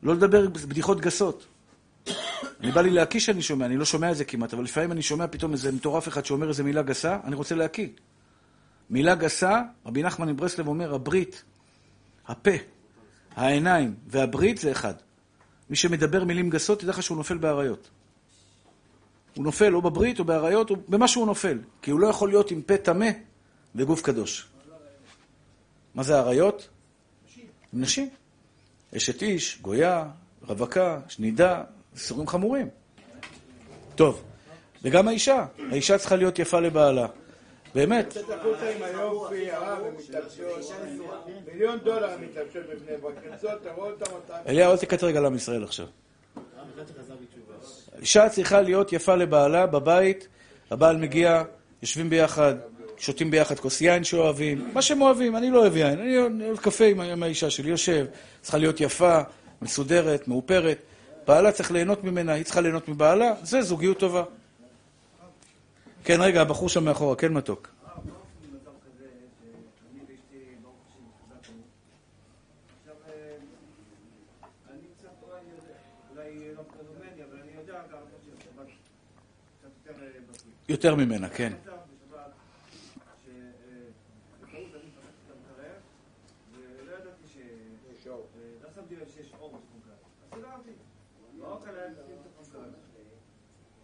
לא 0.02 0.14
לדבר 0.14 0.48
בדיחות 0.48 1.00
גסות. 1.00 1.46
אני 2.60 2.72
בא 2.72 2.80
לי 2.80 2.90
להקיא 2.90 3.20
שאני 3.20 3.42
שומע, 3.42 3.66
אני 3.66 3.76
לא 3.76 3.84
שומע 3.84 4.10
את 4.10 4.16
זה 4.16 4.24
כמעט, 4.24 4.54
אבל 4.54 4.64
לפעמים 4.64 4.92
אני 4.92 5.02
שומע 5.02 5.26
פתאום 5.26 5.52
איזה 5.52 5.72
מטורף 5.72 6.08
אחד 6.08 6.24
שאומר 6.24 6.48
איזה 6.48 6.62
מילה 6.62 6.82
גסה, 6.82 7.18
אני 7.24 7.34
רוצה 7.34 7.54
להקיא. 7.54 7.88
מילה 8.90 9.14
גסה, 9.14 9.62
רבי 9.86 10.02
נחמן 10.02 10.28
מברסלב 10.28 10.68
אומר, 10.68 10.94
הברית, 10.94 11.44
הפה, 12.26 12.50
העיניים 13.36 13.94
והברית 14.06 14.58
זה 14.58 14.72
אחד. 14.72 14.94
מי 15.70 15.76
שמדבר 15.76 16.24
מילים 16.24 16.50
גסות, 16.50 16.80
תדע 16.80 16.90
לך 16.90 17.02
שהוא 17.02 17.16
נופל 17.16 17.38
באריות. 17.38 17.90
הוא 19.36 19.44
נופל 19.44 19.74
או 19.74 19.82
בברית 19.82 20.18
או 20.18 20.24
באריות, 20.24 20.70
או 20.70 20.76
במה 20.88 21.08
שהוא 21.08 21.26
נופל. 21.26 21.58
כי 21.82 21.90
הוא 21.90 22.00
לא 22.00 22.06
יכול 22.06 22.28
להיות 22.28 22.50
עם 22.50 22.62
פה 22.62 22.76
טמא 22.76 23.10
וגוף 23.74 24.02
קדוש. 24.02 24.46
מה 25.94 26.02
זה 26.02 26.18
אריות? 26.18 26.68
נשים. 27.72 28.08
אשת 28.96 29.22
איש, 29.22 29.58
גויה, 29.62 30.10
רווקה, 30.42 31.00
שנידה, 31.08 31.62
איסורים 31.94 32.26
חמורים. 32.26 32.68
טוב, 33.94 34.22
וגם 34.82 35.08
האישה, 35.08 35.46
האישה 35.70 35.98
צריכה 35.98 36.16
להיות 36.16 36.38
יפה 36.38 36.60
לבעלה. 36.60 37.06
באמת. 37.74 38.16
אליהו, 44.46 44.72
אל 44.72 44.76
תקטר 44.76 45.06
רגע 45.06 45.20
לעם 45.20 45.34
ישראל 45.34 45.64
עכשיו. 45.64 45.86
אישה 48.00 48.28
צריכה 48.28 48.60
להיות 48.60 48.92
יפה 48.92 49.14
לבעלה 49.14 49.66
בבית, 49.66 50.28
הבעל 50.70 50.96
מגיע, 50.96 51.42
יושבים 51.82 52.10
ביחד, 52.10 52.54
שותים 52.96 53.30
ביחד 53.30 53.58
כוס 53.58 53.80
יין 53.80 54.04
שאוהבים, 54.04 54.70
מה 54.72 54.82
שהם 54.82 55.02
אוהבים, 55.02 55.36
אני 55.36 55.50
לא 55.50 55.58
אוהב 55.58 55.76
יין, 55.76 55.98
אני 56.00 56.18
אוהב 56.18 56.56
קפה 56.56 56.84
עם 56.84 57.22
האישה 57.22 57.50
שלי, 57.50 57.70
יושב, 57.70 58.06
צריכה 58.42 58.58
להיות 58.58 58.80
יפה, 58.80 59.20
מסודרת, 59.62 60.28
מאופרת, 60.28 60.78
בעלה 61.26 61.52
צריך 61.52 61.70
ליהנות 61.70 62.04
ממנה, 62.04 62.32
היא 62.32 62.44
צריכה 62.44 62.60
ליהנות 62.60 62.88
מבעלה, 62.88 63.34
זה 63.42 63.62
זוגיות 63.62 63.98
טובה. 63.98 64.24
כן, 66.04 66.16
רגע, 66.20 66.40
הבחור 66.40 66.68
שם 66.68 66.84
מאחורה, 66.84 67.16
כן 67.16 67.32
מתוק. 67.32 67.68
יותר 80.68 80.94
ממנה, 80.94 81.28
כן. 81.28 81.52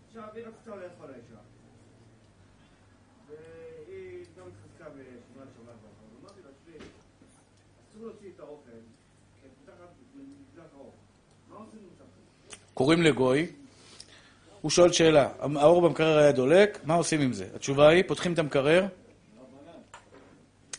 עכשיו 0.09 0.29
היא 0.35 0.45
רצתה 0.45 0.77
לאכול 0.77 1.11
האישה. 1.13 1.41
והיא 3.29 4.25
גם 4.39 4.47
התחזקה 4.47 4.91
בשמירת 4.91 5.49
שבת 5.55 5.67
ואחרון. 5.67 6.11
אמרתי 6.23 6.41
לה, 6.43 6.49
תשמעי, 6.63 6.79
אסור 7.91 8.07
להוציא 8.07 8.31
את 8.35 8.41
האוכל, 8.41 8.71
כי 9.41 9.47
את 9.47 9.51
מתחת 9.63 9.89
למזבח 10.15 10.75
האור. 10.75 10.95
מה 11.49 11.57
עושים 11.57 11.79
במצב 11.83 12.05
כזה? 12.05 12.57
קוראים 12.81 13.03
לגוי, 13.03 13.47
הוא 14.61 14.71
שואל 14.71 14.93
שאלה, 14.93 15.29
האור 15.41 15.83
במקרר 15.83 16.19
היה 16.19 16.33
דולק, 16.33 16.79
מה 16.85 16.95
עושים 16.95 17.21
עם 17.21 17.33
זה? 17.33 17.47
התשובה 17.55 17.89
היא, 17.89 18.05
פותחים 18.07 18.33
את 18.33 18.39
המקרר 18.39 18.87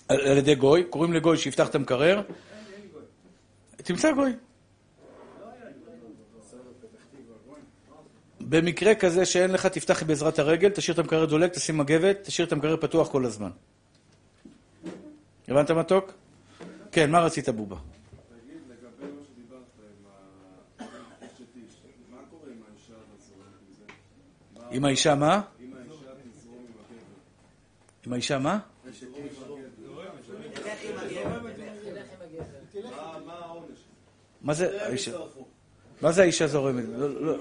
על 0.07 0.21
על 0.21 0.37
ידי 0.37 0.55
גוי, 0.55 0.83
קוראים 0.83 1.13
לגוי 1.13 1.37
שיפתח 1.37 1.67
את 1.69 1.75
המקרר, 1.75 2.21
תמצא 3.75 4.11
גוי. 4.11 4.31
במקרה 8.39 8.95
כזה 8.95 9.25
שאין 9.25 9.51
לך, 9.51 9.65
תפתח 9.65 10.03
בעזרת 10.03 10.39
הרגל, 10.39 10.69
תשאיר 10.69 10.93
את 10.93 10.99
המקרר 10.99 11.25
דולק, 11.25 11.53
תשים 11.53 11.77
מגבת, 11.77 12.17
תשאיר 12.23 12.47
את 12.47 12.51
המקרר 12.51 12.77
פתוח 12.77 13.11
כל 13.11 13.25
הזמן. 13.25 13.49
הבנת 15.47 15.71
מתוק? 15.71 16.13
כן, 16.91 17.11
מה 17.11 17.19
רצית 17.19 17.49
בובה? 17.49 17.75
תגיד, 17.75 18.61
לגבי 18.69 19.11
מה 19.11 19.21
שדיברת 19.23 19.61
עם 20.79 20.87
האשת 21.21 21.55
איש, 21.55 21.81
מה 22.11 22.17
קורה 22.29 22.51
עם 22.51 22.61
האישה 22.69 22.93
והזורמת 23.11 24.60
עם 24.71 24.85
האישה 24.85 25.15
מה? 25.15 25.41
אם 28.07 28.13
האישה 28.13 28.39
מה? 28.39 28.59
מה 34.41 34.53
זה 34.53 34.85
האישה? 34.85 35.11
מה 36.01 36.11
זה 36.11 36.21
האישה 36.21 36.47
זורמת? 36.47 36.83
לא- 36.97 37.21
לא-. 37.21 37.37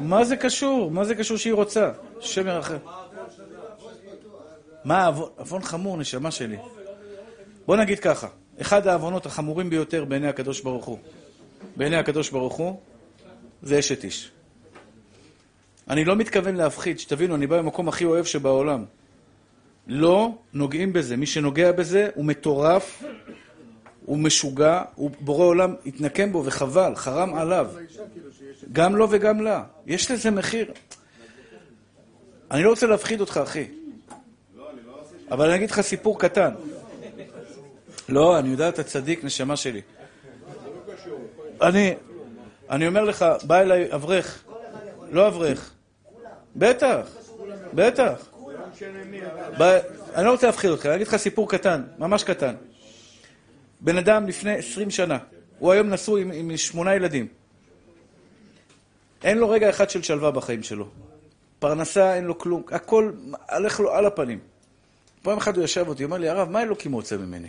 מה 0.00 0.24
זה 0.24 0.36
קשור? 0.36 0.90
מה 0.90 1.04
זה 1.04 1.14
קשור 1.14 1.36
שהיא 1.36 1.52
רוצה? 1.52 1.92
השם 2.18 2.46
ירחם. 2.46 2.76
מה 4.84 4.98
העוון? 5.04 5.28
עוון 5.36 5.62
חמור, 5.62 5.96
נשמה 5.96 6.30
שלי. 6.30 6.56
בוא 7.66 7.76
נגיד 7.76 8.00
ככה, 8.00 8.28
אחד 8.60 8.86
העוונות 8.86 9.26
החמורים 9.26 9.70
ביותר 9.70 10.04
בעיני 10.04 10.28
הקדוש 10.28 10.60
ברוך 10.60 10.84
הוא, 10.84 10.98
בעיני 11.76 11.96
הקדוש 11.96 12.30
ברוך 12.30 12.54
הוא, 12.54 12.80
זה 13.62 13.78
אשת 13.78 14.04
איש. 14.04 14.30
אני 15.90 16.04
לא 16.04 16.16
מתכוון 16.16 16.56
להפחיד, 16.56 16.98
שתבינו, 16.98 17.34
אני 17.34 17.46
בא 17.46 17.58
במקום 17.58 17.88
הכי 17.88 18.04
אוהב 18.04 18.24
שבעולם. 18.24 18.84
לא 19.86 20.34
נוגעים 20.52 20.92
בזה. 20.92 21.16
מי 21.16 21.26
שנוגע 21.26 21.72
בזה 21.72 22.08
הוא 22.14 22.24
מטורף, 22.24 23.02
הוא 24.06 24.18
משוגע, 24.18 24.82
הוא 24.94 25.10
בורא 25.20 25.44
עולם 25.44 25.74
התנקם 25.86 26.32
בו 26.32 26.42
וחבל, 26.44 26.92
חרם 26.94 27.34
עליו. 27.34 27.70
גם 28.72 28.96
לו 28.96 29.10
וגם 29.10 29.40
לה. 29.40 29.64
יש 29.86 30.10
לזה 30.10 30.30
מחיר. 30.30 30.72
אני 32.50 32.62
לא 32.62 32.70
רוצה 32.70 32.86
להפחיד 32.86 33.20
אותך, 33.20 33.40
אחי. 33.42 33.64
אבל 35.30 35.46
אני 35.46 35.56
אגיד 35.56 35.70
לך 35.70 35.80
סיפור 35.80 36.20
קטן. 36.20 36.54
לא, 38.08 38.38
אני 38.38 38.48
יודע, 38.48 38.68
אתה 38.68 38.82
צדיק, 38.82 39.24
נשמה 39.24 39.56
שלי. 39.56 39.80
אני, 41.62 41.94
אני 42.72 42.86
אומר 42.86 43.04
לך, 43.04 43.24
בא 43.42 43.60
אליי 43.60 43.94
אברך. 43.94 44.44
לא 45.10 45.28
אברך. 45.28 45.74
בטח, 46.56 47.06
בטח. 47.74 48.28
אני 50.14 50.24
לא 50.24 50.30
רוצה 50.30 50.46
להפחיד 50.46 50.70
אותך, 50.70 50.86
אני 50.86 50.94
אגיד 50.94 51.06
לך 51.06 51.16
סיפור 51.16 51.50
קטן, 51.50 51.82
ממש 51.98 52.24
קטן. 52.24 52.54
בן 53.80 53.98
אדם 53.98 54.26
לפני 54.26 54.54
20 54.54 54.90
שנה, 54.90 55.18
הוא 55.58 55.72
היום 55.72 55.90
נשוי 55.90 56.22
עם, 56.22 56.32
עם 56.32 56.56
שמונה 56.56 56.94
ילדים. 56.94 57.28
אין 59.24 59.38
לו 59.38 59.50
רגע 59.50 59.70
אחד 59.70 59.90
של 59.90 60.02
שלווה 60.02 60.30
בחיים 60.30 60.62
שלו. 60.62 60.88
פרנסה, 61.58 62.14
אין 62.14 62.24
לו 62.24 62.38
כלום, 62.38 62.62
הכל 62.70 63.12
הלך 63.48 63.80
לו 63.80 63.94
על 63.94 64.06
הפנים. 64.06 64.38
פעם 65.22 65.38
אחת 65.38 65.56
הוא 65.56 65.64
ישב 65.64 65.88
אותי, 65.88 66.04
אומר 66.04 66.18
לי, 66.18 66.28
הרב, 66.28 66.48
מה 66.48 66.62
אלוקים 66.62 66.92
רוצה 66.92 67.16
ממני? 67.16 67.48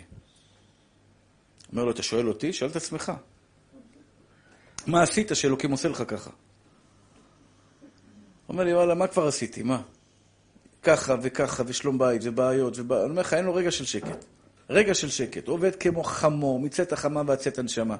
אומר 1.72 1.84
לו, 1.84 1.90
אתה 1.90 2.02
שואל 2.02 2.28
אותי? 2.28 2.52
שאל 2.52 2.68
את 2.68 2.76
עצמך. 2.76 3.12
מה 4.86 5.02
עשית 5.02 5.30
שאלוקים 5.34 5.70
עושה 5.70 5.88
לך 5.88 6.02
ככה? 6.08 6.30
אומר 8.48 8.64
לי, 8.64 8.74
וואלה, 8.74 8.94
מה 8.94 9.06
כבר 9.06 9.26
עשיתי? 9.26 9.62
מה? 9.62 9.82
ככה 10.82 11.14
וככה, 11.22 11.62
ושלום 11.66 11.98
בית, 11.98 12.20
ובעיות, 12.24 12.78
ובעיות. 12.78 13.04
אני 13.04 13.10
אומר 13.10 13.22
לך, 13.22 13.34
אין 13.34 13.44
לו 13.44 13.54
רגע 13.54 13.70
של 13.70 13.84
שקט. 13.84 14.24
רגע 14.70 14.94
של 14.94 15.10
שקט. 15.10 15.48
עובד 15.48 15.76
כמו 15.76 16.04
חמור, 16.04 16.60
מצאת 16.60 16.92
החמה 16.92 17.22
ועד 17.26 17.38
צאת 17.38 17.58
הנשמה. 17.58 17.96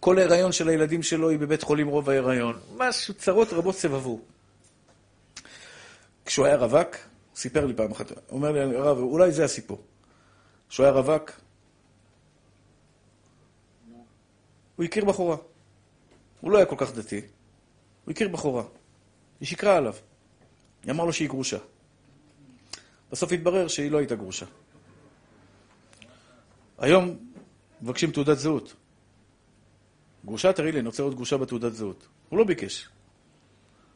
כל 0.00 0.18
ההיריון 0.18 0.52
של 0.52 0.68
הילדים 0.68 1.02
שלו 1.02 1.28
היא 1.28 1.38
בבית 1.38 1.62
חולים 1.62 1.88
רוב 1.88 2.10
ההיריון. 2.10 2.58
משהו, 2.76 3.14
צרות 3.14 3.52
רבות 3.52 3.74
סבבו. 3.74 4.20
כשהוא 6.24 6.46
היה 6.46 6.56
רווק, 6.56 6.88
הוא 6.96 7.36
סיפר 7.36 7.66
לי 7.66 7.74
פעם 7.74 7.90
אחת, 7.90 8.10
הוא 8.10 8.18
אומר 8.30 8.52
לי, 8.52 8.76
הרב, 8.76 8.98
אולי 8.98 9.32
זה 9.32 9.44
הסיפור. 9.44 9.82
כשהוא 10.68 10.84
היה 10.84 10.92
רווק, 10.92 11.30
הוא 14.76 14.84
הכיר 14.84 15.04
בחורה. 15.04 15.36
הוא 16.46 16.52
לא 16.52 16.58
היה 16.58 16.66
כל 16.66 16.76
כך 16.78 16.94
דתי. 16.94 17.20
הוא 18.04 18.12
הכיר 18.12 18.28
בחורה. 18.28 18.62
היא 19.40 19.48
שיקרה 19.48 19.76
עליו. 19.76 19.94
היא 20.82 20.90
אמר 20.90 21.04
לו 21.04 21.12
שהיא 21.12 21.28
גרושה. 21.28 21.58
בסוף 23.12 23.32
התברר 23.32 23.68
שהיא 23.68 23.90
לא 23.90 23.98
הייתה 23.98 24.14
גרושה. 24.14 24.46
היום 26.78 27.16
מבקשים 27.82 28.10
תעודת 28.10 28.38
זהות. 28.38 28.74
גרושה, 30.24 30.52
תראי 30.52 30.72
לי, 30.72 30.78
אני 30.80 30.86
רוצה 30.86 31.02
עוד 31.02 31.14
גרושה 31.14 31.36
בתעודת 31.36 31.72
זהות. 31.72 32.06
הוא 32.28 32.38
לא 32.38 32.44
ביקש. 32.44 32.88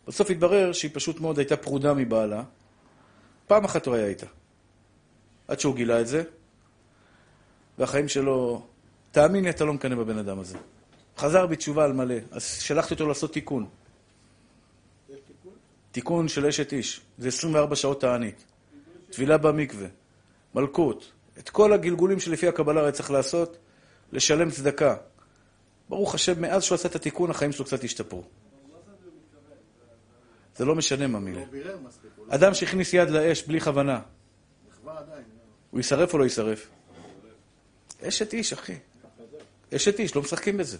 בסוף 0.06 0.30
התברר 0.30 0.72
שהיא 0.72 0.90
פשוט 0.94 1.20
מאוד 1.20 1.38
הייתה 1.38 1.56
פרודה 1.56 1.94
מבעלה. 1.94 2.42
פעם 3.46 3.64
אחת 3.64 3.86
הוא 3.86 3.94
היה 3.94 4.06
איתה. 4.06 4.26
עד 5.48 5.60
שהוא 5.60 5.76
גילה 5.76 6.00
את 6.00 6.06
זה, 6.06 6.22
והחיים 7.78 8.08
שלו... 8.08 8.66
תאמין 9.10 9.44
לי, 9.44 9.50
אתה 9.50 9.64
לא 9.64 9.72
מקנא 9.72 9.94
בבן 9.94 10.18
אדם 10.18 10.38
הזה. 10.38 10.58
חזר 11.20 11.46
בתשובה 11.46 11.84
על 11.84 11.92
מלא, 11.92 12.14
אז 12.30 12.60
שלחתי 12.60 12.94
אותו 12.94 13.08
לעשות 13.08 13.32
תיקון. 13.32 13.66
תיקון 15.92 16.28
של 16.28 16.46
אשת 16.46 16.72
איש, 16.72 17.00
זה 17.18 17.28
24 17.28 17.76
שעות 17.76 18.00
תענית. 18.00 18.44
טבילה 19.10 19.38
במקווה, 19.38 19.86
מלכות, 20.54 21.12
את 21.38 21.48
כל 21.48 21.72
הגלגולים 21.72 22.20
שלפי 22.20 22.48
הקבלה 22.48 22.80
היה 22.80 22.92
צריך 22.92 23.10
לעשות, 23.10 23.56
לשלם 24.12 24.50
צדקה. 24.50 24.96
ברוך 25.88 26.14
השם, 26.14 26.42
מאז 26.42 26.62
שהוא 26.62 26.74
עשה 26.74 26.88
את 26.88 26.94
התיקון, 26.94 27.30
החיים 27.30 27.52
שלו 27.52 27.64
קצת 27.64 27.84
השתפרו. 27.84 28.22
זה 30.56 30.64
לא 30.64 30.74
משנה 30.74 31.06
מה 31.06 31.20
מילה. 31.20 31.40
הוא 31.40 31.58
לא 31.64 32.34
אדם 32.34 32.54
שהכניס 32.54 32.94
יד 32.94 33.10
לאש 33.10 33.42
בלי 33.42 33.60
כוונה, 33.60 34.00
עדיין. 34.86 35.24
הוא 35.70 35.80
יישרף 35.80 36.14
או 36.14 36.18
לא 36.18 36.24
יישרף? 36.24 36.68
אשת 38.02 38.32
איש, 38.32 38.52
אחי. 38.52 38.78
אשת 39.76 39.98
איש, 39.98 40.16
לא 40.16 40.22
משחקים 40.22 40.56
בזה. 40.56 40.78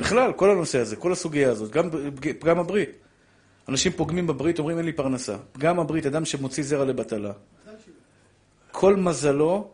בכלל, 0.00 0.32
כל 0.32 0.50
הנושא 0.50 0.78
הזה, 0.78 0.96
כל 0.96 1.12
הסוגיה 1.12 1.50
הזאת, 1.50 1.70
גם 1.70 1.90
פג- 1.90 2.32
פגם 2.38 2.58
הברית. 2.58 2.90
אנשים 3.68 3.92
פוגמים 3.92 4.26
בברית, 4.26 4.58
אומרים 4.58 4.78
אין 4.78 4.86
לי 4.86 4.92
פרנסה. 4.92 5.36
פגם 5.52 5.78
הברית, 5.80 6.06
אדם 6.06 6.24
שמוציא 6.24 6.62
זרע 6.64 6.84
לבטלה. 6.84 7.32
כל 8.72 8.96
מזלו, 8.96 9.70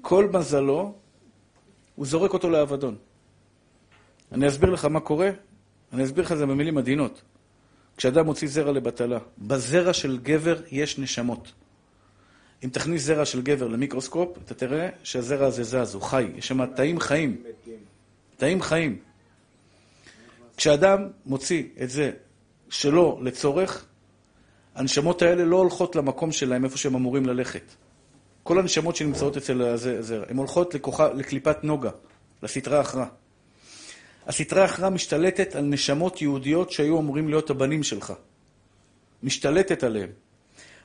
כל 0.00 0.28
מזלו, 0.32 0.94
הוא 1.94 2.06
זורק 2.06 2.32
אותו 2.32 2.50
לאבדון. 2.50 2.96
אני 4.32 4.48
אסביר 4.48 4.70
לך 4.70 4.84
מה 4.84 5.00
קורה, 5.00 5.30
אני 5.92 6.04
אסביר 6.04 6.24
לך 6.24 6.32
את 6.32 6.38
זה 6.38 6.46
במילים 6.46 6.78
עדינות. 6.78 7.22
כשאדם 7.96 8.26
מוציא 8.26 8.48
זרע 8.48 8.72
לבטלה, 8.72 9.18
בזרע 9.38 9.92
של 9.92 10.18
גבר 10.22 10.60
יש 10.70 10.98
נשמות. 10.98 11.52
אם 12.64 12.68
תכניס 12.68 13.02
זרע 13.02 13.24
של 13.24 13.42
גבר 13.42 13.68
למיקרוסקופ, 13.68 14.38
אתה 14.44 14.54
תראה 14.54 14.88
שהזרע 15.02 15.46
הזה 15.46 15.64
זז, 15.64 15.94
הוא 15.94 16.02
חי, 16.02 16.26
יש 16.36 16.48
שם 16.48 16.66
תאים 16.66 17.00
חיים. 17.00 17.42
תאים 18.42 18.62
חיים. 18.62 18.98
כשאדם 20.56 21.08
מוציא 21.26 21.64
את 21.82 21.90
זה 21.90 22.10
שלא 22.70 23.18
לצורך, 23.22 23.86
הנשמות 24.74 25.22
האלה 25.22 25.44
לא 25.44 25.56
הולכות 25.56 25.96
למקום 25.96 26.32
שלהם, 26.32 26.64
איפה 26.64 26.78
שהם 26.78 26.94
אמורים 26.94 27.26
ללכת. 27.26 27.62
כל 28.42 28.58
הנשמות 28.58 28.96
שנמצאות 28.96 29.36
אצל 29.36 29.62
הזרע, 29.62 30.24
הן 30.28 30.36
הולכות 30.36 30.74
לכוחה, 30.74 31.12
לקליפת 31.12 31.64
נוגה, 31.64 31.90
לסטרה 32.42 32.80
אחרא. 32.80 33.04
הסטרה 34.26 34.64
אחרא 34.64 34.90
משתלטת 34.90 35.54
על 35.54 35.64
נשמות 35.64 36.22
יהודיות 36.22 36.70
שהיו 36.70 36.98
אמורים 36.98 37.28
להיות 37.28 37.50
הבנים 37.50 37.82
שלך. 37.82 38.12
משתלטת 39.22 39.84
עליהם. 39.84 40.10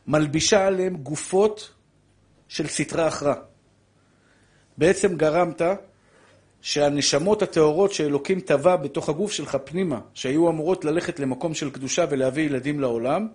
מלבישה 0.08 0.68
עליהם 0.68 0.98
גופות 0.98 1.74
של 2.48 2.68
סטרה 2.68 3.08
אחרא. 3.08 3.36
בעצם 4.78 5.18
גרמת 5.18 5.62
שהנשמות 6.62 7.42
הטהורות 7.42 7.94
שאלוקים 7.94 8.40
טבע 8.40 8.76
בתוך 8.76 9.10
הגוף 9.10 9.32
שלך 9.32 9.58
פנימה, 9.64 10.00
שהיו 10.14 10.50
אמורות 10.50 10.86
ללכת 10.86 11.20
למקום 11.20 11.54
של 11.54 11.70
קדושה 11.70 12.06
ולהביא 12.10 12.44
ילדים 12.44 12.80
לעולם, 12.80 13.28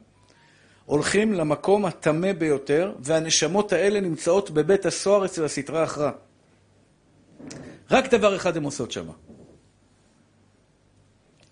הולכים 0.84 1.32
למקום 1.32 1.84
הטמא 1.84 2.32
ביותר, 2.32 2.92
והנשמות 3.00 3.72
האלה 3.72 4.00
נמצאות 4.00 4.50
בבית 4.50 4.86
הסוהר 4.86 5.24
אצל 5.24 5.44
הסטרה 5.44 5.84
אחרא. 5.84 6.10
רק 7.90 8.14
דבר 8.14 8.36
אחד 8.36 8.56
הן 8.56 8.64
עושות 8.64 8.92
שם. 8.92 9.06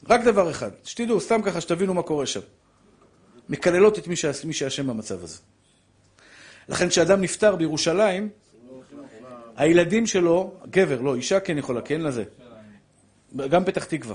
רק 0.08 0.24
דבר 0.24 0.50
אחד. 0.50 0.70
שתדעו, 0.84 1.20
סתם 1.20 1.42
ככה, 1.42 1.60
שתבינו 1.60 1.94
מה 1.94 2.02
קורה 2.02 2.26
שם. 2.26 2.40
מקללות 3.48 3.98
את 3.98 4.06
מי 4.44 4.52
שאשם 4.52 4.86
במצב 4.86 5.24
הזה. 5.24 5.38
לכן 6.68 6.88
כשאדם 6.88 7.20
נפטר 7.20 7.56
בירושלים, 7.56 8.28
הילדים 9.60 10.06
שלו, 10.06 10.52
גבר, 10.70 11.00
לא, 11.00 11.14
אישה 11.14 11.40
כן 11.40 11.58
יכולה, 11.58 11.80
כן 11.80 12.00
לזה. 12.00 12.24
גם 13.36 13.64
פתח 13.64 13.84
תקווה. 13.84 14.14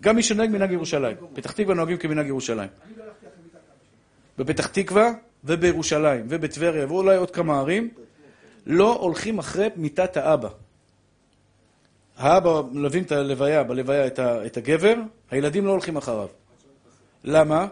גם 0.00 0.16
מי 0.16 0.22
שנוהג 0.22 0.50
מנהג 0.50 0.70
ירושלים. 0.70 1.16
פתח 1.34 1.52
תקווה 1.52 1.74
נוהגים 1.74 1.96
כמנהג 1.96 2.26
ירושלים. 2.26 2.68
בפתח 4.38 4.66
תקווה 4.66 5.12
ובירושלים 5.44 6.26
ובטבריה 6.28 6.86
ואולי 6.86 7.16
עוד 7.16 7.30
כמה 7.30 7.58
ערים, 7.58 7.90
לא 8.66 8.96
הולכים 8.96 9.38
אחרי 9.38 9.68
מיתת 9.76 10.16
האבא. 10.16 10.48
האבא 12.16 12.62
מלווים 12.72 13.02
את 13.02 13.12
הלוויה, 13.12 13.62
בלוויה 13.62 14.06
את, 14.06 14.18
ה, 14.18 14.46
את 14.46 14.56
הגבר, 14.56 14.94
הילדים 15.30 15.66
לא 15.66 15.70
הולכים 15.70 15.96
אחריו. 15.96 16.28
למה? 17.24 17.66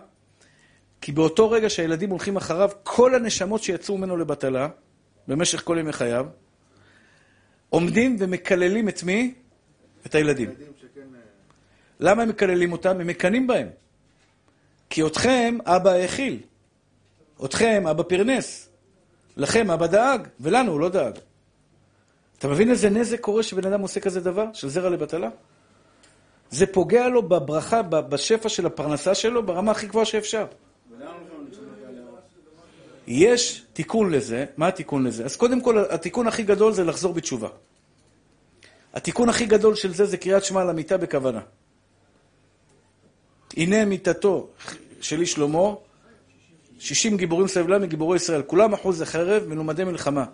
כי 1.01 1.12
באותו 1.12 1.51
רגע 1.51 1.70
שהילדים 1.70 2.10
הולכים 2.10 2.36
אחריו, 2.36 2.70
כל 2.82 3.15
הנשמות 3.15 3.62
שיצאו 3.62 3.98
ממנו 3.98 4.16
לבטלה, 4.16 4.69
במשך 5.28 5.64
כל 5.64 5.76
ימי 5.80 5.92
חייו, 5.92 6.26
עומדים 7.68 8.16
ומקללים 8.18 8.88
את 8.88 9.02
מי? 9.02 9.34
את 10.06 10.14
הילדים. 10.14 10.50
אה, 10.50 10.55
למה 12.00 12.22
הם 12.22 12.28
מקללים 12.28 12.72
אותם? 12.72 13.00
הם 13.00 13.06
מקנאים 13.06 13.46
בהם. 13.46 13.68
כי 14.90 15.06
אתכם 15.06 15.59
אבא 15.64 15.90
האכיל. 15.90 16.40
אתכם 17.44 17.86
אבא 17.90 18.02
פרנס. 18.02 18.68
לכם 19.36 19.70
אבא 19.70 19.86
דאג, 19.86 20.28
ולנו 20.40 20.72
הוא 20.72 20.80
לא 20.80 20.88
דאג. 20.88 21.18
אתה 22.38 22.48
מבין 22.48 22.70
איזה 22.70 22.90
נזק 22.90 23.20
קורה 23.20 23.42
שבן 23.42 23.72
אדם 23.72 23.80
עושה 23.80 24.00
כזה 24.00 24.20
דבר? 24.20 24.46
של 24.52 24.68
זרע 24.68 24.90
לבטלה? 24.90 25.28
זה 26.50 26.66
פוגע 26.66 27.09
לו 27.09 27.22
בברכה, 27.22 27.82
בשפע 27.82 28.48
של 28.48 28.66
הפרנסה 28.66 29.14
שלו, 29.14 29.46
ברמה 29.46 29.70
הכי 29.70 29.86
גבוהה 29.86 30.05
שאפשר. 30.05 30.46
יש 33.10 33.62
תיקון 33.72 34.10
לזה, 34.10 34.44
מה 34.56 34.68
התיקון 34.68 35.06
לזה? 35.06 35.24
אז 35.24 35.36
קודם 35.36 35.60
כל, 35.60 35.85
התיקון 35.90 36.28
הכי 36.28 36.43
גדול 36.43 36.72
זה 36.72 36.85
לחזור 36.85 37.14
בתשובה. 37.14 37.48
התיקון 38.94 39.28
הכי 39.28 39.47
גדול 39.47 39.74
של 39.74 39.94
זה 39.94 40.06
זה 40.06 40.16
קריאת 40.16 40.44
שמע 40.44 40.60
על 40.60 40.70
המיטה 40.70 40.97
בכוונה. 40.97 41.40
הנה 43.56 43.85
מיתתו 43.85 44.48
של 45.01 45.20
איש 45.20 45.32
שלמה, 45.32 45.74
60 46.78 47.16
גיבורים 47.16 47.48
סבלה 47.48 47.78
מגיבורי 47.78 48.16
ישראל, 48.16 48.43
כולם 48.43 48.72
אחוז 48.72 49.01
החרב, 49.01 49.47
מלומדי 49.47 49.85
מלחמה. 49.85 50.24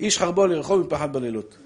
איש 0.00 0.18
חרבו 0.18 0.42
על 0.42 0.52
ירחו 0.52 0.76
מפחד 0.76 1.12
בלילות. 1.12 1.56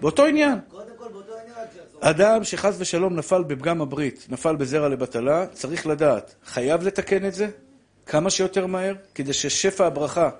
באותו 0.00 0.24
עניין, 0.24 0.58
אדם 2.00 2.44
שחס 2.44 2.74
ושלום 2.78 3.16
נפל 3.16 3.42
בפגם 3.42 3.80
הברית, 3.80 4.26
נפל 4.28 4.56
בזרע 4.56 4.88
לבטלה, 4.88 5.46
צריך 5.46 5.86
לדעת, 5.86 6.34
חייב 6.44 6.82
לתקן 6.82 7.26
את 7.26 7.34
זה 7.34 7.48
כמה 8.06 8.30
שיותר 8.30 8.66
מהר, 8.66 8.94
כדי 9.14 9.32
ששפע 9.32 9.86
הברכה, 9.86 10.30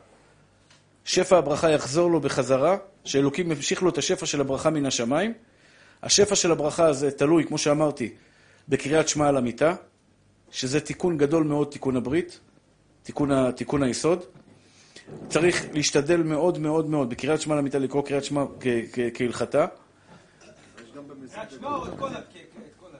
שפע 1.04 1.38
הברכה 1.38 1.70
יחזור 1.70 2.10
לו 2.10 2.20
בחזרה, 2.20 2.76
שאלוקים 3.04 3.52
ימשיך 3.52 3.82
לו 3.82 3.90
את 3.90 3.98
השפע 3.98 4.26
של 4.26 4.40
הברכה 4.40 4.70
מן 4.70 4.86
השמיים. 4.86 5.32
השפע 6.02 6.34
של 6.34 6.52
הברכה 6.52 6.86
הזה 6.86 7.10
תלוי, 7.10 7.44
כמו 7.46 7.58
שאמרתי, 7.58 8.12
בקריאת 8.68 9.08
שמע 9.08 9.28
על 9.28 9.36
המיטה, 9.36 9.74
שזה 10.50 10.80
תיקון 10.80 11.18
גדול 11.18 11.44
מאוד, 11.44 11.68
תיקון 11.70 11.96
הברית, 11.96 12.40
תיקון, 13.02 13.30
ה, 13.30 13.52
תיקון 13.52 13.82
היסוד. 13.82 14.24
צריך 15.28 15.66
להשתדל 15.72 16.22
מאוד 16.22 16.58
מאוד 16.58 16.90
מאוד 16.90 17.10
בקריאת 17.10 17.40
שמע 17.40 17.54
על 17.54 17.58
המיטה 17.58 17.78
לקרוא 17.78 18.02
קריאת 18.02 18.24
שמע 18.24 18.44
כהלכתה. 19.14 19.66
גם 20.98 21.08
במזיד... 21.08 21.44
תשמעו 21.44 21.86
את 21.86 21.90
כל 21.98 22.08
ה... 22.08 22.14
כן, 22.14 22.40
כן, 22.54 22.60
הזה. 22.86 22.96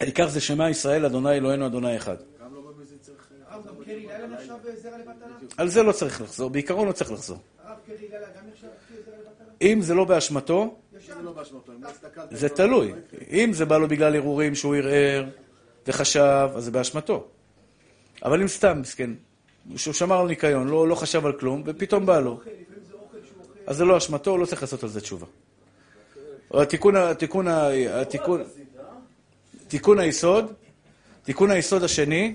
העיקר 0.00 0.28
זה 0.28 0.40
שמע 0.40 0.70
ישראל, 0.70 1.04
אדוני 1.04 1.36
אלוהינו, 1.36 1.66
אדוני 1.66 1.96
אחד. 1.96 2.16
גם 2.42 2.54
לא 2.54 2.60
במזיד 2.60 2.98
צריך... 3.00 3.28
אה, 3.48 3.54
הרב, 3.54 3.66
גם 3.66 3.74
קרי 3.84 4.06
לילה 4.06 4.26
נחשב 4.26 4.54
זרע 4.82 4.98
לבטלה? 4.98 5.36
על 5.56 5.68
זה 5.68 5.82
לא 5.82 5.92
צריך 5.92 6.20
לחזור, 6.20 6.50
בעיקרון 6.50 6.88
לא 6.88 6.92
צריך 6.92 7.12
לחזור. 7.12 7.38
הרב 7.64 7.76
קרי 7.86 7.96
לילה 8.00 8.26
גם 8.26 8.50
נחשב 8.52 8.66
זרע 9.06 9.16
לבטלה? 9.16 9.46
אם 9.62 9.82
זה 9.82 9.94
לא 9.94 10.04
באשמתו, 10.04 10.76
זה 10.92 11.14
לא 11.22 11.34
לא 12.42 12.48
תלוי. 12.48 12.92
אם 13.30 13.50
זה 13.52 13.64
בא 13.64 13.78
לו 13.78 13.88
בגלל 13.88 14.16
ערעורים 14.16 14.54
שהוא 14.54 14.76
ערער 14.76 15.24
וחשב, 15.86 16.48
אז 16.56 16.64
זה 16.64 16.70
באשמתו. 16.70 17.28
אבל 18.24 18.40
אם 18.40 18.48
סתם, 18.48 18.80
מסכן, 18.80 19.10
שהוא 19.76 19.94
שמר 19.94 20.20
על 20.20 20.26
ניקיון, 20.26 20.68
לא, 20.68 20.88
לא 20.88 20.94
חשב 20.94 21.26
על 21.26 21.32
כלום, 21.32 21.62
ופתאום 21.66 22.06
בא 22.06 22.20
לו, 22.20 22.40
אז 23.66 23.76
זה 23.76 23.84
לא 23.84 23.96
אשמתו, 23.96 24.38
לא 24.38 24.46
צריך 24.46 24.62
לעשות 24.62 24.82
על 24.82 24.88
זה 24.88 25.00
תשובה. 25.00 25.26
התיקון, 26.54 26.96
התיקון, 26.96 27.46
התיקון, 27.90 28.42
תיקון 29.68 29.98
היסוד, 29.98 30.52
תיקון 31.22 31.50
היסוד 31.50 31.82
השני, 31.82 32.34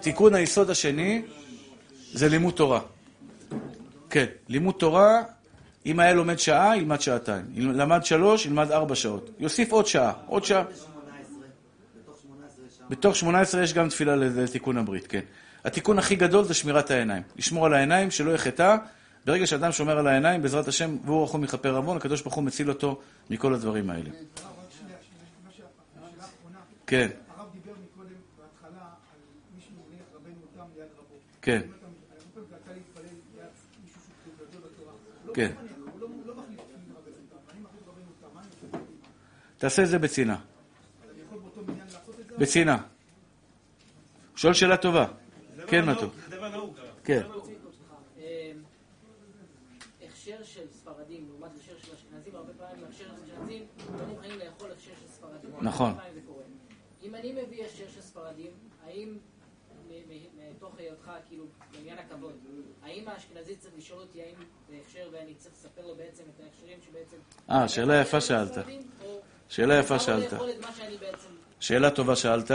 תיקון 0.00 0.34
היסוד 0.34 0.70
השני 0.70 1.22
זה 2.12 2.28
לימוד 2.28 2.54
תורה. 2.54 2.80
כן, 4.10 4.26
לימוד 4.48 4.74
תורה, 4.78 5.22
אם 5.86 6.00
היה 6.00 6.14
לומד 6.14 6.38
שעה, 6.38 6.76
ילמד 6.76 7.00
שעתיים. 7.00 7.44
למד 7.56 8.04
שלוש, 8.04 8.46
ילמד 8.46 8.72
ארבע 8.72 8.94
שעות. 8.94 9.30
יוסיף 9.38 9.72
עוד 9.72 9.86
שעה, 9.86 10.12
עוד 10.26 10.44
שעה. 10.44 10.64
בתוך 12.00 12.16
18 12.22 12.64
שם. 12.78 12.84
בתוך 12.90 13.16
18 13.16 13.62
יש 13.62 13.72
גם 13.72 13.88
תפילה 13.88 14.16
לתיקון 14.16 14.78
הברית, 14.78 15.06
כן. 15.06 15.20
התיקון 15.64 15.98
הכי 15.98 16.16
גדול 16.16 16.44
זה 16.44 16.54
שמירת 16.54 16.90
העיניים. 16.90 17.22
לשמור 17.36 17.66
על 17.66 17.74
העיניים, 17.74 18.10
שלא 18.10 18.30
יחטא. 18.30 18.76
ברגע 19.26 19.46
שאדם 19.46 19.72
שומר 19.72 19.98
על 19.98 20.06
העיניים, 20.06 20.42
בעזרת 20.42 20.68
השם, 20.68 20.96
והוא 21.04 21.24
רחום 21.24 21.40
מכפר 21.40 21.76
עוון, 21.76 21.96
הקדוש 21.96 22.22
ברוך 22.22 22.34
הוא 22.34 22.44
מציל 22.44 22.68
אותו 22.68 23.00
מכל 23.30 23.54
הדברים 23.54 23.90
האלה. 23.90 24.10
אחרונה. 24.10 26.58
כן, 26.86 27.08
הרב 27.36 27.48
דיבר 27.52 27.72
מקודם, 27.84 28.08
בהתחלה, 28.38 28.80
על 28.80 29.18
מישהו 29.56 29.72
מניח 29.90 30.04
רבנו 30.14 30.34
תם 30.54 30.64
ליד 30.76 30.86
רבו. 30.98 31.14
כן, 31.42 31.60
לא 35.26 35.32
כן. 35.34 35.52
מניח, 35.60 35.72
הוא 36.00 36.02
הוא 36.08 36.34
מחליף 36.36 36.60
רבנו 36.96 37.14
תם. 37.30 37.36
אני 37.50 37.60
מחליף 37.60 37.88
רבנו 37.88 38.12
תם, 38.20 38.26
מה 38.34 38.40
אני 38.40 38.48
עושה? 38.48 38.78
אז 39.54 39.58
תעשה 39.58 39.82
את 39.82 39.88
זה 39.88 39.98
בצנעה. 39.98 40.36
אני 40.36 41.20
יכול 41.26 41.38
באותו 41.38 41.60
מניין 41.62 41.86
לעשות 41.86 42.20
את 42.20 42.28
זה? 42.28 42.36
בצנעה. 42.38 42.78
שואל 44.36 44.54
שאלה 44.54 44.76
טובה. 44.76 45.06
כן, 45.66 45.84
מתוק. 45.84 46.14
זה 46.28 46.36
דבר 46.36 46.48
נהוג. 46.48 46.78
כן. 47.04 47.22
אה, 48.18 48.52
הכשר 50.26 50.44
של 50.44 50.66
ספרדים 50.70 51.28
לעומת 51.28 51.50
הכשר 51.56 51.72
של 51.82 51.92
אשכנזים, 51.94 52.34
הרבה 52.34 52.52
פעמים 52.52 52.84
הכשר 52.84 53.04
של 53.04 53.24
אשכנזים 53.24 53.66
לא 53.98 54.06
מוכנים 54.06 54.38
לאכול 54.38 54.72
הכשר 54.72 54.90
של 55.00 55.08
ספרדים. 55.08 55.45
נכון. 55.60 55.94
זה. 55.94 56.16
אם 57.02 57.14
אני 57.14 57.32
מביא 57.32 57.64
הכשר 57.64 57.84
של 57.94 58.00
ספרדים, 58.00 58.50
האם 58.86 59.18
מתוך 60.56 60.78
היותך, 60.78 61.10
כאילו, 61.28 61.44
בעניין 61.72 61.98
הכבוד, 61.98 62.32
האם 62.82 63.08
האשכנזי 63.08 63.56
צריך 63.56 63.74
לשאול 63.78 64.00
אותי 64.00 64.22
האם 64.22 64.34
זה 64.68 64.76
הכשר 64.84 65.08
ואני 65.12 65.34
צריך 65.34 65.54
לספר 65.54 65.86
לו 65.86 65.94
בעצם 65.94 66.22
את 66.34 66.40
ההכשרים 66.44 66.78
שבעצם... 66.86 67.16
אה, 67.50 67.68
שאלה 67.68 68.00
יפה 68.00 68.20
שאלת. 68.20 68.58
שאלה 69.48 69.78
יפה 69.78 69.98
שאלת. 69.98 70.32
שאלה 71.60 71.90
טובה 71.90 72.16
שאלת. 72.16 72.50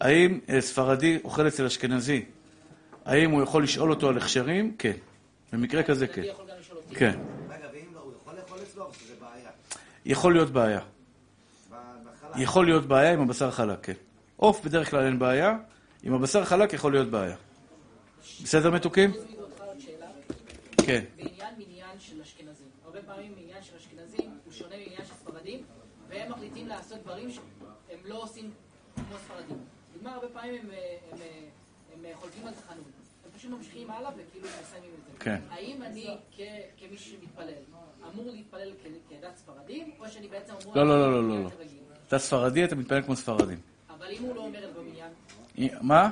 האם 0.00 0.40
אה, 0.48 0.60
ספרדי 0.60 1.18
אוכל 1.24 1.48
אצל 1.48 1.66
אשכנזי, 1.66 2.24
האם 3.04 3.30
הוא 3.30 3.42
יכול 3.42 3.62
לשאול 3.62 3.90
אותו 3.90 4.08
על 4.08 4.16
הכשרים? 4.16 4.76
כן. 4.78 4.96
במקרה 5.52 5.82
כזה 5.82 6.06
כן. 6.06 6.22
כן. 6.90 7.18
רגע, 7.48 7.66
ואם 7.72 7.94
לא, 7.94 8.00
הוא 8.00 8.12
יכול 8.22 8.34
לאכול 8.34 8.58
אצלו, 8.62 8.92
שזה 8.94 9.14
בעיה? 9.20 9.50
יכול 10.04 10.32
להיות 10.32 10.50
בעיה. 10.50 10.80
יכול 12.36 12.66
להיות 12.66 12.86
בעיה 12.86 13.12
עם 13.12 13.20
הבשר 13.20 13.50
חלק, 13.50 13.78
כן. 13.86 13.92
עוף 14.36 14.64
בדרך 14.64 14.90
כלל 14.90 15.06
אין 15.06 15.18
בעיה, 15.18 15.58
עם 16.02 16.14
הבשר 16.14 16.44
חלק 16.44 16.72
יכול 16.72 16.92
להיות 16.92 17.08
בעיה. 17.08 17.36
בסדר 18.42 18.70
מתוקים? 18.70 19.12
כן. 20.86 21.04
בעניין 21.16 21.54
מניין 21.58 21.98
של 22.00 22.22
אשכנזים. 22.22 22.66
הרבה 22.84 22.98
פעמים 23.02 23.32
מניין 23.42 23.62
של 23.62 23.76
אשכנזים 23.76 24.30
הוא 24.44 24.52
שונה 24.52 24.76
מעניין 24.76 25.04
של 25.08 25.14
ספרדים, 25.14 25.62
והם 26.08 26.30
מחליטים 26.32 26.68
לעשות 26.68 26.98
דברים 26.98 27.30
שהם 27.30 27.98
לא 28.04 28.22
עושים 28.22 28.50
כמו 28.94 29.16
ספרדים. 29.24 29.56
דוגמה, 29.94 30.14
הרבה 30.14 30.28
פעמים 30.28 30.54
הם, 30.54 30.70
אה, 30.70 30.76
הם, 31.12 31.18
אה, 31.20 31.26
הם, 31.98 32.04
אה, 32.04 32.10
חולקים 32.16 32.46
על 32.46 32.52
תחנון. 32.54 32.84
הם 33.24 33.30
פשוט 33.38 33.50
ממשיכים 33.50 33.90
הלאה 33.90 34.10
וכאילו 34.16 34.48
מסיימים 34.62 34.90
את 34.98 35.12
זה. 35.12 35.18
כן. 35.24 35.40
האם 35.50 35.82
אני 35.82 36.16
כ- 36.36 36.40
כמי 36.78 36.98
שמתפלל, 36.98 37.52
אמור 38.12 38.30
להתפלל 38.30 38.70
כדת 39.10 39.36
ספרדים, 39.36 39.90
או 40.00 40.08
שאני 40.08 40.28
בעצם 40.28 40.52
אמור... 40.62 40.76
לא, 40.76 40.86
לא, 40.88 41.00
לא, 41.00 41.12
לא, 41.12 41.28
לא, 41.28 41.44
לא. 41.44 41.50
אתה 42.10 42.18
ספרדי, 42.18 42.64
אתה 42.64 42.74
מתפלל 42.76 43.02
כמו 43.02 43.16
ספרדים. 43.16 43.58
אבל 43.90 44.06
אם 44.10 44.22
הוא 44.22 44.34
לא 44.36 44.40
אומר 44.40 44.58
את 44.64 44.70
במניין... 44.76 45.78
מה? 45.82 46.10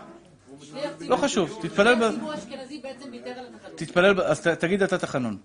לא 1.00 1.16
חשוב, 1.16 1.58
תתפלל 1.62 1.94
ב-. 1.94 2.14
תתפלל, 3.76 4.14
ב- 4.14 4.20
אז 4.20 4.40
תגיד 4.40 4.82
אתה 4.82 4.98
תחנון. 4.98 5.36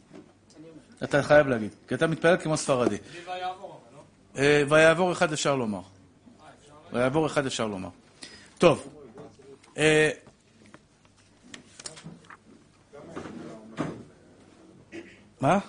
אתה 1.03 1.23
חייב 1.23 1.47
להגיד, 1.47 1.75
כי 1.87 1.95
אתה 1.95 2.07
מתפלל 2.07 2.37
כמו 2.37 2.57
ספרדי. 2.57 2.97
אה, 4.37 4.63
ויעבור 4.69 5.11
אחד 5.11 5.33
אפשר 5.33 5.55
לומר. 5.55 5.81
ויעבור 6.91 7.25
אחד 7.25 7.45
אפשר 7.45 7.67
לומר. 7.67 7.89
טוב. 8.57 8.87
אה, 9.77 10.09
מה? 15.41 15.59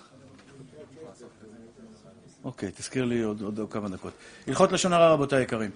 אוקיי, 2.44 2.70
תזכיר 2.76 3.04
לי 3.04 3.22
עוד, 3.22 3.42
עוד 3.42 3.60
כמה 3.70 3.88
דקות. 3.88 4.12
הלכות 4.46 4.72
לשון 4.72 4.92
הרע, 4.92 5.12
רבותיי 5.12 5.38
היקרים. 5.38 5.70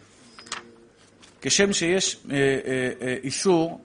כשם 1.40 1.72
שיש 1.72 2.16
אה, 2.30 2.36
אה, 2.36 2.90
אה, 3.00 3.16
איסור 3.22 3.80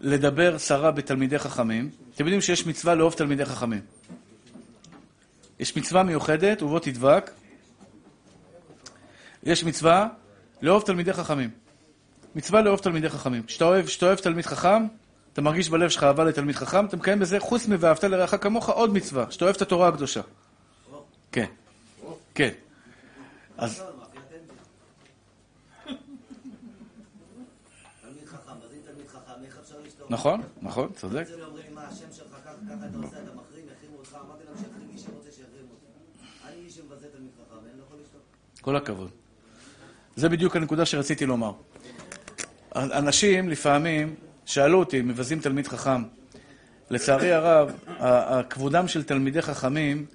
לדבר 0.00 0.58
סרה 0.58 0.90
בתלמידי 0.90 1.38
חכמים, 1.38 1.90
אתם 2.14 2.24
יודעים 2.24 2.40
שיש 2.40 2.66
מצווה 2.66 2.94
לאהוב 2.94 3.12
תלמידי 3.12 3.44
חכמים. 3.44 3.80
יש 5.58 5.76
מצווה 5.76 6.02
מיוחדת, 6.02 6.62
ובוא 6.62 6.78
תדבק. 6.78 7.30
יש 9.42 9.64
מצווה 9.64 10.08
לאהוב 10.62 10.82
תלמידי 10.82 11.12
חכמים. 11.12 11.50
מצווה 12.34 12.62
לאהוב 12.62 12.80
תלמידי 12.80 13.08
חכמים. 13.08 13.42
כשאתה 13.42 13.64
אוהב, 13.64 13.86
כשאתה 13.86 14.06
אוהב 14.06 14.18
תלמיד 14.18 14.46
חכם, 14.46 14.86
אתה 15.32 15.42
מרגיש 15.42 15.68
בלב 15.68 15.90
שלך 15.90 16.02
אהבה 16.02 16.24
לתלמיד 16.24 16.56
חכם, 16.56 16.86
אתה 16.86 16.96
מקיים 16.96 17.18
בזה, 17.18 17.40
חוץ 17.40 17.68
מ"ואהבת 17.68 18.04
לרעך 18.04 18.34
כמוך", 18.40 18.68
עוד 18.68 18.92
מצווה, 18.92 19.26
שאתה 19.30 19.44
אוהב 19.44 19.56
את 19.56 19.62
התורה 19.62 19.88
הקדושה. 19.88 20.20
כן, 21.32 21.46
כן. 22.34 22.50
אז 23.56 23.82
לשתות? 29.86 30.10
נכון, 30.10 30.42
נכון, 30.62 30.92
צודק. 30.92 31.26
לא. 32.94 33.08
כל 38.60 38.76
הכבוד. 38.76 39.10
זה 40.16 40.28
בדיוק 40.28 40.56
הנקודה 40.56 40.84
שרציתי 40.84 41.26
לומר. 41.26 41.52
אנשים 42.76 43.48
לפעמים 43.48 44.14
שאלו 44.46 44.78
אותי, 44.78 45.02
מבזים 45.02 45.40
תלמיד 45.40 45.66
חכם. 45.68 46.02
לצערי 46.90 47.32
הרב, 47.32 47.72
כבודם 48.50 48.88
של 48.88 49.02
תלמידי 49.02 49.42
חכמים 49.42 50.06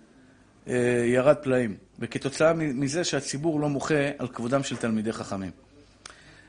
אה, 0.68 1.04
ירד 1.06 1.36
פלאים, 1.36 1.78
וכתוצאה 2.00 2.54
מזה 2.54 3.04
שהציבור 3.04 3.60
לא 3.60 3.70
מוחה 3.70 4.10
על 4.18 4.28
כבודם 4.28 4.64
של 4.64 4.76
תלמידי 4.76 5.14
חכמים. 5.14 5.52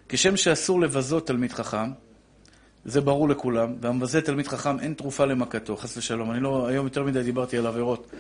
כשם 0.09 0.37
שאסור 0.37 0.81
לבזות 0.81 1.27
תלמיד 1.27 1.53
חכם, 1.53 1.91
זה 2.85 3.01
ברור 3.01 3.29
לכולם, 3.29 3.75
והמבזה 3.81 4.23
תלמיד 4.23 4.49
חכם 4.49 4.81
אין 4.81 4.95
תרופה 4.95 5.25
למכתו, 5.25 5.77
חס 5.77 5.97
ושלום. 5.97 6.31
אני 6.31 6.41
לא, 6.41 6.67
היום 6.67 6.87
יותר 6.87 7.03
מדי 7.03 7.23
דיברתי 7.23 7.59
על 7.59 7.67
עבירות, 7.67 8.11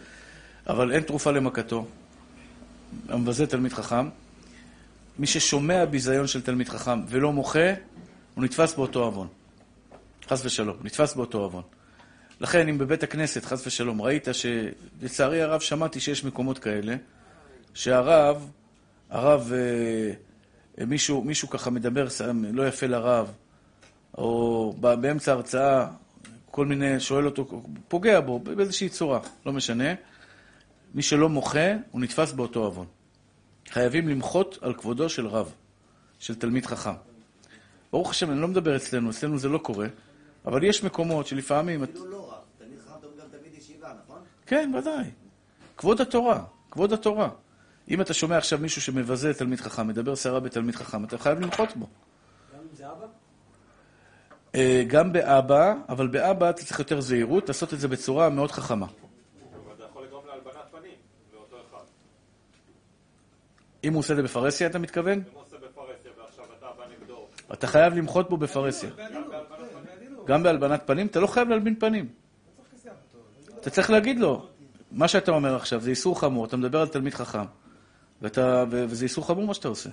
אבל 0.66 0.92
אין 0.92 1.02
תרופה 1.02 1.30
למכתו. 1.30 1.86
המבזה 3.08 3.46
תלמיד 3.46 3.72
חכם. 3.72 4.08
מי 5.18 5.26
ששומע 5.26 5.84
ביזיון 5.84 6.26
של 6.26 6.42
תלמיד 6.42 6.68
חכם 6.68 7.00
ולא 7.08 7.32
מוחה, 7.32 7.72
הוא 8.34 8.44
נתפס 8.44 8.74
באותו 8.74 9.04
עוון. 9.04 9.28
חס 10.28 10.44
ושלום, 10.44 10.76
נתפס 10.82 11.14
באותו 11.14 11.38
עוון. 11.38 11.62
לכן, 12.40 12.68
אם 12.68 12.78
בבית 12.78 13.02
הכנסת, 13.02 13.44
חס 13.44 13.66
ושלום, 13.66 14.02
ראית 14.02 14.28
שלצערי 14.32 15.42
הרב 15.42 15.60
שמעתי 15.60 16.00
שיש 16.00 16.24
מקומות 16.24 16.58
כאלה, 16.58 16.96
שהרב, 17.74 18.50
הרב, 19.10 19.52
אה, 20.78 20.84
מישהו, 20.86 21.22
מישהו 21.24 21.50
ככה 21.50 21.70
מדבר 21.70 22.06
לא 22.52 22.68
יפה 22.68 22.86
לרב, 22.86 23.32
או 24.18 24.74
באמצע 24.80 25.32
ההרצאה, 25.32 25.86
כל 26.50 26.66
מיני, 26.66 27.00
שואל 27.00 27.26
אותו, 27.26 27.62
פוגע 27.88 28.20
בו 28.20 28.38
באיזושהי 28.38 28.88
צורה, 28.88 29.20
לא 29.46 29.52
משנה. 29.52 29.94
מי 30.94 31.02
שלא 31.02 31.28
מוחה, 31.28 31.68
הוא 31.90 32.00
נתפס 32.00 32.32
באותו 32.32 32.64
עוון. 32.64 32.86
חייבים 33.68 34.08
למחות 34.08 34.58
על 34.60 34.74
כבודו 34.74 35.08
של 35.08 35.26
רב, 35.26 35.52
של 36.18 36.34
תלמיד 36.34 36.66
חכם. 36.66 36.90
ברוך 37.92 38.10
השם, 38.10 38.30
אני 38.30 38.40
לא 38.40 38.48
מדבר 38.48 38.76
אצלנו, 38.76 39.10
אצלנו 39.10 39.38
זה 39.38 39.48
לא 39.48 39.58
קורה, 39.58 39.86
אבל 40.46 40.64
יש 40.64 40.84
מקומות 40.84 41.26
שלפעמים... 41.26 41.82
אפילו 41.82 42.06
לא 42.06 42.32
רב, 42.32 42.42
תלמיד 42.58 42.78
חכם 42.78 43.06
גם 43.20 43.26
תלמיד 43.30 43.58
ישיבה, 43.58 43.92
נכון? 44.04 44.18
כן, 44.46 44.72
ודאי. 44.78 45.04
כבוד 45.76 46.00
התורה, 46.00 46.44
כבוד 46.70 46.92
התורה. 46.92 47.28
אם 47.90 48.00
אתה 48.00 48.14
שומע 48.14 48.36
עכשיו 48.36 48.58
מישהו 48.58 48.82
שמבזה 48.82 49.34
תלמיד 49.34 49.60
חכם, 49.60 49.88
מדבר 49.88 50.16
סערה 50.16 50.40
בתלמיד 50.40 50.76
חכם, 50.76 51.04
אתה 51.04 51.18
חייב 51.18 51.40
למחות 51.40 51.76
בו. 51.76 51.86
גם 51.86 52.58
אם 52.60 52.76
זה 52.76 52.86
אבא? 52.86 53.06
אה, 54.54 54.84
גם 54.86 55.12
באבא, 55.12 55.74
אבל 55.88 56.06
באבא 56.06 56.50
אתה 56.50 56.64
צריך 56.64 56.78
יותר 56.78 57.00
זהירות, 57.00 57.48
לעשות 57.48 57.74
את 57.74 57.80
זה 57.80 57.88
בצורה 57.88 58.28
מאוד 58.28 58.50
חכמה. 58.50 58.86
אם 63.84 63.92
הוא 63.92 64.00
עושה 64.00 64.12
את 64.12 64.16
זה 64.16 64.22
בפרהסיה, 64.22 64.66
אתה 64.66 64.78
מתכוון? 64.78 65.18
אם 65.18 65.22
הוא 65.34 65.42
עושה 65.42 65.56
בפרהסיה 65.56 66.10
ועכשיו 66.18 66.44
אתה 66.58 66.66
בא 66.78 66.84
נגדו, 67.00 67.26
אתה 67.52 67.66
חייב 67.66 67.94
למחות 67.94 68.30
בו 68.30 68.36
בפרהסיה. 68.36 68.90
גם 70.26 70.42
בהלבנת 70.42 70.82
פנים, 70.86 71.06
אתה 71.06 71.20
לא 71.20 71.26
חייב 71.26 71.48
להלבין 71.48 71.74
פנים. 71.80 72.08
אתה 73.60 73.70
צריך 73.70 73.90
להגיד 73.90 74.18
לו, 74.18 74.46
מה 74.92 75.08
שאתה 75.08 75.30
אומר 75.30 75.56
עכשיו 75.56 75.80
זה 75.80 75.90
איסור 75.90 76.20
חמור, 76.20 76.44
אתה 76.44 76.56
מדבר 76.56 76.80
על 76.80 76.88
תלמיד 76.88 77.14
חכם, 77.14 77.44
ואתה, 78.22 78.64
וזה 78.70 79.04
איסור 79.04 79.26
חמור 79.26 79.46
מה 79.46 79.54
שאתה 79.54 79.68
עושה. 79.68 79.90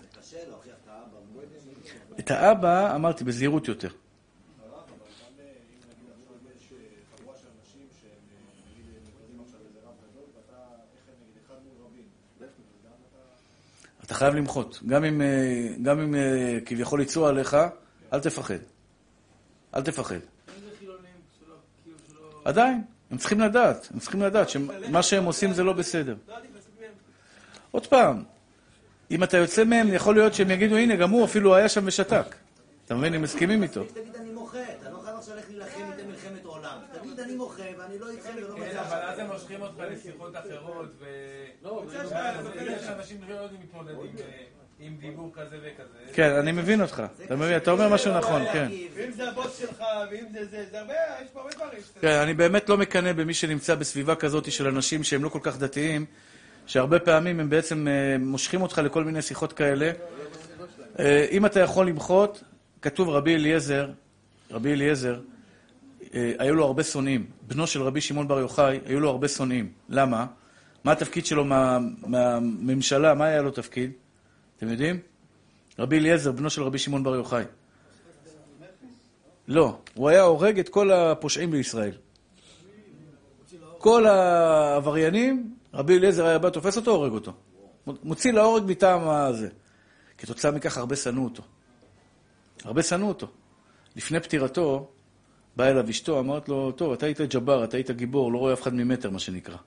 להוכיח 0.50 0.76
את 2.20 2.32
האבא. 2.32 2.96
אמרתי, 2.96 3.24
בזהירות 3.24 3.68
יותר. 3.68 3.90
אתה 14.08 14.14
חייב 14.14 14.36
למחות. 14.36 14.80
גם 14.88 15.04
אם, 15.04 15.22
אה, 15.22 15.28
גם 15.84 16.00
אם 16.00 16.16
אה, 16.16 16.58
כביכול 16.66 17.02
יצאו 17.02 17.28
עליך, 17.28 17.58
אל 18.14 18.20
תפחד. 18.20 18.58
אל 19.76 19.82
תפחד. 19.82 20.16
כאילו. 20.84 20.94
עדיין, 22.46 22.82
הם 23.12 23.18
צריכים 23.18 23.40
לדעת, 23.40 23.88
הם 23.94 24.00
צריכים 24.00 24.22
לדעת 24.22 24.50
שמה 24.50 25.04
שהם 25.04 25.26
עושים 25.26 25.54
זה 25.54 25.64
לא 25.64 25.74
בסדר. 25.74 26.16
עוד 27.72 27.88
פעם, 27.88 28.24
אם 29.12 29.24
אתה 29.24 29.38
יוצא 29.38 29.64
מהם, 29.64 29.94
יכול 29.94 30.16
להיות 30.16 30.34
שהם 30.34 30.52
יגידו, 30.52 30.76
הנה, 30.76 30.96
גם 30.96 31.10
הוא 31.10 31.26
אפילו 31.26 31.56
היה 31.56 31.70
שם 31.70 31.82
ושתק. 31.86 32.36
אתה 32.86 32.96
מבין? 32.96 33.14
הם 33.14 33.22
מסכימים 33.22 33.64
איתו. 33.64 33.84
תגיד 33.84 34.16
אני 34.16 34.32
מוחה, 34.32 34.60
אתה 34.82 34.90
לא 34.90 35.00
חייב 35.06 35.18
עכשיו 35.18 35.36
ללכת 35.36 35.50
להילחם 35.50 35.92
איתם 35.92 36.10
מלחמת 36.10 36.46
עולם. 36.46 36.78
תגיד 37.02 37.20
אני 37.20 37.36
מוחה 37.36 37.64
ואני 37.78 38.00
לא 38.00 38.10
איתכם 38.10 38.30
ולא 38.38 38.56
כן, 38.56 38.62
בצד 38.62 38.78
אבל 38.78 38.98
אז. 38.98 39.20
הם 39.20 39.28
מושכים 39.32 39.62
אותך 39.62 39.80
לשיחות 39.92 40.36
אחרות, 40.36 40.90
ו... 41.00 41.06
לא, 41.64 41.84
לא. 41.94 42.10
בעיה 42.56 42.80
שאנשים 42.80 43.18
לא 43.30 43.34
יודעים 43.36 43.62
להתמודד 43.62 43.92
עם, 43.92 44.18
אה, 44.20 44.24
עם 44.80 44.98
דיבור 45.00 45.32
כזה 45.34 45.58
וכזה. 45.62 46.14
כן, 46.14 46.32
אני 46.32 46.52
מבין 46.52 46.82
אותך. 46.82 47.04
אתה 47.26 47.36
מבין? 47.36 47.58
אתה 47.58 47.72
אומר 47.72 47.90
משהו 47.90 48.18
נכון, 48.18 48.42
כן. 48.54 48.72
ואם 48.94 49.12
זה 49.12 49.30
הבוס 49.30 49.58
שלך, 49.60 49.84
ואם 50.12 50.26
זה 50.32 50.46
זה, 50.46 50.66
זה 50.72 50.80
הרבה, 50.80 50.94
יש 51.24 51.30
פה 51.34 51.40
הרבה 51.40 51.52
דברים. 51.56 51.80
כן, 52.02 52.20
אני 52.24 52.34
באמת 52.34 52.70
לא 52.70 52.78
מקנא 52.78 53.14
במי 53.14 53.34
שנמצא 53.34 53.76
בסביבה 53.76 54.16
כזאת 54.16 54.52
של 54.52 54.68
אנשים 54.68 55.04
שהם 55.04 55.24
לא 55.24 55.30
כל 55.30 55.40
כך 55.42 55.58
דתיים, 55.58 56.06
שהרבה 56.68 57.00
פעמים 57.00 57.40
הם 57.40 57.50
בעצם 57.50 57.88
אה, 57.88 58.18
מושכים 58.20 58.62
אותך 58.62 58.82
לכל 58.84 59.04
מיני 59.04 59.22
שיחות 59.22 59.54
כאלה. 59.54 59.92
אה, 61.00 61.26
אם 61.32 61.46
אתה 61.46 61.60
יכול 61.60 61.88
למחות, 61.88 62.44
כתוב 62.82 63.10
רבי 63.10 63.36
אליעזר, 63.36 63.90
רבי 64.52 64.74
אליעזר, 64.74 65.20
אה, 66.14 66.34
היו 66.40 66.56
לו 66.56 66.66
הרבה 66.66 66.84
שונאים. 66.84 67.26
בנו 67.48 67.68
של 67.68 67.82
רבי 67.82 68.02
שמעון 68.02 68.28
בר 68.28 68.40
יוחאי, 68.40 68.80
היו 68.86 69.00
לו 69.00 69.10
הרבה 69.10 69.28
שונאים. 69.28 69.72
למה? 69.90 70.26
מה 70.84 70.92
התפקיד 70.92 71.26
שלו 71.26 71.44
מה- 71.46 71.80
מהממשלה? 72.08 73.14
מה 73.14 73.26
היה 73.26 73.42
לו 73.42 73.52
תפקיד? 73.52 73.92
אתם 74.58 74.70
יודעים? 74.70 75.00
רבי 75.80 75.98
אליעזר, 75.98 76.32
בנו 76.32 76.50
של 76.50 76.64
רבי 76.64 76.78
שמעון 76.78 77.04
בר 77.04 77.16
יוחאי. 77.16 77.44
לא, 79.48 79.78
הוא 79.94 80.10
היה 80.10 80.22
הורג 80.22 80.60
את 80.60 80.70
כל 80.70 80.92
הפושעים 80.92 81.52
בישראל. 81.52 81.92
כל 83.78 84.06
העבריינים, 84.08 85.57
רבי 85.78 85.98
אליעזר 85.98 86.26
היה 86.26 86.40
בא, 86.40 86.50
תופס 86.50 86.78
אותו, 86.78 86.92
הורג 86.92 87.12
אותו. 87.12 87.34
מוציא 88.04 88.32
להורג 88.32 88.64
מטעם 88.68 89.10
הזה. 89.10 89.50
כתוצאה 90.18 90.52
מכך 90.52 90.78
הרבה 90.78 90.96
שנאו 90.96 91.24
אותו. 91.24 91.44
הרבה 92.64 92.84
שנאו 92.84 93.08
אותו. 93.08 93.28
לפני 93.96 94.20
פטירתו, 94.20 94.92
באה 95.56 95.72
אליו 95.72 95.90
אשתו, 95.90 96.20
אמרת 96.20 96.50
לו, 96.50 96.72
טוב, 96.72 96.94
אתה 96.94 97.06
היית 97.06 97.22
ג'בר, 97.22 97.64
אתה 97.64 97.78
היית 97.78 97.92
גיבור, 97.92 98.32
לא 98.32 98.38
רואה 98.38 98.54
אף 98.54 98.62
אחד 98.62 98.74
ממטר, 98.74 99.10
מה 99.10 99.20
שנקרא. 99.20 99.58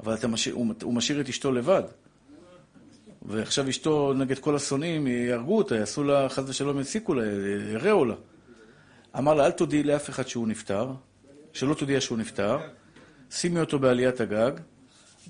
אבל 0.00 0.16
משאיר, 0.28 0.54
הוא, 0.54 0.66
הוא 0.82 0.94
משאיר 0.94 1.20
את 1.20 1.28
אשתו 1.28 1.52
לבד. 1.52 1.82
ועכשיו 3.22 3.68
אשתו 3.68 4.12
נגד 4.14 4.38
כל 4.38 4.56
השונאים, 4.56 5.06
יהרגו 5.06 5.58
אותה, 5.58 5.76
יעשו 5.76 6.04
לה, 6.04 6.28
חס 6.28 6.48
ושלום, 6.48 6.80
יציקו 6.80 7.14
לה, 7.14 7.22
ירעו 7.72 8.04
לה. 8.04 8.14
אמר 9.18 9.34
לה, 9.34 9.46
אל 9.46 9.50
תודיעי 9.50 9.82
לאף 9.82 10.10
אחד 10.10 10.28
שהוא 10.28 10.48
נפטר, 10.48 10.92
שלא 11.52 11.74
תודיע 11.74 12.00
שהוא 12.00 12.18
נפטר, 12.18 12.58
שימי 13.30 13.60
אותו 13.60 13.78
בעליית 13.78 14.20
הגג, 14.20 14.52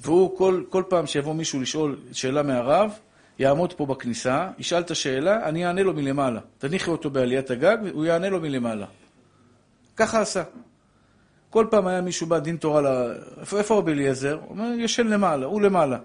והוא, 0.01 0.39
כל, 0.39 0.63
כל 0.69 0.83
פעם 0.89 1.07
שיבוא 1.07 1.35
מישהו 1.35 1.61
לשאול 1.61 1.97
שאלה 2.13 2.43
מהרב, 2.43 2.91
יעמוד 3.39 3.73
פה 3.73 3.87
בכניסה, 3.87 4.49
ישאל 4.59 4.81
את 4.81 4.91
השאלה, 4.91 5.49
אני 5.49 5.67
אענה 5.67 5.83
לו 5.83 5.95
מלמעלה. 5.95 6.41
תניחי 6.59 6.91
אותו 6.91 7.11
בעליית 7.11 7.51
הגג, 7.51 7.77
והוא 7.85 8.05
יענה 8.05 8.29
לו 8.29 8.41
מלמעלה. 8.41 8.87
ככה 9.97 10.21
עשה. 10.21 10.43
כל 11.51 11.67
פעם 11.71 11.87
היה 11.87 12.01
מישהו 12.01 12.27
בא, 12.27 12.39
דין 12.39 12.57
תורה, 12.57 12.81
ל... 12.81 12.87
איפה, 13.41 13.59
איפה 13.59 13.79
רבי 13.79 13.93
אליעזר? 13.93 14.39
הוא 14.43 14.51
אומר, 14.51 14.71
ישן 14.79 15.07
למעלה, 15.07 15.47
הוא 15.47 15.63
למעלה. 15.63 15.99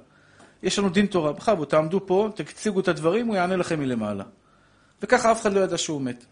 יש 0.63 0.79
לנו 0.79 0.89
דין 0.89 1.05
תורה, 1.05 1.31
בכבוד, 1.31 1.67
תעמדו 1.67 2.05
פה, 2.05 2.29
תציגו 2.35 2.79
את 2.79 2.87
הדברים, 2.87 3.27
הוא 3.27 3.35
יענה 3.35 3.55
לכם 3.55 3.79
מלמעלה. 3.79 4.23
וככה 5.01 5.31
אף 5.31 5.41
אחד 5.41 5.53
לא 5.53 5.59
ידע 5.59 5.77
שהוא 5.77 6.01
מת. 6.01 6.25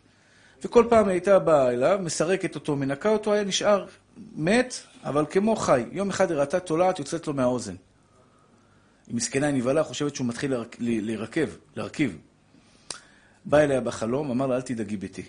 וכל 0.63 0.85
פעם 0.89 1.07
הייתה 1.07 1.39
באה 1.39 1.69
אליו, 1.69 1.99
מסרקת 2.01 2.55
אותו, 2.55 2.75
מנקה 2.75 3.09
אותו, 3.09 3.33
היה 3.33 3.43
נשאר 3.43 3.85
מת, 4.17 4.73
אבל 5.03 5.25
כמו 5.29 5.55
חי. 5.55 5.83
יום 5.91 6.09
אחד 6.09 6.31
הראתה 6.31 6.59
תולעת 6.59 6.99
יוצאת 6.99 7.27
לו 7.27 7.33
מהאוזן. 7.33 7.75
היא 9.07 9.15
מסכנה, 9.15 9.51
נבהלה, 9.51 9.83
חושבת 9.83 10.15
שהוא 10.15 10.27
מתחיל 10.27 10.51
לרק- 10.53 10.77
ל- 10.79 11.05
להירקב, 11.05 11.49
להרכיב. 11.75 12.17
בא 13.45 13.57
אליה 13.57 13.81
בחלום, 13.81 14.31
אמר 14.31 14.47
לה, 14.47 14.55
אל 14.55 14.61
תדאגי 14.61 14.97
ביתי. 14.97 15.23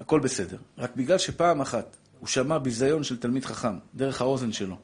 הכל 0.00 0.20
בסדר. 0.20 0.56
רק 0.78 0.96
בגלל 0.96 1.18
שפעם 1.18 1.60
אחת 1.60 1.96
הוא 2.20 2.28
שמע 2.28 2.58
ביזיון 2.58 3.04
של 3.04 3.20
תלמיד 3.20 3.44
חכם, 3.44 3.74
דרך 3.94 4.20
האוזן 4.20 4.52
שלו, 4.52 4.76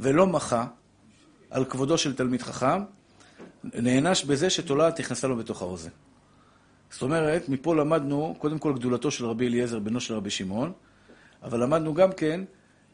ולא 0.00 0.26
מחה 0.26 0.66
על 1.50 1.64
כבודו 1.64 1.98
של 1.98 2.16
תלמיד 2.16 2.42
חכם, 2.42 2.82
נענש 3.64 4.24
בזה 4.24 4.50
שתולעת 4.50 5.00
נכנסה 5.00 5.28
לו 5.28 5.36
בתוך 5.36 5.62
האוזן. 5.62 5.90
זאת 6.90 7.02
אומרת, 7.02 7.48
מפה 7.48 7.76
למדנו, 7.76 8.34
קודם 8.38 8.58
כל 8.58 8.72
גדולתו 8.74 9.10
של 9.10 9.26
רבי 9.26 9.46
אליעזר, 9.46 9.78
בנו 9.78 10.00
של 10.00 10.14
רבי 10.14 10.30
שמעון, 10.30 10.72
אבל 11.42 11.62
למדנו 11.62 11.94
גם 11.94 12.12
כן 12.12 12.40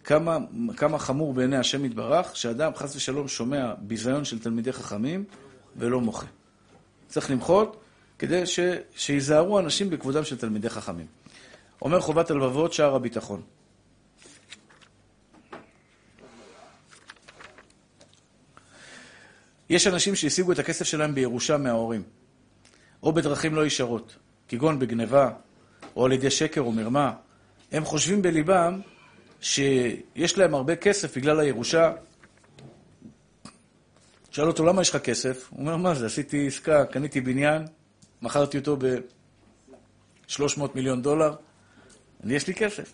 כמה, 0.04 0.38
כמה 0.76 0.98
חמור 0.98 1.34
בעיני 1.34 1.56
השם 1.56 1.84
יתברך, 1.84 2.36
שאדם 2.36 2.74
חס 2.74 2.96
ושלום 2.96 3.28
שומע 3.28 3.74
ביזיון 3.78 4.24
של 4.24 4.38
תלמידי 4.38 4.72
חכמים 4.72 5.24
ולא 5.76 6.00
מוחה. 6.00 6.26
צריך 7.08 7.30
למחות 7.30 7.80
כדי 8.18 8.46
ש, 8.46 8.60
שיזהרו 8.96 9.58
אנשים 9.58 9.90
בכבודם 9.90 10.24
של 10.24 10.38
תלמידי 10.38 10.70
חכמים. 10.70 11.06
אומר 11.82 12.00
חובת 12.00 12.30
הלבבות, 12.30 12.72
שער 12.72 12.94
הביטחון. 12.94 13.42
יש 19.70 19.86
אנשים 19.86 20.14
שהשיגו 20.14 20.52
את 20.52 20.58
הכסף 20.58 20.84
שלהם 20.84 21.14
בירושה 21.14 21.56
מההורים, 21.56 22.02
או 23.02 23.12
בדרכים 23.12 23.54
לא 23.54 23.66
ישרות, 23.66 24.16
כגון 24.48 24.78
בגניבה, 24.78 25.30
או 25.96 26.04
על 26.04 26.12
ידי 26.12 26.30
שקר 26.30 26.60
או 26.60 26.72
מרמה. 26.72 27.12
הם 27.72 27.84
חושבים 27.84 28.22
בליבם 28.22 28.80
שיש 29.40 30.38
להם 30.38 30.54
הרבה 30.54 30.76
כסף 30.76 31.16
בגלל 31.16 31.40
הירושה. 31.40 31.92
שאל 34.30 34.46
אותו, 34.46 34.64
למה 34.64 34.82
יש 34.82 34.90
לך 34.90 34.96
כסף? 34.96 35.48
הוא 35.50 35.60
אומר, 35.60 35.76
מה 35.76 35.94
זה, 35.94 36.06
עשיתי 36.06 36.46
עסקה, 36.46 36.84
קניתי 36.84 37.20
בניין, 37.20 37.66
מכרתי 38.22 38.58
אותו 38.58 38.76
ב-300 38.76 40.62
מיליון 40.74 41.02
דולר, 41.02 41.34
אני 42.24 42.34
יש 42.34 42.46
לי 42.46 42.54
כסף. 42.54 42.92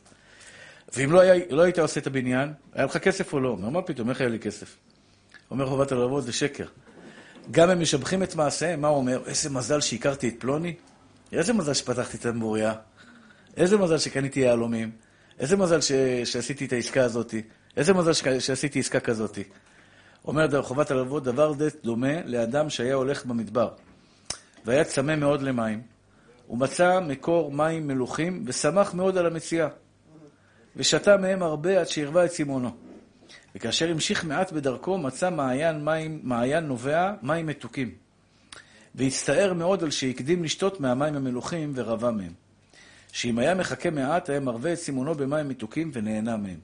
ואם 0.96 1.12
לא, 1.12 1.20
היה, 1.20 1.44
לא 1.50 1.62
היית 1.62 1.78
עושה 1.78 2.00
את 2.00 2.06
הבניין, 2.06 2.52
היה 2.72 2.84
לך 2.84 2.96
כסף 2.96 3.32
או 3.32 3.40
לא? 3.40 3.48
הוא 3.48 3.56
אומר, 3.56 3.68
מה 3.68 3.82
פתאום, 3.82 4.10
איך 4.10 4.20
היה 4.20 4.30
לי 4.30 4.38
כסף? 4.38 4.76
אומר 5.50 5.66
חובת 5.66 5.92
הלבבות, 5.92 6.24
זה 6.24 6.32
שקר. 6.32 6.66
גם 7.50 7.70
הם 7.70 7.80
משבחים 7.80 8.22
את 8.22 8.34
מעשיהם, 8.34 8.80
מה 8.80 8.88
הוא 8.88 8.96
אומר? 8.96 9.22
איזה 9.26 9.50
מזל 9.50 9.80
שהכרתי 9.80 10.28
את 10.28 10.34
פלוני, 10.38 10.74
איזה 11.32 11.52
מזל 11.52 11.74
שפתחתי 11.74 12.16
את 12.16 12.26
המבוריה, 12.26 12.74
איזה 13.56 13.76
מזל 13.76 13.98
שקניתי 13.98 14.40
יהלומים, 14.40 14.90
איזה 15.38 15.56
מזל 15.56 15.80
ש... 15.80 15.92
שעשיתי 16.24 16.64
את 16.64 16.72
העסקה 16.72 17.04
הזאת, 17.04 17.34
איזה 17.76 17.94
מזל 17.94 18.12
ש... 18.12 18.28
שעשיתי 18.28 18.78
עסקה 18.78 19.00
כזאת. 19.00 19.38
אומר 20.24 20.62
חובת 20.62 20.90
הלבבות, 20.90 21.24
דבר 21.24 21.52
די 21.52 21.68
דומה 21.84 22.22
לאדם 22.24 22.70
שהיה 22.70 22.94
הולך 22.94 23.26
במדבר, 23.26 23.68
והיה 24.64 24.84
צמא 24.84 25.16
מאוד 25.16 25.42
למים, 25.42 25.82
הוא 26.46 26.58
מצא 26.58 27.00
מקור 27.00 27.52
מים 27.52 27.86
מלוכים, 27.86 28.44
ושמח 28.46 28.94
מאוד 28.94 29.18
על 29.18 29.26
המציאה, 29.26 29.68
ושתה 30.76 31.16
מהם 31.16 31.42
הרבה 31.42 31.80
עד 31.80 31.88
שהרווה 31.88 32.24
את 32.24 32.30
צימונו. 32.30 32.70
וכאשר 33.54 33.90
המשיך 33.90 34.24
מעט 34.24 34.52
בדרכו, 34.52 34.98
מצא 34.98 35.30
מעיין, 35.30 35.84
מים, 35.84 36.20
מעיין 36.22 36.64
נובע 36.64 37.12
מים 37.22 37.46
מתוקים. 37.46 37.94
והצטער 38.94 39.52
מאוד 39.52 39.82
על 39.82 39.90
שהקדים 39.90 40.44
לשתות 40.44 40.80
מהמים 40.80 41.14
המלוכים 41.14 41.72
ורבה 41.74 42.10
מהם. 42.10 42.43
שאם 43.14 43.38
היה 43.38 43.54
מחכה 43.54 43.90
מעט, 43.90 44.28
היה 44.28 44.40
מרווה 44.40 44.72
את 44.72 44.78
סימונו 44.78 45.14
במים 45.14 45.48
מתוקים 45.48 45.90
ונהנה 45.94 46.36
מהם. 46.36 46.60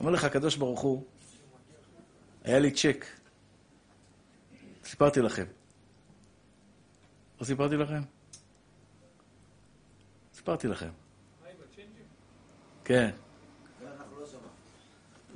אומר 0.00 0.10
לך 0.10 0.24
הקדוש 0.24 0.56
ברוך 0.56 0.80
הוא, 0.80 1.04
היה 2.44 2.58
לי 2.58 2.70
צ'ק. 2.70 3.06
סיפרתי 4.84 5.20
לכם. 5.20 5.44
לא 7.40 7.44
סיפרתי 7.44 7.76
לכם? 7.76 8.00
סיפרתי 10.34 10.68
לכם. 10.68 10.90
כן. 12.84 13.10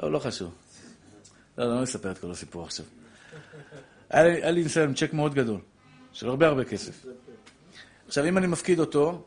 לא, 0.02 0.12
לא 0.12 0.18
חשוב. 0.18 0.54
לא, 1.58 1.74
לא 1.74 1.84
אספר 1.84 2.10
את 2.10 2.18
כל 2.18 2.30
הסיפור 2.30 2.64
עכשיו. 2.64 2.86
היה 4.10 4.50
לי, 4.50 4.62
ניסיון 4.62 4.94
צ'ק 4.94 5.12
מאוד 5.12 5.34
גדול, 5.34 5.60
של 6.12 6.28
הרבה 6.28 6.46
הרבה 6.46 6.64
כסף. 6.64 7.06
עכשיו, 8.06 8.24
אם 8.28 8.38
אני 8.38 8.46
מפקיד 8.46 8.78
אותו, 8.78 9.24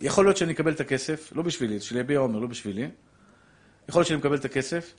יכול 0.00 0.24
להיות 0.24 0.36
שאני 0.36 0.52
אקבל 0.52 0.72
את 0.72 0.80
הכסף, 0.80 1.32
לא 1.36 1.42
בשבילי, 1.42 1.80
של 1.80 1.96
יביע 1.96 2.18
עומר, 2.18 2.38
לא 2.38 2.46
בשבילי. 2.46 2.88
יכול 3.88 4.00
להיות 4.00 4.08
שאני 4.08 4.18
מקבל 4.18 4.36
את 4.36 4.44
הכסף, 4.44 4.94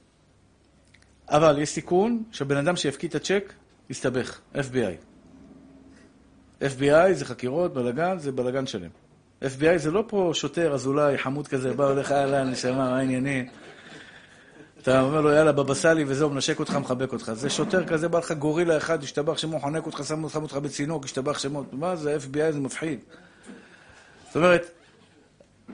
אבל 1.30 1.60
יש 1.62 1.70
סיכון 1.70 2.24
שבן 2.32 2.58
אדם 2.58 2.76
שיפקיד 2.76 3.10
את 3.10 3.16
הצ'ק, 3.16 3.54
יסתבך, 3.90 4.40
FBI. 4.56 4.98
FBI 6.62 7.14
זה 7.14 7.26
חקירות, 7.26 7.74
בלאגן, 7.74 8.20
זה 8.20 8.32
בלאגן 8.32 8.68
שלם. 8.68 8.90
FBI 9.42 9.78
זה 9.78 9.92
לא 9.92 10.04
פה 10.08 10.32
שוטר, 10.34 10.74
אזולאי, 10.74 11.18
חמוד 11.18 11.48
כזה, 11.48 11.74
בא, 11.74 11.88
הולך, 11.88 12.12
אהלן, 12.12 12.50
נשמה, 12.50 12.76
מה 12.76 12.98
העניינים? 12.98 13.48
אתה 14.82 15.02
אומר 15.02 15.22
לו, 15.22 15.32
יאללה, 15.32 15.52
בבא 15.52 15.74
סאלי 15.74 16.04
וזהו, 16.08 16.30
מנשק 16.30 16.60
אותך, 16.60 16.76
מחבק 16.76 17.14
אותך. 17.14 17.32
זה 17.34 17.50
שוטר 17.50 17.86
כזה, 17.86 18.08
בא 18.08 18.20
לך 18.20 18.32
גורילה 18.32 18.78
אחד, 18.78 19.04
השתבח 19.04 19.38
שמו, 19.38 19.60
חונק 19.60 19.86
אותך, 19.86 20.02
שם 20.08 20.24
אותך 20.24 20.56
בצינוק, 20.56 21.06
השתבח 21.06 21.40
שמו. 21.40 21.64
מה 21.72 21.96
זה, 21.96 22.18
FBI 22.18 22.52
זה 22.52 22.60
מפחיד. 22.60 23.00
זאת 24.28 24.36
אומרת, 24.36 24.77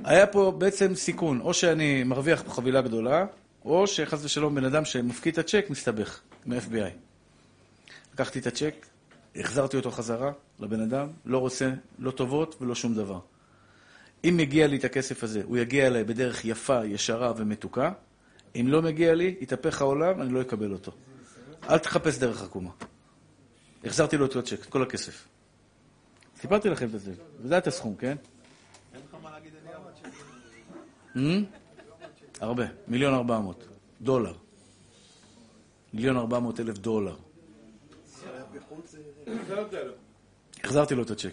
היה 0.03 0.27
פה 0.27 0.53
בעצם 0.57 0.95
סיכון, 0.95 1.41
או 1.41 1.53
שאני 1.53 2.03
מרוויח 2.03 2.41
פה 2.41 2.51
חבילה 2.51 2.81
גדולה, 2.81 3.25
או 3.65 3.87
שחס 3.87 4.25
ושלום 4.25 4.55
בן 4.55 4.65
אדם 4.65 4.85
שמפקיד 4.85 5.33
את 5.33 5.39
הצ'ק 5.39 5.65
מסתבך 5.69 6.21
מ-FBI. 6.45 6.91
לקחתי 8.13 8.39
את 8.39 8.47
הצ'ק, 8.47 8.85
החזרתי 9.35 9.77
אותו 9.77 9.91
חזרה 9.91 10.31
לבן 10.59 10.81
אדם, 10.81 11.07
לא 11.25 11.37
רוצה 11.37 11.71
לא 11.99 12.11
טובות 12.11 12.55
ולא 12.61 12.75
שום 12.75 12.95
דבר. 12.95 13.19
אם 14.23 14.33
מגיע 14.37 14.67
לי 14.67 14.77
את 14.77 14.83
הכסף 14.83 15.23
הזה, 15.23 15.41
הוא 15.45 15.57
יגיע 15.57 15.87
אליי 15.87 16.03
בדרך 16.03 16.45
יפה, 16.45 16.85
ישרה 16.85 17.33
ומתוקה. 17.37 17.91
אם 18.55 18.65
לא 18.67 18.81
מגיע 18.81 19.15
לי, 19.15 19.35
יתהפך 19.41 19.81
העולם, 19.81 20.21
אני 20.21 20.33
לא 20.33 20.41
אקבל 20.41 20.71
אותו. 20.71 20.91
אל 21.69 21.77
תחפש 21.77 22.17
דרך 22.17 22.43
עקומה. 22.43 22.69
החזרתי 23.83 24.17
לו 24.17 24.25
את 24.25 24.35
הצ'ק, 24.35 24.59
את 24.61 24.65
כל 24.65 24.83
הכסף. 24.83 25.27
סיפרתי 26.41 26.69
לכם 26.69 26.85
את 26.85 27.01
זה, 27.01 27.11
וזה 27.41 27.57
את 27.57 27.67
הסכום, 27.67 27.95
כן? 27.95 28.15
אין 28.93 29.01
לך 29.09 29.15
מה 29.23 29.31
להגיד? 29.31 29.52
הרבה, 32.41 32.63
מיליון 32.87 33.13
ארבע 33.13 33.39
מאות 33.39 33.67
דולר. 34.01 34.33
מיליון 35.93 36.17
ארבע 36.17 36.39
מאות 36.39 36.59
אלף 36.59 36.77
דולר. 36.77 37.15
החזרתי 40.63 40.95
לו 40.95 41.03
את 41.03 41.11
הצ'ק. 41.11 41.31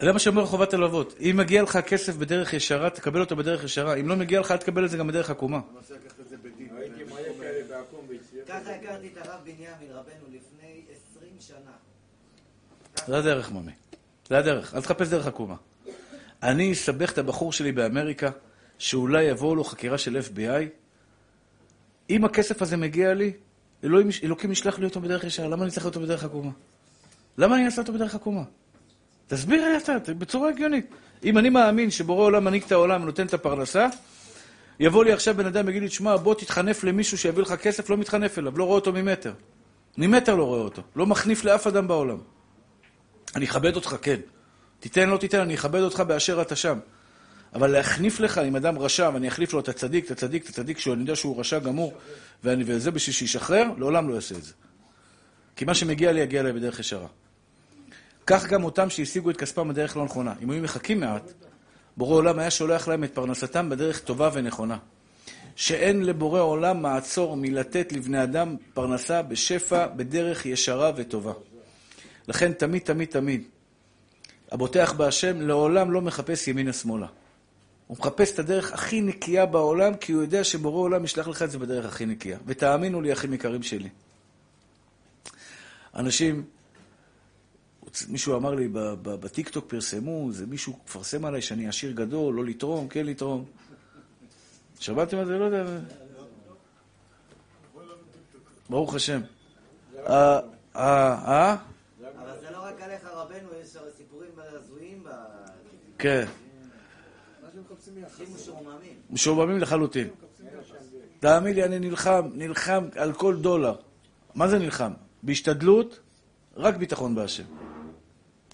זה 0.00 0.12
מה 0.12 0.18
שאומר 0.18 0.46
חובת 0.46 0.74
הלבבות. 0.74 1.14
אם 1.20 1.34
מגיע 1.36 1.62
לך 1.62 1.76
כסף 1.76 2.16
בדרך 2.16 2.52
ישרה, 2.54 2.90
תקבל 2.90 3.20
אותו 3.20 3.36
בדרך 3.36 3.64
ישרה. 3.64 3.94
אם 3.94 4.08
לא 4.08 4.16
מגיע 4.16 4.40
לך, 4.40 4.50
אל 4.50 4.56
תקבל 4.56 4.84
את 4.84 4.90
זה 4.90 4.96
גם 4.96 5.06
בדרך 5.06 5.30
עקומה. 5.30 5.60
הייתי 6.76 7.04
מלא 7.04 7.16
כאלה 7.40 7.68
בעקום 7.68 8.06
והצליח. 8.08 8.42
ככה 8.60 8.74
הכרתי 8.74 9.08
את 9.12 9.26
הרב 9.26 9.40
בנימין, 9.44 9.90
רבנו, 9.90 10.26
לפני 10.28 10.82
עשרים 10.92 11.36
שנה. 11.40 11.72
זה 13.06 13.18
הדרך, 13.18 13.52
ממי. 13.52 13.72
זה 14.28 14.38
הדרך. 14.38 14.74
אל 14.74 14.82
תחפש 14.82 15.08
דרך 15.08 15.26
עקומה. 15.26 15.54
אני 16.42 16.72
אסבך 16.72 17.12
את 17.12 17.18
הבחור 17.18 17.52
שלי 17.52 17.72
באמריקה, 17.72 18.30
שאולי 18.78 19.22
יבואו 19.22 19.54
לו 19.54 19.64
חקירה 19.64 19.98
של 19.98 20.18
FBI. 20.18 20.68
אם 22.10 22.24
הכסף 22.24 22.62
הזה 22.62 22.76
מגיע 22.76 23.14
לי, 23.14 23.32
אלוהים, 23.84 24.08
אלוקים 24.24 24.52
ישלח 24.52 24.78
לי 24.78 24.84
אותו 24.84 25.00
בדרך 25.00 25.24
ישרה. 25.24 25.48
למה 25.48 25.62
אני 25.62 25.70
צריך 25.70 25.86
אותו 25.86 26.00
בדרך 26.00 26.24
עקומה? 26.24 26.50
למה 27.38 27.56
אני 27.56 27.66
אעשה 27.66 27.80
אותו 27.80 27.92
בדרך 27.92 28.14
עקומה? 28.14 28.42
תסביר 29.26 29.68
לי 29.68 29.76
אתה, 29.76 30.14
בצורה 30.14 30.48
הגיונית. 30.48 30.86
אם 31.24 31.38
אני 31.38 31.50
מאמין 31.50 31.90
שבורא 31.90 32.24
עולם 32.24 32.44
מנהיג 32.44 32.62
את 32.62 32.72
העולם 32.72 33.02
ונותן 33.02 33.26
את 33.26 33.34
הפרנסה, 33.34 33.88
יבוא 34.80 35.04
לי 35.04 35.12
עכשיו 35.12 35.34
בן 35.34 35.46
אדם 35.46 35.66
ויגיד 35.66 35.82
לי, 35.82 35.88
תשמע, 35.88 36.16
בוא 36.16 36.34
תתחנף 36.34 36.84
למישהו 36.84 37.18
שיביא 37.18 37.42
לך 37.42 37.52
כסף, 37.52 37.90
לא 37.90 37.96
מתחנף 37.96 38.38
אליו, 38.38 38.58
לא 38.58 38.64
רואה 38.64 38.74
אותו 38.74 38.92
ממטר. 38.92 39.32
ממטר 39.98 40.34
לא 40.34 40.44
רואה 40.44 40.60
אותו. 40.60 40.82
לא 40.96 41.06
מחניף 41.06 41.44
לאף 41.44 41.66
אדם 41.66 41.88
בעולם. 41.88 42.18
אני 43.36 43.44
אכבד 43.44 43.76
אותך, 43.76 43.96
כן. 44.02 44.20
תיתן, 44.80 45.08
לא 45.08 45.16
תיתן, 45.16 45.40
אני 45.40 45.54
אכבד 45.54 45.80
אותך 45.80 46.00
באשר 46.00 46.42
אתה 46.42 46.56
שם. 46.56 46.78
אבל 47.54 47.70
להחניף 47.70 48.20
לך 48.20 48.38
עם 48.38 48.56
אדם 48.56 48.78
רשע, 48.78 49.10
ואני 49.14 49.28
אחליף 49.28 49.52
לו 49.52 49.60
את 49.60 49.68
הצדיק, 49.68 50.06
את 50.06 50.10
הצדיק, 50.10 50.44
את 50.44 50.48
הצדיק, 50.48 50.78
שאני 50.78 51.00
יודע 51.00 51.16
שהוא 51.16 51.40
רשע 51.40 51.58
גמור, 51.58 51.92
ואני, 52.44 52.64
וזה 52.66 52.90
בשביל 52.90 53.14
שישחרר, 53.14 53.64
לעולם 53.78 54.08
לא 54.08 54.14
יעשה 54.14 54.34
את 54.34 54.42
זה. 54.42 54.52
כי 55.56 55.64
מה 55.64 55.74
שמגיע 55.74 56.12
לי, 56.12 56.20
יגיע 56.20 56.40
אליי 56.40 56.52
בדרך 56.52 56.80
ישרה. 56.80 57.08
כך 58.26 58.46
גם 58.46 58.64
אותם 58.64 58.90
שהשיגו 58.90 59.30
את 59.30 59.36
כספם 59.36 59.68
בדרך 59.68 59.96
לא 59.96 60.04
נכונה. 60.04 60.34
אם 60.42 60.50
היו 60.50 60.62
מחכים 60.62 61.00
מעט, 61.00 61.32
בורא 61.96 62.14
עולם 62.14 62.38
היה 62.38 62.50
שולח 62.50 62.88
להם 62.88 63.04
את 63.04 63.14
פרנסתם 63.14 63.70
בדרך 63.70 64.00
טובה 64.00 64.30
ונכונה. 64.32 64.78
שאין 65.56 66.04
לבורא 66.04 66.40
עולם 66.40 66.82
מעצור 66.82 67.36
מלתת 67.36 67.92
לבני 67.92 68.22
אדם 68.22 68.56
פרנסה 68.74 69.22
בשפע, 69.22 69.86
בדרך 69.86 70.46
ישרה 70.46 70.92
וטובה. 70.96 71.32
לכן 72.28 72.52
תמיד, 72.52 72.82
תמיד, 72.82 73.08
תמיד, 73.08 73.44
הבוטח 74.52 74.92
בהשם 74.92 75.40
לעולם 75.40 75.90
לא 75.90 76.00
מחפש 76.00 76.48
ימינה-שמאלה. 76.48 77.06
הוא 77.86 77.96
מחפש 78.00 78.32
את 78.32 78.38
הדרך 78.38 78.72
הכי 78.72 79.00
נקייה 79.00 79.46
בעולם, 79.46 79.94
כי 79.94 80.12
הוא 80.12 80.22
יודע 80.22 80.44
שבורא 80.44 80.78
עולם 80.78 81.04
ישלח 81.04 81.28
לך 81.28 81.42
את 81.42 81.50
זה 81.50 81.58
בדרך 81.58 81.86
הכי 81.86 82.06
נקייה. 82.06 82.38
ותאמינו 82.46 83.00
לי, 83.00 83.12
אחים 83.12 83.34
יקרים 83.34 83.62
שלי. 83.62 83.88
אנשים, 85.96 86.44
מישהו 88.08 88.36
אמר 88.36 88.54
לי, 88.54 88.68
בטיקטוק 89.02 89.64
פרסמו, 89.68 90.28
זה 90.30 90.46
מישהו 90.46 90.78
מפרסם 90.84 91.24
עליי 91.24 91.42
שאני 91.42 91.68
עשיר 91.68 91.92
גדול, 91.92 92.34
לא 92.34 92.44
לתרום, 92.44 92.88
כן 92.88 93.06
לתרום. 93.06 93.44
שמעתם 94.80 95.18
על 95.18 95.26
זה? 95.26 95.38
לא 95.38 95.44
יודע. 95.44 95.64
ברוך 98.70 98.94
השם. 98.94 99.20
אה, 99.96 100.40
אה, 100.76 101.14
אה? 101.26 101.56
אבל 102.18 102.40
זה 102.40 102.50
לא 102.50 102.58
רק 102.62 102.80
עליך 102.80 103.04
רבנו, 103.04 103.48
יש 103.62 103.76
הרי 103.76 103.90
סיפורים 103.96 104.30
הזויים 104.36 105.04
ב... 105.04 105.08
כן. 105.98 106.24
משועממים 109.10 109.58
לחלוטין. 109.58 110.08
תאמין 111.20 111.54
לי, 111.54 111.64
אני 111.64 111.78
נלחם, 111.78 112.28
נלחם 112.34 112.88
על 112.96 113.12
כל 113.12 113.36
דולר. 113.36 113.74
מה 114.34 114.48
זה 114.48 114.58
נלחם? 114.58 114.92
בהשתדלות, 115.22 116.00
רק 116.56 116.76
ביטחון 116.76 117.14
בהשם. 117.14 117.44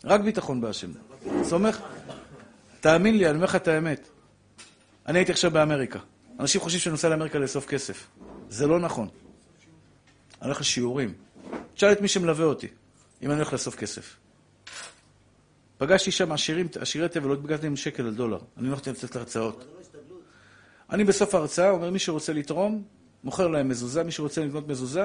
רק 0.04 0.20
ביטחון 0.20 0.60
בהשם. 0.60 0.90
סומך? 1.42 1.80
תאמין 2.80 3.18
לי, 3.18 3.26
אני 3.26 3.34
אומר 3.34 3.46
לך 3.46 3.56
את 3.56 3.68
האמת. 3.68 4.08
אני 5.06 5.18
הייתי 5.18 5.32
עכשיו 5.32 5.50
באמריקה. 5.50 5.98
אנשים 6.40 6.60
חושבים 6.60 6.80
שאני 6.80 6.90
נוסע 6.90 7.08
לאמריקה 7.08 7.38
לאסוף 7.38 7.66
כסף. 7.66 8.06
זה 8.48 8.66
לא 8.66 8.80
נכון. 8.80 9.08
אני 10.40 10.48
הולך 10.48 10.60
לשיעורים. 10.60 11.14
תשאל 11.74 11.92
את 11.92 12.00
מי 12.00 12.08
שמלווה 12.08 12.44
אותי, 12.44 12.66
אם 13.22 13.30
אני 13.30 13.36
הולך 13.36 13.52
לאסוף 13.52 13.76
כסף. 13.76 14.16
פגשתי 15.78 16.10
שם 16.10 16.32
עשירים, 16.32 16.68
עשירי 16.80 17.08
טבע, 17.08 17.28
לא 17.28 17.34
התפגשתי 17.34 17.66
עם 17.66 17.76
שקל 17.76 18.06
על 18.06 18.14
דולר. 18.14 18.38
אני 18.56 18.66
לא 18.66 18.72
הולך 18.72 18.88
לתת 18.88 19.16
להרצאות. 19.16 19.64
אני 20.90 21.04
בסוף 21.04 21.34
ההרצאה 21.34 21.70
אומר, 21.70 21.90
מי 21.90 21.98
שרוצה 21.98 22.32
לתרום, 22.32 22.82
מוכר 23.24 23.48
להם 23.48 23.68
מזוזה, 23.68 24.02
מי 24.02 24.12
שרוצה 24.12 24.44
לקנות 24.44 24.68
מזוזה, 24.68 25.04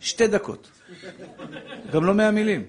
שתי 0.00 0.26
דקות. 0.26 0.70
גם 1.92 2.04
לא 2.04 2.14
מאה 2.14 2.30
מילים. 2.30 2.66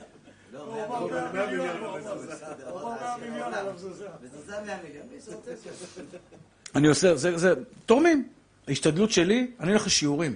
אני 6.76 6.88
עושה, 6.88 7.16
זה, 7.16 7.38
זה, 7.38 7.54
תורמים. 7.86 8.28
ההשתדלות 8.68 9.12
שלי, 9.12 9.52
אני 9.60 9.72
הולך 9.72 9.86
לשיעורים, 9.86 10.36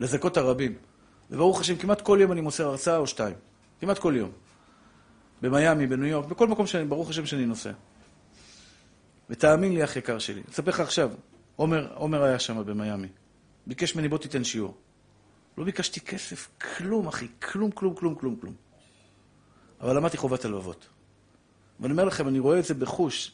לזכות 0.00 0.36
הרבים. 0.36 0.74
וברוך 1.30 1.60
השם, 1.60 1.76
כמעט 1.76 2.00
כל 2.00 2.18
יום 2.20 2.32
אני 2.32 2.40
מוסר 2.40 2.66
הרצאה 2.66 2.96
או 2.96 3.06
שתיים. 3.06 3.34
כמעט 3.80 3.98
כל 3.98 4.14
יום. 4.16 4.30
במיאמי, 5.42 5.86
בניו 5.86 6.06
יורק, 6.06 6.26
בכל 6.26 6.48
מקום 6.48 6.66
שאני, 6.66 6.84
ברוך 6.84 7.10
השם 7.10 7.26
שאני 7.26 7.46
נוסע. 7.46 7.72
ותאמין 9.30 9.74
לי, 9.74 9.84
אח 9.84 9.96
יקר 9.96 10.18
שלי, 10.18 10.42
אספר 10.50 10.70
לך 10.70 10.80
עכשיו, 10.80 11.10
עומר, 11.56 11.88
עומר 11.94 12.22
היה 12.22 12.38
שם 12.38 12.62
במיאמי. 12.66 13.08
ביקש 13.66 13.94
ממני, 13.94 14.08
בוא 14.08 14.18
תיתן 14.18 14.44
שיעור. 14.44 14.74
לא 15.58 15.64
ביקשתי 15.64 16.00
כסף, 16.00 16.48
כלום, 16.76 17.08
אחי, 17.08 17.28
כלום, 17.42 17.70
כלום, 17.70 17.94
כלום, 17.94 18.14
כלום. 18.14 18.54
אבל 19.80 19.96
למדתי 19.96 20.16
חובת 20.16 20.44
הלבבות. 20.44 20.86
ואני 21.80 21.92
אומר 21.92 22.04
לכם, 22.04 22.28
אני 22.28 22.38
רואה 22.38 22.58
את 22.58 22.64
זה 22.64 22.74
בחוש. 22.74 23.32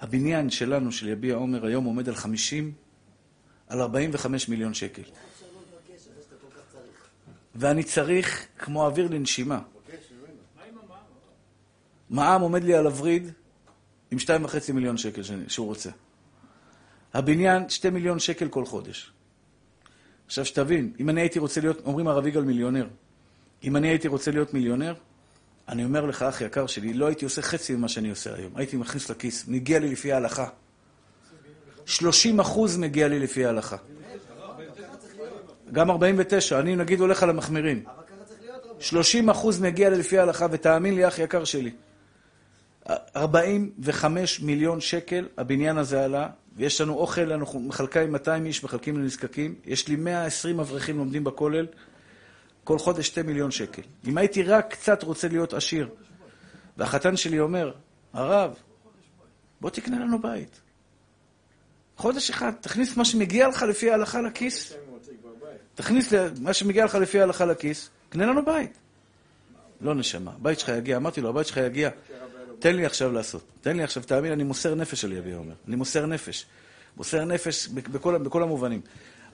הבניין 0.00 0.50
שלנו, 0.50 0.92
של 0.92 1.08
יביע 1.08 1.34
עומר, 1.34 1.66
היום 1.66 1.84
עומד 1.84 2.08
על 2.08 2.14
50, 2.14 2.72
על 3.68 3.80
45 3.80 4.48
מיליון 4.48 4.74
שקל. 4.74 5.02
ואני 7.54 7.84
צריך 7.84 8.46
כמו 8.58 8.86
אוויר 8.86 9.08
לנשימה. 9.08 9.60
מע"מ 12.10 12.40
עומד 12.40 12.64
לי 12.64 12.74
על 12.74 12.86
הווריד 12.86 13.32
עם 14.10 14.18
2.5 14.18 14.72
מיליון 14.72 14.96
שקל 14.96 15.22
שהוא 15.48 15.66
רוצה. 15.66 15.90
הבניין, 17.14 17.68
2 17.68 17.94
מיליון 17.94 18.18
שקל 18.18 18.48
כל 18.48 18.64
חודש. 18.64 19.12
עכשיו 20.26 20.44
שתבין, 20.44 20.92
אם 21.00 21.08
אני 21.08 21.20
הייתי 21.20 21.38
רוצה 21.38 21.60
להיות, 21.60 21.80
אומרים 21.86 22.08
הרב 22.08 22.26
יגאל 22.26 22.44
מיליונר, 22.44 22.88
אם 23.64 23.76
אני 23.76 23.88
הייתי 23.88 24.08
רוצה 24.08 24.30
להיות 24.30 24.54
מיליונר, 24.54 24.94
אני 25.70 25.84
אומר 25.84 26.06
לך, 26.06 26.22
אח 26.22 26.40
יקר 26.40 26.66
שלי, 26.66 26.94
לא 26.94 27.06
הייתי 27.06 27.24
עושה 27.24 27.42
חצי 27.42 27.76
ממה 27.76 27.88
שאני 27.88 28.10
עושה 28.10 28.34
היום. 28.34 28.52
הייתי 28.56 28.76
מכניס 28.76 29.10
לכיס, 29.10 29.48
מגיע 29.48 29.78
לי 29.78 29.92
לפי 29.92 30.12
ההלכה. 30.12 30.46
30 31.86 32.40
אחוז 32.40 32.76
מגיע 32.76 33.08
לי 33.08 33.18
לפי 33.18 33.46
ההלכה. 33.46 33.76
גם 35.72 35.90
49, 35.90 36.60
אני 36.60 36.76
נגיד 36.76 37.00
הולך 37.00 37.22
על 37.22 37.30
המחמירים. 37.30 37.84
30 38.80 39.30
אחוז 39.30 39.60
מגיע 39.60 39.90
לי 39.90 39.98
לפי 39.98 40.18
ההלכה, 40.18 40.46
ותאמין 40.50 40.94
לי, 40.94 41.08
אח 41.08 41.18
יקר 41.18 41.44
שלי, 41.44 41.70
45 43.16 44.40
מיליון 44.40 44.80
שקל 44.80 45.28
הבניין 45.38 45.78
הזה 45.78 46.04
עלה, 46.04 46.28
ויש 46.56 46.80
לנו 46.80 46.94
אוכל, 46.94 47.32
אנחנו 47.32 47.60
מחלקה 47.60 48.02
עם 48.02 48.12
200 48.12 48.46
איש, 48.46 48.64
מחלקים 48.64 48.98
לנזקקים. 48.98 49.54
יש 49.64 49.88
לי 49.88 49.96
120 49.96 50.60
אברכים 50.60 50.98
לומדים 50.98 51.24
בכולל, 51.24 51.66
כל 52.64 52.78
חודש 52.78 53.06
2 53.06 53.26
מיליון 53.26 53.50
שקל. 53.50 53.82
אם 54.08 54.18
הייתי 54.18 54.42
רק 54.42 54.70
קצת 54.70 55.02
רוצה 55.02 55.28
להיות 55.28 55.54
עשיר, 55.54 55.88
והחתן 56.76 57.16
שלי 57.16 57.40
אומר, 57.40 57.72
הרב, 58.12 58.54
בוא 59.60 59.70
תקנה 59.70 59.98
לנו 59.98 60.22
בית. 60.22 60.60
חודש 61.96 62.30
אחד, 62.30 62.52
תכניס 62.60 62.96
מה 62.96 63.04
שמגיע 63.04 63.48
לך 63.48 63.62
לפי 63.62 63.90
ההלכה 63.90 64.20
לכיס. 64.20 64.72
תכניס 65.74 66.12
מה 66.40 66.52
שמגיע 66.52 66.84
לך 66.84 66.94
לפי 66.94 67.20
ההלכה 67.20 67.44
לכיס, 67.44 67.90
קנה 68.08 68.26
לנו 68.26 68.44
בית. 68.44 68.78
לא 69.80 69.94
נשמה, 69.94 70.32
הבית 70.32 70.58
שלך 70.58 70.68
יגיע. 70.68 70.96
אמרתי 70.96 71.20
לו, 71.20 71.28
הבית 71.28 71.46
שלך 71.46 71.56
יגיע. 71.56 71.90
תן 72.58 72.76
לי 72.76 72.86
עכשיו 72.86 73.12
לעשות. 73.12 73.42
תן 73.60 73.76
לי 73.76 73.82
עכשיו, 73.82 74.02
תאמין, 74.02 74.32
אני 74.32 74.44
מוסר 74.44 74.74
נפש 74.74 75.04
על 75.04 75.12
יבי 75.12 75.34
אומר. 75.34 75.54
אני 75.68 75.76
מוסר 75.76 76.06
נפש. 76.06 76.46
מוסר 76.96 77.24
נפש 77.24 77.68
בכל, 77.68 78.18
בכל 78.18 78.42
המובנים. 78.42 78.80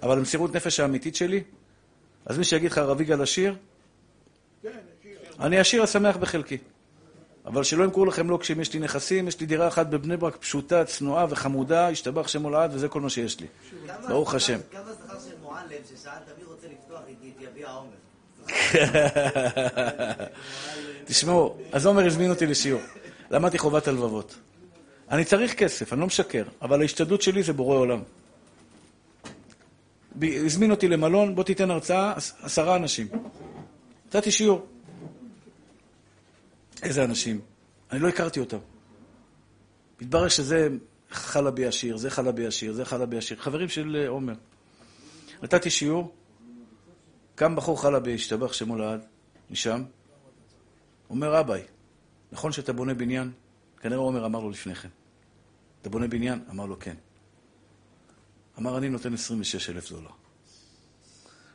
אבל 0.02 0.18
המסירות 0.18 0.54
נפש 0.54 0.80
האמיתית 0.80 1.16
שלי, 1.16 1.42
אז 2.26 2.38
מי 2.38 2.44
שיגיד 2.44 2.70
לך, 2.70 2.78
הרב 2.78 3.00
יגאל 3.00 3.22
עשיר, 3.22 3.54
אני 5.40 5.58
עשיר 5.58 5.82
השמח 5.82 6.16
בחלקי. 6.16 6.58
אבל 7.46 7.62
שלא 7.62 7.84
ימכרו 7.84 8.04
לכם 8.04 8.30
לוקשים, 8.30 8.60
יש 8.60 8.72
לי 8.72 8.80
נכסים, 8.80 9.28
יש 9.28 9.40
לי 9.40 9.46
דירה 9.46 9.68
אחת 9.68 9.86
בבני 9.86 10.16
ברק 10.16 10.36
פשוטה, 10.36 10.84
צנועה 10.84 11.26
וחמודה, 11.30 11.88
השתבח 11.88 12.28
שמו 12.28 12.50
לעד, 12.50 12.74
וזה 12.74 12.88
כל 12.88 13.00
מה 13.00 13.10
שיש 13.10 13.40
לי. 13.40 13.46
ברוך 14.08 14.34
השם. 14.34 14.58
כמה 14.72 14.82
שכר 14.82 15.20
של 15.20 15.34
מועלם 15.42 15.70
ששאלת 15.84 16.30
מי 16.38 16.44
רוצה 16.44 16.66
לפתוח 16.66 17.00
את 17.00 17.40
יביע 17.40 17.70
עומר? 17.70 17.90
תשמעו, 21.08 21.56
אז 21.72 21.86
עומר 21.86 22.06
הזמין 22.06 22.30
אותי 22.30 22.46
לשיעור. 22.46 22.82
למדתי 23.30 23.58
חובת 23.58 23.88
הלבבות. 23.88 24.34
אני 25.10 25.24
צריך 25.24 25.54
כסף, 25.54 25.92
אני 25.92 26.00
לא 26.00 26.06
משקר, 26.06 26.44
אבל 26.62 26.80
ההשתדלות 26.80 27.22
שלי 27.22 27.42
זה 27.42 27.52
בורא 27.52 27.76
עולם. 27.76 28.02
הזמין 30.22 30.70
אותי 30.70 30.88
למלון, 30.88 31.34
בוא 31.34 31.44
תיתן 31.44 31.70
הרצאה, 31.70 32.14
עשרה 32.40 32.76
אנשים. 32.76 33.08
נתתי 34.06 34.30
שיעור. 34.30 34.66
איזה 36.82 37.04
אנשים? 37.04 37.40
אני 37.92 38.00
לא 38.00 38.08
הכרתי 38.08 38.40
אותם. 38.40 38.58
מתברר 40.00 40.28
שזה 40.28 40.68
חלבי 41.10 41.66
עשיר, 41.66 41.96
זה 41.96 42.10
חלבי 42.10 42.46
עשיר, 42.46 42.72
זה 42.72 42.84
חלבי 42.84 43.18
עשיר. 43.18 43.36
חברים 43.36 43.68
של 43.68 44.06
עומר. 44.08 44.34
נתתי 45.42 45.70
שיעור, 45.70 46.14
קם 47.34 47.56
בחור 47.56 47.82
חלבי, 47.82 48.14
השתבח 48.14 48.52
שמו 48.52 48.76
לעד, 48.76 49.04
משם, 49.50 49.82
אומר 51.10 51.32
רביי, 51.32 51.62
נכון 52.32 52.52
שאתה 52.52 52.72
בונה 52.72 52.94
בניין? 52.94 53.32
כנראה 53.80 53.98
עומר 53.98 54.26
אמר 54.26 54.40
לו 54.40 54.50
לפני 54.50 54.74
כן. 54.74 54.88
אתה 55.82 55.90
בונה 55.90 56.08
בניין? 56.08 56.44
אמר 56.50 56.66
לו 56.66 56.78
כן. 56.78 56.94
אמר, 58.58 58.78
אני 58.78 58.88
נותן 58.88 59.14
26 59.14 59.70
אלף 59.70 59.90
דולר. 59.90 60.10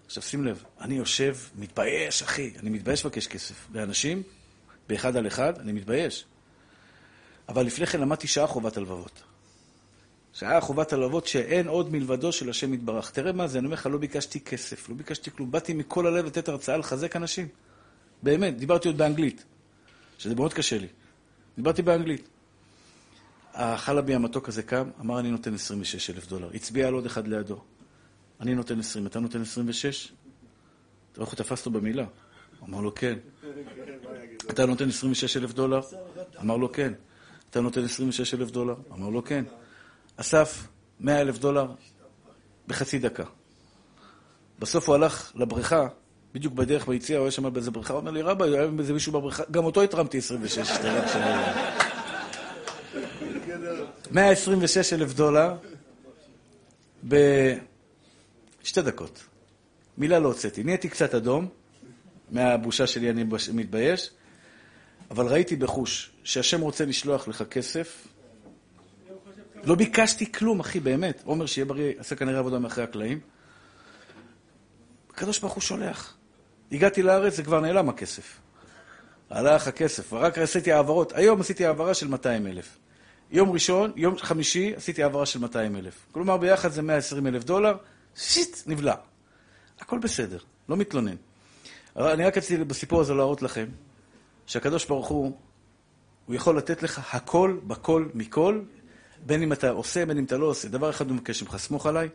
עכשיו 0.06 0.24
שים 0.24 0.46
לב, 0.46 0.64
אני 0.82 0.96
יושב, 0.96 1.38
מתבייש, 1.56 2.22
אחי, 2.22 2.54
אני 2.60 2.70
מתבייש 2.70 3.06
לבקש 3.06 3.28
כסף. 3.28 3.68
לאנשים, 3.74 4.24
באחד 4.88 5.16
על 5.16 5.28
אחד, 5.28 5.60
אני 5.60 5.72
מתבייש. 5.72 6.26
אבל 7.50 7.66
לפני 7.66 7.86
כן 7.86 8.02
למדתי 8.02 8.28
שעה 8.28 8.48
חובת 8.48 8.78
הלבבות. 8.78 9.24
שעה 10.34 10.62
חובת 10.62 10.94
הלבבות 10.94 11.28
שאין 11.28 11.68
עוד 11.68 11.92
מלבדו 11.92 12.32
של 12.32 12.50
השם 12.50 12.74
יתברך. 12.74 13.12
תראה 13.12 13.32
מה 13.32 13.48
זה, 13.48 13.60
אני 13.60 13.66
אומר 13.66 13.74
לך, 13.74 13.86
לא 13.86 13.98
ביקשתי 13.98 14.40
כסף, 14.40 14.90
לא 14.90 14.96
ביקשתי 14.96 15.32
כלום. 15.32 15.52
באתי 15.52 15.74
מכל 15.74 16.08
הלב 16.08 16.26
לתת 16.26 16.48
הרצאה 16.48 16.78
לחזק 16.78 17.16
אנשים. 17.16 17.48
באמת, 18.24 18.58
דיברתי 18.58 18.88
עוד 18.88 18.98
באנגלית, 18.98 19.44
שזה 20.18 20.36
מאוד 20.36 20.54
קשה 20.54 20.78
לי. 20.78 20.88
דיברתי 21.56 21.82
באנגלית. 21.82 22.28
החלבי 23.54 24.16
המתוק 24.16 24.50
הזה 24.50 24.64
קם, 24.64 24.90
אמר, 25.00 25.20
אני 25.20 25.32
נותן 25.32 25.54
26 25.54 26.10
אלף 26.10 26.28
דולר. 26.28 26.50
הצביע 26.54 26.88
על 26.88 26.94
עוד 26.94 27.06
אחד 27.06 27.28
לידו. 27.28 27.62
אני 28.42 28.56
נותן 28.56 28.80
20, 28.80 29.08
אתה 29.08 29.20
נותן 29.20 29.42
26? 29.42 30.12
אתה 31.12 31.22
רואה 31.22 31.32
איך 31.32 31.40
הוא 31.40 31.46
תפס 31.46 31.60
אותו 31.60 31.72
במילה. 31.80 32.06
אמר 32.70 32.82
לו, 32.82 32.96
כן. 32.96 33.18
אתה 34.50 34.66
נותן 34.66 34.90
26 34.90 35.38
אלף 35.38 35.54
דולר? 35.54 35.82
אמר 36.42 36.58
לו, 36.58 36.72
כן. 36.72 36.94
אתה 37.50 37.62
נותן 37.62 37.84
26 37.84 38.34
אלף 38.34 38.52
דולר? 38.52 38.76
אמר 38.92 39.10
לו, 39.10 39.24
כן. 39.24 39.46
אסף 40.18 40.68
100 41.00 41.22
אלף 41.22 41.38
דולר 41.38 41.68
בחצי 42.68 43.00
דקה. 43.00 43.24
בסוף 44.60 44.88
הוא 44.88 44.96
הלך 44.96 45.32
לבריכה, 45.36 45.88
בדיוק 46.34 46.54
בדרך 46.54 46.88
ביציאה, 46.88 47.20
הוא 47.20 47.26
היה 47.26 47.32
שם 47.32 47.54
באיזה 47.54 47.72
בריכה, 47.72 47.94
הוא 47.94 48.00
אומר 48.00 48.12
לי, 48.12 48.22
רבא, 48.22 48.46
היה 48.46 48.68
באיזה 48.68 48.94
מישהו 48.94 49.14
בבריכה, 49.14 49.44
גם 49.52 49.66
אותו 49.66 49.82
התרמתי 49.82 50.18
26, 50.18 50.72
אתה 50.72 50.88
יודע 50.88 51.04
עכשיו. 51.04 51.81
126 54.12 54.94
אלף 54.94 55.14
דולר 55.14 55.56
בשתי 57.04 58.82
דקות. 58.82 59.24
מילה 59.98 60.20
לא 60.20 60.28
הוצאתי. 60.28 60.64
נהייתי 60.64 60.90
קצת 60.90 61.16
אדום, 61.16 61.48
מהבושה 62.32 62.88
שלי 62.88 63.10
אני 63.10 63.24
מתבייש, 63.54 64.10
אבל 65.12 65.28
ראיתי 65.28 65.56
בחוש 65.56 66.12
שהשם 66.24 66.62
רוצה 66.62 66.86
לשלוח 66.86 67.28
לך 67.28 67.44
כסף, 67.44 68.08
לא 69.64 69.76
ביקשתי 69.76 70.32
כלום, 70.32 70.60
אחי, 70.60 70.80
באמת. 70.80 71.22
עומר, 71.26 71.46
שיהיה 71.46 71.66
בריא, 71.66 71.94
עשה 71.98 72.16
כנראה 72.16 72.40
עבודה 72.40 72.60
מאחורי 72.60 72.84
הקלעים. 72.84 73.20
הקדוש 75.10 75.40
ברוך 75.40 75.54
הוא 75.54 75.62
שולח. 75.62 76.18
הגעתי 76.72 77.02
לארץ, 77.02 77.36
זה 77.36 77.44
כבר 77.44 77.60
נעלם 77.60 77.90
הכסף. 77.90 78.40
הלך 79.30 79.68
הכסף, 79.68 80.14
ורק 80.14 80.38
עשיתי 80.38 80.72
העברות. 80.72 81.14
היום 81.16 81.42
עשיתי 81.42 81.66
העברה 81.66 81.94
של 81.94 82.08
200 82.08 82.48
אלף. 82.48 82.78
יום 83.32 83.52
ראשון, 83.52 83.92
יום 83.96 84.18
חמישי, 84.18 84.74
עשיתי 84.76 85.04
העברה 85.04 85.26
של 85.26 85.40
200 85.40 85.76
אלף. 85.76 86.06
כלומר, 86.12 86.38
ביחד 86.38 86.72
זה 86.72 86.82
120 86.82 87.28
אלף 87.28 87.44
דולר, 87.44 87.78
שיט, 88.16 88.58
נבלע. 88.68 88.96
הכל 89.80 90.00
בסדר, 90.00 90.38
לא 90.70 90.78
מתלונן. 90.78 91.16
אני 91.96 92.26
רק 92.26 92.38
רציתי 92.38 92.64
בסיפור 92.64 93.02
הזה 93.02 93.14
להראות 93.14 93.42
לכם, 93.42 93.66
שהקדוש 94.46 94.86
ברוך 94.86 95.08
הוא, 95.08 95.38
הוא 96.26 96.36
יכול 96.36 96.58
לתת 96.58 96.84
לך 96.84 97.16
הכל, 97.16 97.58
בכל, 97.68 98.06
מכל, 98.14 98.62
בין 99.26 99.44
אם 99.44 99.54
אתה 99.54 99.70
עושה, 99.70 100.06
בין 100.06 100.18
אם 100.18 100.24
אתה 100.24 100.38
לא 100.38 100.46
עושה. 100.46 100.68
דבר 100.68 100.90
אחד 100.90 101.08
הוא 101.10 101.16
מבקש 101.16 101.44
ממך, 101.44 101.58
סמוך 101.58 101.86
עליי, 101.86 102.10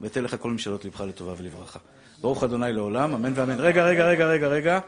ואתן 0.00 0.24
לך 0.24 0.36
כל 0.40 0.50
משאלות 0.50 0.84
לבך 0.84 1.00
לטובה 1.00 1.34
ולברכה. 1.38 1.78
ברוך 2.20 2.44
אדוני 2.44 2.72
לעולם, 2.72 3.14
אמן 3.14 3.32
ואמן. 3.34 3.60
רגע, 3.60 3.84
רגע, 3.84 4.04
רגע, 4.04 4.26
רגע, 4.26 4.48
רגע. 4.48 4.80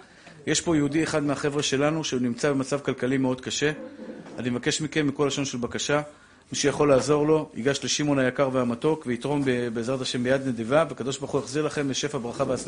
יש 0.47 0.61
פה 0.61 0.77
יהודי 0.77 1.03
אחד 1.03 1.23
מהחבר'ה 1.23 1.63
שלנו, 1.63 2.05
שהוא 2.05 2.21
נמצא 2.21 2.51
במצב 2.51 2.81
כלכלי 2.81 3.17
מאוד 3.17 3.41
קשה. 3.41 3.73
אני 4.39 4.51
מבקש 4.51 4.81
מכם, 4.81 5.07
מכל 5.07 5.25
לשון 5.27 5.45
של 5.45 5.59
בקשה, 5.59 6.03
מי 6.53 6.59
שיכול 6.59 6.89
לעזור 6.89 7.27
לו, 7.27 7.51
ייגש 7.55 7.85
לשמעון 7.85 8.19
היקר 8.19 8.51
והמתוק, 8.53 9.05
ויתרום 9.07 9.45
בעזרת 9.75 10.01
השם 10.01 10.23
ביד 10.23 10.47
נדיבה, 10.47 10.85
וקדוש 10.91 11.19
ברוך 11.19 11.31
הוא 11.31 11.41
יחזיר 11.41 11.67
לכם 11.67 11.91
לשפע 11.91 12.19
ברכה 12.19 12.45
והצלחה. 12.49 12.63